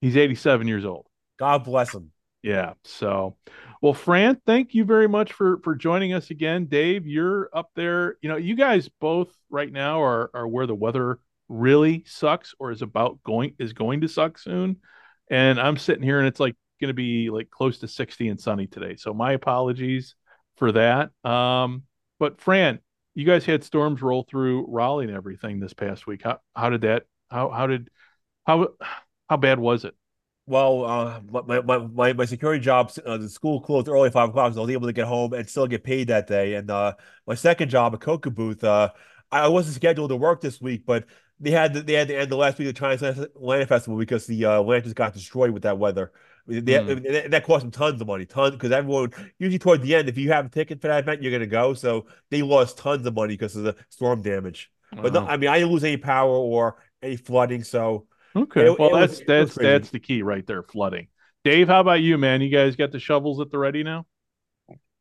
He's 0.00 0.16
87 0.16 0.66
years 0.68 0.84
old. 0.84 1.06
God 1.38 1.64
bless 1.64 1.94
him. 1.94 2.12
Yeah. 2.42 2.72
So, 2.84 3.36
well, 3.82 3.92
Fran, 3.92 4.40
thank 4.46 4.74
you 4.74 4.84
very 4.84 5.08
much 5.08 5.32
for 5.32 5.58
for 5.62 5.74
joining 5.74 6.12
us 6.14 6.30
again. 6.30 6.66
Dave, 6.66 7.06
you're 7.06 7.50
up 7.52 7.70
there. 7.74 8.16
You 8.22 8.28
know, 8.30 8.36
you 8.36 8.54
guys 8.54 8.88
both 9.00 9.34
right 9.50 9.70
now 9.70 10.02
are 10.02 10.30
are 10.32 10.48
where 10.48 10.66
the 10.66 10.74
weather 10.74 11.18
really 11.48 12.04
sucks 12.06 12.54
or 12.58 12.70
is 12.70 12.82
about 12.82 13.22
going 13.24 13.54
is 13.58 13.72
going 13.72 14.00
to 14.02 14.08
suck 14.08 14.38
soon. 14.38 14.76
And 15.30 15.60
I'm 15.60 15.76
sitting 15.76 16.02
here 16.02 16.18
and 16.18 16.26
it's 16.28 16.40
like 16.40 16.56
going 16.80 16.88
to 16.88 16.94
be 16.94 17.28
like 17.30 17.50
close 17.50 17.78
to 17.80 17.88
60 17.88 18.28
and 18.28 18.40
sunny 18.40 18.66
today. 18.66 18.96
So 18.96 19.12
my 19.12 19.32
apologies 19.32 20.14
for 20.56 20.72
that. 20.72 21.10
Um, 21.28 21.82
but 22.18 22.40
Fran, 22.40 22.80
you 23.14 23.24
guys 23.24 23.44
had 23.44 23.64
storms 23.64 24.02
roll 24.02 24.24
through 24.28 24.66
Raleigh 24.68 25.06
and 25.06 25.14
everything 25.14 25.60
this 25.60 25.72
past 25.72 26.06
week. 26.06 26.22
How 26.24 26.40
how 26.54 26.70
did 26.70 26.82
that 26.82 27.04
how 27.30 27.50
how 27.50 27.66
did 27.66 27.90
how 28.46 28.68
how 29.28 29.36
bad 29.36 29.58
was 29.58 29.84
it? 29.84 29.94
Well, 30.46 30.84
uh, 30.84 31.20
my, 31.46 31.60
my, 31.60 32.12
my, 32.12 32.24
security 32.24 32.60
job, 32.60 32.90
uh, 33.06 33.18
the 33.18 33.28
school 33.28 33.60
closed 33.60 33.86
early 33.86 34.10
five 34.10 34.30
o'clock, 34.30 34.52
so 34.52 34.58
I 34.58 34.62
was 34.62 34.70
able 34.72 34.88
to 34.88 34.92
get 34.92 35.06
home 35.06 35.32
and 35.32 35.48
still 35.48 35.68
get 35.68 35.84
paid 35.84 36.08
that 36.08 36.26
day. 36.26 36.54
And 36.54 36.68
uh, 36.68 36.94
my 37.24 37.36
second 37.36 37.68
job, 37.68 37.94
a 37.94 37.98
Coca 37.98 38.30
booth, 38.30 38.64
uh, 38.64 38.90
I 39.30 39.46
wasn't 39.46 39.76
scheduled 39.76 40.10
to 40.10 40.16
work 40.16 40.40
this 40.40 40.60
week, 40.60 40.84
but 40.84 41.04
they 41.38 41.52
had 41.52 41.74
the, 41.74 41.82
they 41.82 41.92
had 41.92 42.08
to 42.08 42.18
end 42.18 42.32
the 42.32 42.36
last 42.36 42.58
week 42.58 42.66
of 42.68 42.74
the 42.74 42.80
China 42.80 43.66
Festival 43.66 43.96
because 43.96 44.26
the 44.26 44.44
uh, 44.44 44.60
lanterns 44.60 44.92
got 44.92 45.12
destroyed 45.12 45.50
with 45.50 45.62
that 45.62 45.78
weather. 45.78 46.10
They, 46.50 46.72
Mm. 46.72 47.30
that 47.30 47.44
cost 47.44 47.62
them 47.62 47.70
tons 47.70 48.00
of 48.00 48.06
money, 48.08 48.26
tons 48.26 48.54
because 48.56 48.72
everyone 48.72 49.12
usually 49.38 49.58
toward 49.60 49.82
the 49.82 49.94
end, 49.94 50.08
if 50.08 50.18
you 50.18 50.32
have 50.32 50.46
a 50.46 50.48
ticket 50.48 50.80
for 50.80 50.88
that 50.88 51.04
event, 51.04 51.22
you're 51.22 51.30
gonna 51.32 51.46
go. 51.46 51.74
So 51.74 52.06
they 52.30 52.42
lost 52.42 52.76
tons 52.78 53.06
of 53.06 53.14
money 53.14 53.34
because 53.34 53.54
of 53.54 53.62
the 53.62 53.76
storm 53.88 54.22
damage. 54.22 54.70
But 54.92 55.12
no, 55.12 55.24
I 55.24 55.36
mean, 55.36 55.48
I 55.48 55.58
didn't 55.60 55.72
lose 55.72 55.84
any 55.84 55.96
power 55.96 56.30
or 56.32 56.76
any 57.02 57.16
flooding, 57.16 57.62
so 57.62 58.06
Okay. 58.34 58.66
It- 58.66 58.78
well, 58.78 58.96
it 58.96 59.00
that's 59.00 59.18
was 59.18 59.26
that's 59.26 59.54
that's 59.54 59.90
the 59.90 60.00
key 60.00 60.22
right 60.22 60.44
there, 60.46 60.62
flooding. 60.62 61.06
Dave, 61.44 61.68
how 61.68 61.80
about 61.80 62.00
you, 62.00 62.18
man? 62.18 62.40
You 62.40 62.48
guys 62.50 62.76
got 62.76 62.90
the 62.92 62.98
shovels 63.00 63.40
at 63.40 63.50
the 63.50 63.58
ready 63.58 63.82
now? 63.82 64.06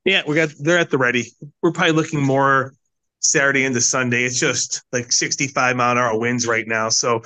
Yeah, 0.05 0.21
we 0.27 0.35
got 0.35 0.49
they're 0.59 0.77
at 0.79 0.89
the 0.91 0.97
ready. 0.97 1.25
We're 1.61 1.71
probably 1.71 1.93
looking 1.93 2.21
more 2.23 2.73
Saturday 3.19 3.65
into 3.65 3.81
Sunday. 3.81 4.23
It's 4.23 4.39
just 4.39 4.83
like 4.93 5.11
65 5.11 5.75
mile 5.75 5.91
an 5.91 5.97
hour 5.97 6.17
winds 6.17 6.47
right 6.47 6.67
now. 6.67 6.89
So 6.89 7.21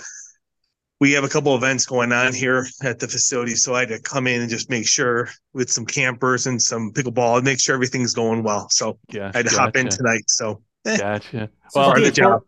we 0.99 1.11
have 1.13 1.23
a 1.23 1.29
couple 1.29 1.55
events 1.55 1.85
going 1.85 2.11
on 2.11 2.33
here 2.33 2.65
at 2.83 2.99
the 2.99 3.07
facility. 3.07 3.55
So 3.55 3.73
I 3.75 3.81
had 3.81 3.89
to 3.89 3.99
come 4.01 4.27
in 4.27 4.41
and 4.41 4.49
just 4.49 4.69
make 4.69 4.87
sure 4.87 5.29
with 5.53 5.69
some 5.69 5.85
campers 5.85 6.47
and 6.47 6.61
some 6.61 6.91
pickleball 6.93 7.37
and 7.37 7.45
make 7.45 7.59
sure 7.59 7.75
everything's 7.75 8.13
going 8.13 8.43
well. 8.43 8.69
So 8.69 8.99
Yeah. 9.09 9.31
I 9.33 9.37
had 9.39 9.47
to 9.47 9.51
hop 9.55 9.75
in 9.75 9.89
tonight. 9.89 10.23
So 10.27 10.61
eh, 10.85 10.97
Gotcha. 10.97 11.49
Well, 11.73 11.85
part 11.85 11.97
of 11.97 12.03
the 12.05 12.11
before, 12.11 12.11
job. 12.11 12.41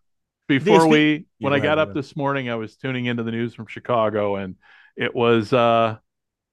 before 0.48 0.88
Dave, 0.88 0.90
we, 0.92 1.26
when 1.40 1.52
go 1.52 1.58
I 1.58 1.60
got 1.60 1.78
ahead, 1.78 1.80
up 1.80 1.94
this 1.94 2.16
morning, 2.16 2.50
I 2.50 2.56
was 2.56 2.76
tuning 2.78 3.06
into 3.06 3.24
the 3.24 3.32
news 3.32 3.54
from 3.56 3.68
Chicago, 3.68 4.36
and 4.36 4.56
it 4.96 5.14
was, 5.16 5.52
uh, 5.52 5.98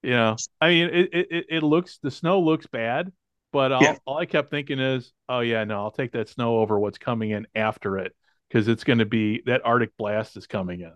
you 0.02 0.10
know, 0.12 0.36
I 0.60 0.68
mean, 0.70 0.88
it 0.88 1.10
it 1.14 1.26
it, 1.30 1.46
it 1.50 1.62
looks 1.62 1.98
the 2.02 2.10
snow 2.10 2.40
looks 2.40 2.66
bad, 2.66 3.12
but 3.52 3.72
all, 3.72 3.82
Yeah. 3.82 3.96
all 4.06 4.18
I 4.18 4.26
kept 4.26 4.50
thinking 4.50 4.78
is, 4.80 5.12
oh 5.28 5.40
yeah, 5.40 5.64
no, 5.64 5.76
I'll 5.82 5.90
take 5.90 6.12
that 6.12 6.28
snow 6.28 6.58
over 6.58 6.78
what's 6.78 6.98
coming 6.98 7.30
in 7.30 7.46
after 7.54 7.98
it 7.98 8.14
because 8.48 8.68
it's 8.68 8.84
going 8.84 8.98
to 9.00 9.06
be 9.06 9.42
that 9.46 9.62
Arctic 9.64 9.96
blast 9.96 10.36
is 10.36 10.46
coming 10.46 10.80
in. 10.80 10.92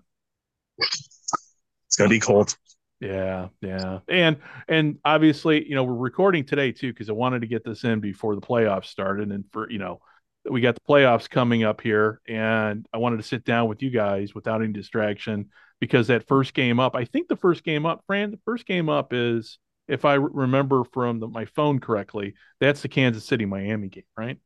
It's 0.79 1.97
gonna 1.97 2.11
be 2.11 2.21
cold. 2.21 2.57
Yeah, 3.01 3.49
yeah. 3.61 4.01
And 4.09 4.39
and 4.69 4.99
obviously, 5.05 5.69
you 5.69 5.75
know, 5.75 5.85
we're 5.85 5.95
recording 5.95 6.45
today 6.45 6.73
too 6.73 6.93
because 6.93 7.11
I 7.11 7.13
wanted 7.13 7.41
to 7.41 7.47
get 7.47 7.65
this 7.65 7.85
in 7.85 8.01
before 8.01 8.35
the 8.35 8.41
playoffs 8.41 8.87
started 8.87 9.31
and 9.31 9.45
for, 9.53 9.71
you 9.71 9.79
know, 9.79 10.01
we 10.49 10.61
got 10.61 10.77
the 10.77 10.81
playoffs 10.89 11.29
coming 11.29 11.65
up 11.65 11.81
here 11.81 12.21
and 12.27 12.87
I 12.93 12.99
wanted 12.99 13.19
to 13.19 13.23
sit 13.23 13.45
down 13.45 13.69
with 13.69 13.83
you 13.83 13.91
guys 13.91 14.35
without 14.35 14.63
any 14.63 14.73
distraction 14.73 15.51
because 15.81 16.07
that 16.07 16.27
first 16.27 16.55
game 16.55 16.81
up, 16.81 16.97
I 16.97 17.05
think 17.05 17.29
the 17.29 17.37
first 17.37 17.65
game 17.65 17.85
up, 17.85 18.03
Fran, 18.07 18.31
the 18.31 18.41
first 18.45 18.67
game 18.67 18.89
up 18.89 19.13
is 19.13 19.59
if 19.89 20.05
I 20.05 20.15
remember 20.15 20.85
from 20.85 21.21
the, 21.21 21.29
my 21.29 21.45
phone 21.45 21.81
correctly, 21.81 22.35
that's 22.61 22.81
the 22.81 22.89
Kansas 22.89 23.25
City 23.25 23.45
Miami 23.45 23.89
game, 23.89 24.05
right? 24.17 24.39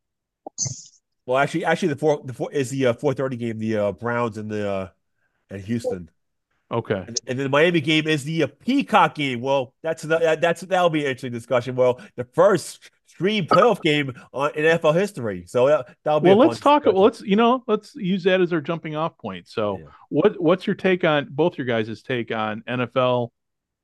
Well, 1.26 1.38
actually, 1.38 1.64
actually, 1.64 1.88
the 1.88 1.96
four 1.96 2.20
the 2.24 2.34
four 2.34 2.50
is 2.52 2.70
the 2.70 2.86
uh, 2.86 2.92
four 2.94 3.14
thirty 3.14 3.36
game, 3.36 3.58
the 3.58 3.76
uh, 3.76 3.92
Browns 3.92 4.36
and 4.36 4.50
the 4.50 4.68
uh, 4.68 4.88
and 5.48 5.62
Houston, 5.62 6.10
Okay. 6.72 6.94
and, 7.06 7.20
and 7.26 7.38
then 7.38 7.44
the 7.44 7.48
Miami 7.48 7.80
game 7.80 8.06
is 8.06 8.24
the 8.24 8.44
uh, 8.44 8.46
Peacock 8.60 9.14
game. 9.14 9.40
Well, 9.40 9.74
that's 9.82 10.02
the, 10.02 10.18
that, 10.18 10.40
that's 10.40 10.60
that'll 10.62 10.90
be 10.90 11.00
an 11.00 11.06
interesting 11.06 11.32
discussion. 11.32 11.74
Well, 11.74 12.00
the 12.16 12.24
first 12.24 12.90
stream 13.06 13.44
playoff 13.46 13.82
game 13.82 14.12
on, 14.32 14.52
in 14.54 14.64
NFL 14.64 14.94
history, 14.94 15.44
so 15.46 15.66
that, 15.66 15.96
that'll 16.04 16.20
be. 16.20 16.28
Well, 16.28 16.38
let's 16.38 16.60
talk. 16.60 16.84
discussion. 16.84 17.00
Let's 17.02 17.20
you 17.22 17.36
know, 17.36 17.64
let's 17.66 17.94
use 17.96 18.22
that 18.24 18.40
as 18.40 18.52
our 18.52 18.60
jumping 18.60 18.94
off 18.94 19.18
point. 19.18 19.48
So, 19.48 19.78
Yeah. 19.78 19.84
what 20.10 20.40
what's 20.40 20.66
your 20.66 20.76
take 20.76 21.02
on 21.04 21.26
both 21.30 21.58
your 21.58 21.66
guys' 21.66 22.02
take 22.02 22.30
on 22.30 22.62
NFL 22.68 23.30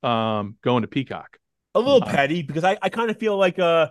um, 0.03 0.57
going 0.63 0.83
to 0.83 0.89
Peacock? 0.89 1.39
a 1.75 1.81
little 1.81 2.03
Uh, 2.03 2.07
petty 2.07 2.41
because 2.43 2.65
I, 2.65 2.79
I 2.81 2.89
kind 2.89 3.11
of 3.11 3.19
feel 3.19 3.37
like 3.37 3.59
uh 3.59 3.89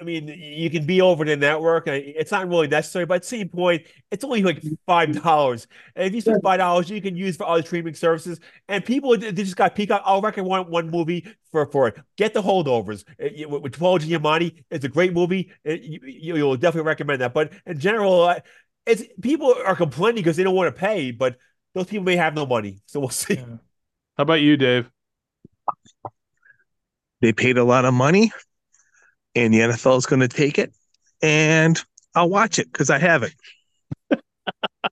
I 0.00 0.04
mean 0.04 0.26
you 0.28 0.70
can 0.70 0.86
be 0.86 1.00
over 1.00 1.24
the 1.24 1.36
network 1.36 1.86
it's 1.86 2.32
not 2.32 2.48
really 2.48 2.66
necessary 2.66 3.06
but 3.06 3.14
at 3.16 3.22
the 3.22 3.28
same 3.28 3.48
point 3.48 3.86
it's 4.10 4.24
only 4.24 4.42
like 4.42 4.60
five 4.86 5.22
dollars. 5.22 5.68
And 5.94 6.06
if 6.06 6.14
you 6.14 6.20
spend 6.20 6.42
five 6.42 6.58
dollars 6.58 6.90
you 6.90 7.00
can 7.00 7.16
use 7.16 7.36
for 7.36 7.46
other 7.48 7.62
streaming 7.62 7.94
services 7.94 8.40
and 8.68 8.84
people 8.84 9.16
they 9.16 9.30
just 9.32 9.56
got 9.56 9.76
Peacock 9.76 10.02
I'll 10.04 10.20
recommend 10.20 10.48
one, 10.48 10.70
one 10.70 10.90
movie 10.90 11.26
for 11.52 11.66
for 11.66 11.88
it. 11.88 11.96
Get 12.16 12.34
the 12.34 12.42
holdovers. 12.42 13.04
With 13.48 13.62
with 13.62 13.78
Paul 13.78 13.98
Giamatti 14.00 14.64
it's 14.70 14.84
a 14.84 14.88
great 14.88 15.12
movie 15.12 15.52
Uh, 15.66 15.72
you, 15.72 16.00
you, 16.02 16.36
you'll 16.36 16.56
definitely 16.56 16.88
recommend 16.88 17.20
that. 17.20 17.32
But 17.32 17.52
in 17.64 17.78
general 17.78 18.22
uh, 18.24 18.40
it's 18.86 19.04
people 19.22 19.54
are 19.64 19.76
complaining 19.76 20.16
because 20.16 20.36
they 20.36 20.42
don't 20.42 20.56
want 20.56 20.74
to 20.74 20.78
pay 20.78 21.12
but 21.12 21.36
those 21.74 21.86
people 21.86 22.04
may 22.04 22.16
have 22.16 22.34
no 22.34 22.46
money 22.46 22.80
so 22.86 22.98
we'll 23.00 23.08
see. 23.10 23.36
How 23.36 24.22
about 24.22 24.40
you, 24.40 24.56
Dave? 24.56 24.90
They 27.20 27.32
paid 27.32 27.58
a 27.58 27.64
lot 27.64 27.84
of 27.84 27.94
money, 27.94 28.30
and 29.34 29.52
the 29.52 29.60
NFL 29.60 29.98
is 29.98 30.06
going 30.06 30.20
to 30.20 30.28
take 30.28 30.58
it, 30.58 30.72
and 31.22 31.82
I'll 32.14 32.30
watch 32.30 32.58
it 32.58 32.70
because 32.72 32.90
I 32.90 32.98
have 32.98 33.22
it. 33.22 33.34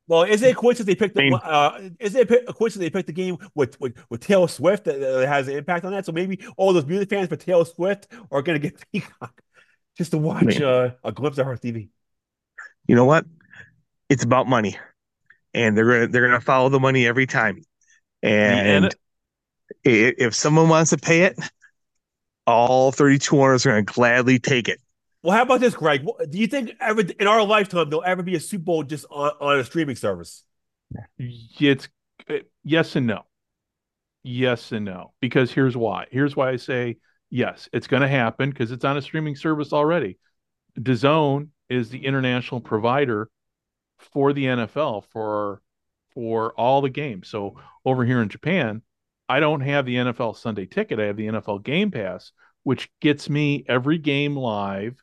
Well, 0.09 0.24
is 0.24 0.43
it 0.43 0.52
a 0.52 0.55
coincidence 0.55 0.86
they 0.86 0.94
picked 0.94 1.14
the? 1.14 1.35
Uh, 1.35 1.90
is 2.01 2.14
it 2.14 2.31
a 2.31 2.52
coincidence 2.52 2.77
they 2.77 2.90
picked 2.90 3.06
the 3.06 3.12
game 3.12 3.39
with 3.55 3.78
with, 3.81 3.94
with 4.10 4.20
Taylor 4.20 4.48
Swift 4.48 4.85
that, 4.85 5.01
that 5.01 5.28
has 5.28 5.48
an 5.48 5.56
impact 5.56 5.85
on 5.85 5.93
that? 5.93 6.06
So 6.06 6.12
maybe 6.12 6.40
all 6.56 6.73
those 6.73 6.86
music 6.86 7.10
fans 7.10 7.28
for 7.28 7.36
Taylor 7.36 7.64
Swift 7.64 8.09
are 8.31 8.43
going 8.43 8.60
to 8.60 8.69
get 8.69 8.82
Peacock 8.93 9.40
just 9.97 10.10
to 10.12 10.19
watch 10.19 10.60
uh, 10.60 10.90
a 11.05 11.12
glimpse 11.12 11.39
of 11.39 11.47
her 11.47 11.56
TV. 11.56 11.89
You 12.86 12.97
know 12.97 13.05
what? 13.05 13.27
It's 14.09 14.24
about 14.24 14.48
money, 14.48 14.77
and 15.55 15.77
they're 15.77 15.86
gonna 15.86 16.06
they're 16.09 16.27
gonna 16.27 16.40
follow 16.40 16.69
the 16.69 16.81
money 16.81 17.06
every 17.06 17.27
time. 17.27 17.62
And 18.23 18.94
if 19.85 20.35
someone 20.35 20.69
wants 20.69 20.90
to 20.90 20.98
pay 20.98 21.23
it, 21.23 21.39
all 22.47 22.93
32 22.93 23.40
owners 23.40 23.66
are 23.66 23.70
going 23.73 23.86
to 23.86 23.93
gladly 23.93 24.39
take 24.39 24.69
it. 24.69 24.81
Well, 25.23 25.36
how 25.36 25.43
about 25.43 25.60
this, 25.60 25.74
Greg? 25.74 26.05
Do 26.31 26.39
you 26.39 26.48
think 26.48 26.73
ever 26.81 27.01
in 27.01 27.27
our 27.27 27.44
lifetime 27.44 27.90
there'll 27.90 28.05
ever 28.05 28.23
be 28.23 28.35
a 28.35 28.40
Super 28.40 28.64
Bowl 28.64 28.82
just 28.82 29.06
on, 29.10 29.31
on 29.40 29.59
a 29.59 29.64
streaming 29.64 29.97
service? 29.97 30.44
It's 31.19 31.89
uh, 32.28 32.39
yes 32.64 32.97
and 32.97 33.06
no. 33.06 33.23
Yes 34.24 34.73
and 34.73 34.85
no. 34.85 35.12
Because 35.20 35.52
here's 35.52 35.77
why. 35.77 36.06
Here's 36.10 36.35
why 36.35 36.51
I 36.51 36.56
say 36.56 36.97
yes. 37.31 37.69
It's 37.73 37.86
going 37.86 38.02
to 38.02 38.09
happen 38.09 38.51
because 38.51 38.73
it's 38.73 38.85
on 38.85 38.97
a 38.97 39.02
streaming 39.02 39.36
service 39.36 39.73
already. 39.73 40.19
DAZN 40.78 41.48
is 41.69 41.90
the 41.90 42.05
international 42.05 42.60
provider 42.60 43.28
for 43.98 44.32
the 44.32 44.44
NFL 44.44 45.05
for 45.12 45.62
for 46.14 46.52
all 46.52 46.82
the 46.82 46.90
games. 46.90 47.28
So 47.28 47.56
over 47.85 48.05
here 48.05 48.20
in 48.20 48.28
Japan, 48.28 48.82
I 49.33 49.41
don't 49.41 49.63
have 49.63 49.87
the 49.87 49.95
NFL 49.95 50.37
Sunday 50.37 50.67
ticket. 50.67 51.01
I 51.01 51.05
have 51.05 51.17
the 51.17 51.29
NFL 51.29 51.63
Game 51.63 51.91
Pass, 51.91 52.33
which 52.65 52.91
gets 53.01 53.31
me 53.31 53.65
every 53.67 53.97
game 53.97 54.37
live. 54.37 55.03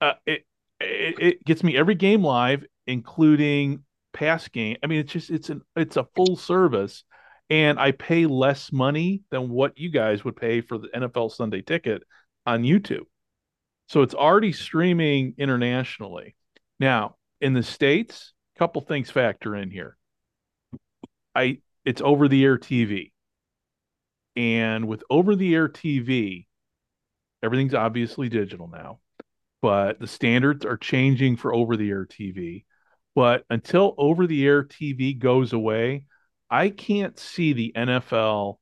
Uh, 0.00 0.14
it, 0.24 0.46
it 0.80 1.18
it 1.18 1.44
gets 1.44 1.62
me 1.62 1.76
every 1.76 1.94
game 1.94 2.24
live, 2.24 2.64
including 2.86 3.84
pass 4.14 4.48
game. 4.48 4.78
I 4.82 4.86
mean, 4.86 5.00
it's 5.00 5.12
just 5.12 5.28
it's 5.28 5.50
an 5.50 5.60
it's 5.76 5.98
a 5.98 6.08
full 6.16 6.36
service, 6.36 7.04
and 7.50 7.78
I 7.78 7.92
pay 7.92 8.24
less 8.24 8.72
money 8.72 9.20
than 9.30 9.50
what 9.50 9.76
you 9.76 9.90
guys 9.90 10.24
would 10.24 10.36
pay 10.36 10.62
for 10.62 10.78
the 10.78 10.88
NFL 10.88 11.30
Sunday 11.30 11.60
ticket 11.60 12.02
on 12.46 12.62
YouTube. 12.62 13.04
So 13.90 14.00
it's 14.00 14.14
already 14.14 14.52
streaming 14.52 15.34
internationally. 15.36 16.34
Now, 16.80 17.16
in 17.42 17.52
the 17.52 17.62
States, 17.62 18.32
a 18.56 18.58
couple 18.58 18.80
things 18.80 19.10
factor 19.10 19.54
in 19.54 19.70
here. 19.70 19.98
I 21.34 21.58
it's 21.84 22.00
over 22.00 22.26
the 22.26 22.42
air 22.42 22.56
TV. 22.56 23.10
And 24.36 24.88
with 24.88 25.04
over 25.10 25.36
the 25.36 25.54
air 25.54 25.68
TV, 25.68 26.46
everything's 27.42 27.74
obviously 27.74 28.28
digital 28.28 28.68
now, 28.68 29.00
but 29.62 30.00
the 30.00 30.06
standards 30.06 30.64
are 30.64 30.76
changing 30.76 31.36
for 31.36 31.54
over 31.54 31.76
the 31.76 31.90
air 31.90 32.06
TV. 32.06 32.64
But 33.14 33.44
until 33.48 33.94
over 33.96 34.26
the 34.26 34.44
air 34.44 34.64
TV 34.64 35.16
goes 35.16 35.52
away, 35.52 36.06
I 36.50 36.70
can't 36.70 37.18
see 37.18 37.52
the 37.52 37.72
NFL 37.76 38.58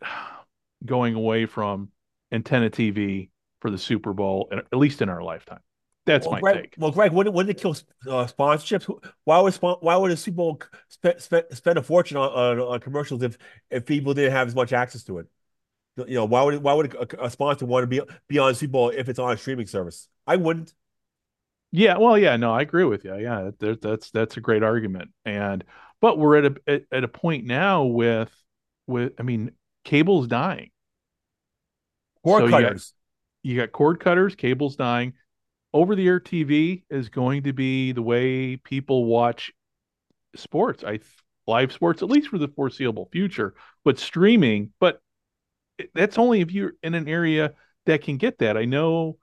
going 0.84 1.14
away 1.14 1.46
from 1.46 1.90
antenna 2.30 2.70
TV 2.70 3.30
for 3.60 3.70
the 3.70 3.78
Super 3.78 4.12
Bowl, 4.12 4.50
at 4.52 4.78
least 4.78 5.02
in 5.02 5.08
our 5.08 5.22
lifetime. 5.22 5.60
That's 6.06 6.26
well, 6.26 6.34
my 6.34 6.40
Greg, 6.40 6.56
take. 6.56 6.74
Well, 6.76 6.90
Greg, 6.90 7.12
wouldn't, 7.12 7.34
wouldn't 7.34 7.56
it 7.56 7.60
kill 7.60 7.72
uh, 7.72 8.26
sponsorships? 8.26 8.92
Why 9.24 9.40
would 9.40 9.54
why 9.54 9.96
would 9.96 10.10
a 10.10 10.16
Super 10.16 10.36
Bowl 10.36 10.62
spend, 10.88 11.20
spend, 11.20 11.46
spend 11.52 11.78
a 11.78 11.82
fortune 11.82 12.18
on, 12.18 12.30
on, 12.30 12.60
on, 12.60 12.80
commercials 12.80 13.22
if 13.22 13.38
if 13.70 13.86
people 13.86 14.12
didn't 14.12 14.32
have 14.32 14.46
as 14.46 14.54
much 14.54 14.72
access 14.72 15.02
to 15.04 15.18
it? 15.18 15.26
You 15.96 16.16
know, 16.16 16.24
why 16.26 16.42
would 16.42 16.62
why 16.62 16.74
would 16.74 16.94
a, 16.94 17.24
a 17.24 17.30
sponsor 17.30 17.64
want 17.64 17.84
to 17.84 17.86
be 17.86 18.00
be 18.28 18.38
on 18.38 18.54
Super 18.54 18.72
Bowl 18.72 18.88
if 18.90 19.08
it's 19.08 19.18
on 19.18 19.32
a 19.32 19.36
streaming 19.36 19.66
service? 19.66 20.08
I 20.26 20.36
wouldn't. 20.36 20.74
Yeah, 21.72 21.96
well, 21.96 22.18
yeah, 22.18 22.36
no, 22.36 22.52
I 22.52 22.60
agree 22.60 22.84
with 22.84 23.04
you. 23.04 23.16
Yeah, 23.16 23.50
that, 23.58 23.80
that's 23.80 24.10
that's 24.10 24.36
a 24.36 24.40
great 24.40 24.62
argument. 24.62 25.10
And 25.24 25.64
but 26.02 26.18
we're 26.18 26.36
at 26.36 26.44
a 26.44 26.56
at, 26.66 26.82
at 26.92 27.04
a 27.04 27.08
point 27.08 27.46
now 27.46 27.84
with 27.84 28.30
with 28.86 29.14
I 29.18 29.22
mean, 29.22 29.52
cable's 29.84 30.26
dying. 30.26 30.70
Cord 32.22 32.44
so 32.44 32.50
cutters. 32.50 32.92
You 33.42 33.54
got, 33.56 33.62
you 33.62 33.66
got 33.66 33.72
cord 33.72 34.00
cutters, 34.00 34.34
cable's 34.34 34.76
dying 34.76 35.14
over 35.74 35.96
the 35.96 36.06
air 36.06 36.20
TV 36.20 36.84
is 36.88 37.08
going 37.10 37.42
to 37.42 37.52
be 37.52 37.92
the 37.92 38.00
way 38.00 38.56
people 38.56 39.04
watch 39.04 39.52
sports. 40.36 40.84
I 40.84 41.00
live 41.46 41.72
sports 41.72 42.00
at 42.00 42.08
least 42.08 42.28
for 42.28 42.38
the 42.38 42.48
foreseeable 42.48 43.08
future, 43.12 43.54
but 43.84 43.98
streaming, 43.98 44.72
but 44.78 45.00
that's 45.92 46.16
only 46.16 46.40
if 46.40 46.52
you're 46.52 46.74
in 46.84 46.94
an 46.94 47.08
area 47.08 47.52
that 47.86 48.02
can 48.02 48.16
get 48.16 48.38
that. 48.38 48.56
I 48.56 48.64
know 48.64 49.18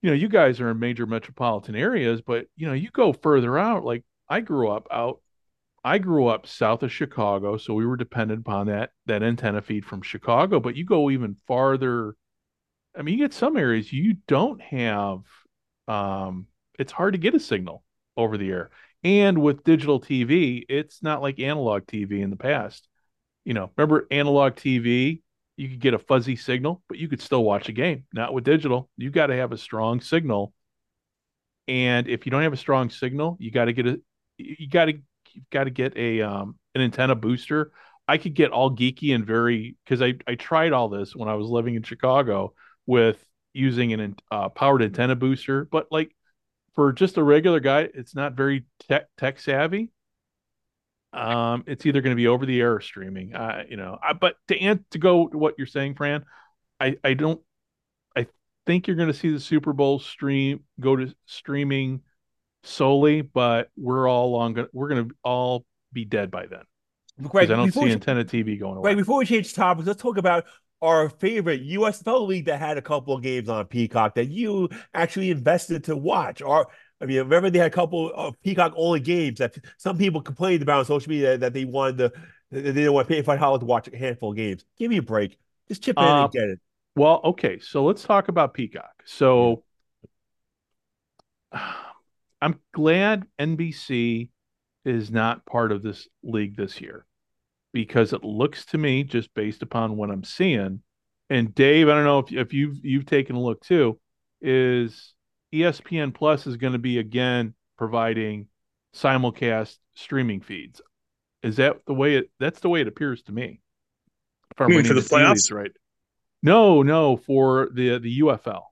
you 0.00 0.10
know, 0.10 0.16
you 0.16 0.28
guys 0.28 0.60
are 0.60 0.70
in 0.70 0.78
major 0.78 1.06
metropolitan 1.06 1.74
areas, 1.74 2.20
but 2.20 2.46
you 2.56 2.66
know, 2.66 2.72
you 2.72 2.88
go 2.90 3.12
further 3.12 3.58
out 3.58 3.84
like 3.84 4.04
I 4.28 4.40
grew 4.40 4.68
up 4.70 4.86
out 4.90 5.20
I 5.84 5.98
grew 5.98 6.26
up 6.26 6.46
south 6.46 6.82
of 6.82 6.92
Chicago, 6.92 7.56
so 7.56 7.74
we 7.74 7.86
were 7.86 7.96
dependent 7.96 8.40
upon 8.40 8.68
that 8.68 8.90
that 9.06 9.22
antenna 9.22 9.60
feed 9.60 9.84
from 9.84 10.02
Chicago, 10.02 10.60
but 10.60 10.76
you 10.76 10.84
go 10.84 11.10
even 11.10 11.36
farther 11.46 12.14
I 12.96 13.02
mean, 13.02 13.18
you 13.18 13.24
get 13.24 13.34
some 13.34 13.56
areas 13.56 13.92
you 13.92 14.16
don't 14.26 14.60
have 14.62 15.20
um, 15.88 16.46
it's 16.78 16.92
hard 16.92 17.14
to 17.14 17.18
get 17.18 17.34
a 17.34 17.40
signal 17.40 17.82
over 18.16 18.36
the 18.36 18.50
air. 18.50 18.70
And 19.04 19.42
with 19.42 19.64
digital 19.64 20.00
TV, 20.00 20.64
it's 20.68 21.02
not 21.02 21.22
like 21.22 21.40
analog 21.40 21.86
TV 21.86 22.20
in 22.20 22.30
the 22.30 22.36
past. 22.36 22.88
You 23.44 23.54
know, 23.54 23.70
remember 23.76 24.06
analog 24.10 24.54
TV? 24.54 25.22
You 25.56 25.68
could 25.68 25.80
get 25.80 25.94
a 25.94 25.98
fuzzy 25.98 26.36
signal, 26.36 26.82
but 26.88 26.98
you 26.98 27.08
could 27.08 27.22
still 27.22 27.42
watch 27.42 27.68
a 27.68 27.72
game. 27.72 28.04
Not 28.12 28.32
with 28.32 28.44
digital. 28.44 28.90
You 28.96 29.10
got 29.10 29.26
to 29.28 29.36
have 29.36 29.52
a 29.52 29.58
strong 29.58 30.00
signal. 30.00 30.52
And 31.66 32.08
if 32.08 32.26
you 32.26 32.30
don't 32.30 32.42
have 32.42 32.52
a 32.52 32.58
strong 32.58 32.90
signal, 32.90 33.36
you 33.40 33.50
got 33.50 33.66
to 33.66 33.72
get 33.72 33.86
a 33.86 34.00
you 34.36 34.68
got 34.68 34.86
to 34.86 34.92
you 35.32 35.42
got 35.50 35.64
to 35.64 35.70
get 35.70 35.96
a 35.96 36.22
um 36.22 36.56
an 36.74 36.82
antenna 36.82 37.14
booster. 37.14 37.72
I 38.06 38.18
could 38.18 38.34
get 38.34 38.52
all 38.52 38.74
geeky 38.74 39.14
and 39.14 39.26
very 39.26 39.76
because 39.84 40.00
I 40.00 40.14
I 40.26 40.34
tried 40.34 40.72
all 40.72 40.88
this 40.88 41.14
when 41.14 41.28
I 41.28 41.34
was 41.34 41.48
living 41.48 41.74
in 41.74 41.82
Chicago 41.82 42.54
with 42.86 43.22
using 43.52 43.92
an 43.92 44.16
uh, 44.30 44.48
powered 44.48 44.82
antenna 44.82 45.16
booster, 45.16 45.64
but 45.64 45.88
like 45.90 46.14
for 46.74 46.92
just 46.92 47.16
a 47.16 47.22
regular 47.22 47.60
guy, 47.60 47.88
it's 47.92 48.14
not 48.14 48.34
very 48.34 48.64
tech, 48.88 49.06
tech 49.16 49.40
savvy. 49.40 49.90
Um, 51.12 51.64
it's 51.66 51.86
either 51.86 52.00
going 52.00 52.12
to 52.12 52.20
be 52.20 52.28
over 52.28 52.46
the 52.46 52.60
air 52.60 52.74
or 52.74 52.80
streaming. 52.80 53.34
Uh, 53.34 53.64
you 53.68 53.76
know, 53.76 53.98
I, 54.02 54.12
but 54.12 54.36
to 54.48 54.58
and 54.58 54.84
to 54.90 54.98
go 54.98 55.26
to 55.28 55.38
what 55.38 55.54
you're 55.58 55.66
saying, 55.66 55.94
Fran, 55.94 56.24
I 56.78 56.96
I 57.02 57.14
don't. 57.14 57.40
I 58.14 58.26
think 58.66 58.86
you're 58.86 58.96
going 58.96 59.08
to 59.08 59.14
see 59.14 59.32
the 59.32 59.40
Super 59.40 59.72
Bowl 59.72 59.98
stream 59.98 60.64
go 60.78 60.96
to 60.96 61.14
streaming 61.26 62.02
solely, 62.62 63.22
but 63.22 63.70
we're 63.76 64.08
all 64.08 64.30
long. 64.32 64.66
We're 64.72 64.88
going 64.88 65.08
to 65.08 65.14
all 65.24 65.64
be 65.92 66.04
dead 66.04 66.30
by 66.30 66.46
then. 66.46 66.62
Greg, 67.22 67.50
I 67.50 67.56
don't 67.56 67.72
see 67.72 67.90
antenna 67.90 68.24
TV 68.24 68.58
going 68.58 68.76
away. 68.76 68.90
Right 68.90 68.96
before 68.96 69.18
we 69.18 69.26
change 69.26 69.54
topics, 69.54 69.86
let's 69.88 70.00
talk 70.00 70.18
about 70.18 70.44
our 70.80 71.08
favorite 71.08 71.66
USFL 71.66 72.26
league 72.26 72.46
that 72.46 72.60
had 72.60 72.78
a 72.78 72.82
couple 72.82 73.14
of 73.14 73.22
games 73.22 73.48
on 73.48 73.64
Peacock 73.66 74.14
that 74.14 74.28
you 74.28 74.68
actually 74.94 75.30
invested 75.30 75.84
to 75.84 75.96
watch. 75.96 76.40
Or 76.40 76.68
I 77.00 77.06
mean, 77.06 77.18
remember 77.18 77.50
they 77.50 77.58
had 77.58 77.68
a 77.68 77.74
couple 77.74 78.12
of 78.12 78.40
Peacock 78.42 78.72
only 78.76 79.00
games 79.00 79.38
that 79.38 79.56
some 79.76 79.98
people 79.98 80.20
complained 80.20 80.62
about 80.62 80.80
on 80.80 80.84
social 80.84 81.10
media 81.10 81.38
that 81.38 81.52
they 81.52 81.64
wanted 81.64 81.98
to 81.98 82.12
they 82.50 82.62
didn't 82.62 82.92
want 82.92 83.08
to 83.08 83.14
pay 83.14 83.22
five 83.22 83.40
dollars 83.40 83.60
to 83.60 83.66
watch 83.66 83.88
a 83.88 83.96
handful 83.96 84.30
of 84.30 84.36
games. 84.36 84.64
Give 84.78 84.90
me 84.90 84.98
a 84.98 85.02
break. 85.02 85.38
Just 85.68 85.82
chip 85.82 85.98
in 85.98 86.04
uh, 86.04 86.24
and 86.24 86.32
get 86.32 86.44
it. 86.44 86.60
Well, 86.96 87.20
okay, 87.24 87.58
so 87.58 87.84
let's 87.84 88.02
talk 88.02 88.28
about 88.28 88.54
Peacock. 88.54 89.02
So 89.04 89.64
I'm 92.40 92.60
glad 92.72 93.26
NBC 93.38 94.30
is 94.84 95.10
not 95.10 95.44
part 95.44 95.72
of 95.72 95.82
this 95.82 96.08
league 96.22 96.56
this 96.56 96.80
year 96.80 97.04
because 97.78 98.12
it 98.12 98.24
looks 98.24 98.64
to 98.64 98.76
me, 98.76 99.04
just 99.04 99.32
based 99.34 99.62
upon 99.62 99.96
what 99.96 100.10
I'm 100.10 100.24
seeing, 100.24 100.82
and 101.30 101.54
Dave, 101.54 101.88
I 101.88 101.94
don't 101.94 102.04
know 102.04 102.18
if, 102.18 102.32
if 102.32 102.52
you've 102.52 102.84
you've 102.84 103.06
taken 103.06 103.36
a 103.36 103.40
look 103.40 103.62
too, 103.62 104.00
is 104.42 105.14
ESPN 105.54 106.12
Plus 106.12 106.48
is 106.48 106.56
going 106.56 106.72
to 106.72 106.80
be 106.80 106.98
again 106.98 107.54
providing 107.76 108.48
simulcast 108.96 109.76
streaming 109.94 110.40
feeds. 110.40 110.82
Is 111.44 111.58
that 111.58 111.76
the 111.86 111.94
way 111.94 112.16
it? 112.16 112.30
That's 112.40 112.58
the 112.58 112.68
way 112.68 112.80
it 112.80 112.88
appears 112.88 113.22
to 113.22 113.32
me. 113.32 113.60
If 114.50 114.60
I'm 114.60 114.72
for 114.82 114.94
the 114.94 115.00
playoffs, 115.02 115.52
right? 115.52 115.70
No, 116.42 116.82
no, 116.82 117.16
for 117.16 117.68
the 117.72 117.98
the 117.98 118.18
UFL. 118.22 118.62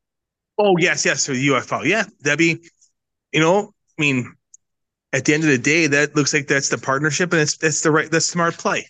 Oh 0.58 0.74
yes, 0.78 1.04
yes, 1.04 1.26
for 1.26 1.32
the 1.32 1.46
UFL. 1.46 1.84
Yeah, 1.84 2.06
be, 2.34 2.60
you 3.30 3.38
know, 3.38 3.72
I 3.96 4.02
mean, 4.02 4.34
at 5.12 5.26
the 5.26 5.34
end 5.34 5.44
of 5.44 5.50
the 5.50 5.58
day, 5.58 5.86
that 5.86 6.16
looks 6.16 6.34
like 6.34 6.48
that's 6.48 6.70
the 6.70 6.78
partnership, 6.78 7.32
and 7.32 7.42
it's 7.42 7.56
that's 7.56 7.82
the 7.82 7.92
right, 7.92 8.10
the 8.10 8.20
smart 8.20 8.58
play. 8.58 8.84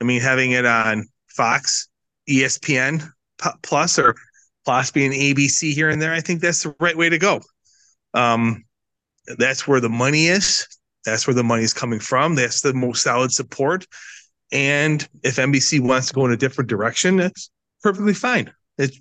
I 0.00 0.04
mean, 0.04 0.20
having 0.20 0.52
it 0.52 0.66
on 0.66 1.06
Fox, 1.28 1.88
ESPN 2.28 3.08
Plus, 3.62 3.98
or 3.98 4.14
Plus 4.64 4.90
being 4.90 5.12
ABC 5.12 5.72
here 5.72 5.90
and 5.90 6.00
there, 6.00 6.12
I 6.12 6.20
think 6.20 6.40
that's 6.40 6.62
the 6.62 6.74
right 6.80 6.96
way 6.96 7.08
to 7.08 7.18
go. 7.18 7.40
Um, 8.14 8.64
that's 9.38 9.66
where 9.66 9.80
the 9.80 9.88
money 9.88 10.26
is. 10.26 10.66
That's 11.04 11.26
where 11.26 11.34
the 11.34 11.44
money 11.44 11.62
is 11.62 11.72
coming 11.72 12.00
from. 12.00 12.34
That's 12.34 12.60
the 12.60 12.74
most 12.74 13.02
solid 13.02 13.32
support. 13.32 13.86
And 14.52 15.06
if 15.22 15.36
NBC 15.36 15.80
wants 15.80 16.08
to 16.08 16.14
go 16.14 16.26
in 16.26 16.32
a 16.32 16.36
different 16.36 16.68
direction, 16.68 17.16
that's 17.16 17.50
perfectly 17.82 18.14
fine. 18.14 18.52
It's 18.78 18.98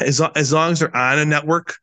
as 0.00 0.20
as 0.34 0.52
long 0.52 0.72
as 0.72 0.80
they're 0.80 0.96
on 0.96 1.18
a 1.18 1.24
network, 1.24 1.76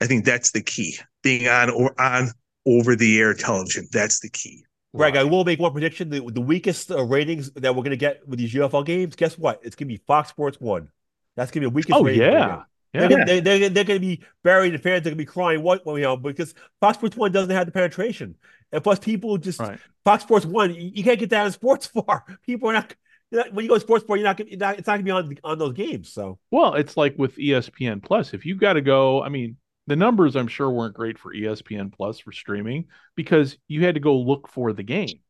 I 0.00 0.06
think 0.06 0.24
that's 0.24 0.50
the 0.50 0.62
key. 0.62 0.98
Being 1.22 1.48
on 1.48 1.70
or 1.70 2.00
on 2.00 2.30
over 2.66 2.96
the 2.96 3.18
air 3.18 3.34
television. 3.34 3.86
That's 3.92 4.20
the 4.20 4.30
key. 4.30 4.64
Greg, 4.94 5.16
I 5.16 5.24
will 5.24 5.44
make 5.44 5.60
one 5.60 5.72
prediction: 5.72 6.10
the, 6.10 6.20
the 6.20 6.40
weakest 6.40 6.90
uh, 6.90 7.02
ratings 7.04 7.50
that 7.52 7.74
we're 7.74 7.82
going 7.82 7.90
to 7.90 7.96
get 7.96 8.26
with 8.26 8.38
these 8.38 8.52
UFL 8.52 8.84
games. 8.84 9.14
Guess 9.14 9.38
what? 9.38 9.60
It's 9.62 9.76
going 9.76 9.88
to 9.88 9.94
be 9.94 10.02
Fox 10.06 10.30
Sports 10.30 10.60
One. 10.60 10.90
That's 11.36 11.50
going 11.50 11.62
to 11.62 11.70
be 11.70 11.72
the 11.72 11.76
weakest. 11.76 11.98
Oh 11.98 12.06
yeah. 12.06 12.62
Yeah. 12.92 13.06
They're, 13.06 13.24
They're, 13.24 13.40
they're, 13.40 13.68
they're, 13.68 13.84
going 13.84 14.00
to 14.00 14.06
be 14.06 14.20
buried. 14.42 14.74
The 14.74 14.78
fans 14.78 15.02
are 15.02 15.10
going 15.10 15.12
to 15.12 15.16
be 15.16 15.24
crying. 15.24 15.62
What 15.62 15.86
you 15.86 16.00
know 16.00 16.16
because 16.16 16.54
Fox 16.80 16.98
Sports 16.98 17.16
One 17.16 17.30
doesn't 17.30 17.54
have 17.54 17.66
the 17.66 17.72
penetration, 17.72 18.34
and 18.72 18.82
plus 18.82 18.98
people 18.98 19.38
just 19.38 19.60
right. 19.60 19.78
Fox 20.04 20.24
Sports 20.24 20.44
One. 20.44 20.74
You, 20.74 20.90
you, 20.92 21.04
can't 21.04 21.18
get 21.18 21.30
that 21.30 21.44
on 21.44 21.52
Sports 21.52 21.86
Far. 22.06 22.24
People 22.44 22.70
are 22.70 22.72
not, 22.72 22.94
not 23.30 23.52
when 23.52 23.64
you 23.64 23.68
go 23.68 23.76
to 23.76 23.80
Sports 23.80 24.04
bar, 24.04 24.16
You're 24.16 24.24
not, 24.24 24.40
you're 24.40 24.58
not. 24.58 24.78
It's 24.78 24.88
not 24.88 24.94
going 24.94 25.24
to 25.26 25.34
be 25.34 25.40
on 25.44 25.52
on 25.52 25.58
those 25.58 25.74
games. 25.74 26.12
So 26.12 26.40
well, 26.50 26.74
it's 26.74 26.96
like 26.96 27.14
with 27.16 27.36
ESPN 27.36 28.02
Plus. 28.02 28.34
If 28.34 28.44
you 28.44 28.56
got 28.56 28.72
to 28.72 28.80
go, 28.80 29.22
I 29.22 29.28
mean, 29.28 29.56
the 29.86 29.96
numbers 29.96 30.36
I'm 30.36 30.48
sure 30.48 30.70
weren't 30.70 30.94
great 30.94 31.18
for 31.18 31.34
ESPN 31.34 31.92
Plus 31.92 32.18
for 32.20 32.32
streaming 32.32 32.86
because 33.16 33.56
you 33.68 33.84
had 33.84 33.94
to 33.94 34.00
go 34.00 34.18
look 34.18 34.48
for 34.48 34.72
the 34.72 34.82
game. 34.82 35.20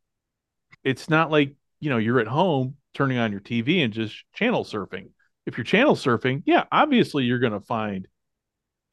It's 0.85 1.09
not 1.09 1.31
like, 1.31 1.55
you 1.81 1.90
know, 1.90 1.98
you're 1.98 2.20
at 2.20 2.27
home 2.27 2.77
turning 2.94 3.18
on 3.18 3.32
your 3.32 3.40
TV 3.40 3.85
and 3.85 3.93
just 3.93 4.16
channel 4.35 4.64
surfing. 4.64 5.10
If 5.47 5.56
you're 5.56 5.64
channel 5.64 5.94
surfing, 5.94 6.43
yeah, 6.47 6.64
obviously 6.70 7.24
you're 7.24 7.39
going 7.39 7.52
to 7.52 7.60
find 7.60 8.06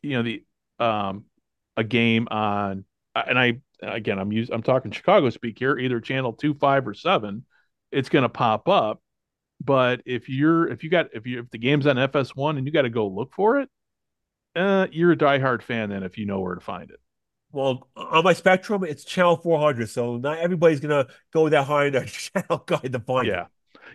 you 0.01 0.11
know 0.11 0.23
the 0.23 0.43
um 0.79 1.25
a 1.75 1.83
game 1.83 2.27
on 2.29 2.85
and 3.15 3.39
I 3.39 3.59
again 3.81 4.19
I'm 4.19 4.31
using 4.31 4.53
I'm 4.53 4.63
talking 4.63 4.91
Chicago 4.91 5.29
speak 5.29 5.59
here, 5.59 5.77
either 5.77 5.99
channel 5.99 6.33
2, 6.33 6.55
5 6.55 6.87
or 6.87 6.93
7, 6.93 7.45
it's 7.91 8.09
going 8.09 8.23
to 8.23 8.29
pop 8.29 8.67
up. 8.67 9.01
But 9.63 10.01
if 10.05 10.29
you're 10.29 10.67
if 10.67 10.83
you 10.83 10.89
got 10.89 11.07
if 11.13 11.25
you 11.25 11.39
if 11.39 11.49
the 11.49 11.57
game's 11.57 11.87
on 11.87 11.95
FS1 11.95 12.57
and 12.57 12.65
you 12.65 12.71
got 12.71 12.83
to 12.83 12.89
go 12.89 13.07
look 13.07 13.33
for 13.33 13.59
it, 13.59 13.69
uh, 14.57 14.87
you're 14.91 15.11
a 15.11 15.17
diehard 15.17 15.61
fan 15.61 15.89
then 15.89 16.03
if 16.03 16.17
you 16.17 16.25
know 16.25 16.39
where 16.39 16.55
to 16.55 16.61
find 16.61 16.89
it. 16.89 16.99
Well, 17.51 17.87
on 17.95 18.23
my 18.23 18.33
spectrum, 18.33 18.83
it's 18.83 19.05
channel 19.05 19.37
400, 19.37 19.89
so 19.89 20.17
not 20.17 20.39
everybody's 20.39 20.79
gonna 20.79 21.07
go 21.31 21.47
that 21.49 21.63
high 21.63 21.85
in 21.85 21.93
their 21.93 22.05
channel 22.05 22.63
guide 22.65 22.91
to 22.91 22.99
find 22.99 23.27
yeah. 23.27 23.41
it. 23.41 23.47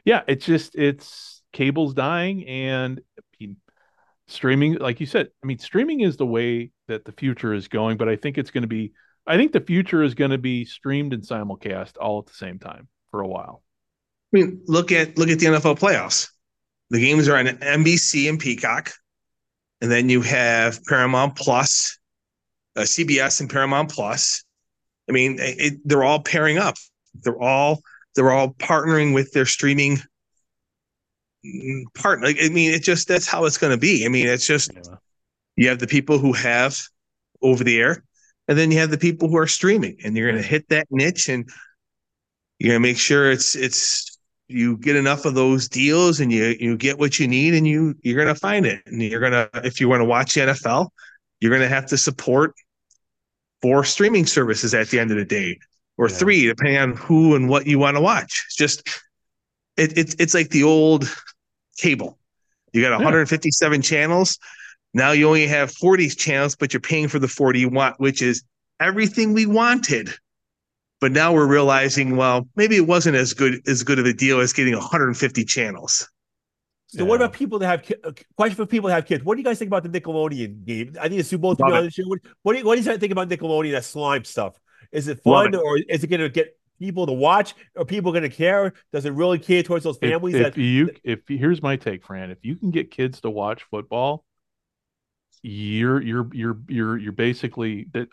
Yeah, 0.05 0.23
it's 0.27 0.47
just 0.47 0.75
it's 0.75 1.43
cable's 1.53 1.95
dying, 1.95 2.47
and 2.47 3.01
I 3.19 3.23
mean, 3.39 3.57
streaming, 4.27 4.75
like 4.75 5.01
you 5.01 5.07
said, 5.07 5.29
I 5.43 5.47
mean, 5.47 5.59
streaming 5.59 6.01
is 6.01 6.17
the 6.17 6.27
way 6.27 6.71
that 6.89 7.05
the 7.05 7.13
future 7.13 7.55
is 7.55 7.69
going. 7.69 7.97
But 7.97 8.09
I 8.09 8.17
think 8.17 8.39
it's 8.39 8.51
going 8.51 8.63
to 8.63 8.69
be, 8.69 8.93
I 9.27 9.37
think 9.37 9.53
the 9.53 9.61
future 9.61 10.03
is 10.03 10.15
going 10.15 10.31
to 10.31 10.39
be 10.39 10.65
streamed 10.65 11.13
and 11.13 11.23
simulcast 11.23 11.93
all 12.01 12.19
at 12.21 12.27
the 12.27 12.35
same 12.35 12.59
time 12.59 12.89
for 13.11 13.21
a 13.21 13.29
while. 13.29 13.63
I 14.35 14.39
mean, 14.39 14.63
look 14.67 14.93
at 14.93 15.19
look 15.19 15.29
at 15.29 15.39
the 15.39 15.47
NFL 15.47 15.79
playoffs. 15.79 16.31
the 16.91 17.01
games 17.01 17.29
are 17.29 17.37
on 17.37 17.47
NBC 17.47 18.29
and 18.29 18.41
Peacock, 18.41 18.93
and 19.83 19.91
then 19.91 20.09
you 20.09 20.23
have 20.23 20.83
Paramount 20.85 21.35
Plus, 21.35 21.99
uh, 22.77 22.83
CBS 22.83 23.41
and 23.41 23.51
Paramount 23.51 23.91
Plus. 23.91 24.45
I 25.09 25.13
mean, 25.13 25.37
it, 25.41 25.75
they're 25.85 26.05
all 26.05 26.23
pairing 26.23 26.57
up. 26.57 26.77
They're 27.23 27.43
all 27.43 27.83
they're 28.15 28.31
all 28.31 28.51
partnering 28.55 29.13
with 29.13 29.33
their 29.33 29.45
streaming 29.45 29.99
partner. 31.95 32.29
I 32.29 32.49
mean, 32.49 32.73
it 32.73 32.85
just 32.85 33.09
that's 33.09 33.27
how 33.27 33.45
it's 33.45 33.59
going 33.59 33.73
to 33.73 33.77
be. 33.79 34.07
I 34.07 34.09
mean, 34.09 34.29
it's 34.29 34.47
just 34.47 34.71
you 35.57 35.69
have 35.69 35.81
the 35.81 35.89
people 35.89 36.19
who 36.19 36.33
have 36.33 36.79
over 37.43 37.65
the 37.65 37.81
air, 37.81 38.05
and 38.47 38.57
then 38.57 38.71
you 38.71 38.79
have 38.79 38.91
the 38.91 38.99
people 38.99 39.29
who 39.29 39.37
are 39.37 39.49
streaming, 39.49 39.97
and 40.05 40.17
you're 40.17 40.31
going 40.31 40.41
to 40.41 40.49
hit 40.49 40.69
that 40.69 40.87
niche, 40.91 41.29
and 41.29 41.51
you're 42.61 42.71
going 42.71 42.81
to 42.81 42.89
make 42.89 42.99
sure 42.99 43.33
it's 43.33 43.57
it's 43.57 44.12
you 44.53 44.77
get 44.79 44.97
enough 44.97 45.25
of 45.25 45.35
those 45.35 45.69
deals, 45.69 46.21
and 46.21 46.31
you 46.33 46.57
you 46.61 46.77
get 46.77 46.99
what 46.99 47.19
you 47.19 47.27
need, 47.29 47.55
and 47.55 47.67
you 47.67 47.95
you're 48.03 48.23
going 48.23 48.33
to 48.35 48.39
find 48.41 48.67
it, 48.67 48.83
and 48.87 49.03
you're 49.03 49.21
going 49.21 49.33
to 49.33 49.51
if 49.65 49.81
you 49.81 49.89
want 49.89 50.01
to 50.01 50.05
watch 50.05 50.35
the 50.35 50.41
NFL, 50.43 50.89
you're 51.41 51.51
going 51.51 51.63
to 51.63 51.69
have 51.75 51.87
to 51.87 51.97
support 51.97 52.55
four 53.61 53.85
streaming 53.85 54.27
services 54.27 54.75
at 54.75 54.89
the 54.89 54.99
end 54.99 55.11
of 55.11 55.17
the 55.17 55.25
day, 55.25 55.59
or 55.97 56.09
Yeah. 56.09 56.15
three, 56.17 56.47
depending 56.47 56.77
on 56.79 56.97
who 56.97 57.35
and 57.37 57.49
what 57.49 57.67
you 57.67 57.79
want 57.79 57.97
to 57.97 58.01
watch. 58.01 58.45
It's 58.47 58.57
just 58.57 58.89
it, 59.77 59.97
it's 59.97 60.15
it's 60.19 60.35
like 60.35 60.51
the 60.51 60.65
old 60.65 61.11
cable. 61.79 62.19
You 62.73 62.83
got 62.83 62.93
157 62.93 63.83
channels. 63.83 64.39
Now 64.95 65.13
you 65.13 65.27
only 65.27 65.47
have 65.47 65.73
40 65.73 66.09
channels, 66.11 66.57
but 66.57 66.73
you're 66.73 66.81
paying 66.81 67.09
for 67.09 67.19
the 67.19 67.29
40 67.29 67.61
you 67.61 67.69
want, 67.69 67.99
which 67.99 68.21
is 68.23 68.43
everything 68.81 69.33
we 69.33 69.47
wanted. 69.47 70.11
But 71.03 71.11
now 71.11 71.33
we're 71.33 71.49
realizing, 71.49 72.17
well, 72.17 72.47
maybe 72.55 72.77
it 72.77 72.87
wasn't 72.87 73.17
as 73.17 73.35
good 73.35 73.61
as 73.67 73.83
good 73.83 73.99
of 73.99 74.07
a 74.07 74.13
deal 74.13 74.39
as 74.39 74.53
getting 74.53 74.73
150 74.75 75.45
channels. 75.45 76.09
So 76.87 77.05
what 77.05 77.17
about 77.17 77.33
people 77.33 77.59
that 77.59 77.67
have 77.67 77.83
ki- 77.83 77.97
uh, 78.05 78.13
question 78.37 78.55
for 78.55 78.67
people 78.67 78.89
that 78.89 78.95
have 78.95 79.07
kids? 79.07 79.25
What 79.25 79.35
do 79.35 79.41
you 79.41 79.45
guys 79.45 79.59
think 79.59 79.69
about 79.69 79.83
the 79.83 79.89
Nickelodeon 79.89 80.65
game? 80.65 80.95
I 81.01 81.09
think 81.09 81.19
the 81.19 81.25
Super 81.25 81.41
Bowl 81.43 81.57
to 81.57 81.65
be 81.65 81.73
Love 81.73 81.73
it. 81.73 81.79
honest. 81.79 82.01
What, 82.07 82.21
what 82.43 82.53
do 82.53 82.61
you 82.61 82.65
what 82.65 82.79
do 82.79 82.83
you 82.89 82.99
think 82.99 83.11
about 83.11 83.29
Nickelodeon 83.29 83.73
that 83.73 83.85
slime 83.85 84.23
stuff? 84.25 84.55
Is 84.93 85.09
it 85.09 85.21
Love 85.27 85.47
fun 85.47 85.57
or 85.57 85.79
is 85.89 86.05
it 86.05 86.07
going 86.07 86.21
to 86.21 86.29
get 86.29 86.57
people 86.79 87.07
to 87.07 87.13
watch? 87.13 87.57
Are 87.77 87.85
people 87.85 88.13
going 88.13 88.23
to 88.23 88.29
care? 88.29 88.73
Does 88.93 89.05
it 89.05 89.13
really 89.13 89.41
care 89.41 89.65
towards 89.65 89.83
those 89.83 89.99
If, 90.01 90.09
families? 90.09 90.37
if 90.37 90.55
that 90.55 90.57
you 90.57 90.91
if 91.03 91.27
here's 91.27 91.61
my 91.61 91.75
take, 91.75 92.05
Fran, 92.05 92.31
if 92.31 92.39
you 92.43 92.55
can 92.55 92.71
get 92.71 92.93
kids 92.93 93.21
to 93.23 93.31
watch 93.31 93.65
football, 93.73 94.25
you're 95.43 96.01
you're 96.01 96.29
you're 96.33 96.59
you're 96.69 96.97
you're 96.97 97.13
basically 97.13 97.89
that 97.93 98.07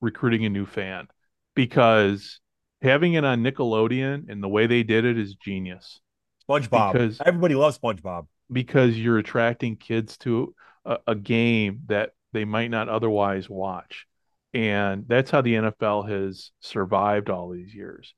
recruiting 0.00 0.44
a 0.44 0.48
new 0.48 0.64
fan 0.64 1.08
because 1.56 2.38
having 2.82 3.14
it 3.14 3.24
on 3.24 3.42
Nickelodeon 3.42 4.28
and 4.28 4.40
the 4.40 4.48
way 4.48 4.68
they 4.68 4.84
did 4.84 5.04
it 5.04 5.18
is 5.18 5.34
genius 5.34 6.00
SpongeBob. 6.48 6.92
because- 6.92 7.20
Everybody 7.26 7.56
loves 7.56 7.76
SpongeBob. 7.78 8.28
because 8.52 8.96
you're 8.96 9.18
attracting 9.18 9.74
kids 9.74 10.16
to 10.18 10.54
a, 10.84 10.98
a 11.08 11.14
game 11.16 11.80
that 11.86 12.12
they 12.32 12.44
might 12.44 12.70
not 12.70 12.88
otherwise 12.88 13.50
watch. 13.50 14.06
And 14.54 15.04
that's 15.08 15.30
how 15.32 15.40
the 15.40 15.54
NFL 15.54 16.08
has 16.08 16.52
survived 16.60 17.28
all 17.28 17.50
these 17.50 17.74
years. 17.74 18.14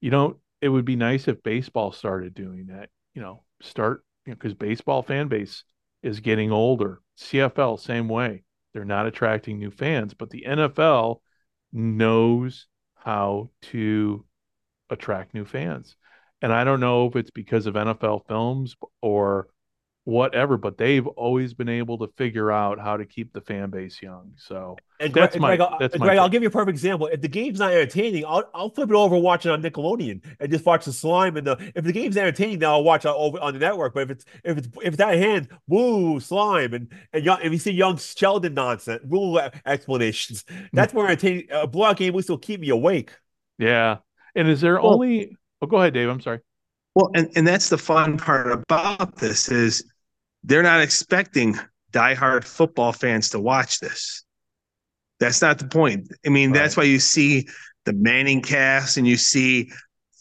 You 0.00 0.10
know, 0.10 0.38
it 0.60 0.68
would 0.68 0.84
be 0.84 0.96
nice 0.96 1.26
if 1.26 1.42
baseball 1.42 1.92
started 1.92 2.34
doing 2.34 2.66
that, 2.66 2.88
you 3.14 3.20
know, 3.22 3.42
start, 3.60 4.04
you 4.24 4.30
know, 4.30 4.36
because 4.36 4.54
baseball 4.54 5.02
fan 5.02 5.28
base 5.28 5.64
is 6.02 6.20
getting 6.20 6.52
older. 6.52 7.00
CFL, 7.18 7.78
same 7.80 8.08
way. 8.08 8.44
They're 8.72 8.84
not 8.84 9.06
attracting 9.06 9.58
new 9.58 9.70
fans, 9.70 10.14
but 10.14 10.30
the 10.30 10.44
NFL 10.46 11.20
knows 11.72 12.66
how 13.04 13.50
to 13.60 14.24
attract 14.90 15.34
new 15.34 15.44
fans. 15.44 15.96
And 16.42 16.52
I 16.52 16.64
don't 16.64 16.80
know 16.80 17.06
if 17.06 17.16
it's 17.16 17.30
because 17.30 17.66
of 17.66 17.74
NFL 17.74 18.26
films 18.26 18.76
or 19.02 19.48
whatever, 20.04 20.58
but 20.58 20.76
they've 20.76 21.06
always 21.06 21.54
been 21.54 21.68
able 21.68 21.96
to 21.98 22.06
figure 22.18 22.52
out 22.52 22.78
how 22.78 22.96
to 22.96 23.06
keep 23.06 23.32
the 23.32 23.40
fan 23.40 23.70
base 23.70 24.02
young. 24.02 24.30
So 24.36 24.76
And 25.00 25.12
That's 25.12 25.36
my- 25.38 25.56
Greg, 25.56 25.60
I'll- 25.60 25.78
that's 25.80 25.98
my 25.98 26.06
Greg, 26.06 26.18
I'll 26.18 26.28
give 26.28 26.42
you 26.42 26.48
a 26.48 26.52
perfect 26.52 26.70
example. 26.76 27.06
If 27.06 27.20
the 27.22 27.28
game's 27.28 27.58
not 27.58 27.72
entertaining, 27.72 28.24
I'll 28.26 28.44
I'll 28.54 28.68
flip 28.68 28.90
it 28.90 28.94
over 28.94 29.14
and 29.14 29.24
watch 29.24 29.46
it 29.46 29.50
on 29.50 29.62
Nickelodeon 29.62 30.22
and 30.40 30.52
just 30.52 30.64
watch 30.66 30.84
the 30.84 30.92
slime 30.92 31.36
and 31.38 31.46
the. 31.46 31.72
If 31.74 31.84
the 31.84 31.92
game's 31.92 32.16
entertaining, 32.18 32.58
then 32.58 32.68
I'll 32.68 32.84
watch 32.84 33.04
it 33.06 33.08
over 33.08 33.40
on 33.40 33.54
the 33.54 33.58
network. 33.58 33.94
But 33.94 34.02
if 34.04 34.10
it's 34.10 34.24
if 34.44 34.58
it's 34.58 34.68
if 34.82 34.92
it's 34.94 35.00
out 35.00 35.14
of 35.14 35.20
hand, 35.20 35.48
woo 35.68 36.20
slime 36.20 36.74
and 36.74 36.92
and 37.12 37.24
young, 37.24 37.38
if 37.42 37.50
you 37.50 37.58
see 37.58 37.72
young 37.72 37.96
Sheldon 37.96 38.54
nonsense, 38.54 39.02
rule 39.08 39.40
explanations, 39.66 40.44
hmm. 40.48 40.64
that's 40.74 40.92
where 40.94 41.06
entertaining 41.06 41.46
a 41.50 41.66
block 41.66 41.96
game 41.96 42.12
will 42.14 42.22
still 42.22 42.38
keep 42.38 42.60
me 42.60 42.68
awake. 42.68 43.10
yeah. 43.58 43.96
And 44.36 44.48
is 44.48 44.60
there 44.60 44.74
Well- 44.80 44.94
only 44.94 45.36
oh 45.62 45.66
go 45.66 45.78
ahead, 45.78 45.94
Dave. 45.94 46.08
I'm 46.08 46.20
sorry. 46.20 46.40
Well, 46.94 47.10
and, 47.16 47.28
and 47.34 47.44
that's 47.46 47.68
the 47.70 47.78
fun 47.78 48.16
part 48.18 48.52
about 48.52 49.16
this 49.16 49.50
is 49.50 49.82
they're 50.44 50.62
not 50.62 50.80
expecting 50.80 51.58
diehard 51.90 52.44
football 52.44 52.92
fans 52.92 53.30
to 53.30 53.40
watch 53.40 53.80
this. 53.80 54.24
That's 55.18 55.40
not 55.40 55.58
the 55.58 55.66
point. 55.66 56.12
I 56.26 56.28
mean, 56.28 56.52
that's 56.52 56.76
why 56.76 56.82
you 56.82 56.98
see 56.98 57.48
the 57.84 57.92
ManningCast 57.92 58.98
and 58.98 59.06
you 59.06 59.16
see 59.16 59.70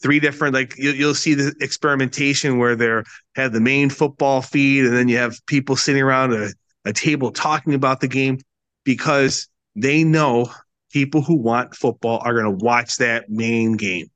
three 0.02 0.20
different 0.20 0.54
like 0.54 0.78
you, 0.78 0.92
you'll 0.92 1.16
see 1.16 1.34
the 1.34 1.54
experimentation 1.62 2.58
where 2.58 2.76
they're 2.76 3.04
have 3.36 3.54
the 3.54 3.62
main 3.62 3.90
football 3.90 4.42
feed 4.42 4.86
and 4.86 4.96
then 4.96 5.08
you 5.08 5.18
have 5.18 5.46
people 5.48 5.76
sitting 5.76 6.02
around 6.02 6.34
a, 6.34 6.50
a 6.86 6.94
table 6.94 7.32
talking 7.32 7.74
about 7.74 8.02
the 8.02 8.08
game 8.08 8.38
because 8.84 9.48
they 9.76 10.04
know 10.04 10.50
people 10.92 11.22
who 11.22 11.36
want 11.36 11.76
football 11.76 12.22
are 12.24 12.34
going 12.34 12.46
to 12.46 12.64
watch 12.64 12.98
that 12.98 13.30
main 13.30 13.76
game. 13.78 14.08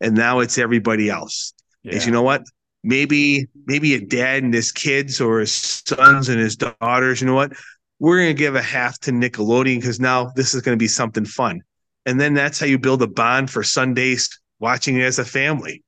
And 0.00 0.14
now 0.14 0.40
it's 0.40 0.58
everybody 0.58 1.10
else. 1.10 1.52
Is 1.84 2.04
you 2.04 2.12
know 2.12 2.22
what 2.22 2.42
maybe 2.82 3.46
maybe 3.66 3.94
a 3.94 4.00
dad 4.00 4.42
and 4.42 4.54
his 4.54 4.72
kids 4.72 5.20
or 5.20 5.40
his 5.40 5.52
sons 5.52 6.28
and 6.28 6.40
his 6.40 6.56
daughters 6.56 7.20
you 7.20 7.26
know 7.26 7.34
what? 7.34 7.52
We're 8.00 8.18
going 8.18 8.28
to 8.28 8.38
give 8.38 8.54
a 8.54 8.62
half 8.62 8.98
to 9.00 9.10
nickelodeon 9.10 9.80
because 9.80 9.98
now 9.98 10.30
this 10.36 10.54
is 10.54 10.62
going 10.62 10.76
to 10.76 10.82
be 10.82 10.86
something 10.86 11.24
fun. 11.24 11.62
And 12.06 12.20
then 12.20 12.32
that's 12.32 12.60
how 12.60 12.66
you 12.66 12.78
build 12.78 13.02
a 13.02 13.08
bond 13.08 13.50
for 13.50 13.64
sundays 13.64 14.28
watching 14.60 14.96
it 14.98 15.02
as 15.02 15.18
a 15.18 15.24
family. 15.24 15.82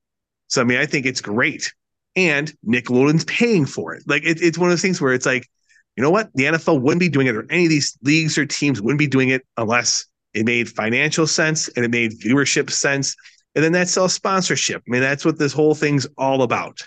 So 0.47 0.61
i 0.61 0.63
mean 0.63 0.79
i 0.79 0.85
think 0.85 1.05
it's 1.05 1.21
great. 1.21 1.73
And 2.15 2.51
nickelodeon's 2.67 3.25
paying 3.25 3.65
for 3.65 3.93
it. 3.95 4.03
Like 4.05 4.23
it, 4.25 4.41
it's 4.41 4.57
one 4.57 4.69
of 4.69 4.73
those 4.73 4.81
things 4.81 4.99
where 4.99 5.13
it's 5.13 5.25
like 5.25 5.47
you 5.95 6.03
know 6.03 6.11
what? 6.11 6.29
The 6.35 6.45
nfl 6.45 6.81
wouldn't 6.81 6.99
be 6.99 7.09
doing 7.09 7.27
it 7.27 7.35
or 7.35 7.45
any 7.51 7.65
of 7.65 7.69
these 7.69 7.97
leagues 8.03 8.37
or 8.37 8.45
teams 8.45 8.81
wouldn't 8.81 8.99
be 8.99 9.07
doing 9.07 9.29
it 9.29 9.45
unless 9.57 10.05
it 10.33 10.45
made 10.45 10.69
financial 10.69 11.27
sense 11.27 11.67
and 11.69 11.83
it 11.83 11.91
made 11.91 12.19
viewership 12.19 12.69
sense 12.69 13.15
and 13.55 13.63
then 13.63 13.71
that 13.73 13.89
sells 13.89 14.13
sponsorship. 14.13 14.83
I 14.87 14.91
mean, 14.91 15.01
that's 15.01 15.25
what 15.25 15.37
this 15.37 15.53
whole 15.53 15.75
thing's 15.75 16.07
all 16.17 16.43
about. 16.43 16.79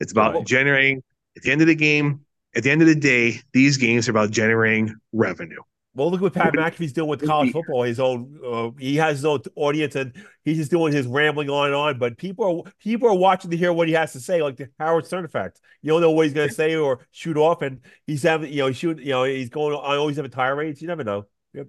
It's 0.00 0.12
about 0.12 0.34
Right. 0.34 0.46
generating 0.46 1.02
at 1.36 1.42
the 1.42 1.50
end 1.52 1.60
of 1.60 1.66
the 1.66 1.74
game, 1.74 2.20
at 2.54 2.62
the 2.62 2.70
end 2.70 2.82
of 2.82 2.88
the 2.88 2.94
day, 2.94 3.40
these 3.52 3.76
games 3.76 4.08
are 4.08 4.12
about 4.12 4.30
generating 4.30 4.94
revenue. 5.12 5.60
Well, 5.96 6.10
look 6.10 6.20
what 6.20 6.32
Pat 6.34 6.52
McAfee's 6.54 6.92
doing 6.92 7.08
with 7.08 7.24
college 7.24 7.52
football. 7.52 7.84
His 7.84 8.00
own, 8.00 8.40
uh, 8.44 8.70
he 8.78 8.96
has 8.96 9.18
his 9.18 9.24
own 9.24 9.40
audience, 9.54 9.94
and 9.94 10.12
he's 10.44 10.56
just 10.56 10.72
doing 10.72 10.92
his 10.92 11.06
rambling 11.06 11.48
on 11.50 11.66
and 11.66 11.74
on. 11.74 11.98
But 12.00 12.18
people 12.18 12.64
are 12.66 12.72
people 12.80 13.08
are 13.08 13.14
watching 13.14 13.52
to 13.52 13.56
hear 13.56 13.72
what 13.72 13.86
he 13.86 13.94
has 13.94 14.12
to 14.14 14.20
say, 14.20 14.42
like 14.42 14.56
the 14.56 14.68
Howard 14.80 15.06
Stern 15.06 15.24
effect. 15.24 15.60
You 15.82 15.90
don't 15.92 16.00
know 16.00 16.10
what 16.10 16.26
he's 16.26 16.34
going 16.34 16.48
to 16.48 16.54
say 16.54 16.74
or 16.74 16.98
shoot 17.12 17.36
off, 17.36 17.62
and 17.62 17.80
he's 18.08 18.24
having, 18.24 18.52
you 18.52 18.58
know, 18.58 18.66
he's 18.66 18.76
shoot, 18.76 18.98
you 18.98 19.10
know, 19.10 19.22
he's 19.22 19.50
going. 19.50 19.72
I 19.72 19.94
always 19.94 20.16
have 20.16 20.24
a 20.24 20.28
tirades. 20.28 20.82
You 20.82 20.88
never 20.88 21.04
know. 21.04 21.26
Yep. 21.52 21.68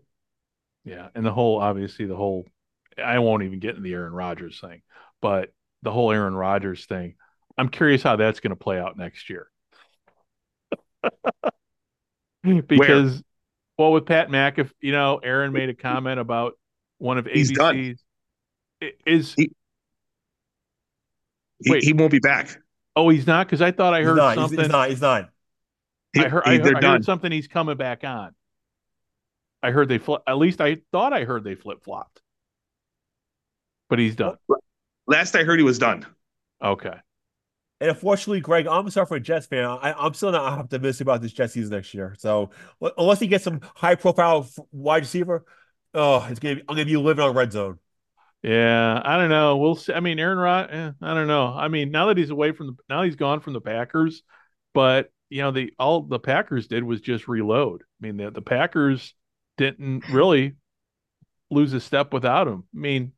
Yeah, 0.86 1.10
and 1.14 1.24
the 1.24 1.32
whole 1.32 1.60
obviously 1.62 2.06
the 2.08 2.16
whole 2.16 2.48
I 3.04 3.20
won't 3.20 3.44
even 3.44 3.60
get 3.60 3.76
in 3.76 3.84
the 3.84 3.94
Aaron 3.94 4.14
Rodgers 4.14 4.60
thing, 4.60 4.82
but 5.22 5.54
the 5.84 5.92
whole 5.92 6.12
Aaron 6.12 6.36
Rodgers 6.36 6.86
thing, 6.86 7.16
I'm 7.58 7.70
curious 7.70 8.02
how 8.04 8.16
that's 8.16 8.40
going 8.40 8.52
to 8.52 8.56
play 8.56 8.80
out 8.80 8.98
next 8.98 9.30
year. 9.30 9.50
because 12.44 13.24
well 13.78 13.92
with 13.92 14.06
Pat 14.06 14.30
McAfee, 14.30 14.72
you 14.82 14.92
know, 14.92 15.18
Aaron 15.18 15.52
made 15.54 15.70
a 15.70 15.74
comment 15.74 16.20
about 16.20 16.54
one 16.98 17.18
of 17.18 17.26
He's 17.26 17.52
done. 17.52 17.76
ABC's 17.76 18.04
I- 18.82 18.92
is 19.06 19.34
He- 19.36 19.52
He, 21.64 21.72
Wait. 21.72 21.84
he 21.84 21.94
won't 21.94 22.12
be 22.12 22.20
back. 22.20 22.58
oh 22.96 23.10
he's 23.10 23.26
not 23.28 23.48
because 23.48 23.62
I 23.62 23.72
thought 23.72 23.94
I 23.94 24.00
He's 24.00 24.08
heard 24.08 24.18
not. 24.18 24.36
Something 24.36 24.60
he's 24.60 24.70
not. 24.70 24.90
He's 24.90 25.02
not. 25.02 25.30
He- 26.14 26.22
I 26.22 26.30
heard, 26.30 26.44
he- 26.46 26.52
I, 26.52 26.58
heard, 26.58 26.84
I 26.84 26.92
heard 26.92 27.06
something 27.06 27.32
he's 27.32 27.48
coming 27.48 27.78
back 27.78 28.04
on. 28.04 28.34
I 29.64 29.72
heard 29.72 29.90
they 29.90 29.98
flip. 29.98 30.22
At 30.28 30.38
least 30.38 30.62
I 30.62 30.78
thought 30.92 31.14
I 31.14 31.24
heard 31.24 31.44
they 31.44 31.56
flip 31.56 31.84
flopped, 31.84 32.22
but 33.90 34.00
he's 34.00 34.16
done. 34.16 34.38
Last 35.08 35.36
I 35.36 35.44
heard, 35.44 35.60
he 35.60 35.64
was 35.64 35.80
done. 35.80 36.06
Okay. 36.64 36.94
And 37.82 37.90
unfortunately, 37.90 38.40
Greg, 38.40 38.68
I'm 38.68 38.90
sorry 38.90 39.06
for 39.06 39.18
a 39.18 39.20
Jets 39.20 39.48
fan. 39.48 39.66
I, 39.66 39.94
I'm 39.94 40.14
still 40.14 40.32
not 40.32 40.60
optimistic 40.60 41.06
about 41.06 41.22
this 41.22 41.34
Jets 41.34 41.54
season 41.54 41.72
next 41.72 41.94
year. 41.94 42.16
So 42.18 42.52
unless 42.98 43.20
he 43.20 43.28
gets 43.28 43.44
some 43.44 43.62
high 43.76 43.96
profile 43.96 44.48
wide 44.72 45.04
receiver, 45.04 45.46
oh, 45.94 46.26
it's 46.30 46.40
gonna 46.40 46.56
be, 46.56 46.62
I'm 46.62 46.76
gonna 46.76 46.86
be 46.86 46.98
living 46.98 47.24
on 47.24 47.36
red 47.36 47.52
zone. 47.52 47.80
Yeah, 48.44 49.02
I 49.04 49.18
don't 49.18 49.30
know. 49.30 49.58
We'll 49.58 49.76
see. 49.76 49.94
I 49.94 50.00
mean, 50.00 50.20
Aaron 50.20 50.38
Rod. 50.38 50.70
Eh, 50.72 50.92
I 51.02 51.14
don't 51.14 51.28
know. 51.28 51.48
I 51.48 51.68
mean, 51.68 51.92
now 51.92 52.08
that 52.08 52.18
he's 52.18 52.30
away 52.30 52.52
from 52.52 52.68
the, 52.68 52.74
now 52.88 53.02
he's 53.02 53.16
gone 53.16 53.40
from 53.40 53.54
the 53.54 53.62
Packers, 53.62 54.24
but 54.74 55.10
you 55.30 55.42
know, 55.42 55.52
the 55.52 55.74
all 55.80 56.02
the 56.04 56.20
Packers 56.20 56.68
did 56.68 56.84
was 56.84 57.02
just 57.02 57.28
reload. 57.28 57.82
I 57.82 58.06
mean, 58.06 58.18
the 58.18 58.32
the 58.32 58.42
Packers 58.42 59.16
didn't 59.58 60.08
really 60.10 60.56
lose 61.50 61.74
a 61.74 61.80
step 61.80 62.14
without 62.14 62.48
him. 62.48 62.64
I 62.76 62.80
mean, 62.80 63.14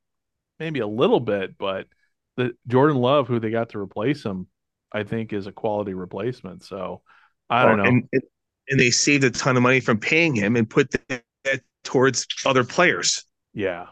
maybe 0.59 0.79
a 0.79 0.88
little 0.88 1.19
bit, 1.19 1.57
but 1.57 1.88
the 2.35 2.51
Jordan 2.67 2.97
Love, 2.97 3.27
who 3.27 3.39
they 3.39 3.49
got 3.49 3.69
to 3.69 3.79
replace 3.79 4.23
him, 4.23 4.47
I 4.91 5.03
think 5.03 5.34
is 5.34 5.47
a 5.47 5.51
quality 5.51 5.93
replacement. 5.93 6.63
So 6.63 7.01
I 7.49 7.65
don't 7.65 7.77
know. 7.77 7.85
And, 7.85 8.09
and 8.69 8.79
they 8.79 8.91
saved 8.91 9.23
a 9.23 9.31
ton 9.31 9.57
of 9.57 9.63
money 9.63 9.79
from 9.79 9.99
paying 9.99 10.35
him 10.35 10.55
and 10.55 10.69
put 10.69 10.93
that 11.09 11.61
towards 11.84 12.27
other 12.45 12.63
players. 12.63 13.25
Yeah. 13.53 13.88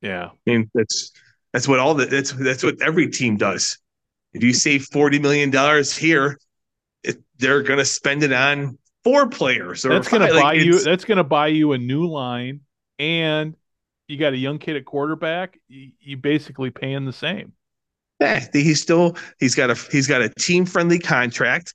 Yeah. 0.00 0.26
I 0.26 0.50
mean, 0.50 0.70
that's 0.74 1.12
that's 1.52 1.68
what 1.68 1.78
all 1.78 1.94
the 1.94 2.06
that's 2.06 2.32
that's 2.32 2.62
what 2.62 2.80
every 2.82 3.08
team 3.08 3.36
does. 3.36 3.78
If 4.32 4.42
you 4.42 4.52
save 4.52 4.86
forty 4.86 5.18
million 5.18 5.50
dollars 5.50 5.96
here, 5.96 6.38
it, 7.02 7.18
they're 7.38 7.62
going 7.62 7.78
to 7.78 7.84
spend 7.84 8.22
it 8.22 8.32
on 8.32 8.78
four 9.04 9.28
players. 9.28 9.84
Or 9.84 9.90
that's 9.90 10.08
going 10.08 10.22
to 10.22 10.28
five. 10.28 10.42
buy 10.42 10.52
Like, 10.54 10.64
you. 10.64 10.78
That's 10.80 11.04
going 11.04 11.18
to 11.18 11.24
buy 11.24 11.48
you 11.48 11.72
a 11.72 11.78
new 11.78 12.06
line, 12.06 12.60
and 12.98 13.56
you 14.08 14.16
got 14.18 14.32
a 14.32 14.36
young 14.36 14.58
kid 14.58 14.76
at 14.76 14.84
quarterback. 14.84 15.60
You, 15.68 15.92
you 16.00 16.16
basically 16.16 16.70
paying 16.70 17.04
the 17.04 17.12
same. 17.12 17.52
Yeah, 18.20 18.44
he's 18.52 18.82
still 18.82 19.16
he's 19.38 19.54
got 19.54 19.70
a 19.70 19.74
he's 19.92 20.08
got 20.08 20.22
a 20.22 20.28
team 20.28 20.66
friendly 20.66 20.98
contract. 20.98 21.72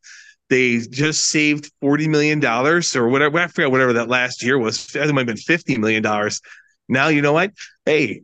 They 0.49 0.79
just 0.79 1.29
saved 1.29 1.71
forty 1.79 2.07
million 2.07 2.41
dollars 2.41 2.95
or 2.95 3.07
whatever. 3.07 3.39
I 3.39 3.47
forgot 3.47 3.71
whatever 3.71 3.93
that 3.93 4.09
last 4.09 4.43
year 4.43 4.57
was. 4.57 4.93
It 4.93 5.07
might 5.13 5.21
have 5.21 5.27
been 5.27 5.37
fifty 5.37 5.77
million 5.77 6.03
dollars. 6.03 6.41
Now 6.89 7.07
you 7.07 7.21
know 7.21 7.31
what? 7.31 7.51
Hey, 7.85 8.23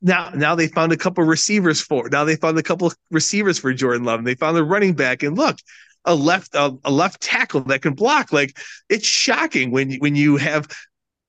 now 0.00 0.30
now 0.30 0.56
they 0.56 0.66
found 0.66 0.90
a 0.90 0.96
couple 0.96 1.22
receivers 1.22 1.80
for. 1.80 2.08
Now 2.08 2.24
they 2.24 2.34
found 2.34 2.58
a 2.58 2.64
couple 2.64 2.92
receivers 3.12 3.60
for 3.60 3.72
Jordan 3.72 4.04
Love. 4.04 4.18
And 4.18 4.26
they 4.26 4.34
found 4.34 4.58
a 4.58 4.64
running 4.64 4.94
back, 4.94 5.22
and 5.22 5.38
look, 5.38 5.58
a 6.04 6.14
left 6.14 6.54
a, 6.54 6.76
a 6.84 6.90
left 6.90 7.20
tackle 7.20 7.60
that 7.60 7.82
can 7.82 7.94
block. 7.94 8.32
Like 8.32 8.58
it's 8.88 9.06
shocking 9.06 9.70
when 9.70 9.94
when 9.94 10.16
you 10.16 10.36
have 10.36 10.66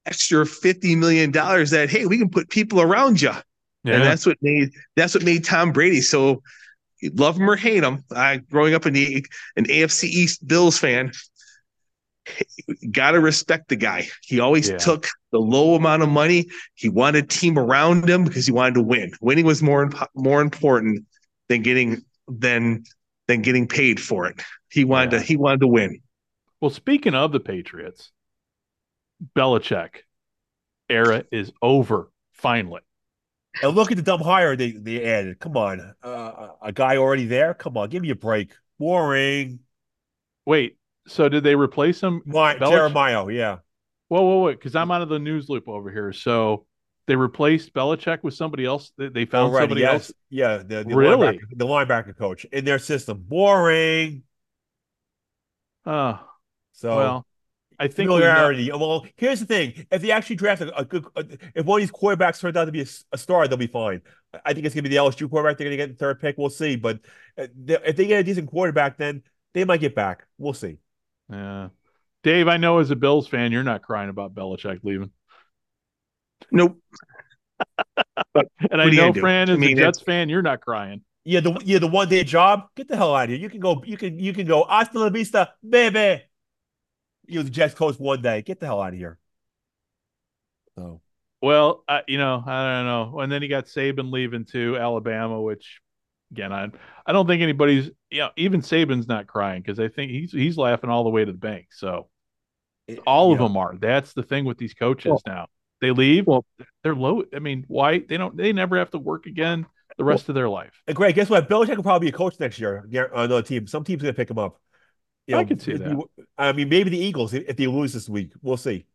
extra 0.06 0.46
fifty 0.46 0.96
million 0.96 1.32
dollars 1.32 1.70
that 1.72 1.90
hey 1.90 2.06
we 2.06 2.18
can 2.18 2.30
put 2.30 2.50
people 2.50 2.82
around 2.82 3.22
you. 3.22 3.32
Yeah. 3.84 3.96
And 3.96 4.04
that's 4.04 4.26
what 4.26 4.38
made 4.42 4.72
that's 4.96 5.14
what 5.14 5.24
made 5.24 5.44
Tom 5.44 5.72
Brady 5.72 6.02
so 6.02 6.42
love 7.14 7.38
him 7.38 7.50
or 7.50 7.56
hate 7.56 7.84
him. 7.84 8.04
I 8.16 8.38
growing 8.38 8.74
up 8.74 8.86
in 8.86 8.94
the 8.94 9.26
an 9.56 9.66
AFC 9.66 10.06
East 10.06 10.48
Bills 10.48 10.78
fan, 10.78 11.12
gotta 12.92 13.20
respect 13.20 13.70
the 13.70 13.76
guy. 13.76 14.08
He 14.22 14.40
always 14.40 14.70
Yeah. 14.70 14.78
took 14.78 15.08
the 15.32 15.40
low 15.40 15.76
amount 15.76 16.04
of 16.04 16.10
money. 16.10 16.48
He 16.76 16.88
wanted 16.90 17.26
a 17.26 17.28
team 17.28 17.58
around 17.60 18.10
him 18.10 18.24
because 18.24 18.46
he 18.46 18.52
wanted 18.52 18.76
to 18.76 18.82
win. 18.84 19.12
Winning 19.22 19.46
was 19.46 19.62
more 19.62 19.84
imp- 19.84 20.10
more 20.16 20.42
important 20.42 21.06
than 21.50 21.62
getting 21.62 22.04
than 22.28 22.84
than 23.28 23.42
getting 23.42 23.68
paid 23.68 24.00
for 24.02 24.28
it. 24.28 24.42
He 24.70 24.86
wanted 24.86 25.12
Yeah. 25.14 25.20
to 25.20 25.26
he 25.26 25.36
wanted 25.38 25.62
to 25.62 25.68
win. 25.68 26.00
well, 26.62 26.70
speaking 26.72 27.14
of 27.14 27.34
the 27.34 27.42
Patriots, 27.42 28.12
Belichick 29.36 29.98
era 30.90 31.24
is 31.32 31.52
over 31.62 32.12
finally. 32.34 32.82
And 33.62 33.76
look 33.76 33.92
at 33.92 33.98
the 33.98 34.04
dumb 34.04 34.22
hire 34.22 34.56
they, 34.56 34.72
they 34.72 35.06
added. 35.06 35.40
Come 35.40 35.56
on. 35.58 35.94
Uh, 36.02 36.50
a 36.62 36.72
guy 36.72 36.98
already 36.98 37.26
there? 37.26 37.54
Come 37.54 37.78
on, 37.78 37.90
give 37.90 38.02
me 38.02 38.10
a 38.10 38.16
break. 38.16 38.52
Boring. 38.80 39.60
Wait, 40.46 40.78
so 41.08 41.30
did 41.30 41.44
they 41.44 41.56
replace 41.56 42.02
him? 42.02 42.22
My, 42.26 42.56
Belich- 42.56 42.72
Jerod 42.72 42.94
Mayo, 42.94 43.28
yeah. 43.30 43.58
Whoa, 44.08 44.22
whoa, 44.22 44.44
wait, 44.44 44.60
because 44.60 44.76
I'm 44.76 44.92
out 44.92 45.02
of 45.02 45.10
the 45.10 45.20
news 45.20 45.50
loop 45.50 45.68
over 45.70 45.92
here. 45.92 46.12
So 46.14 46.66
they 47.08 47.16
replaced 47.16 47.74
Belichick 47.74 48.24
with 48.24 48.34
somebody 48.34 48.66
else. 48.66 48.92
They, 48.98 49.10
they 49.10 49.26
found 49.26 49.52
Already, 49.52 49.64
somebody 49.64 49.82
yes. 49.82 49.94
else. 49.94 50.14
Yeah, 50.30 50.58
the, 50.58 50.84
the, 50.84 50.96
Really? 50.96 51.38
linebacker, 51.38 51.58
the 51.58 51.66
linebacker 51.66 52.18
coach 52.18 52.46
in 52.46 52.66
their 52.66 52.80
system. 52.80 53.24
Boring. 53.26 54.24
Uh, 55.86 56.18
So 56.74 56.96
well, 56.96 57.26
I 57.80 57.88
think 57.88 58.10
we 58.10 58.16
know- 58.20 58.22
familiarity. 58.22 58.72
Well, 58.72 59.06
here's 59.16 59.40
the 59.40 59.46
thing: 59.46 59.86
if 59.92 60.02
they 60.02 60.12
actually 60.12 60.36
draft 60.38 60.62
a, 60.62 60.78
a 60.78 60.86
good, 60.86 61.06
a, 61.16 61.26
if 61.56 61.66
one 61.66 61.82
of 61.82 61.88
these 61.88 61.92
quarterbacks 61.92 62.40
turns 62.40 62.56
out 62.56 62.66
to 62.66 62.72
be 62.72 62.86
a 63.12 63.18
star, 63.18 63.48
they'll 63.48 63.58
be 63.58 63.68
fine. 63.68 64.02
I 64.46 64.54
think 64.54 64.66
it's 64.66 64.74
going 64.76 64.84
to 64.84 64.90
be 64.90 64.96
the 64.96 65.02
LSU 65.02 65.30
quarterback. 65.30 65.58
They're 65.58 65.66
going 65.66 65.78
to 65.78 65.88
get 65.88 65.90
the 65.98 66.04
third 66.04 66.20
pick. 66.20 66.38
We'll 66.38 66.50
see. 66.50 66.76
But 66.76 67.00
uh, 67.38 67.48
they- 67.56 67.78
if 67.86 67.96
they 67.96 68.08
get 68.08 68.20
a 68.20 68.24
decent 68.24 68.50
quarterback, 68.50 68.98
then 68.98 69.24
they 69.54 69.64
might 69.66 69.80
get 69.82 69.96
back. 69.96 70.26
We'll 70.38 70.54
see. 70.54 70.78
Yeah. 71.30 71.70
Dave, 72.24 72.48
I 72.48 72.58
know 72.58 72.80
as 72.80 72.90
a 72.90 72.96
Bills 72.96 73.28
fan, 73.28 73.52
you're 73.52 73.64
not 73.64 73.82
crying 73.82 74.10
about 74.10 74.34
Belichick 74.34 74.80
leaving. 74.84 75.12
Nope. 76.52 76.78
And 78.36 78.36
I 78.36 78.44
What 78.72 78.80
are 78.80 78.90
you 78.90 78.98
know, 78.98 79.10
gonna? 79.10 79.22
Fran, 79.22 79.50
I 79.50 79.54
as 79.54 79.60
mean, 79.60 79.78
a 79.78 79.82
Jets 79.82 80.02
fan, 80.02 80.30
you're 80.30 80.42
not 80.42 80.62
crying. 80.62 81.02
Yeah, 81.26 81.40
the 81.40 81.58
yeah 81.64 81.80
the 81.80 81.88
one 81.88 82.10
day 82.10 82.24
job. 82.24 82.68
Get 82.76 82.88
the 82.88 82.98
hell 82.98 83.16
out 83.16 83.26
of 83.26 83.30
here. 83.30 83.40
You 83.40 83.50
can 83.50 83.60
go. 83.60 83.82
You 83.86 83.96
can 83.98 84.20
you 84.20 84.34
can 84.34 84.46
go. 84.48 84.64
Hasta 84.66 85.00
la 85.00 85.10
vista, 85.10 85.54
baby. 85.68 86.22
You 87.26 87.40
was 87.40 87.46
the 87.46 87.52
Jets 87.52 87.74
coach 87.74 87.98
one 88.00 88.22
day. 88.22 88.42
Get 88.42 88.60
the 88.60 88.66
hell 88.66 88.82
out 88.82 88.94
of 88.94 89.00
here. 89.00 89.18
So 90.76 91.02
Well, 91.42 91.84
I, 91.88 92.02
you 92.08 92.18
know, 92.18 92.44
I 92.46 92.78
don't 92.78 92.86
know. 92.86 93.20
And 93.20 93.32
then 93.32 93.42
he 93.42 93.48
got 93.48 93.66
Saban 93.66 94.12
leaving 94.12 94.46
to 94.46 94.78
Alabama, 94.78 95.42
which 95.42 95.82
again, 96.32 96.52
I 96.52 96.70
I 97.06 97.12
don't 97.14 97.28
think 97.28 97.42
anybody's, 97.42 97.92
you 98.10 98.20
know, 98.20 98.30
even 98.36 98.62
Saban's 98.62 99.08
not 99.08 99.28
crying 99.28 99.62
because 99.62 99.80
I 99.80 99.88
think 99.88 100.12
he's 100.12 100.32
he's 100.32 100.58
laughing 100.58 100.90
all 100.90 101.04
the 101.04 101.10
way 101.10 101.26
to 101.26 101.32
the 101.32 101.38
bank. 101.38 101.68
So 101.72 102.10
all 103.08 103.32
of 103.34 103.40
yeah. 103.40 103.46
them 103.46 103.58
are. 103.58 103.76
That's 103.78 104.14
the 104.14 104.24
thing 104.24 104.46
with 104.46 104.58
these 104.58 104.74
coaches 104.74 105.22
now. 105.26 105.48
They 105.82 105.92
leave. 105.92 106.28
Well- 106.28 106.46
they're 106.84 106.96
low. 106.96 107.24
I 107.34 107.40
mean, 107.40 107.66
why 107.68 108.00
they 108.00 108.18
don't? 108.18 108.36
They 108.36 108.54
never 108.54 108.78
have 108.78 108.92
to 108.92 109.00
work 109.00 109.26
again 109.26 109.66
the 109.98 110.04
rest 110.04 110.30
of 110.30 110.36
their 110.36 110.50
life. 110.50 110.82
And 110.88 110.96
Greg, 110.96 111.16
guess 111.16 111.30
what? 111.30 111.48
Belichick 111.50 111.76
will 111.78 111.84
probably 111.84 112.08
be 112.08 112.16
a 112.16 112.18
coach 112.18 112.40
next 112.40 112.60
year 112.60 112.86
yeah, 112.90 113.06
on 113.14 113.26
another 113.26 113.42
team. 113.42 113.68
Some 113.68 113.84
team's 113.84 114.02
gonna 114.02 114.14
pick 114.14 114.30
him 114.30 114.40
up. 114.40 114.60
You 115.28 115.38
I 115.38 115.46
could 115.46 115.62
see 115.62 115.74
that. 115.78 115.90
you- 115.90 116.10
I 116.38 116.52
mean, 116.52 116.70
maybe 116.70 116.90
the 116.90 116.98
Eagles 116.98 117.34
if, 117.34 117.44
if 117.48 117.56
they 117.58 117.68
lose 117.68 117.94
this 117.94 118.10
week. 118.10 118.34
We'll 118.42 118.58
see. 118.58 118.86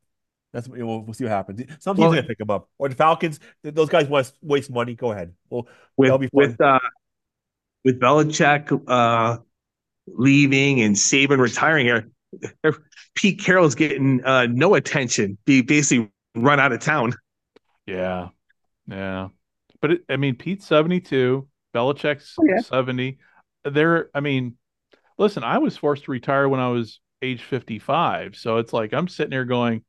That's 0.53 0.67
we'll, 0.69 1.01
we'll 1.03 1.15
see 1.15 1.25
what 1.25 1.31
happens. 1.31 1.61
Some 1.79 1.97
teams 1.97 2.05
Well- 2.05 2.13
gonna 2.15 2.27
pick 2.27 2.39
them 2.39 2.51
up, 2.51 2.69
or 2.79 2.89
the 2.89 2.95
Falcons. 2.95 3.39
Those 3.63 3.89
guys 3.89 4.07
want 4.09 4.27
to 4.27 4.33
waste 4.43 4.71
money. 4.71 4.95
Go 4.95 5.13
ahead. 5.13 5.35
Well, 5.51 5.67
That'll 5.99 6.19
be 6.19 6.29
with 6.33 6.57
fun. 6.57 6.75
with 6.75 6.83
uh 6.85 6.89
with 7.85 8.01
Belichick 8.01 8.83
uh 8.89 9.39
leaving 10.07 10.81
and 10.81 10.97
Saban 10.97 11.39
retiring 11.39 11.87
here, 11.87 12.11
Pete 13.15 13.41
Carroll's 13.41 13.75
getting 13.75 14.25
uh 14.25 14.47
no 14.47 14.75
attention. 14.75 15.39
Be 15.45 15.63
basically 15.63 16.11
run 16.35 16.61
out 16.61 16.73
of 16.73 16.81
town. 16.81 17.15
Yeah, 17.87 18.29
yeah. 18.87 19.29
But 19.81 19.91
it, 19.93 20.05
I 20.09 20.17
mean, 20.17 20.35
Pete's 20.37 20.67
seventy-two. 20.67 21.47
Belichick's 21.75 22.35
Oh, 22.41 22.45
yeah. 22.47 22.61
seventy. 22.61 23.19
They're. 23.65 24.11
I 24.15 24.21
mean, 24.21 24.57
listen. 25.19 25.45
I 25.45 25.59
was 25.59 25.77
forced 25.77 26.05
to 26.05 26.11
retire 26.11 26.49
when 26.49 26.61
I 26.61 26.69
was 26.69 27.01
age 27.21 27.43
fifty-five. 27.43 28.37
So 28.37 28.59
it's 28.59 28.73
like 28.73 28.93
I'm 28.95 29.09
sitting 29.09 29.33
here 29.33 29.45
going, 29.45 29.83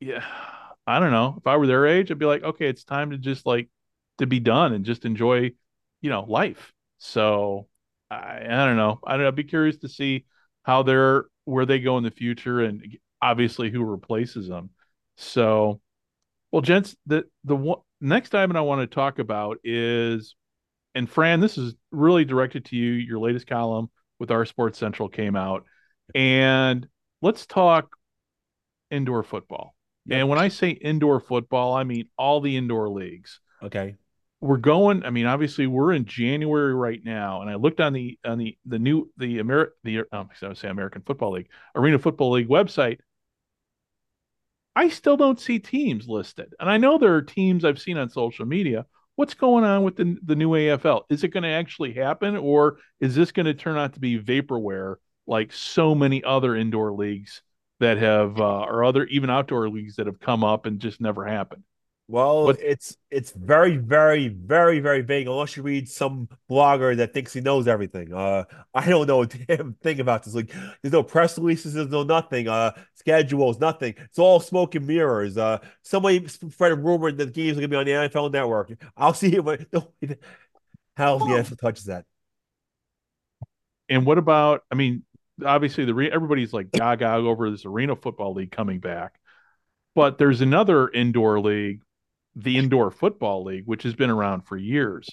yeah. 0.00 0.24
I 0.88 1.00
don't 1.00 1.10
know. 1.10 1.34
If 1.38 1.48
I 1.48 1.56
were 1.56 1.66
their 1.66 1.84
age, 1.84 2.12
I'd 2.12 2.18
be 2.20 2.26
like, 2.26 2.44
okay, 2.44 2.68
it's 2.68 2.84
time 2.84 3.10
to 3.10 3.18
just 3.18 3.44
like 3.44 3.68
to 4.18 4.26
be 4.28 4.38
done 4.38 4.72
and 4.72 4.84
just 4.84 5.04
enjoy, 5.04 5.50
you 6.00 6.10
know, 6.10 6.22
life. 6.22 6.72
So 6.98 7.66
I, 8.08 8.38
I 8.44 8.64
don't 8.66 8.76
know. 8.76 9.00
I 9.04 9.16
don't. 9.16 9.26
I'd 9.26 9.34
be 9.34 9.42
curious 9.42 9.78
to 9.78 9.88
see 9.88 10.26
how 10.62 10.84
they're 10.84 11.24
where 11.44 11.66
they 11.66 11.80
go 11.80 11.98
in 11.98 12.04
the 12.04 12.12
future 12.12 12.60
and 12.60 12.98
obviously 13.20 13.68
who 13.68 13.82
replaces 13.82 14.46
them. 14.46 14.70
So, 15.16 15.80
well, 16.52 16.62
gents, 16.62 16.94
the 17.04 17.24
the 17.42 17.56
one, 17.56 17.80
next 18.00 18.32
item 18.36 18.56
I 18.56 18.60
want 18.60 18.88
to 18.88 18.94
talk 18.94 19.18
about 19.18 19.58
is, 19.64 20.36
and 20.96 21.08
Fran, 21.08 21.40
this 21.40 21.58
is 21.58 21.74
really 21.92 22.24
directed 22.24 22.64
to 22.66 22.76
you. 22.76 22.92
Your 22.92 23.20
latest 23.20 23.46
column 23.46 23.90
with 24.18 24.30
OurSports 24.30 24.76
Central 24.76 25.08
came 25.08 25.36
out, 25.36 25.64
and 26.14 26.88
let's 27.22 27.46
talk 27.46 27.96
indoor 28.90 29.22
football. 29.22 29.74
And 30.08 30.28
when 30.28 30.38
I 30.38 30.48
say 30.48 30.70
indoor 30.70 31.20
football, 31.20 31.74
I 31.74 31.84
mean 31.84 32.08
all 32.16 32.40
the 32.40 32.56
indoor 32.56 32.88
leagues 32.88 33.40
okay. 33.62 33.96
we're 34.40 34.56
going 34.56 35.04
i 35.04 35.10
mean 35.10 35.26
obviously 35.26 35.66
we're 35.66 35.92
in 35.92 36.04
january 36.04 36.74
right 36.74 37.00
now 37.04 37.40
and 37.40 37.50
i 37.50 37.54
looked 37.54 37.80
on 37.80 37.92
the 37.92 38.18
on 38.24 38.38
the 38.38 38.56
the 38.66 38.78
new 38.78 39.10
the 39.16 39.38
Ameri- 39.38 39.70
the 39.84 40.00
um, 40.12 40.28
I 40.42 40.48
would 40.48 40.58
say 40.58 40.68
american 40.68 41.02
football 41.02 41.32
league 41.32 41.48
arena 41.74 41.98
football 41.98 42.32
league 42.32 42.48
website 42.48 42.98
i 44.74 44.88
still 44.88 45.16
don't 45.16 45.40
see 45.40 45.58
teams 45.58 46.08
listed 46.08 46.54
and 46.60 46.68
i 46.68 46.76
know 46.76 46.98
there 46.98 47.14
are 47.14 47.22
teams 47.22 47.64
i've 47.64 47.80
seen 47.80 47.98
on 47.98 48.08
social 48.10 48.46
media 48.46 48.86
what's 49.16 49.34
going 49.34 49.64
on 49.64 49.82
with 49.82 49.96
the, 49.96 50.16
the 50.24 50.36
new 50.36 50.50
afl 50.50 51.02
is 51.10 51.24
it 51.24 51.28
going 51.28 51.42
to 51.42 51.48
actually 51.48 51.92
happen 51.92 52.36
or 52.36 52.78
is 53.00 53.14
this 53.14 53.32
going 53.32 53.46
to 53.46 53.54
turn 53.54 53.76
out 53.76 53.94
to 53.94 54.00
be 54.00 54.18
vaporware 54.18 54.96
like 55.26 55.52
so 55.52 55.94
many 55.94 56.22
other 56.22 56.54
indoor 56.54 56.92
leagues 56.92 57.42
that 57.80 57.98
have 57.98 58.38
uh, 58.40 58.60
or 58.60 58.84
other 58.84 59.04
even 59.06 59.28
outdoor 59.28 59.68
leagues 59.68 59.96
that 59.96 60.06
have 60.06 60.20
come 60.20 60.44
up 60.44 60.66
and 60.66 60.80
just 60.80 61.00
never 61.00 61.24
happened 61.24 61.64
Well, 62.08 62.44
What- 62.44 62.60
it's 62.60 62.96
it's 63.10 63.32
very, 63.32 63.76
very, 63.78 64.28
very, 64.28 64.78
very 64.78 65.00
vague 65.02 65.26
unless 65.26 65.56
you 65.56 65.64
read 65.64 65.88
some 65.88 66.28
blogger 66.48 66.96
that 66.98 67.12
thinks 67.12 67.32
he 67.32 67.40
knows 67.40 67.66
everything. 67.66 68.12
Uh, 68.12 68.44
I 68.72 68.86
don't 68.88 69.08
know 69.08 69.22
a 69.22 69.26
damn 69.26 69.74
thing 69.74 69.98
about 69.98 70.22
this. 70.22 70.34
Like, 70.34 70.52
there's 70.82 70.92
no 70.92 71.02
press 71.02 71.36
releases, 71.36 71.74
there's 71.74 71.88
no 71.88 72.04
nothing. 72.04 72.46
Uh, 72.46 72.72
schedules, 72.94 73.58
nothing. 73.58 73.94
It's 73.98 74.18
all 74.20 74.38
smoke 74.38 74.76
and 74.76 74.86
mirrors. 74.86 75.36
Uh, 75.36 75.58
somebody 75.82 76.26
spread 76.28 76.72
a 76.72 76.76
rumor 76.76 77.10
that 77.10 77.24
the 77.24 77.30
games 77.32 77.58
are 77.58 77.60
gonna 77.60 77.68
be 77.68 77.76
on 77.76 77.86
the 77.86 77.92
NFL 77.92 78.30
Network. 78.30 78.72
I'll 78.96 79.14
see 79.14 79.34
it, 79.34 79.44
but 79.44 79.66
no, 79.72 79.92
how 80.96 81.18
the 81.18 81.34
NFL 81.36 81.56
touches 81.56 81.86
that. 81.86 82.04
And 83.88 84.04
what 84.06 84.18
about? 84.18 84.62
I 84.70 84.74
mean, 84.74 85.04
obviously 85.44 85.84
the 85.84 85.94
re- 85.94 86.10
everybody's 86.10 86.52
like 86.52 86.70
gaga 86.70 87.14
over 87.14 87.50
this 87.50 87.64
arena 87.64 87.96
football 87.96 88.32
league 88.34 88.50
coming 88.50 88.80
back, 88.80 89.18
but 89.94 90.18
there's 90.18 90.40
another 90.40 90.88
indoor 90.88 91.40
league, 91.40 91.82
the 92.36 92.58
indoor 92.58 92.90
football 92.90 93.42
league, 93.42 93.64
which 93.66 93.82
has 93.82 93.94
been 93.94 94.10
around 94.10 94.42
for 94.42 94.56
years. 94.56 95.08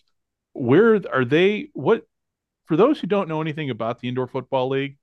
Where 0.52 1.02
are 1.12 1.26
they? 1.26 1.70
What 1.74 2.06
for 2.66 2.76
those 2.78 3.00
who 3.00 3.08
don't 3.08 3.30
know 3.30 3.42
anything 3.42 3.70
about 3.70 4.00
the 4.00 4.10
indoor 4.10 4.28
football 4.28 4.70
league, 4.70 4.98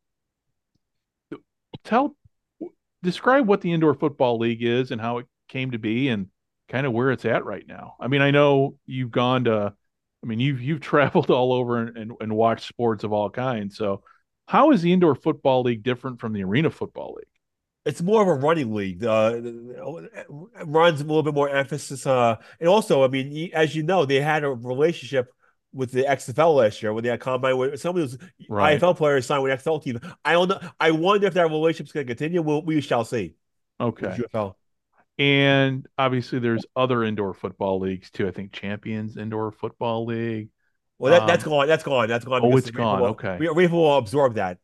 tell 1.82 2.14
describe 3.02 3.46
what 3.46 3.62
the 3.62 3.72
indoor 3.72 3.94
football 3.94 4.38
league 4.38 4.62
is 4.62 4.90
and 4.90 5.00
how 5.00 5.18
it 5.18 5.26
came 5.48 5.70
to 5.70 5.78
be 5.78 6.08
and 6.08 6.26
kind 6.68 6.86
of 6.86 6.92
where 6.92 7.10
it's 7.10 7.24
at 7.24 7.44
right 7.44 7.66
now. 7.66 7.96
I 7.98 8.08
mean, 8.08 8.20
I 8.20 8.30
know 8.30 8.76
you've 8.86 9.10
gone 9.10 9.44
to 9.44 9.74
I 10.22 10.26
mean, 10.26 10.40
you've 10.40 10.60
you've 10.60 10.80
traveled 10.92 11.30
all 11.30 11.52
over 11.52 11.78
and, 11.78 11.96
and, 11.96 12.12
and 12.20 12.36
watched 12.36 12.68
sports 12.68 13.04
of 13.04 13.12
all 13.12 13.30
kinds. 13.30 13.76
So 13.76 14.02
how 14.46 14.72
is 14.72 14.82
the 14.82 14.92
indoor 14.92 15.14
football 15.14 15.62
league 15.62 15.82
different 15.82 16.20
from 16.20 16.32
the 16.32 16.44
arena 16.44 16.70
football 16.70 17.14
league? 17.16 17.26
It's 17.86 18.02
more 18.02 18.22
of 18.22 18.28
a 18.28 18.34
running 18.34 18.74
league. 18.74 19.04
Uh, 19.04 19.40
runs 20.64 21.00
a 21.00 21.04
little 21.04 21.22
bit 21.22 21.34
more 21.34 21.48
emphasis. 21.48 22.06
Uh, 22.06 22.36
and 22.58 22.68
also, 22.68 23.02
I 23.04 23.08
mean, 23.08 23.50
as 23.54 23.74
you 23.74 23.82
know, 23.82 24.04
they 24.04 24.20
had 24.20 24.44
a 24.44 24.50
relationship 24.50 25.32
with 25.72 25.92
the 25.92 26.02
XFL 26.02 26.56
last 26.56 26.82
year 26.82 26.92
when 26.92 27.04
they 27.04 27.10
had 27.10 27.20
combine 27.20 27.56
with 27.56 27.80
some 27.80 27.96
of 27.96 28.02
those 28.02 28.18
right. 28.48 28.80
IFL 28.80 28.96
players 28.96 29.26
signed 29.26 29.42
with 29.42 29.58
XFL 29.58 29.82
team. 29.82 30.00
I 30.24 30.32
don't 30.32 30.48
know. 30.48 30.60
I 30.78 30.90
wonder 30.90 31.26
if 31.26 31.34
that 31.34 31.48
relationship's 31.48 31.92
going 31.92 32.06
to 32.06 32.10
continue. 32.10 32.42
We'll, 32.42 32.62
we 32.62 32.80
shall 32.80 33.04
see. 33.04 33.34
Okay. 33.80 34.18
And 35.18 35.86
obviously, 35.98 36.38
there's 36.38 36.64
other 36.74 37.04
indoor 37.04 37.34
football 37.34 37.78
leagues 37.78 38.10
too. 38.10 38.26
I 38.26 38.30
think 38.30 38.52
Champions 38.52 39.16
Indoor 39.16 39.52
Football 39.52 40.06
League. 40.06 40.48
Well, 40.98 41.12
that, 41.12 41.22
um, 41.22 41.26
that's 41.26 41.44
gone. 41.44 41.66
That's 41.66 41.82
gone. 41.82 42.08
That's 42.08 42.24
gone. 42.24 42.40
Oh, 42.42 42.56
it's 42.56 42.70
gone. 42.70 43.00
Will, 43.00 43.08
okay. 43.08 43.38
We 43.38 43.66
will 43.66 43.96
absorb 43.98 44.34
that. 44.34 44.58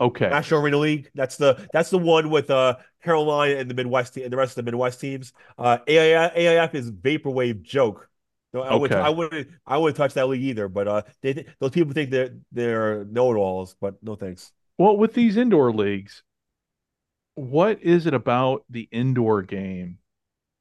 Okay. 0.00 0.28
National 0.28 0.60
Arena 0.60 0.78
League. 0.78 1.10
That's 1.14 1.36
the 1.36 1.66
that's 1.72 1.90
the 1.90 1.98
one 1.98 2.30
with 2.30 2.50
uh 2.50 2.76
Carolina 3.02 3.56
and 3.56 3.70
the 3.70 3.74
Midwest 3.74 4.16
and 4.16 4.32
the 4.32 4.36
rest 4.36 4.52
of 4.56 4.64
the 4.64 4.70
Midwest 4.70 5.00
teams. 5.00 5.32
Uh, 5.56 5.78
AIF, 5.86 6.34
AIF 6.34 6.74
is 6.74 6.90
vaporware 6.90 7.60
joke. 7.60 8.08
No, 8.52 8.62
I, 8.62 8.68
okay. 8.70 8.78
would, 8.78 8.92
I 8.92 9.08
wouldn't. 9.10 9.48
I 9.66 9.78
wouldn't 9.78 9.96
touch 9.96 10.14
that 10.14 10.28
league 10.28 10.42
either. 10.42 10.68
But 10.68 10.88
uh, 10.88 11.02
they 11.20 11.46
those 11.58 11.70
people 11.70 11.92
think 11.92 12.10
they're 12.10 12.36
they're 12.52 13.04
know-it-alls. 13.04 13.76
But 13.80 13.96
no 14.02 14.14
thanks. 14.14 14.52
Well, 14.78 14.96
with 14.96 15.14
these 15.14 15.36
indoor 15.36 15.72
leagues, 15.72 16.22
what 17.34 17.82
is 17.82 18.06
it 18.06 18.14
about 18.14 18.64
the 18.70 18.88
indoor 18.90 19.42
game 19.42 19.98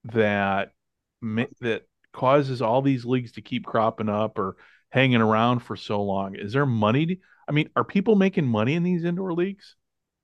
that 0.05 0.73
that 1.21 1.83
causes 2.11 2.61
all 2.61 2.81
these 2.81 3.05
leagues 3.05 3.33
to 3.33 3.41
keep 3.41 3.65
cropping 3.65 4.09
up 4.09 4.37
or 4.37 4.57
hanging 4.89 5.21
around 5.21 5.59
for 5.59 5.75
so 5.75 6.01
long? 6.01 6.35
Is 6.35 6.53
there 6.53 6.65
money? 6.65 7.19
I 7.47 7.51
mean, 7.51 7.69
are 7.75 7.83
people 7.83 8.15
making 8.15 8.45
money 8.45 8.73
in 8.75 8.83
these 8.83 9.03
indoor 9.03 9.33
leagues? 9.33 9.75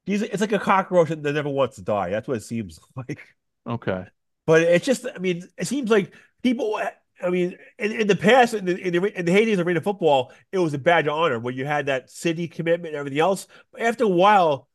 it's 0.06 0.42
like 0.42 0.52
a 0.52 0.60
cockroach 0.60 1.08
that 1.08 1.22
never 1.22 1.48
wants 1.48 1.78
to 1.78 1.82
die. 1.82 2.10
That's 2.10 2.28
what 2.28 2.38
it 2.38 2.44
seems 2.44 2.80
like. 2.96 3.22
Okay. 3.66 4.06
But 4.46 4.62
it's 4.62 4.86
just, 4.86 5.06
I 5.08 5.20
mean, 5.20 5.48
it 5.58 5.68
seems 5.68 5.90
like 5.90 6.14
people, 6.42 6.78
I 7.24 7.30
mean, 7.30 7.58
in, 7.80 7.92
in 7.94 8.08
the 8.08 8.16
past, 8.16 8.54
in 8.54 8.66
the, 8.66 8.76
in 8.76 8.92
the, 8.92 9.20
in 9.20 9.26
the 9.26 9.54
of 9.54 9.66
arena 9.66 9.80
football, 9.80 10.34
it 10.52 10.58
was 10.58 10.74
a 10.74 10.78
badge 10.78 11.08
of 11.08 11.14
honor 11.14 11.40
when 11.40 11.56
you 11.56 11.66
had 11.66 11.86
that 11.86 12.10
city 12.10 12.50
commitment 12.50 12.94
and 12.94 13.00
everything 13.00 13.20
else. 13.20 13.48
But 13.72 13.84
after 13.84 14.04
a 14.04 14.10
while, 14.10 14.68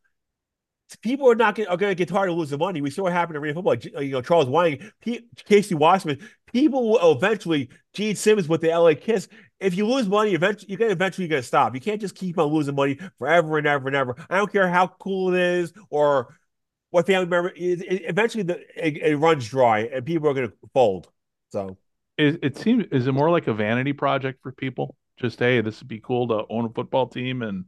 people 0.96 1.30
are 1.30 1.34
not 1.34 1.54
gonna, 1.54 1.68
are 1.68 1.76
going 1.76 1.90
to 1.90 1.94
get 1.94 2.08
tired 2.08 2.30
of 2.30 2.36
losing 2.36 2.58
money. 2.58 2.80
We 2.80 2.90
saw 2.90 3.04
what 3.04 3.12
happened 3.12 3.36
in 3.36 3.42
arena 3.42 3.54
football. 3.54 4.02
You 4.02 4.12
know, 4.12 4.22
Charles 4.22 4.46
Whiting, 4.46 4.90
P- 5.00 5.26
Casey 5.44 5.74
Wasserman. 5.74 6.18
People 6.52 6.90
will 6.90 7.12
eventually, 7.12 7.68
Gene 7.92 8.16
Simmons 8.16 8.48
with 8.48 8.62
the 8.62 8.68
LA 8.68 8.94
Kiss. 8.94 9.28
If 9.60 9.74
you 9.74 9.86
lose 9.86 10.08
money, 10.08 10.34
eventually 10.34 10.70
you're 10.70 10.78
to 10.78 10.90
eventually 10.90 11.26
you're 11.26 11.38
to 11.38 11.42
stop. 11.42 11.74
You 11.74 11.80
can't 11.80 12.00
just 12.00 12.14
keep 12.14 12.38
on 12.38 12.46
losing 12.46 12.74
money 12.74 12.98
forever 13.18 13.58
and 13.58 13.66
ever 13.66 13.88
and 13.88 13.96
ever. 13.96 14.16
I 14.30 14.38
don't 14.38 14.50
care 14.50 14.68
how 14.68 14.86
cool 14.86 15.34
it 15.34 15.40
is 15.40 15.72
or 15.90 16.38
what 16.90 17.06
family 17.06 17.26
member. 17.26 17.50
It, 17.50 17.82
it, 17.82 18.02
eventually, 18.06 18.44
the, 18.44 18.60
it, 18.74 18.96
it, 18.96 19.16
runs 19.16 19.46
dry 19.46 19.80
and 19.92 20.06
people 20.06 20.28
are 20.28 20.34
going 20.34 20.48
to 20.48 20.54
fold. 20.72 21.10
So 21.50 21.76
it, 22.16 22.38
it 22.42 22.56
seems 22.56 22.86
is 22.92 23.06
it 23.06 23.12
more 23.12 23.30
like 23.30 23.46
a 23.46 23.54
vanity 23.54 23.92
project 23.92 24.42
for 24.42 24.52
people? 24.52 24.96
Just 25.18 25.38
hey, 25.38 25.60
this 25.60 25.80
would 25.80 25.88
be 25.88 26.00
cool 26.00 26.28
to 26.28 26.44
own 26.48 26.64
a 26.64 26.70
football 26.70 27.08
team, 27.08 27.42
and 27.42 27.66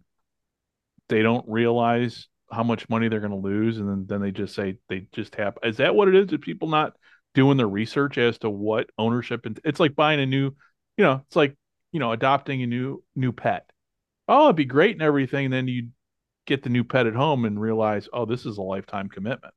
they 1.08 1.20
don't 1.20 1.44
realize 1.48 2.28
how 2.52 2.62
much 2.62 2.88
money 2.88 3.08
they're 3.08 3.20
going 3.20 3.30
to 3.30 3.36
lose, 3.36 3.78
and 3.78 3.88
then, 3.88 4.06
then 4.06 4.20
they 4.20 4.30
just 4.30 4.54
say 4.54 4.78
they 4.88 5.06
just 5.12 5.34
have. 5.36 5.58
Is 5.62 5.78
that 5.78 5.94
what 5.94 6.08
it 6.08 6.14
is? 6.14 6.32
Are 6.32 6.38
people 6.38 6.68
not 6.68 6.96
doing 7.34 7.56
the 7.56 7.66
research 7.66 8.18
as 8.18 8.38
to 8.38 8.50
what 8.50 8.90
ownership? 8.98 9.46
And 9.46 9.58
it's 9.64 9.80
like 9.80 9.94
buying 9.94 10.20
a 10.20 10.26
new, 10.26 10.54
you 10.96 11.04
know, 11.04 11.22
it's 11.26 11.36
like 11.36 11.56
you 11.92 12.00
know, 12.00 12.12
adopting 12.12 12.62
a 12.62 12.66
new 12.66 13.02
new 13.16 13.32
pet. 13.32 13.70
Oh, 14.28 14.46
it'd 14.46 14.56
be 14.56 14.64
great 14.64 14.92
and 14.92 15.02
everything. 15.02 15.46
And 15.46 15.54
then 15.54 15.68
you 15.68 15.88
get 16.46 16.62
the 16.62 16.70
new 16.70 16.84
pet 16.84 17.06
at 17.06 17.14
home 17.14 17.44
and 17.44 17.60
realize, 17.60 18.08
oh, 18.12 18.24
this 18.24 18.46
is 18.46 18.58
a 18.58 18.62
lifetime 18.62 19.08
commitment. 19.08 19.54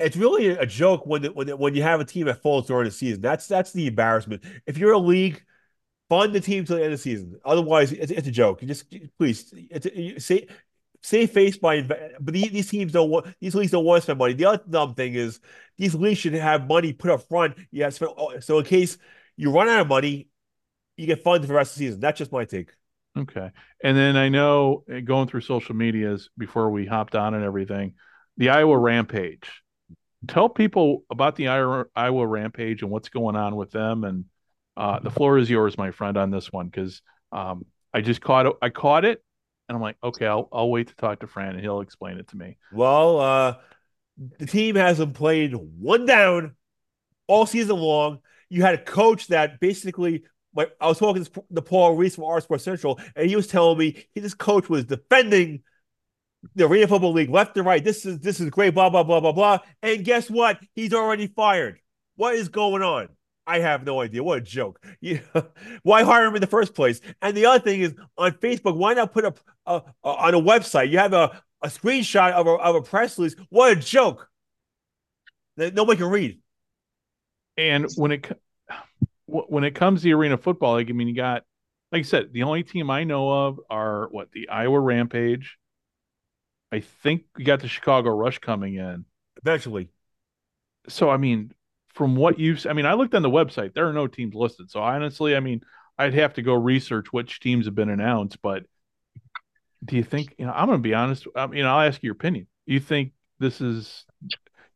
It's 0.00 0.16
really 0.16 0.48
a 0.48 0.66
joke 0.66 1.06
when 1.06 1.24
when 1.24 1.48
when 1.48 1.74
you 1.74 1.82
have 1.82 2.00
a 2.00 2.04
team 2.04 2.26
that 2.26 2.42
falls 2.42 2.66
during 2.66 2.84
the 2.84 2.90
season. 2.90 3.20
That's 3.20 3.46
that's 3.46 3.72
the 3.72 3.86
embarrassment. 3.86 4.44
If 4.66 4.78
you're 4.78 4.92
a 4.92 4.98
league, 4.98 5.42
fund 6.08 6.32
the 6.32 6.40
team 6.40 6.64
till 6.64 6.76
the 6.76 6.84
end 6.84 6.92
of 6.92 6.98
the 6.98 7.02
season. 7.02 7.38
Otherwise, 7.44 7.92
it's, 7.92 8.12
it's 8.12 8.28
a 8.28 8.32
joke. 8.32 8.62
You 8.62 8.68
just 8.68 8.92
please 9.18 9.52
it's 9.70 9.86
you 9.86 10.20
say 10.20 10.46
save 11.02 11.30
face 11.30 11.56
by 11.56 11.82
but 11.82 12.34
these 12.34 12.50
these 12.50 12.68
teams 12.68 12.92
don't 12.92 13.10
want 13.10 13.26
these 13.40 13.54
leagues 13.54 13.70
don't 13.70 13.84
want 13.84 13.98
to 13.98 14.02
spend 14.02 14.18
money. 14.18 14.34
The 14.34 14.46
other 14.46 14.62
dumb 14.68 14.94
thing 14.94 15.14
is 15.14 15.40
these 15.76 15.94
leagues 15.94 16.18
should 16.18 16.34
have 16.34 16.66
money 16.66 16.92
put 16.92 17.10
up 17.10 17.28
front. 17.28 17.56
Yeah, 17.70 17.90
so 17.90 18.58
in 18.58 18.64
case 18.64 18.98
you 19.36 19.50
run 19.50 19.68
out 19.68 19.80
of 19.80 19.88
money, 19.88 20.28
you 20.96 21.06
get 21.06 21.22
funds 21.22 21.46
for 21.46 21.48
the 21.48 21.54
rest 21.54 21.72
of 21.72 21.78
the 21.78 21.86
season. 21.86 22.00
That's 22.00 22.18
just 22.18 22.32
my 22.32 22.44
take. 22.44 22.70
Okay, 23.16 23.50
and 23.82 23.96
then 23.96 24.16
I 24.16 24.28
know 24.28 24.84
eh, 24.90 25.00
going 25.00 25.28
through 25.28 25.40
social 25.42 25.74
medias 25.74 26.30
before 26.36 26.70
we 26.70 26.86
hopped 26.86 27.14
on 27.14 27.34
and 27.34 27.44
everything, 27.44 27.94
the 28.36 28.50
Iowa 28.50 28.76
Rampage. 28.76 29.62
Tell 30.26 30.48
people 30.48 31.04
about 31.10 31.36
the 31.36 31.48
Iowa, 31.48 31.84
Iowa 31.94 32.26
Rampage 32.26 32.82
and 32.82 32.90
what's 32.90 33.08
going 33.08 33.36
on 33.36 33.54
with 33.54 33.70
them. 33.70 34.02
And 34.02 34.24
uh, 34.76 34.98
the 34.98 35.10
floor 35.10 35.38
is 35.38 35.48
yours, 35.48 35.78
my 35.78 35.92
friend, 35.92 36.16
on 36.16 36.30
this 36.30 36.52
one 36.52 36.66
because 36.66 37.02
um, 37.30 37.66
I 37.94 38.00
just 38.00 38.20
caught. 38.20 38.56
I 38.60 38.70
caught 38.70 39.04
it 39.04 39.22
and 39.68 39.76
I'm 39.76 39.82
like, 39.82 39.96
okay, 40.02 40.26
I'll 40.26 40.48
I'll 40.52 40.70
wait 40.70 40.88
to 40.88 40.96
talk 40.96 41.20
to 41.20 41.26
Fran 41.26 41.50
and 41.50 41.60
he'll 41.60 41.80
explain 41.80 42.18
it 42.18 42.28
to 42.28 42.36
me. 42.36 42.56
Well, 42.72 43.20
uh, 43.20 43.54
the 44.38 44.46
team 44.46 44.74
hasn't 44.74 45.14
played 45.14 45.54
one 45.54 46.06
down 46.06 46.54
all 47.26 47.46
season 47.46 47.76
long. 47.76 48.20
You 48.48 48.62
had 48.62 48.74
a 48.74 48.82
coach 48.82 49.28
that 49.28 49.60
basically, 49.60 50.24
like, 50.54 50.72
I 50.80 50.88
was 50.88 50.98
talking 50.98 51.24
to 51.24 51.62
Paul 51.62 51.96
Reeths 51.96 52.14
from 52.14 52.24
OurSports 52.24 52.62
Central, 52.62 52.98
and 53.14 53.28
he 53.28 53.36
was 53.36 53.46
telling 53.46 53.78
me 53.78 54.06
he, 54.14 54.20
this 54.20 54.34
coach 54.34 54.68
was 54.68 54.86
defending 54.86 55.62
the 56.54 56.66
Arena 56.66 56.88
Football 56.88 57.12
League 57.12 57.30
left 57.30 57.56
and 57.56 57.66
right. 57.66 57.84
This 57.84 58.06
is 58.06 58.20
this 58.20 58.40
is 58.40 58.48
great, 58.50 58.74
blah 58.74 58.90
blah 58.90 59.02
blah 59.02 59.20
blah 59.20 59.32
blah. 59.32 59.58
And 59.82 60.04
guess 60.04 60.30
what? 60.30 60.58
He's 60.74 60.94
already 60.94 61.26
fired. 61.26 61.78
What 62.16 62.34
is 62.34 62.48
going 62.48 62.82
on? 62.82 63.08
I 63.48 63.60
have 63.60 63.86
no 63.86 64.02
idea. 64.02 64.22
What 64.22 64.38
a 64.38 64.42
joke. 64.42 64.84
You, 65.00 65.20
why 65.82 66.02
hire 66.02 66.26
him 66.26 66.34
in 66.34 66.40
the 66.40 66.46
first 66.46 66.74
place? 66.74 67.00
And 67.22 67.36
the 67.36 67.46
other 67.46 67.60
thing 67.60 67.80
is 67.80 67.94
on 68.16 68.32
Facebook, 68.32 68.76
why 68.76 68.92
not 68.92 69.12
put 69.12 69.24
a 69.24 69.34
on 70.04 70.34
a 70.34 70.40
website? 70.40 70.90
You 70.90 70.98
have 70.98 71.14
a, 71.14 71.42
a 71.62 71.68
screenshot 71.68 72.32
of 72.32 72.46
a, 72.46 72.50
of 72.50 72.74
a 72.76 72.82
press 72.82 73.16
release. 73.18 73.36
What 73.48 73.72
a 73.72 73.76
joke. 73.76 74.28
That 75.56 75.74
nobody 75.74 75.98
can 75.98 76.10
read. 76.10 76.40
And 77.56 77.86
when 77.96 78.12
it 78.12 78.30
when 79.26 79.64
it 79.64 79.74
comes 79.74 80.02
to 80.02 80.12
arena 80.12 80.36
football, 80.36 80.74
like 80.74 80.90
I 80.90 80.92
mean, 80.92 81.08
you 81.08 81.14
got 81.14 81.44
like 81.90 82.00
I 82.00 82.02
said, 82.02 82.32
the 82.32 82.42
only 82.42 82.64
team 82.64 82.90
I 82.90 83.04
know 83.04 83.46
of 83.46 83.60
are 83.70 84.08
what 84.10 84.30
the 84.32 84.48
Iowa 84.48 84.78
Rampage. 84.78 85.56
I 86.70 86.80
think 86.80 87.22
we 87.36 87.44
got 87.44 87.60
the 87.60 87.68
Chicago 87.68 88.10
Rush 88.10 88.40
coming 88.40 88.74
in 88.74 89.06
eventually. 89.42 89.90
So 90.88 91.08
I 91.08 91.16
mean, 91.16 91.52
from 91.98 92.14
what 92.14 92.38
you've, 92.38 92.64
I 92.64 92.74
mean, 92.74 92.86
I 92.86 92.94
looked 92.94 93.16
on 93.16 93.22
the 93.22 93.28
website. 93.28 93.74
There 93.74 93.88
are 93.88 93.92
no 93.92 94.06
teams 94.06 94.34
listed. 94.34 94.70
So 94.70 94.80
honestly, 94.80 95.34
I 95.34 95.40
mean, 95.40 95.62
I'd 95.98 96.14
have 96.14 96.34
to 96.34 96.42
go 96.42 96.54
research 96.54 97.12
which 97.12 97.40
teams 97.40 97.66
have 97.66 97.74
been 97.74 97.90
announced. 97.90 98.40
But 98.40 98.66
do 99.84 99.96
you 99.96 100.04
think? 100.04 100.36
You 100.38 100.46
know, 100.46 100.52
I'm 100.52 100.66
going 100.66 100.78
to 100.78 100.82
be 100.82 100.94
honest. 100.94 101.26
Um, 101.34 101.52
you 101.52 101.64
know, 101.64 101.74
I'll 101.74 101.88
ask 101.88 102.00
your 102.02 102.12
opinion. 102.12 102.46
You 102.66 102.78
think 102.78 103.14
this 103.40 103.60
is? 103.60 104.04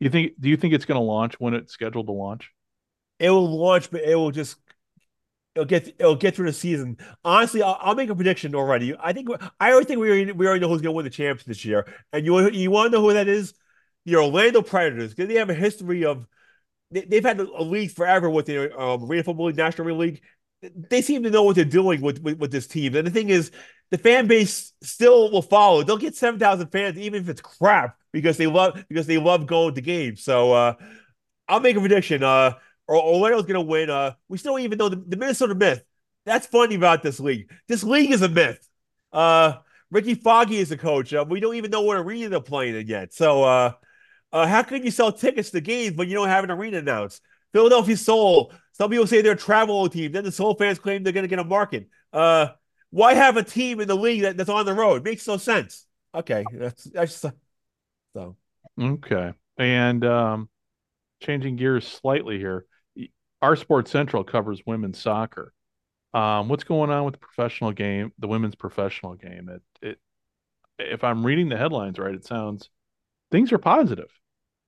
You 0.00 0.10
think? 0.10 0.32
Do 0.40 0.48
you 0.48 0.56
think 0.56 0.74
it's 0.74 0.84
going 0.84 0.98
to 0.98 1.04
launch 1.04 1.38
when 1.38 1.54
it's 1.54 1.72
scheduled 1.72 2.06
to 2.06 2.12
launch? 2.12 2.50
It 3.20 3.30
will 3.30 3.56
launch, 3.56 3.88
but 3.92 4.00
it 4.00 4.16
will 4.16 4.32
just 4.32 4.56
it'll 5.54 5.64
get 5.64 5.86
it'll 6.00 6.16
get 6.16 6.34
through 6.34 6.46
the 6.46 6.52
season. 6.52 6.98
Honestly, 7.24 7.62
I'll, 7.62 7.78
I'll 7.80 7.94
make 7.94 8.10
a 8.10 8.16
prediction 8.16 8.56
already. 8.56 8.96
I 8.98 9.12
think 9.12 9.28
I 9.60 9.70
already 9.70 9.86
think 9.86 10.00
we 10.00 10.08
already, 10.08 10.32
we 10.32 10.46
already 10.48 10.60
know 10.60 10.68
who's 10.68 10.82
going 10.82 10.92
to 10.92 10.96
win 10.96 11.04
the 11.04 11.10
championship 11.10 11.46
this 11.46 11.64
year. 11.64 11.86
And 12.12 12.26
you 12.26 12.50
you 12.50 12.72
want 12.72 12.90
to 12.90 12.98
know 12.98 13.02
who 13.02 13.12
that 13.12 13.28
is? 13.28 13.54
The 14.06 14.16
Orlando 14.16 14.62
Predators 14.62 15.14
because 15.14 15.28
they 15.28 15.38
have 15.38 15.50
a 15.50 15.54
history 15.54 16.04
of 16.04 16.26
they, 16.92 17.16
have 17.16 17.24
had 17.24 17.40
a 17.40 17.62
league 17.62 17.90
forever 17.90 18.30
with 18.30 18.46
the 18.46 18.78
um, 18.78 19.04
Arena 19.04 19.24
Football 19.24 19.46
League, 19.46 19.56
National 19.56 19.96
League. 19.96 20.22
They 20.62 21.02
seem 21.02 21.24
to 21.24 21.30
know 21.30 21.42
what 21.42 21.56
they're 21.56 21.64
doing 21.64 22.00
with, 22.00 22.22
with, 22.22 22.38
with 22.38 22.52
this 22.52 22.66
team. 22.66 22.94
And 22.94 23.06
the 23.06 23.10
thing 23.10 23.30
is, 23.30 23.50
the 23.90 23.98
fan 23.98 24.26
base 24.26 24.72
still 24.82 25.30
will 25.30 25.42
follow. 25.42 25.82
They'll 25.82 25.98
get 25.98 26.16
seven 26.16 26.38
thousand 26.38 26.68
fans, 26.68 26.96
even 26.98 27.22
if 27.22 27.28
it's 27.28 27.40
crap, 27.40 27.96
because 28.12 28.36
they 28.36 28.46
love 28.46 28.84
because 28.88 29.06
they 29.06 29.18
love 29.18 29.46
going 29.46 29.74
to 29.74 29.80
games. 29.80 30.22
So 30.22 30.52
uh, 30.52 30.74
I'll 31.48 31.60
make 31.60 31.76
a 31.76 31.80
prediction. 31.80 32.22
Uh, 32.22 32.54
Orlando's 32.88 33.42
going 33.42 33.54
to 33.54 33.60
win. 33.60 33.90
Uh, 33.90 34.12
we 34.28 34.38
still 34.38 34.58
even 34.58 34.78
know 34.78 34.88
the, 34.88 34.96
the 34.96 35.16
Minnesota 35.16 35.54
Myth. 35.54 35.82
That's 36.24 36.46
funny 36.46 36.76
about 36.76 37.02
this 37.02 37.20
league. 37.20 37.50
This 37.68 37.82
league 37.82 38.12
is 38.12 38.22
a 38.22 38.28
myth. 38.28 38.66
Uh, 39.12 39.54
Ricky 39.90 40.14
Foggie 40.14 40.58
is 40.58 40.70
a 40.70 40.76
coach. 40.76 41.12
Uh, 41.12 41.24
we 41.28 41.40
don't 41.40 41.56
even 41.56 41.70
know 41.70 41.82
what 41.82 41.98
arena 41.98 42.28
they're 42.28 42.40
playing 42.40 42.76
in 42.76 42.86
yet. 42.86 43.12
So 43.12 43.74
uh, 44.32 44.46
how 44.46 44.62
can 44.62 44.84
you 44.84 44.90
sell 44.90 45.12
tickets 45.12 45.50
to 45.50 45.60
games 45.60 45.96
when 45.96 46.08
you 46.08 46.14
don't 46.14 46.28
have 46.28 46.44
an 46.44 46.50
arena 46.50 46.78
announced? 46.78 47.22
Philadelphia 47.52 47.96
Soul. 47.96 48.52
Some 48.72 48.90
people 48.90 49.06
say 49.06 49.20
they're 49.20 49.32
a 49.32 49.36
travel 49.36 49.88
team. 49.88 50.12
Then 50.12 50.24
the 50.24 50.32
Soul 50.32 50.54
fans 50.54 50.78
claim 50.78 51.02
they're 51.02 51.12
going 51.12 51.24
to 51.24 51.28
get 51.28 51.38
a 51.38 51.44
market. 51.44 51.88
Uh, 52.12 52.48
why 52.90 53.14
have 53.14 53.36
a 53.36 53.42
team 53.42 53.80
in 53.80 53.88
the 53.88 53.96
league 53.96 54.22
that, 54.22 54.36
that's 54.36 54.48
on 54.48 54.66
the 54.66 54.74
road? 54.74 54.96
It 54.96 55.04
makes 55.04 55.26
no 55.26 55.36
sense. 55.36 55.86
Okay, 56.14 56.44
that's 56.52 56.84
that's 56.84 57.24
so. 58.14 58.36
Okay, 58.80 59.32
and 59.58 60.04
um, 60.04 60.48
changing 61.22 61.56
gears 61.56 61.86
slightly 61.86 62.38
here, 62.38 62.66
OurSports 63.42 63.88
Central 63.88 64.24
covers 64.24 64.62
women's 64.66 64.98
soccer. 64.98 65.52
Um, 66.14 66.48
what's 66.48 66.64
going 66.64 66.90
on 66.90 67.04
with 67.04 67.14
the 67.14 67.20
professional 67.20 67.72
game, 67.72 68.12
the 68.18 68.28
women's 68.28 68.54
professional 68.54 69.14
game? 69.14 69.48
It, 69.48 69.62
it, 69.88 69.98
if 70.78 71.04
I'm 71.04 71.24
reading 71.24 71.48
the 71.48 71.56
headlines 71.56 71.98
right, 71.98 72.14
it 72.14 72.26
sounds 72.26 72.68
things 73.30 73.52
are 73.52 73.58
positive. 73.58 74.10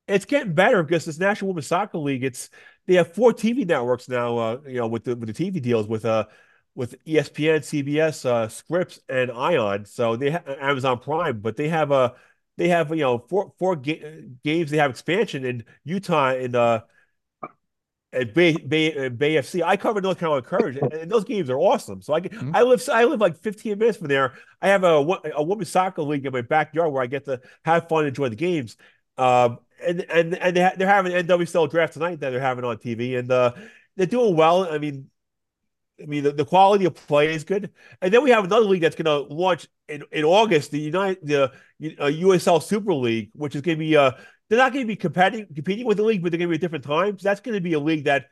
It's 0.06 0.24
getting 0.24 0.52
better 0.52 0.82
because 0.82 1.04
this 1.04 1.18
National 1.18 1.48
Women's 1.48 1.66
Soccer 1.66 1.98
League. 1.98 2.24
It's 2.24 2.50
they 2.86 2.94
have 2.94 3.14
four 3.14 3.32
TV 3.32 3.66
networks 3.66 4.08
now. 4.08 4.36
Uh, 4.36 4.60
you 4.66 4.76
know, 4.76 4.86
with 4.86 5.04
the 5.04 5.16
with 5.16 5.34
the 5.34 5.50
TV 5.50 5.60
deals 5.62 5.86
with 5.86 6.04
uh 6.04 6.26
with 6.74 7.02
ESPN, 7.04 7.60
CBS, 7.60 8.26
uh, 8.26 8.48
Scripps, 8.48 9.00
and 9.08 9.30
Ion. 9.30 9.84
So 9.84 10.16
they 10.16 10.30
have 10.30 10.48
Amazon 10.48 10.98
Prime, 10.98 11.40
but 11.40 11.56
they 11.56 11.68
have 11.68 11.90
a 11.90 11.94
uh, 11.94 12.08
they 12.56 12.68
have 12.68 12.90
you 12.90 12.96
know 12.96 13.18
four 13.18 13.52
four 13.58 13.76
ga- 13.76 14.24
games. 14.42 14.70
They 14.70 14.78
have 14.78 14.90
expansion 14.90 15.44
in 15.44 15.64
Utah 15.84 16.30
and 16.30 16.54
uh 16.54 16.82
at 18.14 18.32
Bay 18.32 18.52
Bay, 18.52 19.08
Bay 19.08 19.34
FC. 19.34 19.62
I 19.62 19.76
cover 19.76 20.00
North 20.00 20.18
Carolina 20.18 20.42
Courage, 20.42 20.76
and, 20.76 20.92
and 20.92 21.10
those 21.10 21.24
games 21.24 21.50
are 21.50 21.58
awesome. 21.58 22.00
So 22.00 22.14
I 22.14 22.20
get, 22.20 22.32
mm-hmm. 22.32 22.54
I 22.54 22.62
live 22.62 22.88
I 22.88 23.04
live 23.04 23.20
like 23.20 23.36
15 23.36 23.78
minutes 23.78 23.98
from 23.98 24.08
there. 24.08 24.34
I 24.62 24.68
have 24.68 24.84
a 24.84 25.04
a 25.34 25.42
women's 25.42 25.70
soccer 25.70 26.02
league 26.02 26.24
in 26.24 26.32
my 26.32 26.42
backyard 26.42 26.92
where 26.92 27.02
I 27.02 27.06
get 27.06 27.24
to 27.26 27.40
have 27.64 27.88
fun, 27.88 28.06
enjoy 28.06 28.28
the 28.28 28.36
games. 28.36 28.76
Um, 29.18 29.58
and 29.86 30.00
and 30.10 30.34
and 30.36 30.56
they 30.56 30.70
they're 30.76 30.88
having 30.88 31.12
NWSL 31.12 31.70
draft 31.70 31.94
tonight 31.94 32.20
that 32.20 32.30
they're 32.30 32.40
having 32.40 32.64
on 32.64 32.76
TV, 32.78 33.18
and 33.18 33.30
uh, 33.30 33.52
they're 33.96 34.06
doing 34.06 34.36
well. 34.36 34.70
I 34.70 34.78
mean, 34.78 35.10
I 36.02 36.06
mean, 36.06 36.24
the, 36.24 36.32
the 36.32 36.44
quality 36.44 36.84
of 36.84 36.94
play 36.94 37.32
is 37.32 37.44
good. 37.44 37.70
And 38.00 38.12
then 38.12 38.22
we 38.22 38.30
have 38.30 38.44
another 38.44 38.66
league 38.66 38.82
that's 38.82 38.96
going 38.96 39.04
to 39.06 39.32
launch 39.32 39.68
in, 39.88 40.02
in 40.10 40.24
August, 40.24 40.70
the 40.70 40.80
United 40.80 41.18
the 41.26 41.44
uh, 41.44 42.06
USL 42.06 42.62
Super 42.62 42.94
League, 42.94 43.30
which 43.34 43.54
is 43.54 43.62
going 43.62 43.78
to 43.78 43.84
be 43.84 43.96
uh 43.96 44.12
they're 44.48 44.58
not 44.58 44.72
going 44.72 44.84
to 44.84 44.88
be 44.88 44.96
competing 44.96 45.46
competing 45.54 45.86
with 45.86 45.96
the 45.96 46.02
league, 46.02 46.22
but 46.22 46.30
they're 46.30 46.38
going 46.38 46.48
to 46.48 46.52
be 46.52 46.56
at 46.56 46.60
different 46.60 46.84
times. 46.84 47.22
That's 47.22 47.40
going 47.40 47.54
to 47.54 47.60
be 47.60 47.74
a 47.74 47.80
league 47.80 48.04
that 48.04 48.26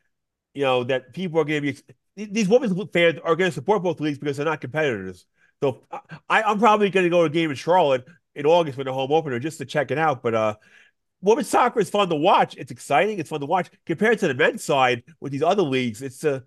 you 0.55 0.63
know 0.63 0.85
that 0.85 1.13
people 1.15 1.41
are 1.41 1.45
going 1.45 1.63
to 1.63 1.73
be 1.73 2.27
these 2.27 2.49
women's 2.49 2.75
fans 2.93 3.19
are 3.25 3.37
going 3.37 3.51
to 3.51 3.55
support 3.55 3.83
both 3.83 4.01
leagues 4.01 4.19
because 4.19 4.37
they're 4.37 4.47
not 4.47 4.61
competitors. 4.61 5.25
So 5.63 5.85
I, 6.29 6.43
I'm 6.43 6.59
probably 6.59 6.91
going 6.91 7.05
to 7.05 7.11
go 7.11 7.21
to 7.21 7.27
a 7.27 7.31
game 7.31 7.51
in 7.51 7.57
Charlotte 7.57 8.05
in 8.35 8.47
August 8.47 8.77
for 8.77 8.85
the 8.85 8.93
home 8.93 9.13
opener 9.13 9.39
just 9.39 9.59
to 9.59 9.65
check 9.65 9.91
it 9.91 9.99
out. 9.99 10.23
But 10.23 10.35
uh, 10.35 10.55
women's 11.23 11.49
soccer 11.49 11.81
is 11.81 11.89
fun 11.89 12.09
to 12.11 12.17
watch. 12.17 12.57
It's 12.57 12.71
exciting. 12.71 13.19
It's 13.19 13.31
fun 13.31 13.41
to 13.41 13.47
watch 13.47 13.71
compared 13.87 14.19
to 14.19 14.29
the 14.29 14.35
men's 14.35 14.63
side 14.63 15.05
with 15.21 15.33
these 15.33 15.43
other 15.43 15.63
leagues. 15.63 16.03
It's 16.03 16.25
a 16.25 16.45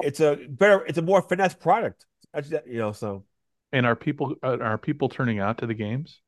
it's 0.00 0.20
a 0.20 0.36
better, 0.48 0.84
it's 0.86 0.98
a 0.98 1.02
more 1.02 1.22
finesse 1.22 1.54
product. 1.54 2.06
You 2.66 2.78
know, 2.78 2.92
so. 2.92 3.24
And 3.72 3.86
are 3.86 3.94
people 3.94 4.34
uh, 4.42 4.58
are 4.58 4.78
people 4.78 5.08
turning 5.08 5.38
out 5.38 5.58
to 5.58 5.66
the 5.66 5.74
games? 5.74 6.20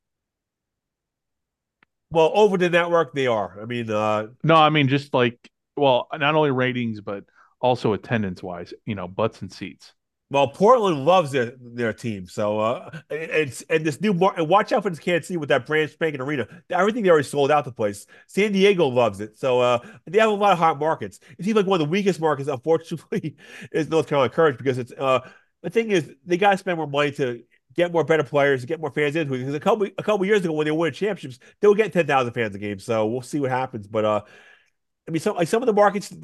Well, 2.10 2.30
over 2.34 2.56
the 2.56 2.70
network, 2.70 3.14
they 3.14 3.26
are. 3.26 3.58
I 3.60 3.64
mean, 3.64 3.90
uh 3.90 4.28
no, 4.44 4.54
I 4.54 4.70
mean 4.70 4.86
just 4.88 5.12
like 5.12 5.50
well, 5.76 6.06
not 6.12 6.36
only 6.36 6.52
ratings 6.52 7.00
but 7.00 7.24
also 7.60 7.94
attendance 7.94 8.42
wise. 8.42 8.72
You 8.86 8.94
know, 8.94 9.08
butts 9.08 9.42
and 9.42 9.52
seats. 9.52 9.92
Well, 10.32 10.48
Portland 10.48 11.04
loves 11.04 11.30
their 11.30 11.52
their 11.60 11.92
team, 11.92 12.26
so 12.26 12.58
uh, 12.58 13.00
and 13.10 13.62
and 13.68 13.84
this 13.84 14.00
new 14.00 14.12
and 14.12 14.48
watch 14.48 14.72
out 14.72 14.82
for 14.82 14.88
this 14.88 14.98
can't 14.98 15.22
see 15.22 15.36
with 15.36 15.50
that 15.50 15.66
brand 15.66 15.90
spanking 15.90 16.22
arena. 16.22 16.48
Everything 16.70 17.02
they 17.02 17.10
already 17.10 17.28
sold 17.28 17.50
out 17.50 17.66
the 17.66 17.70
place. 17.70 18.06
San 18.28 18.52
Diego 18.52 18.86
loves 18.86 19.20
it, 19.20 19.36
so 19.36 19.60
uh, 19.60 19.78
they 20.06 20.18
have 20.18 20.30
a 20.30 20.32
lot 20.32 20.52
of 20.52 20.58
hot 20.58 20.78
markets. 20.78 21.20
It 21.38 21.44
seems 21.44 21.54
like 21.54 21.66
one 21.66 21.82
of 21.82 21.86
the 21.86 21.90
weakest 21.90 22.18
markets, 22.18 22.48
unfortunately, 22.48 23.36
is 23.72 23.90
North 23.90 24.06
Carolina 24.06 24.32
Courage 24.32 24.56
because 24.56 24.78
it's 24.78 24.92
uh 24.92 25.20
the 25.62 25.68
thing 25.68 25.90
is 25.90 26.10
they 26.24 26.38
got 26.38 26.52
to 26.52 26.56
spend 26.56 26.78
more 26.78 26.86
money 26.86 27.10
to 27.12 27.42
get 27.76 27.92
more 27.92 28.02
better 28.02 28.24
players, 28.24 28.62
to 28.62 28.66
get 28.66 28.80
more 28.80 28.90
fans 28.90 29.14
into 29.16 29.34
it. 29.34 29.38
Because 29.40 29.54
a 29.54 29.60
couple 29.60 29.86
a 29.86 30.02
couple 30.02 30.24
years 30.24 30.42
ago 30.42 30.54
when 30.54 30.64
they 30.64 30.70
won 30.70 30.92
championships, 30.92 31.40
they 31.60 31.68
were 31.68 31.74
getting 31.74 31.92
ten 31.92 32.06
thousand 32.06 32.32
fans 32.32 32.54
a 32.54 32.58
game. 32.58 32.78
So 32.78 33.06
we'll 33.06 33.20
see 33.20 33.38
what 33.38 33.50
happens. 33.50 33.86
But 33.86 34.06
uh, 34.06 34.22
I 35.06 35.10
mean, 35.10 35.20
some 35.20 35.36
like 35.36 35.48
some 35.48 35.62
of 35.62 35.66
the 35.66 35.74
markets 35.74 36.14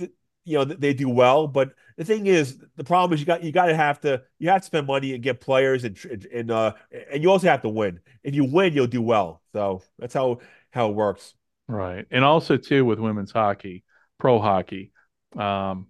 you 0.49 0.59
know 0.59 0.65
they 0.65 0.95
do 0.95 1.09
well. 1.09 1.47
But 1.47 1.75
the 1.97 2.05
thing 2.05 2.27
is, 2.27 2.59
the 2.77 2.85
problem 2.85 3.15
is 3.15 3.20
you 3.20 3.27
got 3.27 3.43
you 3.43 3.53
got 3.53 3.66
to 3.66 3.77
have 3.77 4.01
to 4.01 4.23
you 4.39 4.49
have 4.49 4.62
to 4.62 4.66
spend 4.66 4.87
money 4.87 5.15
and 5.15 5.23
get 5.23 5.41
players 5.41 5.85
and 5.85 5.99
and 6.33 6.51
uh 6.51 6.73
and 7.11 7.23
you 7.23 7.31
also 7.31 7.49
have 7.49 7.62
to 7.62 7.69
win. 7.69 8.01
If 8.23 8.35
you 8.35 8.45
win, 8.45 8.73
you'll 8.73 8.87
do 8.87 9.03
well. 9.03 9.43
So 9.53 9.83
that's 9.99 10.15
how 10.15 10.41
how 10.73 10.91
it 10.91 10.95
works. 10.95 11.35
Right, 11.66 12.07
and 12.11 12.25
also 12.25 12.57
too 12.57 12.85
with 12.85 12.99
women's 12.99 13.31
hockey, 13.33 13.85
pro 14.19 14.41
hockey, 14.41 14.91
um, 15.37 15.89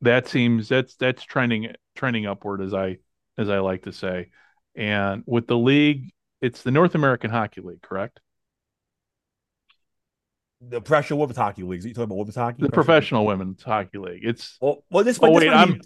that 0.00 0.28
seems 0.28 0.68
that's 0.68 0.94
that's 0.96 1.24
trending 1.24 1.74
trending 1.96 2.26
upward 2.26 2.60
as 2.60 2.72
I 2.72 2.98
as 3.36 3.48
I 3.48 3.58
like 3.58 3.82
to 3.84 3.92
say, 3.92 4.28
and 4.76 5.24
with 5.26 5.46
the 5.46 5.58
league, 5.58 6.12
it's 6.40 6.62
the 6.62 6.70
North 6.70 6.94
American 6.94 7.30
Hockey 7.30 7.62
League, 7.62 7.82
correct? 7.82 8.20
The 10.68 10.80
professional 10.80 11.18
women's 11.18 11.36
hockey 11.36 11.62
leagues. 11.62 11.84
Are 11.84 11.88
you 11.88 11.94
talking 11.94 12.04
about 12.04 12.18
women's 12.18 12.36
hockey? 12.36 12.62
The 12.62 12.70
professional 12.70 13.26
women's 13.26 13.62
hocky 13.62 13.98
league. 13.98 14.22
It's 14.24 14.58
well, 14.60 14.84
well 14.90 15.04
this. 15.04 15.18
Oh 15.20 15.30
wait, 15.30 15.48
I'm 15.48 15.80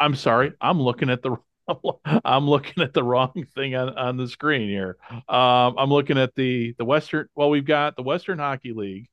I'm 0.00 0.14
sorry. 0.14 0.52
I'm 0.60 0.80
looking 0.80 1.10
at 1.10 1.22
the 1.22 1.36
I'm 2.24 2.48
looking 2.48 2.82
at 2.82 2.92
the 2.92 3.02
wrong 3.02 3.46
thing 3.54 3.74
on, 3.74 3.96
on 3.96 4.16
the 4.16 4.28
screen 4.28 4.68
here. 4.68 4.96
Um, 5.10 5.76
I'm 5.78 5.90
looking 5.90 6.18
at 6.18 6.34
the 6.34 6.74
the 6.78 6.84
Western. 6.84 7.28
Well, 7.34 7.50
we've 7.50 7.66
got 7.66 7.96
the 7.96 8.02
Western 8.02 8.38
Hockey 8.38 8.72
League. 8.72 9.08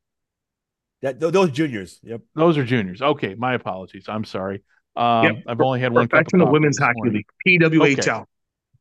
That 1.02 1.20
those 1.20 1.52
juniors. 1.52 2.00
Yep, 2.04 2.22
those 2.36 2.58
are 2.58 2.66
juniors. 2.66 3.02
Okay, 3.02 3.36
my 3.36 3.54
apologies. 3.54 4.06
I'm 4.08 4.26
sorry. 4.26 4.64
Um, 4.96 5.24
yep. 5.24 5.44
I've 5.48 5.62
only 5.62 5.80
had 5.80 5.94
one. 5.94 6.08
Professional 6.08 6.52
Women's 6.52 6.78
Hockey 6.78 7.10
League 7.10 7.28
(PWHL). 7.48 8.00
Okay. 8.00 8.24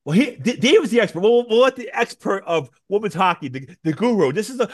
Well, 0.05 0.16
he 0.16 0.36
Dave 0.36 0.82
is 0.82 0.90
the 0.90 1.01
expert. 1.01 1.20
We'll, 1.20 1.47
we'll 1.48 1.60
let 1.60 1.77
the 1.77 1.90
expert 1.93 2.43
of 2.44 2.70
women's 2.89 3.15
hockey, 3.15 3.48
the, 3.48 3.69
the 3.85 3.93
guru. 3.93 4.32
This 4.32 4.48
is 4.48 4.56
the 4.56 4.70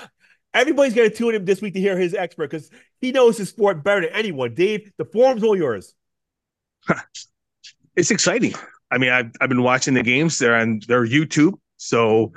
Everybody's 0.54 0.94
going 0.94 1.10
to 1.10 1.14
tune 1.14 1.34
in 1.34 1.44
this 1.44 1.60
week 1.60 1.74
to 1.74 1.80
hear 1.80 1.98
his 1.98 2.14
expert 2.14 2.50
because 2.50 2.70
he 3.00 3.12
knows 3.12 3.36
his 3.36 3.48
sport 3.50 3.82
better 3.82 4.02
than 4.02 4.10
anyone. 4.10 4.54
Dave, 4.54 4.92
the 4.96 5.04
forum's 5.04 5.42
all 5.42 5.56
yours. 5.56 5.94
it's 7.96 8.10
exciting. 8.10 8.54
I 8.90 8.98
mean, 8.98 9.10
I've, 9.10 9.32
I've 9.40 9.48
been 9.48 9.62
watching 9.62 9.94
the 9.94 10.02
games. 10.02 10.38
They're 10.38 10.54
on 10.54 10.80
their 10.86 11.04
YouTube. 11.04 11.54
So 11.76 12.32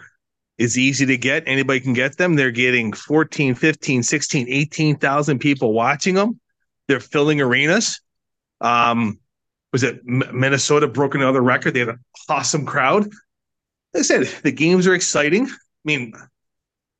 it's 0.57 0.77
easy 0.77 1.06
to 1.06 1.18
get. 1.18 1.44
Anybody 1.45 1.80
can 1.80 1.94
get 1.94 2.18
them. 2.18 2.35
They're 2.35 2.52
getting 2.52 2.91
14, 2.91 3.53
15, 3.53 4.03
16, 4.03 4.48
18,000 4.49 5.39
people 5.39 5.73
watching 5.73 6.15
them. 6.15 6.39
They're 6.88 6.99
filling 6.99 7.41
arenas. 7.41 8.02
Um, 8.61 9.19
was 9.72 9.84
it 9.84 10.03
Minnesota 10.06 10.88
broke 10.88 11.14
another 11.14 11.41
record? 11.41 11.73
They 11.73 11.81
had 11.81 11.89
an 11.89 11.99
awesome 12.30 12.65
crowd. 12.65 13.03
Like 13.94 13.99
I 13.99 14.02
said, 14.02 14.30
the 14.44 14.52
games 14.52 14.88
are 14.88 14.95
exciting. 14.95 15.45
I 15.48 15.56
mean, 15.85 16.14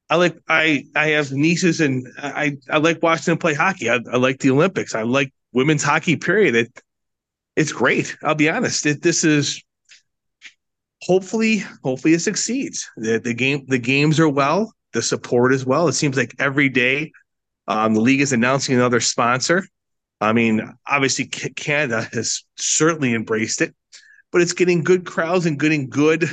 I 0.10 0.16
like 0.16 0.38
I 0.48 0.86
I 0.96 1.08
have 1.10 1.32
nieces 1.32 1.82
and 1.82 2.08
I 2.18 2.58
I 2.70 2.78
like 2.78 3.04
watching 3.04 3.32
them 3.32 3.38
play 3.38 3.54
hockey. 3.54 3.90
I, 3.90 4.00
I 4.12 4.18
like 4.18 4.40
the 4.40 4.52
Olympics. 4.52 4.96
I 4.96 5.04
like 5.04 5.34
women's 5.52 5.84
hockey. 5.84 6.16
Period. 6.16 6.56
It 6.56 6.82
it's 7.56 7.72
great. 7.72 8.16
I'll 8.24 8.36
be 8.36 8.50
honest. 8.50 8.86
It, 8.86 9.02
this 9.02 9.24
is 9.24 9.62
hopefully 11.02 11.64
hopefully 11.84 12.14
it 12.14 12.20
succeeds. 12.20 12.90
The 12.96 13.20
the 13.20 13.34
game 13.34 13.66
the 13.68 13.80
games 13.80 14.20
are 14.20 14.30
well. 14.30 14.74
The 14.94 15.02
support 15.02 15.54
is 15.54 15.66
well. 15.66 15.88
It 15.90 15.94
seems 15.94 16.16
like 16.16 16.34
every 16.40 16.70
day 16.70 17.12
um, 17.68 17.94
the 17.94 18.02
league 18.02 18.22
is 18.22 18.32
announcing 18.32 18.76
another 18.76 19.02
sponsor. 19.02 19.68
I 20.22 20.34
mean, 20.34 20.74
obviously 20.88 21.26
Canada 21.26 22.08
has 22.14 22.44
certainly 22.56 23.14
embraced 23.14 23.62
it, 23.62 23.76
but 24.32 24.42
it's 24.42 24.54
getting 24.54 24.84
good 24.84 25.06
crowds 25.06 25.46
and 25.46 25.60
getting 25.60 25.90
good. 25.90 26.30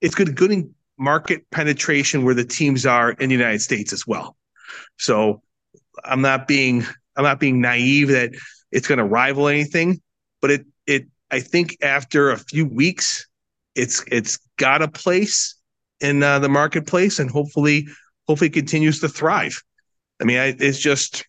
It's 0.00 0.14
good, 0.14 0.36
good, 0.36 0.72
market 0.98 1.48
penetration 1.50 2.24
where 2.24 2.34
the 2.34 2.44
teams 2.44 2.86
are 2.86 3.12
in 3.12 3.28
the 3.28 3.34
United 3.34 3.60
States 3.60 3.92
as 3.92 4.06
well. 4.06 4.36
So 4.98 5.42
I'm 6.04 6.20
not 6.20 6.46
being 6.46 6.84
I'm 7.16 7.24
not 7.24 7.40
being 7.40 7.60
naive 7.60 8.08
that 8.08 8.32
it's 8.70 8.88
going 8.88 8.98
to 8.98 9.04
rival 9.04 9.48
anything, 9.48 10.00
but 10.40 10.50
it 10.50 10.66
it 10.86 11.06
I 11.30 11.40
think 11.40 11.76
after 11.82 12.30
a 12.30 12.38
few 12.38 12.66
weeks, 12.66 13.26
it's 13.74 14.04
it's 14.10 14.38
got 14.58 14.82
a 14.82 14.88
place 14.88 15.56
in 16.00 16.22
uh, 16.22 16.38
the 16.38 16.48
marketplace, 16.48 17.18
and 17.18 17.30
hopefully 17.30 17.86
hopefully 18.26 18.50
continues 18.50 19.00
to 19.00 19.08
thrive. 19.08 19.62
I 20.20 20.24
mean, 20.24 20.38
I, 20.38 20.54
it's 20.58 20.78
just 20.78 21.26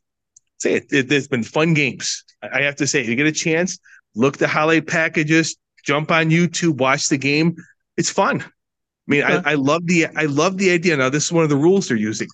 say 0.59 0.75
it, 0.75 0.91
it. 0.91 1.09
There's 1.09 1.27
been 1.27 1.43
fun 1.43 1.73
games. 1.73 2.23
I 2.41 2.61
have 2.61 2.75
to 2.77 2.87
say, 2.87 3.01
if 3.01 3.07
you 3.07 3.15
get 3.15 3.27
a 3.27 3.31
chance, 3.31 3.79
look 4.15 4.37
the 4.37 4.47
highlight 4.47 4.87
packages, 4.87 5.55
jump 5.83 6.11
on 6.11 6.29
YouTube, 6.29 6.77
watch 6.77 7.07
the 7.07 7.17
game. 7.17 7.55
It's 7.97 8.09
fun. 8.09 8.43
I 9.07 9.11
mean, 9.11 9.23
okay. 9.23 9.41
I, 9.45 9.51
I 9.51 9.55
love 9.55 9.85
the 9.85 10.07
I 10.15 10.25
love 10.25 10.57
the 10.57 10.71
idea. 10.71 10.95
Now, 10.97 11.09
this 11.09 11.25
is 11.25 11.31
one 11.31 11.43
of 11.43 11.49
the 11.49 11.57
rules 11.57 11.87
they're 11.87 11.97
using. 11.97 12.27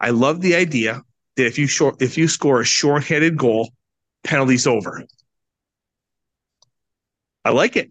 I 0.00 0.10
love 0.10 0.40
the 0.40 0.54
idea 0.54 1.02
that 1.36 1.46
if 1.46 1.58
you 1.58 1.66
short 1.66 2.00
if 2.02 2.18
you 2.18 2.28
score 2.28 2.60
a 2.60 2.64
short-handed 2.64 3.36
goal, 3.36 3.70
penalties 4.24 4.66
over. 4.66 5.04
I 7.44 7.50
like 7.50 7.76
it. 7.76 7.90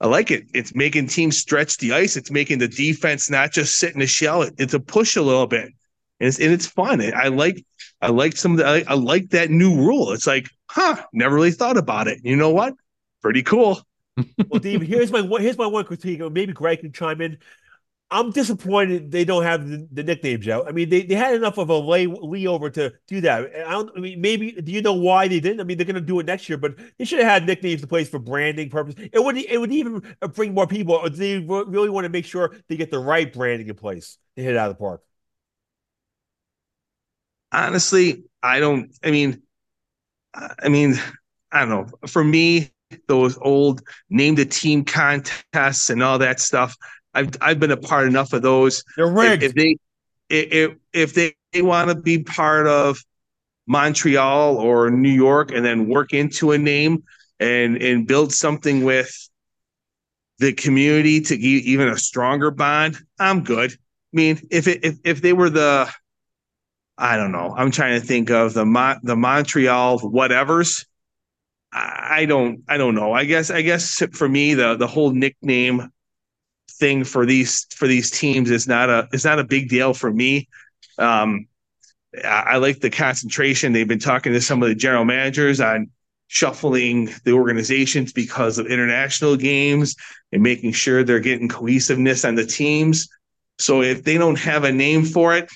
I 0.00 0.08
like 0.08 0.30
it. 0.30 0.44
It's 0.52 0.74
making 0.74 1.06
teams 1.06 1.38
stretch 1.38 1.78
the 1.78 1.92
ice. 1.92 2.16
It's 2.16 2.30
making 2.30 2.58
the 2.58 2.68
defense 2.68 3.30
not 3.30 3.52
just 3.52 3.76
sit 3.76 3.94
in 3.94 4.00
the 4.00 4.06
shell. 4.06 4.48
It's 4.58 4.74
a 4.74 4.80
push 4.80 5.16
a 5.16 5.22
little 5.22 5.46
bit, 5.46 5.64
and 6.20 6.28
it's 6.28 6.38
and 6.38 6.52
it's 6.52 6.66
fun. 6.66 7.00
I 7.14 7.28
like 7.28 7.64
I 8.02 8.08
like 8.08 8.36
some 8.36 8.52
of 8.52 8.58
the 8.58 8.66
I, 8.66 8.84
I 8.86 8.94
like 8.94 9.30
that 9.30 9.50
new 9.50 9.76
rule. 9.76 10.12
It's 10.12 10.26
like, 10.26 10.48
huh, 10.68 11.02
never 11.12 11.34
really 11.34 11.52
thought 11.52 11.76
about 11.76 12.08
it. 12.08 12.20
You 12.24 12.36
know 12.36 12.50
what? 12.50 12.74
Pretty 13.22 13.42
cool. 13.42 13.80
Well, 14.48 14.60
Dave, 14.60 14.82
here's 14.82 15.12
my 15.12 15.22
here's 15.40 15.58
my 15.58 15.66
one 15.66 15.84
critique. 15.84 16.20
Maybe 16.20 16.52
Greg 16.52 16.80
can 16.80 16.92
chime 16.92 17.20
in. 17.20 17.38
I'm 18.08 18.30
disappointed 18.30 19.10
they 19.10 19.24
don't 19.24 19.42
have 19.42 19.68
the, 19.68 19.88
the, 19.90 20.04
nicknames 20.04 20.46
out. 20.46 20.68
I 20.68 20.70
mean, 20.70 20.88
they, 20.88 21.02
they 21.02 21.16
had 21.16 21.34
enough 21.34 21.58
of 21.58 21.70
a 21.70 21.76
lay 21.76 22.06
layover 22.06 22.72
to 22.74 22.92
do 23.08 23.20
that. 23.22 23.50
I 23.66 23.72
don't. 23.72 23.90
I 23.96 24.00
mean, 24.00 24.20
maybe 24.20 24.52
do 24.52 24.70
you 24.70 24.80
know 24.80 24.92
why 24.92 25.26
they 25.26 25.40
didn't? 25.40 25.60
I 25.60 25.64
mean, 25.64 25.76
they're 25.76 25.86
going 25.86 25.96
to 25.96 26.00
do 26.00 26.20
it 26.20 26.26
next 26.26 26.48
year, 26.48 26.56
but 26.56 26.76
they 26.98 27.04
should 27.04 27.18
have 27.18 27.28
had 27.28 27.46
nicknames 27.46 27.82
in 27.82 27.88
place 27.88 28.08
for 28.08 28.20
branding 28.20 28.70
purposes. 28.70 29.08
It 29.12 29.22
would 29.22 29.36
it 29.36 29.58
would 29.58 29.72
even 29.72 30.02
bring 30.34 30.54
more 30.54 30.68
people. 30.68 30.94
Or 30.94 31.08
they 31.08 31.38
really 31.38 31.90
want 31.90 32.04
to 32.04 32.08
make 32.08 32.26
sure 32.26 32.54
they 32.68 32.76
get 32.76 32.92
the 32.92 33.00
right 33.00 33.32
branding 33.32 33.68
in 33.68 33.74
place 33.74 34.18
to 34.36 34.42
hit 34.42 34.56
out 34.56 34.70
of 34.70 34.76
the 34.76 34.80
park. 34.80 35.02
Honestly, 37.50 38.24
I 38.40 38.60
don't. 38.60 38.96
I 39.02 39.10
mean, 39.10 39.42
I 40.34 40.68
mean, 40.68 40.94
I 41.50 41.60
don't 41.64 41.70
know. 41.70 42.06
For 42.06 42.22
me, 42.22 42.70
those 43.08 43.36
old 43.38 43.82
name 44.10 44.34
the 44.34 44.44
team 44.44 44.84
contests 44.84 45.90
and 45.90 46.02
all 46.02 46.18
that 46.18 46.38
stuff 46.40 46.76
I've 47.16 47.30
I've 47.40 47.58
been 47.58 47.70
a 47.70 47.76
part 47.76 48.06
enough 48.06 48.32
of 48.34 48.42
those. 48.42 48.84
They're 48.96 49.06
rigged. 49.06 49.42
If, 49.42 49.50
if 49.50 49.54
they 49.54 49.76
if 50.28 50.76
if 50.92 51.14
they, 51.14 51.34
they 51.52 51.62
want 51.62 51.88
to 51.88 51.96
be 51.96 52.22
part 52.22 52.66
of 52.66 53.02
Montreal 53.66 54.58
or 54.58 54.90
New 54.90 55.10
York 55.10 55.50
and 55.50 55.64
then 55.64 55.88
work 55.88 56.12
into 56.12 56.52
a 56.52 56.58
name 56.58 57.04
and 57.40 57.82
and 57.82 58.06
build 58.06 58.32
something 58.32 58.84
with 58.84 59.10
the 60.38 60.52
community 60.52 61.22
to 61.22 61.36
get 61.36 61.46
even 61.46 61.88
a 61.88 61.96
stronger 61.96 62.50
bond, 62.50 62.98
I'm 63.18 63.42
good. 63.42 63.72
I 63.72 63.76
mean, 64.12 64.46
if 64.50 64.68
it 64.68 64.84
if 64.84 64.98
if 65.02 65.22
they 65.22 65.32
were 65.32 65.50
the 65.50 65.90
I 66.98 67.16
don't 67.16 67.32
know. 67.32 67.54
I'm 67.56 67.70
trying 67.70 68.00
to 68.00 68.06
think 68.06 68.30
of 68.30 68.52
the 68.54 68.64
Mon- 68.66 69.00
the 69.02 69.16
Montreal 69.16 70.00
whatevers. 70.00 70.84
I 71.76 72.26
don't 72.26 72.62
I 72.68 72.78
don't 72.78 72.94
know. 72.94 73.12
I 73.12 73.24
guess 73.24 73.50
I 73.50 73.62
guess 73.62 74.02
for 74.12 74.28
me 74.28 74.54
the 74.54 74.76
the 74.76 74.86
whole 74.86 75.10
nickname 75.10 75.90
thing 76.70 77.04
for 77.04 77.26
these 77.26 77.66
for 77.74 77.86
these 77.86 78.10
teams 78.10 78.50
is 78.50 78.66
not 78.66 78.88
a 78.88 79.08
is 79.12 79.24
not 79.24 79.38
a 79.38 79.44
big 79.44 79.68
deal 79.68 79.92
for 79.92 80.10
me. 80.10 80.48
Um, 80.98 81.46
I, 82.24 82.44
I 82.48 82.56
like 82.56 82.80
the 82.80 82.90
concentration. 82.90 83.72
They've 83.72 83.86
been 83.86 83.98
talking 83.98 84.32
to 84.32 84.40
some 84.40 84.62
of 84.62 84.68
the 84.68 84.74
general 84.74 85.04
managers 85.04 85.60
on 85.60 85.90
shuffling 86.28 87.10
the 87.24 87.32
organizations 87.32 88.12
because 88.12 88.58
of 88.58 88.66
international 88.66 89.36
games 89.36 89.96
and 90.32 90.42
making 90.42 90.72
sure 90.72 91.04
they're 91.04 91.20
getting 91.20 91.48
cohesiveness 91.48 92.24
on 92.24 92.34
the 92.34 92.46
teams. 92.46 93.08
So 93.58 93.82
if 93.82 94.02
they 94.02 94.18
don't 94.18 94.38
have 94.38 94.64
a 94.64 94.72
name 94.72 95.04
for 95.04 95.36
it, 95.36 95.50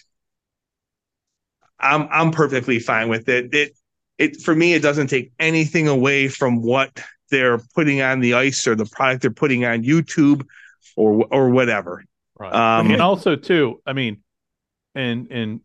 I'm 1.78 2.08
I'm 2.10 2.30
perfectly 2.30 2.78
fine 2.78 3.08
with 3.08 3.28
it. 3.30 3.54
It 3.54 3.72
it 4.20 4.40
for 4.42 4.54
me 4.54 4.74
it 4.74 4.82
doesn't 4.82 5.06
take 5.06 5.32
anything 5.38 5.88
away 5.88 6.28
from 6.28 6.62
what 6.62 7.00
they're 7.30 7.58
putting 7.74 8.02
on 8.02 8.20
the 8.20 8.34
ice 8.34 8.66
or 8.66 8.74
the 8.74 8.84
product 8.84 9.22
they're 9.22 9.30
putting 9.30 9.64
on 9.64 9.82
YouTube 9.82 10.46
or 10.96 11.26
or 11.30 11.50
whatever. 11.50 12.04
Right. 12.38 12.52
Um, 12.52 12.90
and 12.90 13.02
also 13.02 13.36
too, 13.36 13.80
I 13.86 13.94
mean, 13.94 14.22
in 14.94 15.26
in 15.28 15.60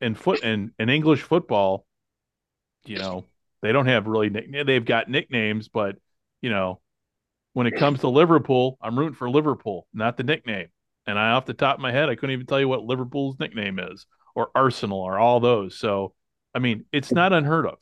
in 0.00 0.14
foot 0.14 0.42
in, 0.42 0.72
in 0.78 0.88
English 0.88 1.22
football, 1.22 1.84
you 2.84 2.98
know, 2.98 3.24
they 3.62 3.72
don't 3.72 3.86
have 3.86 4.06
really 4.06 4.28
they've 4.28 4.84
got 4.84 5.08
nicknames, 5.08 5.68
but 5.68 5.96
you 6.40 6.50
know, 6.50 6.80
when 7.52 7.66
it 7.66 7.76
comes 7.76 8.00
to 8.00 8.08
Liverpool, 8.08 8.78
I'm 8.80 8.96
rooting 8.98 9.14
for 9.14 9.28
Liverpool, 9.28 9.86
not 9.92 10.16
the 10.16 10.22
nickname. 10.22 10.68
And 11.06 11.18
I 11.18 11.30
off 11.30 11.46
the 11.46 11.54
top 11.54 11.76
of 11.76 11.80
my 11.80 11.90
head, 11.90 12.08
I 12.08 12.14
couldn't 12.14 12.34
even 12.34 12.46
tell 12.46 12.60
you 12.60 12.68
what 12.68 12.84
Liverpool's 12.84 13.40
nickname 13.40 13.78
is, 13.78 14.06
or 14.34 14.50
Arsenal, 14.54 15.00
or 15.00 15.18
all 15.18 15.40
those. 15.40 15.78
So, 15.78 16.14
I 16.54 16.58
mean, 16.58 16.84
it's 16.92 17.10
not 17.10 17.32
unheard 17.32 17.66
of. 17.66 17.78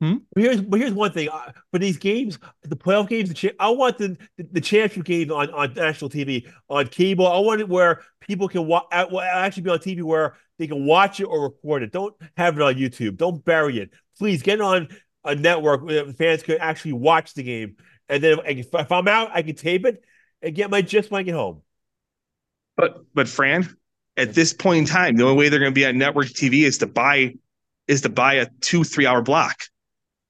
Hmm? 0.00 0.16
But 0.34 0.42
here's 0.42 0.60
but 0.60 0.78
here's 0.78 0.92
one 0.92 1.12
thing 1.12 1.30
uh, 1.30 1.52
for 1.72 1.78
these 1.78 1.96
games, 1.96 2.38
the 2.62 2.76
playoff 2.76 3.08
games. 3.08 3.30
The 3.30 3.34
cha- 3.34 3.56
I 3.58 3.70
want 3.70 3.96
the, 3.96 4.18
the, 4.36 4.46
the 4.52 4.60
championship 4.60 5.04
game 5.04 5.32
on, 5.32 5.50
on 5.50 5.72
national 5.72 6.10
TV 6.10 6.46
on 6.68 6.88
cable. 6.88 7.26
I 7.26 7.38
want 7.38 7.62
it 7.62 7.68
where 7.68 8.02
people 8.20 8.46
can 8.46 8.66
wa- 8.66 8.86
actually 8.92 9.62
be 9.62 9.70
on 9.70 9.78
TV 9.78 10.02
where 10.02 10.36
they 10.58 10.66
can 10.66 10.84
watch 10.84 11.20
it 11.20 11.24
or 11.24 11.44
record 11.44 11.82
it. 11.82 11.92
Don't 11.92 12.14
have 12.36 12.56
it 12.56 12.62
on 12.62 12.74
YouTube. 12.74 13.16
Don't 13.16 13.42
bury 13.42 13.78
it. 13.78 13.90
Please 14.18 14.42
get 14.42 14.58
it 14.58 14.60
on 14.60 14.88
a 15.24 15.34
network 15.34 15.82
where 15.82 16.12
fans 16.12 16.42
can 16.42 16.58
actually 16.58 16.92
watch 16.92 17.32
the 17.32 17.42
game. 17.42 17.76
And 18.10 18.22
then 18.22 18.38
if, 18.44 18.68
if 18.74 18.92
I'm 18.92 19.08
out, 19.08 19.30
I 19.32 19.40
can 19.40 19.54
tape 19.54 19.86
it 19.86 20.04
and 20.42 20.54
get 20.54 20.70
my 20.70 20.82
just 20.82 21.10
when 21.10 21.20
I 21.20 21.22
get 21.22 21.34
home. 21.34 21.62
But 22.76 23.02
but 23.14 23.28
Fran, 23.28 23.74
at 24.18 24.34
this 24.34 24.52
point 24.52 24.78
in 24.80 24.84
time, 24.84 25.16
the 25.16 25.24
only 25.24 25.36
way 25.36 25.48
they're 25.48 25.58
going 25.58 25.72
to 25.72 25.74
be 25.74 25.86
on 25.86 25.96
network 25.96 26.26
TV 26.26 26.64
is 26.64 26.78
to 26.78 26.86
buy 26.86 27.34
is 27.88 28.02
to 28.02 28.10
buy 28.10 28.34
a 28.34 28.46
two 28.60 28.84
three 28.84 29.06
hour 29.06 29.22
block 29.22 29.62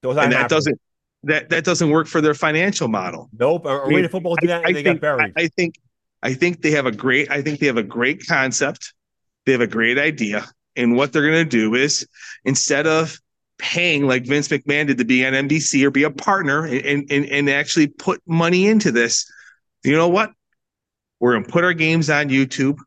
and 0.03 0.31
that 0.31 0.49
doesn't 0.49 0.79
that 1.23 1.49
that 1.49 1.63
doesn't 1.63 1.89
work 1.89 2.07
for 2.07 2.21
their 2.21 2.33
financial 2.33 2.87
model. 2.87 3.29
Nope. 3.37 3.65
Arena 3.65 3.83
I 3.83 4.01
mean, 4.01 4.09
football 4.09 4.35
do 4.35 4.47
that 4.47 4.65
I, 4.65 4.69
I 4.69 4.73
they 4.73 4.83
think, 4.83 5.01
got 5.01 5.17
buried. 5.17 5.33
I, 5.37 5.43
I 5.43 5.47
think 5.47 5.75
I 6.23 6.33
think 6.33 6.61
they 6.61 6.71
have 6.71 6.85
a 6.85 6.91
great 6.91 7.29
I 7.31 7.41
think 7.41 7.59
they 7.59 7.67
have 7.67 7.77
a 7.77 7.83
great 7.83 8.25
concept. 8.27 8.93
They 9.45 9.51
have 9.51 9.61
a 9.61 9.67
great 9.67 9.97
idea. 9.97 10.45
And 10.75 10.95
what 10.95 11.11
they're 11.11 11.25
gonna 11.25 11.45
do 11.45 11.75
is 11.75 12.07
instead 12.45 12.87
of 12.87 13.19
paying 13.57 14.05
like 14.05 14.25
Vince 14.25 14.47
McMahon 14.49 14.87
did 14.87 14.99
to 14.99 15.05
be 15.05 15.25
on 15.25 15.33
NBC 15.33 15.83
or 15.83 15.89
be 15.89 16.03
a 16.03 16.11
partner 16.11 16.65
and, 16.65 17.09
and, 17.09 17.25
and 17.25 17.49
actually 17.49 17.87
put 17.87 18.21
money 18.27 18.67
into 18.67 18.91
this, 18.91 19.29
you 19.83 19.93
know 19.93 20.09
what? 20.09 20.31
We're 21.19 21.33
gonna 21.33 21.47
put 21.47 21.63
our 21.63 21.73
games 21.73 22.09
on 22.09 22.29
YouTube. 22.29 22.77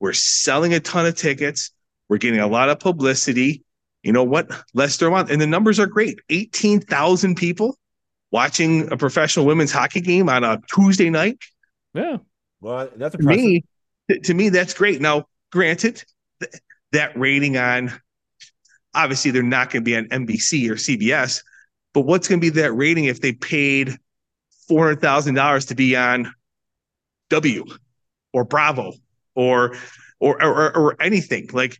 We're 0.00 0.14
selling 0.14 0.72
a 0.72 0.80
ton 0.80 1.04
of 1.04 1.16
tickets. 1.16 1.72
We're 2.08 2.18
getting 2.18 2.40
a 2.40 2.46
lot 2.46 2.70
of 2.70 2.78
publicity 2.78 3.62
you 4.08 4.12
know 4.14 4.24
what? 4.24 4.50
Leicester 4.72 5.10
won, 5.10 5.30
and 5.30 5.38
the 5.38 5.46
numbers 5.46 5.78
are 5.78 5.86
great. 5.86 6.18
Eighteen 6.30 6.80
thousand 6.80 7.34
people 7.34 7.76
watching 8.30 8.90
a 8.90 8.96
professional 8.96 9.44
women's 9.44 9.70
hockey 9.70 10.00
game 10.00 10.30
on 10.30 10.44
a 10.44 10.58
Tuesday 10.72 11.10
night. 11.10 11.36
Yeah, 11.92 12.16
well, 12.62 12.88
that's 12.96 13.14
to 13.14 13.22
me. 13.22 13.64
To 14.22 14.32
me, 14.32 14.48
that's 14.48 14.72
great. 14.72 15.02
Now, 15.02 15.26
granted, 15.52 16.02
th- 16.40 16.54
that 16.92 17.18
rating 17.18 17.58
on 17.58 17.92
obviously 18.94 19.30
they're 19.30 19.42
not 19.42 19.68
going 19.68 19.84
to 19.84 19.84
be 19.84 19.94
on 19.94 20.06
NBC 20.06 20.70
or 20.70 20.76
CBS, 20.76 21.42
but 21.92 22.06
what's 22.06 22.28
going 22.28 22.40
to 22.40 22.50
be 22.50 22.62
that 22.62 22.72
rating 22.72 23.04
if 23.04 23.20
they 23.20 23.34
paid 23.34 23.94
four 24.68 24.86
hundred 24.86 25.02
thousand 25.02 25.34
dollars 25.34 25.66
to 25.66 25.74
be 25.74 25.94
on 25.96 26.32
W 27.28 27.66
or 28.32 28.44
Bravo 28.46 28.94
or 29.34 29.76
or 30.18 30.42
or, 30.42 30.74
or 30.74 30.96
anything 30.98 31.50
like? 31.52 31.78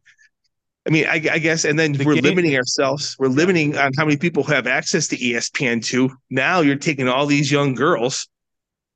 I 0.88 0.90
mean, 0.90 1.04
I, 1.06 1.22
I 1.30 1.38
guess, 1.38 1.66
and 1.66 1.78
then 1.78 1.92
the 1.92 2.04
we're 2.04 2.14
game. 2.14 2.24
limiting 2.24 2.56
ourselves. 2.56 3.14
We're 3.18 3.28
limiting 3.28 3.76
on 3.76 3.92
how 3.98 4.06
many 4.06 4.16
people 4.16 4.42
have 4.44 4.66
access 4.66 5.06
to 5.08 5.18
ESPN 5.18 5.84
two. 5.84 6.10
Now 6.30 6.62
you're 6.62 6.76
taking 6.76 7.08
all 7.08 7.26
these 7.26 7.52
young 7.52 7.74
girls 7.74 8.26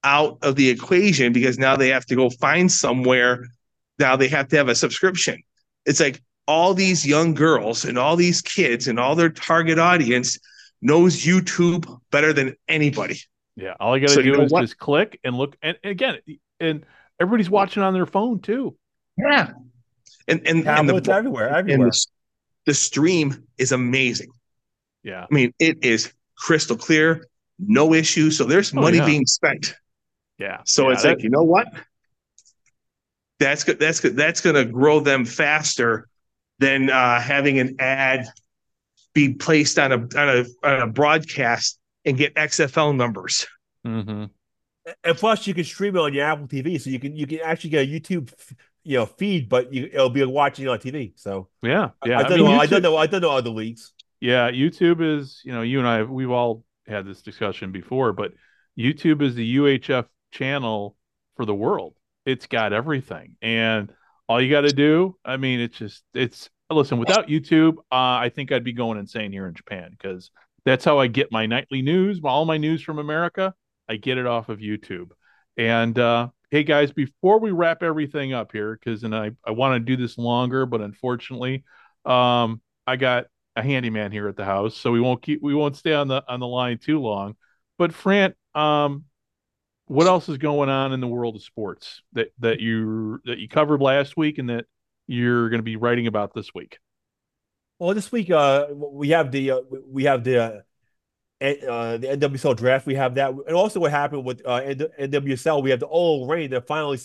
out 0.02 0.38
of 0.40 0.56
the 0.56 0.70
equation 0.70 1.34
because 1.34 1.58
now 1.58 1.76
they 1.76 1.88
have 1.88 2.06
to 2.06 2.16
go 2.16 2.30
find 2.30 2.72
somewhere. 2.72 3.44
Now 3.98 4.16
they 4.16 4.28
have 4.28 4.48
to 4.48 4.56
have 4.56 4.68
a 4.68 4.74
subscription. 4.74 5.42
It's 5.84 6.00
like 6.00 6.22
all 6.48 6.72
these 6.72 7.06
young 7.06 7.34
girls 7.34 7.84
and 7.84 7.98
all 7.98 8.16
these 8.16 8.40
kids 8.40 8.88
and 8.88 8.98
all 8.98 9.14
their 9.14 9.30
target 9.30 9.78
audience 9.78 10.38
knows 10.80 11.22
YouTube 11.22 12.00
better 12.10 12.32
than 12.32 12.56
anybody. 12.68 13.20
Yeah, 13.54 13.74
all 13.78 13.98
you 13.98 14.06
got 14.06 14.14
to 14.14 14.14
so 14.14 14.22
do 14.22 14.40
is 14.40 14.50
what? 14.50 14.62
just 14.62 14.78
click 14.78 15.20
and 15.24 15.36
look. 15.36 15.58
And, 15.60 15.76
and 15.84 15.90
again, 15.90 16.18
and 16.58 16.86
everybody's 17.20 17.50
watching 17.50 17.82
on 17.82 17.92
their 17.92 18.06
phone 18.06 18.40
too. 18.40 18.76
Yeah, 19.18 19.52
and 20.28 20.46
and, 20.46 20.66
and 20.66 20.88
the, 20.88 21.12
everywhere, 21.12 21.48
everywhere. 21.48 21.90
The, 21.90 22.06
the 22.66 22.74
stream 22.74 23.46
is 23.58 23.72
amazing. 23.72 24.30
Yeah, 25.02 25.26
I 25.30 25.34
mean 25.34 25.52
it 25.58 25.84
is 25.84 26.12
crystal 26.36 26.76
clear, 26.76 27.26
no 27.58 27.94
issue. 27.94 28.30
So 28.30 28.44
there's 28.44 28.72
oh, 28.74 28.80
money 28.80 28.98
yeah. 28.98 29.06
being 29.06 29.26
spent. 29.26 29.74
Yeah. 30.38 30.58
So 30.64 30.86
yeah, 30.86 30.92
it's 30.92 31.02
that, 31.02 31.08
like 31.08 31.22
you 31.22 31.30
know 31.30 31.42
what? 31.42 31.68
That's 33.38 33.64
good. 33.64 33.78
That's 33.78 34.00
good. 34.00 34.16
That's 34.16 34.40
going 34.40 34.56
to 34.56 34.64
grow 34.64 35.00
them 35.00 35.24
faster 35.24 36.08
than 36.58 36.90
uh, 36.90 37.20
having 37.20 37.58
an 37.58 37.76
ad 37.80 38.26
be 39.14 39.34
placed 39.34 39.78
on 39.78 39.92
a 39.92 39.96
on 39.96 40.28
a 40.28 40.44
on 40.62 40.80
a 40.80 40.86
broadcast 40.86 41.78
and 42.04 42.16
get 42.16 42.34
XFL 42.34 42.96
numbers. 42.96 43.46
Mm-hmm. 43.86 44.24
And 45.04 45.16
plus, 45.16 45.46
you 45.46 45.54
can 45.54 45.64
stream 45.64 45.96
it 45.96 46.00
on 46.00 46.12
your 46.12 46.24
Apple 46.24 46.46
TV, 46.46 46.80
so 46.80 46.90
you 46.90 46.98
can 46.98 47.16
you 47.16 47.26
can 47.26 47.40
actually 47.40 47.70
get 47.70 47.86
a 47.86 47.90
YouTube 47.90 48.32
you 48.84 48.98
know 48.98 49.06
feed, 49.06 49.48
but 49.48 49.72
you, 49.72 49.88
it'll 49.92 50.10
be 50.10 50.24
watching 50.24 50.68
on 50.68 50.78
TV. 50.78 51.12
So 51.16 51.48
yeah, 51.62 51.90
yeah. 52.04 52.18
I, 52.18 52.20
I 52.20 52.28
don't 52.28 52.32
I 52.32 52.36
mean, 52.36 52.44
know. 52.44 52.50
YouTube, 52.50 52.60
I 52.60 52.66
don't 52.66 52.82
know. 52.82 52.96
I 52.96 53.06
don't 53.06 53.20
know 53.20 53.30
other 53.30 53.50
leagues. 53.50 53.92
Yeah, 54.20 54.50
YouTube 54.50 55.00
is. 55.00 55.40
You 55.44 55.52
know, 55.52 55.62
you 55.62 55.78
and 55.78 55.88
I 55.88 56.02
we've 56.02 56.30
all 56.30 56.64
had 56.86 57.06
this 57.06 57.22
discussion 57.22 57.72
before, 57.72 58.12
but 58.12 58.32
YouTube 58.78 59.22
is 59.22 59.34
the 59.34 59.56
UHF 59.56 60.06
channel 60.30 60.96
for 61.36 61.44
the 61.44 61.54
world. 61.54 61.94
It's 62.24 62.46
got 62.46 62.72
everything, 62.72 63.36
and 63.42 63.92
all 64.28 64.40
you 64.40 64.50
got 64.50 64.62
to 64.62 64.72
do. 64.72 65.16
I 65.24 65.36
mean, 65.36 65.60
it's 65.60 65.78
just 65.78 66.02
it's. 66.14 66.48
Listen, 66.70 66.96
without 66.96 67.26
YouTube, 67.26 67.76
uh, 67.92 68.16
I 68.16 68.30
think 68.34 68.50
I'd 68.50 68.64
be 68.64 68.72
going 68.72 68.98
insane 68.98 69.30
here 69.30 69.46
in 69.46 69.52
Japan 69.52 69.90
because 69.90 70.30
that's 70.64 70.86
how 70.86 70.98
I 70.98 71.06
get 71.06 71.30
my 71.30 71.44
nightly 71.44 71.82
news. 71.82 72.18
All 72.24 72.46
my 72.46 72.56
news 72.56 72.82
from 72.82 72.98
America, 72.98 73.54
I 73.90 73.96
get 73.96 74.16
it 74.16 74.26
off 74.26 74.48
of 74.48 74.60
YouTube. 74.60 75.10
And 75.58 75.98
uh, 75.98 76.28
hey 76.52 76.64
guys, 76.64 76.92
before 76.92 77.40
we 77.40 77.50
wrap 77.50 77.82
everything 77.82 78.34
up 78.34 78.52
here, 78.52 78.78
because 78.78 79.04
and 79.04 79.16
I, 79.16 79.30
I 79.42 79.52
want 79.52 79.74
to 79.74 79.80
do 79.80 79.96
this 79.96 80.18
longer, 80.18 80.66
but 80.66 80.82
unfortunately, 80.82 81.64
um, 82.04 82.60
I 82.86 82.96
got 82.96 83.28
a 83.56 83.62
handyman 83.62 84.12
here 84.12 84.28
at 84.28 84.36
the 84.36 84.44
house, 84.44 84.76
so 84.76 84.92
we 84.92 85.00
won't 85.00 85.22
keep 85.22 85.42
we 85.42 85.54
won't 85.54 85.76
stay 85.76 85.94
on 85.94 86.08
the 86.08 86.22
on 86.28 86.40
the 86.40 86.46
line 86.46 86.76
too 86.76 87.00
long. 87.00 87.36
But 87.78 87.94
Fran, 87.94 88.34
um, 88.54 89.04
what 89.86 90.06
else 90.06 90.28
is 90.28 90.36
going 90.36 90.68
on 90.68 90.92
in 90.92 91.00
the 91.00 91.08
world 91.08 91.36
of 91.36 91.42
sports 91.42 92.02
that 92.12 92.32
that 92.40 92.60
you 92.60 93.18
that 93.24 93.38
you 93.38 93.48
covered 93.48 93.80
last 93.80 94.18
week 94.18 94.36
and 94.36 94.50
that 94.50 94.66
you're 95.06 95.48
going 95.48 95.58
to 95.58 95.64
be 95.64 95.76
writing 95.76 96.06
about 96.06 96.34
this 96.34 96.52
week? 96.54 96.78
Well, 97.78 97.94
this 97.94 98.12
week 98.12 98.30
uh, 98.30 98.66
we 98.70 99.08
have 99.08 99.32
the 99.32 99.52
uh, 99.52 99.60
we 99.88 100.04
have 100.04 100.22
the 100.22 100.64
uh, 101.42 101.66
uh, 101.66 101.96
the 101.96 102.06
NWSL 102.06 102.56
draft. 102.56 102.86
We 102.86 102.94
have 102.94 103.16
that, 103.16 103.30
and 103.30 103.56
also 103.56 103.80
what 103.80 103.90
happened 103.90 104.24
with 104.24 104.42
uh, 104.46 104.60
NWSL. 104.60 105.62
We 105.62 105.70
have 105.70 105.80
the 105.80 105.88
OL 105.88 106.26
Reign. 106.26 106.50
They 106.50 106.60
finally 106.60 106.98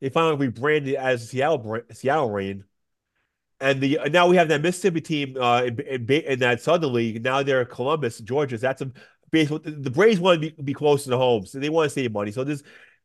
they 0.00 0.08
finally 0.08 0.36
rebranded 0.36 0.96
as 0.96 1.28
Seattle 1.28 1.80
Seattle 1.92 2.30
Reign, 2.30 2.64
and 3.60 3.80
the 3.80 4.00
now 4.10 4.26
we 4.26 4.36
have 4.36 4.48
that 4.48 4.60
Mississippi 4.60 5.00
team 5.00 5.36
uh, 5.40 5.62
in, 5.62 5.78
in, 5.80 6.10
in 6.10 6.38
that 6.40 6.60
Southern 6.60 6.92
League. 6.92 7.22
Now 7.22 7.42
they're 7.42 7.64
Columbus, 7.64 8.18
Georgia. 8.18 8.58
That's 8.58 8.82
a 8.82 8.90
baseball. 9.30 9.60
The 9.62 9.90
Braves 9.90 10.18
want 10.18 10.42
to 10.42 10.50
be, 10.50 10.62
be 10.62 10.74
close 10.74 11.04
to 11.04 11.10
the 11.10 11.18
home, 11.18 11.46
so 11.46 11.60
they 11.60 11.68
want 11.68 11.88
to 11.88 11.94
save 11.94 12.12
money. 12.12 12.32
So 12.32 12.42
this 12.42 12.62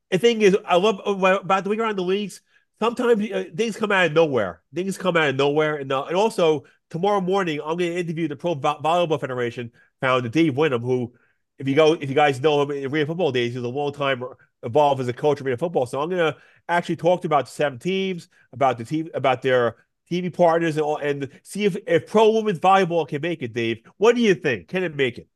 the 0.09 0.17
thing 0.17 0.41
is, 0.41 0.57
I 0.65 0.77
love 0.77 0.99
about 1.05 1.63
the 1.63 1.69
week 1.69 1.79
around 1.79 1.97
the 1.97 2.03
leagues. 2.03 2.41
Sometimes 2.79 3.31
uh, 3.31 3.43
things 3.55 3.77
come 3.77 3.91
out 3.91 4.07
of 4.07 4.13
nowhere. 4.13 4.61
Things 4.73 4.97
come 4.97 5.15
out 5.15 5.29
of 5.29 5.35
nowhere, 5.35 5.75
and 5.75 5.91
uh, 5.91 6.05
and 6.05 6.15
also 6.15 6.63
tomorrow 6.89 7.21
morning 7.21 7.59
I'm 7.61 7.77
going 7.77 7.93
to 7.93 7.99
interview 7.99 8.27
the 8.27 8.35
Pro 8.35 8.55
Volleyball 8.55 9.19
Federation 9.19 9.71
founder 10.01 10.29
Dave 10.29 10.53
Winham, 10.53 10.81
who, 10.81 11.13
if 11.57 11.67
you 11.67 11.75
go, 11.75 11.93
if 11.93 12.09
you 12.09 12.15
guys 12.15 12.41
know 12.41 12.61
him 12.61 12.71
in 12.71 12.91
Arena 12.91 13.05
Football 13.05 13.31
days, 13.31 13.53
he's 13.53 13.63
a 13.63 13.67
long 13.67 13.93
time 13.93 14.23
involved 14.63 14.99
as 14.99 15.07
a 15.07 15.13
coach 15.13 15.39
of 15.39 15.45
Arena 15.45 15.57
Football. 15.57 15.85
So 15.85 16.01
I'm 16.01 16.09
going 16.09 16.33
to 16.33 16.37
actually 16.67 16.97
talk 16.97 17.21
to 17.21 17.27
about 17.27 17.45
the 17.45 17.51
seven 17.51 17.79
teams, 17.79 18.27
about 18.51 18.77
the 18.77 18.83
team, 18.83 19.09
about 19.13 19.41
their 19.41 19.77
TV 20.11 20.33
partners, 20.33 20.75
and 20.75 20.83
all, 20.83 20.97
and 20.97 21.29
see 21.43 21.65
if 21.65 21.77
if 21.87 22.07
pro 22.07 22.31
women's 22.31 22.59
volleyball 22.59 23.07
can 23.07 23.21
make 23.21 23.41
it. 23.41 23.53
Dave, 23.53 23.81
what 23.97 24.15
do 24.15 24.21
you 24.21 24.35
think? 24.35 24.67
Can 24.67 24.83
it 24.83 24.95
make 24.95 25.17
it? 25.17 25.27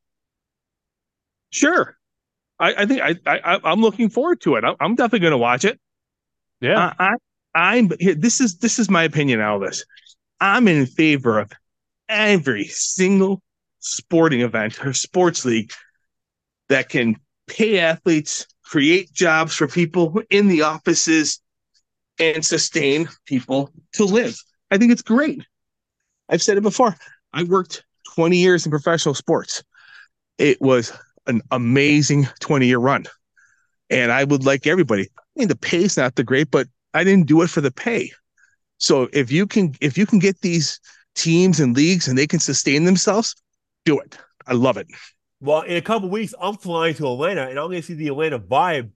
Sure. 1.50 1.96
I, 2.58 2.74
I 2.74 2.86
think 2.86 3.00
I, 3.02 3.14
I 3.26 3.60
I'm 3.64 3.80
looking 3.80 4.10
forward 4.10 4.40
to 4.42 4.56
it. 4.56 4.64
I, 4.64 4.74
am 4.80 4.94
definitely 4.94 5.20
going 5.20 5.32
to 5.32 5.38
watch 5.38 5.64
it. 5.64 5.80
Yeah. 6.60 6.92
I, 6.98 7.14
I 7.54 7.76
am 7.76 7.90
here. 7.98 8.14
This 8.14 8.40
is 8.40 8.58
this 8.58 8.78
is 8.78 8.90
my 8.90 9.04
opinion 9.04 9.40
on 9.40 9.60
this. 9.60 9.84
I'm 10.40 10.68
in 10.68 10.86
favor 10.86 11.38
of 11.38 11.52
every 12.08 12.64
single 12.64 13.42
sporting 13.86 14.40
event 14.40 14.84
or 14.84 14.92
sports 14.92 15.44
league 15.44 15.72
that 16.68 16.88
can 16.88 17.16
pay 17.46 17.78
athletes, 17.78 18.46
create 18.64 19.12
jobs 19.12 19.54
for 19.54 19.68
people 19.68 20.20
in 20.30 20.48
the 20.48 20.62
offices, 20.62 21.40
and 22.18 22.44
sustain 22.44 23.08
people 23.26 23.70
to 23.92 24.04
live. 24.04 24.36
I 24.70 24.78
think 24.78 24.90
it's 24.90 25.02
great. 25.02 25.44
I've 26.28 26.42
said 26.42 26.56
it 26.56 26.62
before. 26.62 26.96
I 27.32 27.44
worked 27.44 27.84
20 28.14 28.36
years 28.36 28.64
in 28.64 28.70
professional 28.70 29.14
sports. 29.14 29.62
It 30.38 30.60
was 30.60 30.92
an 31.26 31.42
amazing 31.50 32.26
20 32.40 32.66
year 32.66 32.78
run. 32.78 33.04
And 33.90 34.10
I 34.10 34.24
would 34.24 34.44
like 34.44 34.66
everybody. 34.66 35.04
I 35.04 35.38
mean, 35.38 35.48
the 35.48 35.56
pay's 35.56 35.96
not 35.96 36.16
the 36.16 36.24
great, 36.24 36.50
but 36.50 36.66
I 36.94 37.04
didn't 37.04 37.26
do 37.26 37.42
it 37.42 37.50
for 37.50 37.60
the 37.60 37.70
pay. 37.70 38.10
So 38.78 39.08
if 39.12 39.30
you 39.30 39.46
can 39.46 39.74
if 39.80 39.96
you 39.96 40.06
can 40.06 40.18
get 40.18 40.40
these 40.40 40.80
teams 41.14 41.60
and 41.60 41.76
leagues 41.76 42.08
and 42.08 42.18
they 42.18 42.26
can 42.26 42.40
sustain 42.40 42.84
themselves, 42.84 43.34
do 43.86 43.98
it. 44.00 44.18
I 44.46 44.52
love 44.52 44.76
it. 44.76 44.88
Well, 45.40 45.62
in 45.62 45.76
a 45.76 45.80
couple 45.80 46.10
weeks, 46.10 46.34
I'm 46.38 46.56
flying 46.56 46.94
to 46.96 47.06
Atlanta 47.06 47.48
and 47.48 47.58
I'm 47.58 47.68
going 47.68 47.80
to 47.80 47.82
see 47.82 47.94
the 47.94 48.08
Atlanta 48.08 48.38
Vibe 48.38 48.90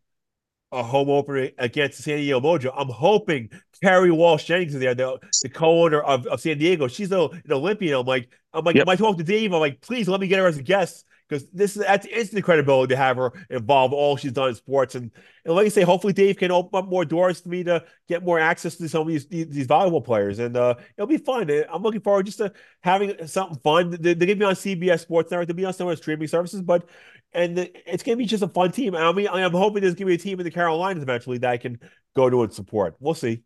a 0.72 0.82
home 0.84 1.10
opener 1.10 1.50
against 1.58 1.96
the 1.96 2.02
San 2.04 2.18
Diego 2.18 2.40
Mojo. 2.40 2.72
I'm 2.76 2.88
hoping 2.88 3.50
Kerri 3.82 4.14
Walsh 4.14 4.44
Jennings 4.44 4.74
is 4.74 4.80
there, 4.80 4.94
the, 4.94 5.18
the 5.42 5.48
co-owner 5.48 6.00
of, 6.00 6.26
of 6.26 6.40
San 6.40 6.58
Diego. 6.58 6.86
She's 6.86 7.10
a, 7.10 7.22
an 7.22 7.42
Olympian. 7.50 7.98
I'm 7.98 8.06
like, 8.06 8.28
I'm 8.52 8.64
like, 8.64 8.76
yep. 8.76 8.86
am 8.86 8.88
I 8.88 8.96
talking 8.96 9.18
to 9.18 9.24
Dave? 9.24 9.52
I'm 9.52 9.60
like, 9.60 9.80
please 9.80 10.08
let 10.08 10.20
me 10.20 10.28
get 10.28 10.38
her 10.38 10.46
as 10.46 10.58
a 10.58 10.62
guest 10.62 11.04
because 11.30 11.48
this 11.50 11.76
is 11.76 11.82
that's 11.84 12.06
instant 12.06 12.44
credibility 12.44 12.92
to 12.92 12.96
have 12.96 13.16
her 13.16 13.32
involved 13.48 13.94
all 13.94 14.16
she's 14.16 14.32
done 14.32 14.48
in 14.48 14.54
sports 14.54 14.96
and 14.96 15.10
and 15.44 15.54
like 15.54 15.66
I 15.66 15.68
say, 15.70 15.82
hopefully 15.82 16.12
Dave 16.12 16.36
can 16.36 16.50
open 16.50 16.78
up 16.78 16.88
more 16.88 17.04
doors 17.04 17.40
for 17.40 17.48
me 17.48 17.64
to 17.64 17.84
get 18.08 18.22
more 18.24 18.38
access 18.38 18.76
to 18.76 18.88
some 18.88 19.02
of 19.02 19.08
these 19.08 19.26
these, 19.26 19.48
these 19.48 19.66
valuable 19.66 20.02
players 20.02 20.38
and 20.38 20.56
uh, 20.56 20.74
it'll 20.96 21.06
be 21.06 21.16
fun. 21.16 21.50
I'm 21.72 21.82
looking 21.82 22.00
forward 22.00 22.26
just 22.26 22.38
to 22.38 22.52
having 22.82 23.26
something 23.26 23.58
fun. 23.58 23.96
They, 24.00 24.14
they 24.14 24.34
me 24.34 24.44
on 24.44 24.54
CBS 24.54 25.00
Sports 25.00 25.30
Network, 25.30 25.48
they'll 25.48 25.56
be 25.56 25.64
on 25.64 25.72
some 25.72 25.88
of 25.88 25.92
the 25.92 26.02
streaming 26.02 26.28
services, 26.28 26.60
but 26.60 26.88
and 27.32 27.58
it's 27.58 28.02
gonna 28.02 28.16
be 28.16 28.26
just 28.26 28.42
a 28.42 28.48
fun 28.48 28.72
team. 28.72 28.94
I 28.94 29.12
mean, 29.12 29.28
I'm 29.28 29.52
hoping 29.52 29.82
there's 29.82 29.94
gonna 29.94 30.08
be 30.08 30.14
a 30.14 30.18
team 30.18 30.40
in 30.40 30.44
the 30.44 30.50
Carolinas 30.50 31.02
eventually 31.02 31.38
that 31.38 31.50
I 31.50 31.56
can 31.56 31.78
go 32.14 32.28
to 32.28 32.42
and 32.42 32.52
support. 32.52 32.96
We'll 32.98 33.14
see. 33.14 33.42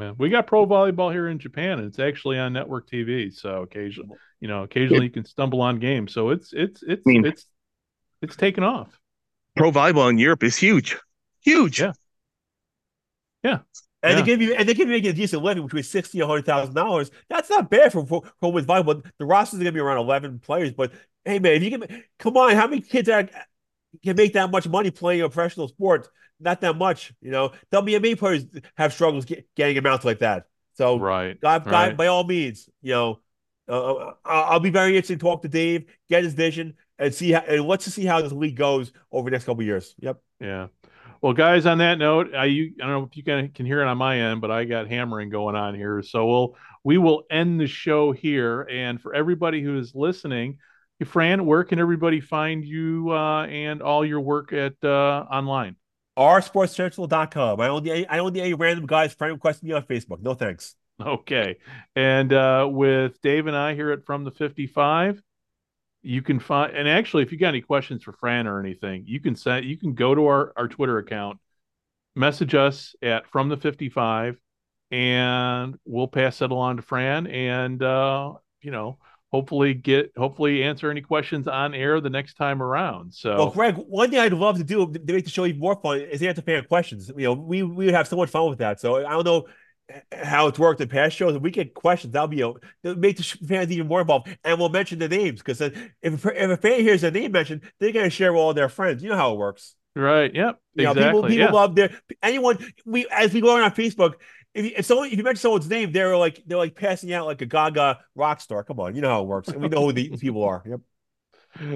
Yeah, 0.00 0.12
we 0.18 0.28
got 0.28 0.46
pro 0.46 0.66
volleyball 0.66 1.12
here 1.12 1.28
in 1.28 1.38
Japan, 1.38 1.78
and 1.78 1.88
it's 1.88 1.98
actually 1.98 2.38
on 2.38 2.52
network 2.52 2.88
TV. 2.88 3.32
So 3.32 3.62
occasionally, 3.62 4.16
you 4.40 4.48
know, 4.48 4.62
occasionally 4.62 5.04
you 5.04 5.10
can 5.10 5.24
stumble 5.24 5.60
on 5.60 5.78
games. 5.78 6.12
So 6.12 6.30
it's 6.30 6.52
it's 6.52 6.82
it's 6.82 7.02
I 7.06 7.10
mean, 7.10 7.24
it's 7.24 7.46
it's 8.20 8.36
taken 8.36 8.64
off. 8.64 8.98
Pro 9.56 9.70
volleyball 9.70 10.10
in 10.10 10.18
Europe 10.18 10.42
is 10.42 10.56
huge, 10.56 10.96
huge. 11.40 11.80
Yeah, 11.80 11.92
yeah. 13.42 13.58
And 14.04 14.14
yeah. 14.14 14.20
they 14.20 14.26
give 14.26 14.42
you 14.42 14.54
and 14.54 14.68
they 14.68 14.74
give 14.74 14.88
you 14.88 14.96
a 14.96 15.12
decent 15.12 15.42
living 15.42 15.62
between 15.62 15.84
sixty 15.84 16.20
and 16.20 16.28
hundred 16.28 16.46
thousand 16.46 16.74
dollars. 16.74 17.10
That's 17.28 17.48
not 17.48 17.70
bad 17.70 17.92
for 17.92 18.04
for, 18.06 18.22
for 18.40 18.52
with 18.52 18.66
volleyball. 18.66 19.04
The 19.18 19.26
rosters 19.26 19.60
are 19.60 19.62
gonna 19.62 19.72
be 19.72 19.80
around 19.80 19.98
eleven 19.98 20.38
players, 20.40 20.72
but 20.72 20.92
hey 21.24 21.38
man, 21.38 21.52
if 21.54 21.62
you 21.62 21.78
can 21.78 22.02
come 22.18 22.36
on, 22.36 22.54
how 22.56 22.66
many 22.66 22.80
kids 22.82 23.08
are, 23.08 23.28
can 24.02 24.16
make 24.16 24.34
that 24.34 24.50
much 24.50 24.68
money 24.68 24.90
playing 24.90 25.22
a 25.22 25.28
professional 25.28 25.68
sport? 25.68 26.08
Not 26.40 26.60
that 26.62 26.76
much, 26.76 27.12
you 27.20 27.30
know. 27.30 27.52
WNBA 27.72 28.18
players 28.18 28.44
have 28.76 28.92
struggles 28.92 29.24
get, 29.24 29.46
getting 29.54 29.78
amounts 29.78 30.04
like 30.04 30.20
that. 30.20 30.46
So, 30.74 30.98
right, 30.98 31.40
God, 31.40 31.64
God, 31.64 31.70
right. 31.70 31.96
by 31.96 32.06
all 32.06 32.24
means, 32.24 32.68
you 32.80 32.92
know, 32.92 33.20
uh, 33.68 33.94
uh 33.94 34.14
I'll 34.24 34.60
be 34.60 34.70
very 34.70 34.96
interested 34.96 35.20
to 35.20 35.24
talk 35.24 35.42
to 35.42 35.48
Dave, 35.48 35.84
get 36.08 36.24
his 36.24 36.34
vision, 36.34 36.74
and 36.98 37.14
see 37.14 37.32
how, 37.32 37.40
and 37.40 37.64
let's 37.66 37.84
just 37.84 37.96
see 37.96 38.06
how 38.06 38.20
this 38.22 38.32
league 38.32 38.56
goes 38.56 38.92
over 39.10 39.28
the 39.28 39.34
next 39.34 39.44
couple 39.44 39.62
years. 39.62 39.94
Yep. 39.98 40.20
Yeah. 40.40 40.68
Well, 41.20 41.34
guys, 41.34 41.66
on 41.66 41.78
that 41.78 41.98
note, 41.98 42.34
I 42.34 42.46
you, 42.46 42.72
I 42.82 42.86
don't 42.86 42.90
know 42.90 43.04
if 43.04 43.16
you 43.16 43.22
can 43.22 43.50
can 43.50 43.64
hear 43.64 43.80
it 43.80 43.86
on 43.86 43.96
my 43.96 44.18
end, 44.18 44.40
but 44.40 44.50
I 44.50 44.64
got 44.64 44.88
hammering 44.88 45.30
going 45.30 45.54
on 45.54 45.74
here. 45.74 46.02
So 46.02 46.26
we'll 46.26 46.56
we 46.82 46.98
will 46.98 47.22
end 47.30 47.60
the 47.60 47.68
show 47.68 48.10
here. 48.10 48.62
And 48.62 49.00
for 49.00 49.14
everybody 49.14 49.62
who 49.62 49.78
is 49.78 49.94
listening, 49.94 50.58
Fran, 51.04 51.46
where 51.46 51.64
can 51.64 51.78
everybody 51.78 52.20
find 52.20 52.64
you 52.64 53.10
uh, 53.10 53.46
and 53.46 53.82
all 53.82 54.04
your 54.04 54.20
work 54.20 54.52
at 54.52 54.74
uh, 54.82 55.24
online? 55.30 55.76
oursportscentral.com. 56.18 57.60
I 57.60 57.68
only 57.68 58.06
I 58.06 58.18
only 58.18 58.40
any 58.40 58.54
random 58.54 58.86
guys 58.86 59.14
friend 59.14 59.34
request 59.34 59.62
me 59.62 59.72
on 59.72 59.82
Facebook. 59.82 60.20
No 60.22 60.34
thanks. 60.34 60.74
Okay. 61.00 61.56
And 61.96 62.32
uh, 62.32 62.68
with 62.70 63.20
Dave 63.22 63.46
and 63.46 63.56
I 63.56 63.74
here 63.74 63.90
at 63.90 64.04
From 64.04 64.22
the 64.24 64.30
55, 64.30 65.20
you 66.02 66.22
can 66.22 66.38
find 66.38 66.76
and 66.76 66.88
actually 66.88 67.22
if 67.22 67.32
you 67.32 67.38
got 67.38 67.48
any 67.48 67.60
questions 67.60 68.04
for 68.04 68.12
Fran 68.12 68.46
or 68.46 68.60
anything, 68.60 69.04
you 69.06 69.18
can 69.18 69.34
send 69.34 69.64
you 69.64 69.76
can 69.76 69.94
go 69.94 70.14
to 70.14 70.26
our, 70.26 70.52
our 70.56 70.68
Twitter 70.68 70.98
account, 70.98 71.38
message 72.14 72.54
us 72.54 72.94
at 73.02 73.26
From 73.28 73.48
the 73.48 73.56
55, 73.56 74.38
and 74.90 75.76
we'll 75.84 76.08
pass 76.08 76.38
that 76.38 76.50
along 76.50 76.76
to 76.76 76.82
Fran 76.82 77.26
and 77.26 77.82
uh, 77.82 78.34
you 78.60 78.70
know 78.70 78.98
hopefully 79.32 79.72
get 79.74 80.12
hopefully 80.16 80.62
answer 80.62 80.90
any 80.90 81.00
questions 81.00 81.48
on 81.48 81.74
air 81.74 82.00
the 82.00 82.10
next 82.10 82.34
time 82.34 82.62
around. 82.62 83.14
So, 83.14 83.36
well, 83.36 83.50
Greg, 83.50 83.76
one 83.76 84.10
thing 84.10 84.18
I'd 84.18 84.32
love 84.32 84.58
to 84.58 84.64
do 84.64 84.92
to 84.92 85.12
make 85.12 85.24
the 85.24 85.30
show 85.30 85.46
even 85.46 85.60
more 85.60 85.80
fun 85.80 86.00
is 86.00 86.22
answer 86.22 86.42
fan 86.42 86.64
questions. 86.64 87.10
You 87.16 87.24
know, 87.24 87.32
we 87.32 87.62
we 87.62 87.86
would 87.86 87.94
have 87.94 88.06
so 88.06 88.16
much 88.16 88.30
fun 88.30 88.48
with 88.48 88.58
that. 88.58 88.80
So 88.80 89.04
I 89.04 89.10
don't 89.10 89.24
know 89.24 89.46
eh, 89.88 90.24
how 90.24 90.48
it's 90.48 90.58
worked 90.58 90.80
in 90.80 90.88
past 90.88 91.16
shows. 91.16 91.34
If 91.34 91.42
we 91.42 91.50
get 91.50 91.74
questions, 91.74 92.12
that'll 92.12 92.28
be 92.28 92.36
you 92.36 92.60
know, 92.84 92.94
make 92.94 93.16
the 93.16 93.22
fans 93.22 93.72
even 93.72 93.88
more 93.88 94.02
involved, 94.02 94.28
and 94.44 94.58
we'll 94.58 94.68
mention 94.68 94.98
the 94.98 95.08
names 95.08 95.40
because 95.40 95.60
if 95.60 95.90
if 96.02 96.24
a 96.24 96.56
fan 96.56 96.80
hears 96.80 97.02
a 97.02 97.10
name 97.10 97.32
mentioned, 97.32 97.62
they're 97.80 97.92
going 97.92 98.04
to 98.04 98.10
share 98.10 98.32
with 98.32 98.40
all 98.40 98.54
their 98.54 98.68
friends. 98.68 99.02
You 99.02 99.10
know 99.10 99.16
how 99.16 99.32
it 99.32 99.38
works. 99.38 99.74
Right. 99.94 100.34
Yep. 100.34 100.58
You 100.74 100.88
exactly. 100.88 101.02
Know, 101.02 101.10
people 101.10 101.22
people 101.28 101.44
yeah. 101.46 101.50
love 101.50 101.74
their 101.74 101.90
anyone. 102.22 102.58
We 102.86 103.06
as 103.10 103.32
we 103.32 103.40
go 103.40 103.56
on 103.56 103.62
our 103.62 103.70
Facebook 103.70 104.14
if 104.54 104.64
you, 104.64 104.72
if 104.76 104.86
someone 104.86 105.08
if 105.08 105.16
you 105.16 105.24
mention 105.24 105.40
someone's 105.40 105.68
name, 105.68 105.92
they're 105.92 106.16
like 106.16 106.42
they're 106.46 106.58
like 106.58 106.74
passing 106.74 107.12
out 107.12 107.26
like 107.26 107.40
a 107.40 107.46
Gaga 107.46 108.00
rock 108.14 108.40
star. 108.40 108.64
Come 108.64 108.80
on, 108.80 108.94
you 108.94 109.00
know 109.00 109.08
how 109.08 109.22
it 109.22 109.26
works, 109.26 109.48
and 109.48 109.60
we 109.60 109.68
know 109.68 109.86
who 109.86 109.92
these 109.92 110.20
people 110.20 110.44
are. 110.44 110.62
Yep. 110.66 110.80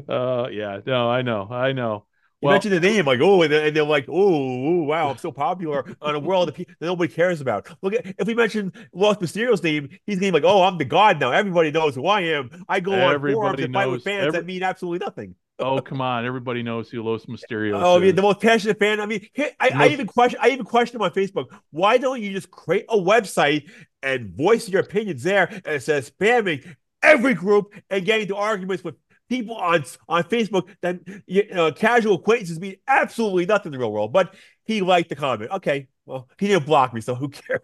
Uh, 0.08 0.48
yeah, 0.50 0.80
no, 0.86 1.10
I 1.10 1.22
know, 1.22 1.48
I 1.50 1.72
know. 1.72 2.06
You 2.40 2.46
well, 2.48 2.54
mention 2.54 2.70
the 2.70 2.80
name, 2.80 3.06
like 3.06 3.20
oh, 3.22 3.42
and 3.42 3.52
they're 3.52 3.84
like, 3.84 4.06
oh, 4.08 4.82
wow, 4.82 5.10
I'm 5.10 5.16
so 5.16 5.32
popular 5.32 5.86
on 6.02 6.14
a 6.14 6.18
world 6.18 6.54
that, 6.54 6.66
nobody 6.82 7.12
cares 7.12 7.40
about. 7.40 7.68
Look, 7.80 7.94
at, 7.94 8.14
if 8.18 8.26
we 8.26 8.34
mention 8.34 8.72
Los 8.92 9.16
Mysterio's 9.16 9.62
name, 9.62 9.88
he's 10.04 10.18
going 10.18 10.32
to 10.32 10.38
be 10.38 10.46
like, 10.46 10.50
oh, 10.50 10.62
I'm 10.62 10.76
the 10.76 10.84
god 10.84 11.18
now. 11.18 11.32
Everybody 11.32 11.70
knows 11.70 11.94
who 11.94 12.06
I 12.06 12.20
am. 12.20 12.64
I 12.68 12.80
go 12.80 12.92
everybody 12.92 13.34
on 13.34 13.42
forums 13.42 13.60
and 13.60 13.74
fight 13.74 13.86
with 13.86 14.04
fans 14.04 14.26
every, 14.26 14.38
that 14.38 14.46
mean 14.46 14.62
absolutely 14.62 15.04
nothing 15.04 15.34
oh 15.58 15.80
come 15.80 16.00
on, 16.00 16.24
everybody 16.24 16.62
knows 16.62 16.90
who 16.90 17.02
Los 17.02 17.26
Mysterios. 17.26 17.80
Oh, 17.82 17.96
I 17.96 18.00
mean, 18.00 18.14
the 18.14 18.22
most 18.22 18.40
passionate 18.40 18.78
fan. 18.78 19.00
I 19.00 19.06
mean, 19.06 19.26
I. 19.38 19.70
I, 19.74 19.88
even 19.88 20.06
question. 20.06 20.38
I 20.42 20.50
even 20.50 20.64
question 20.64 20.96
him 20.96 21.02
on 21.02 21.10
Facebook. 21.10 21.46
Why 21.70 21.98
don't 21.98 22.22
you 22.22 22.32
just 22.32 22.50
create 22.50 22.86
a 22.88 22.96
website 22.96 23.70
and 24.02 24.34
voice 24.36 24.68
your 24.68 24.82
opinions 24.82 25.22
there? 25.22 25.48
And 25.64 25.82
says 25.82 26.10
spamming 26.10 26.76
every 27.02 27.34
group 27.34 27.74
and 27.90 28.04
getting 28.04 28.22
into 28.22 28.36
arguments 28.36 28.84
with 28.84 28.96
people 29.28 29.56
on 29.56 29.84
on 30.08 30.24
Facebook 30.24 30.74
that 30.82 31.00
you 31.26 31.46
know, 31.52 31.72
casual 31.72 32.16
acquaintances 32.16 32.60
mean 32.60 32.76
absolutely 32.86 33.46
nothing 33.46 33.72
in 33.72 33.72
the 33.72 33.78
real 33.78 33.92
world. 33.92 34.12
But 34.12 34.34
he 34.64 34.80
liked 34.80 35.08
the 35.08 35.16
comment. 35.16 35.50
Okay, 35.50 35.88
well, 36.04 36.28
he 36.38 36.48
didn't 36.48 36.66
block 36.66 36.92
me, 36.92 37.00
so 37.00 37.14
who 37.14 37.28
cares? 37.28 37.60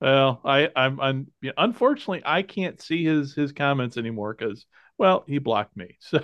Well, 0.00 0.40
I 0.44 0.68
I'm, 0.76 1.00
I'm 1.00 1.26
unfortunately 1.56 2.22
I 2.24 2.42
can't 2.42 2.80
see 2.80 3.04
his 3.04 3.34
his 3.34 3.52
comments 3.52 3.96
anymore 3.96 4.34
because 4.38 4.66
well 4.98 5.24
he 5.26 5.38
blocked 5.38 5.76
me. 5.76 5.98
So 6.00 6.20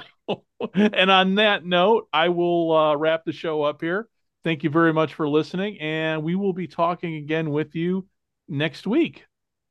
and 0.74 1.10
on 1.10 1.36
that 1.36 1.64
note, 1.64 2.08
I 2.12 2.28
will 2.28 2.76
uh, 2.76 2.96
wrap 2.96 3.24
the 3.24 3.32
show 3.32 3.62
up 3.62 3.80
here. 3.80 4.08
Thank 4.44 4.64
you 4.64 4.70
very 4.70 4.92
much 4.92 5.14
for 5.14 5.28
listening, 5.28 5.78
and 5.80 6.22
we 6.22 6.34
will 6.34 6.52
be 6.52 6.66
talking 6.66 7.16
again 7.16 7.50
with 7.50 7.74
you 7.74 8.06
next 8.48 8.86
week. 8.86 9.26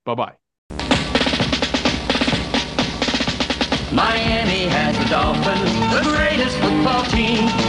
Bye 0.05 0.15
bye. 0.15 0.35
Miami 3.91 4.67
has 4.67 4.95
the 4.99 5.05
Dolphins, 5.05 5.73
the 5.95 6.03
greatest 6.03 6.55
football 6.59 7.03
team. 7.05 7.68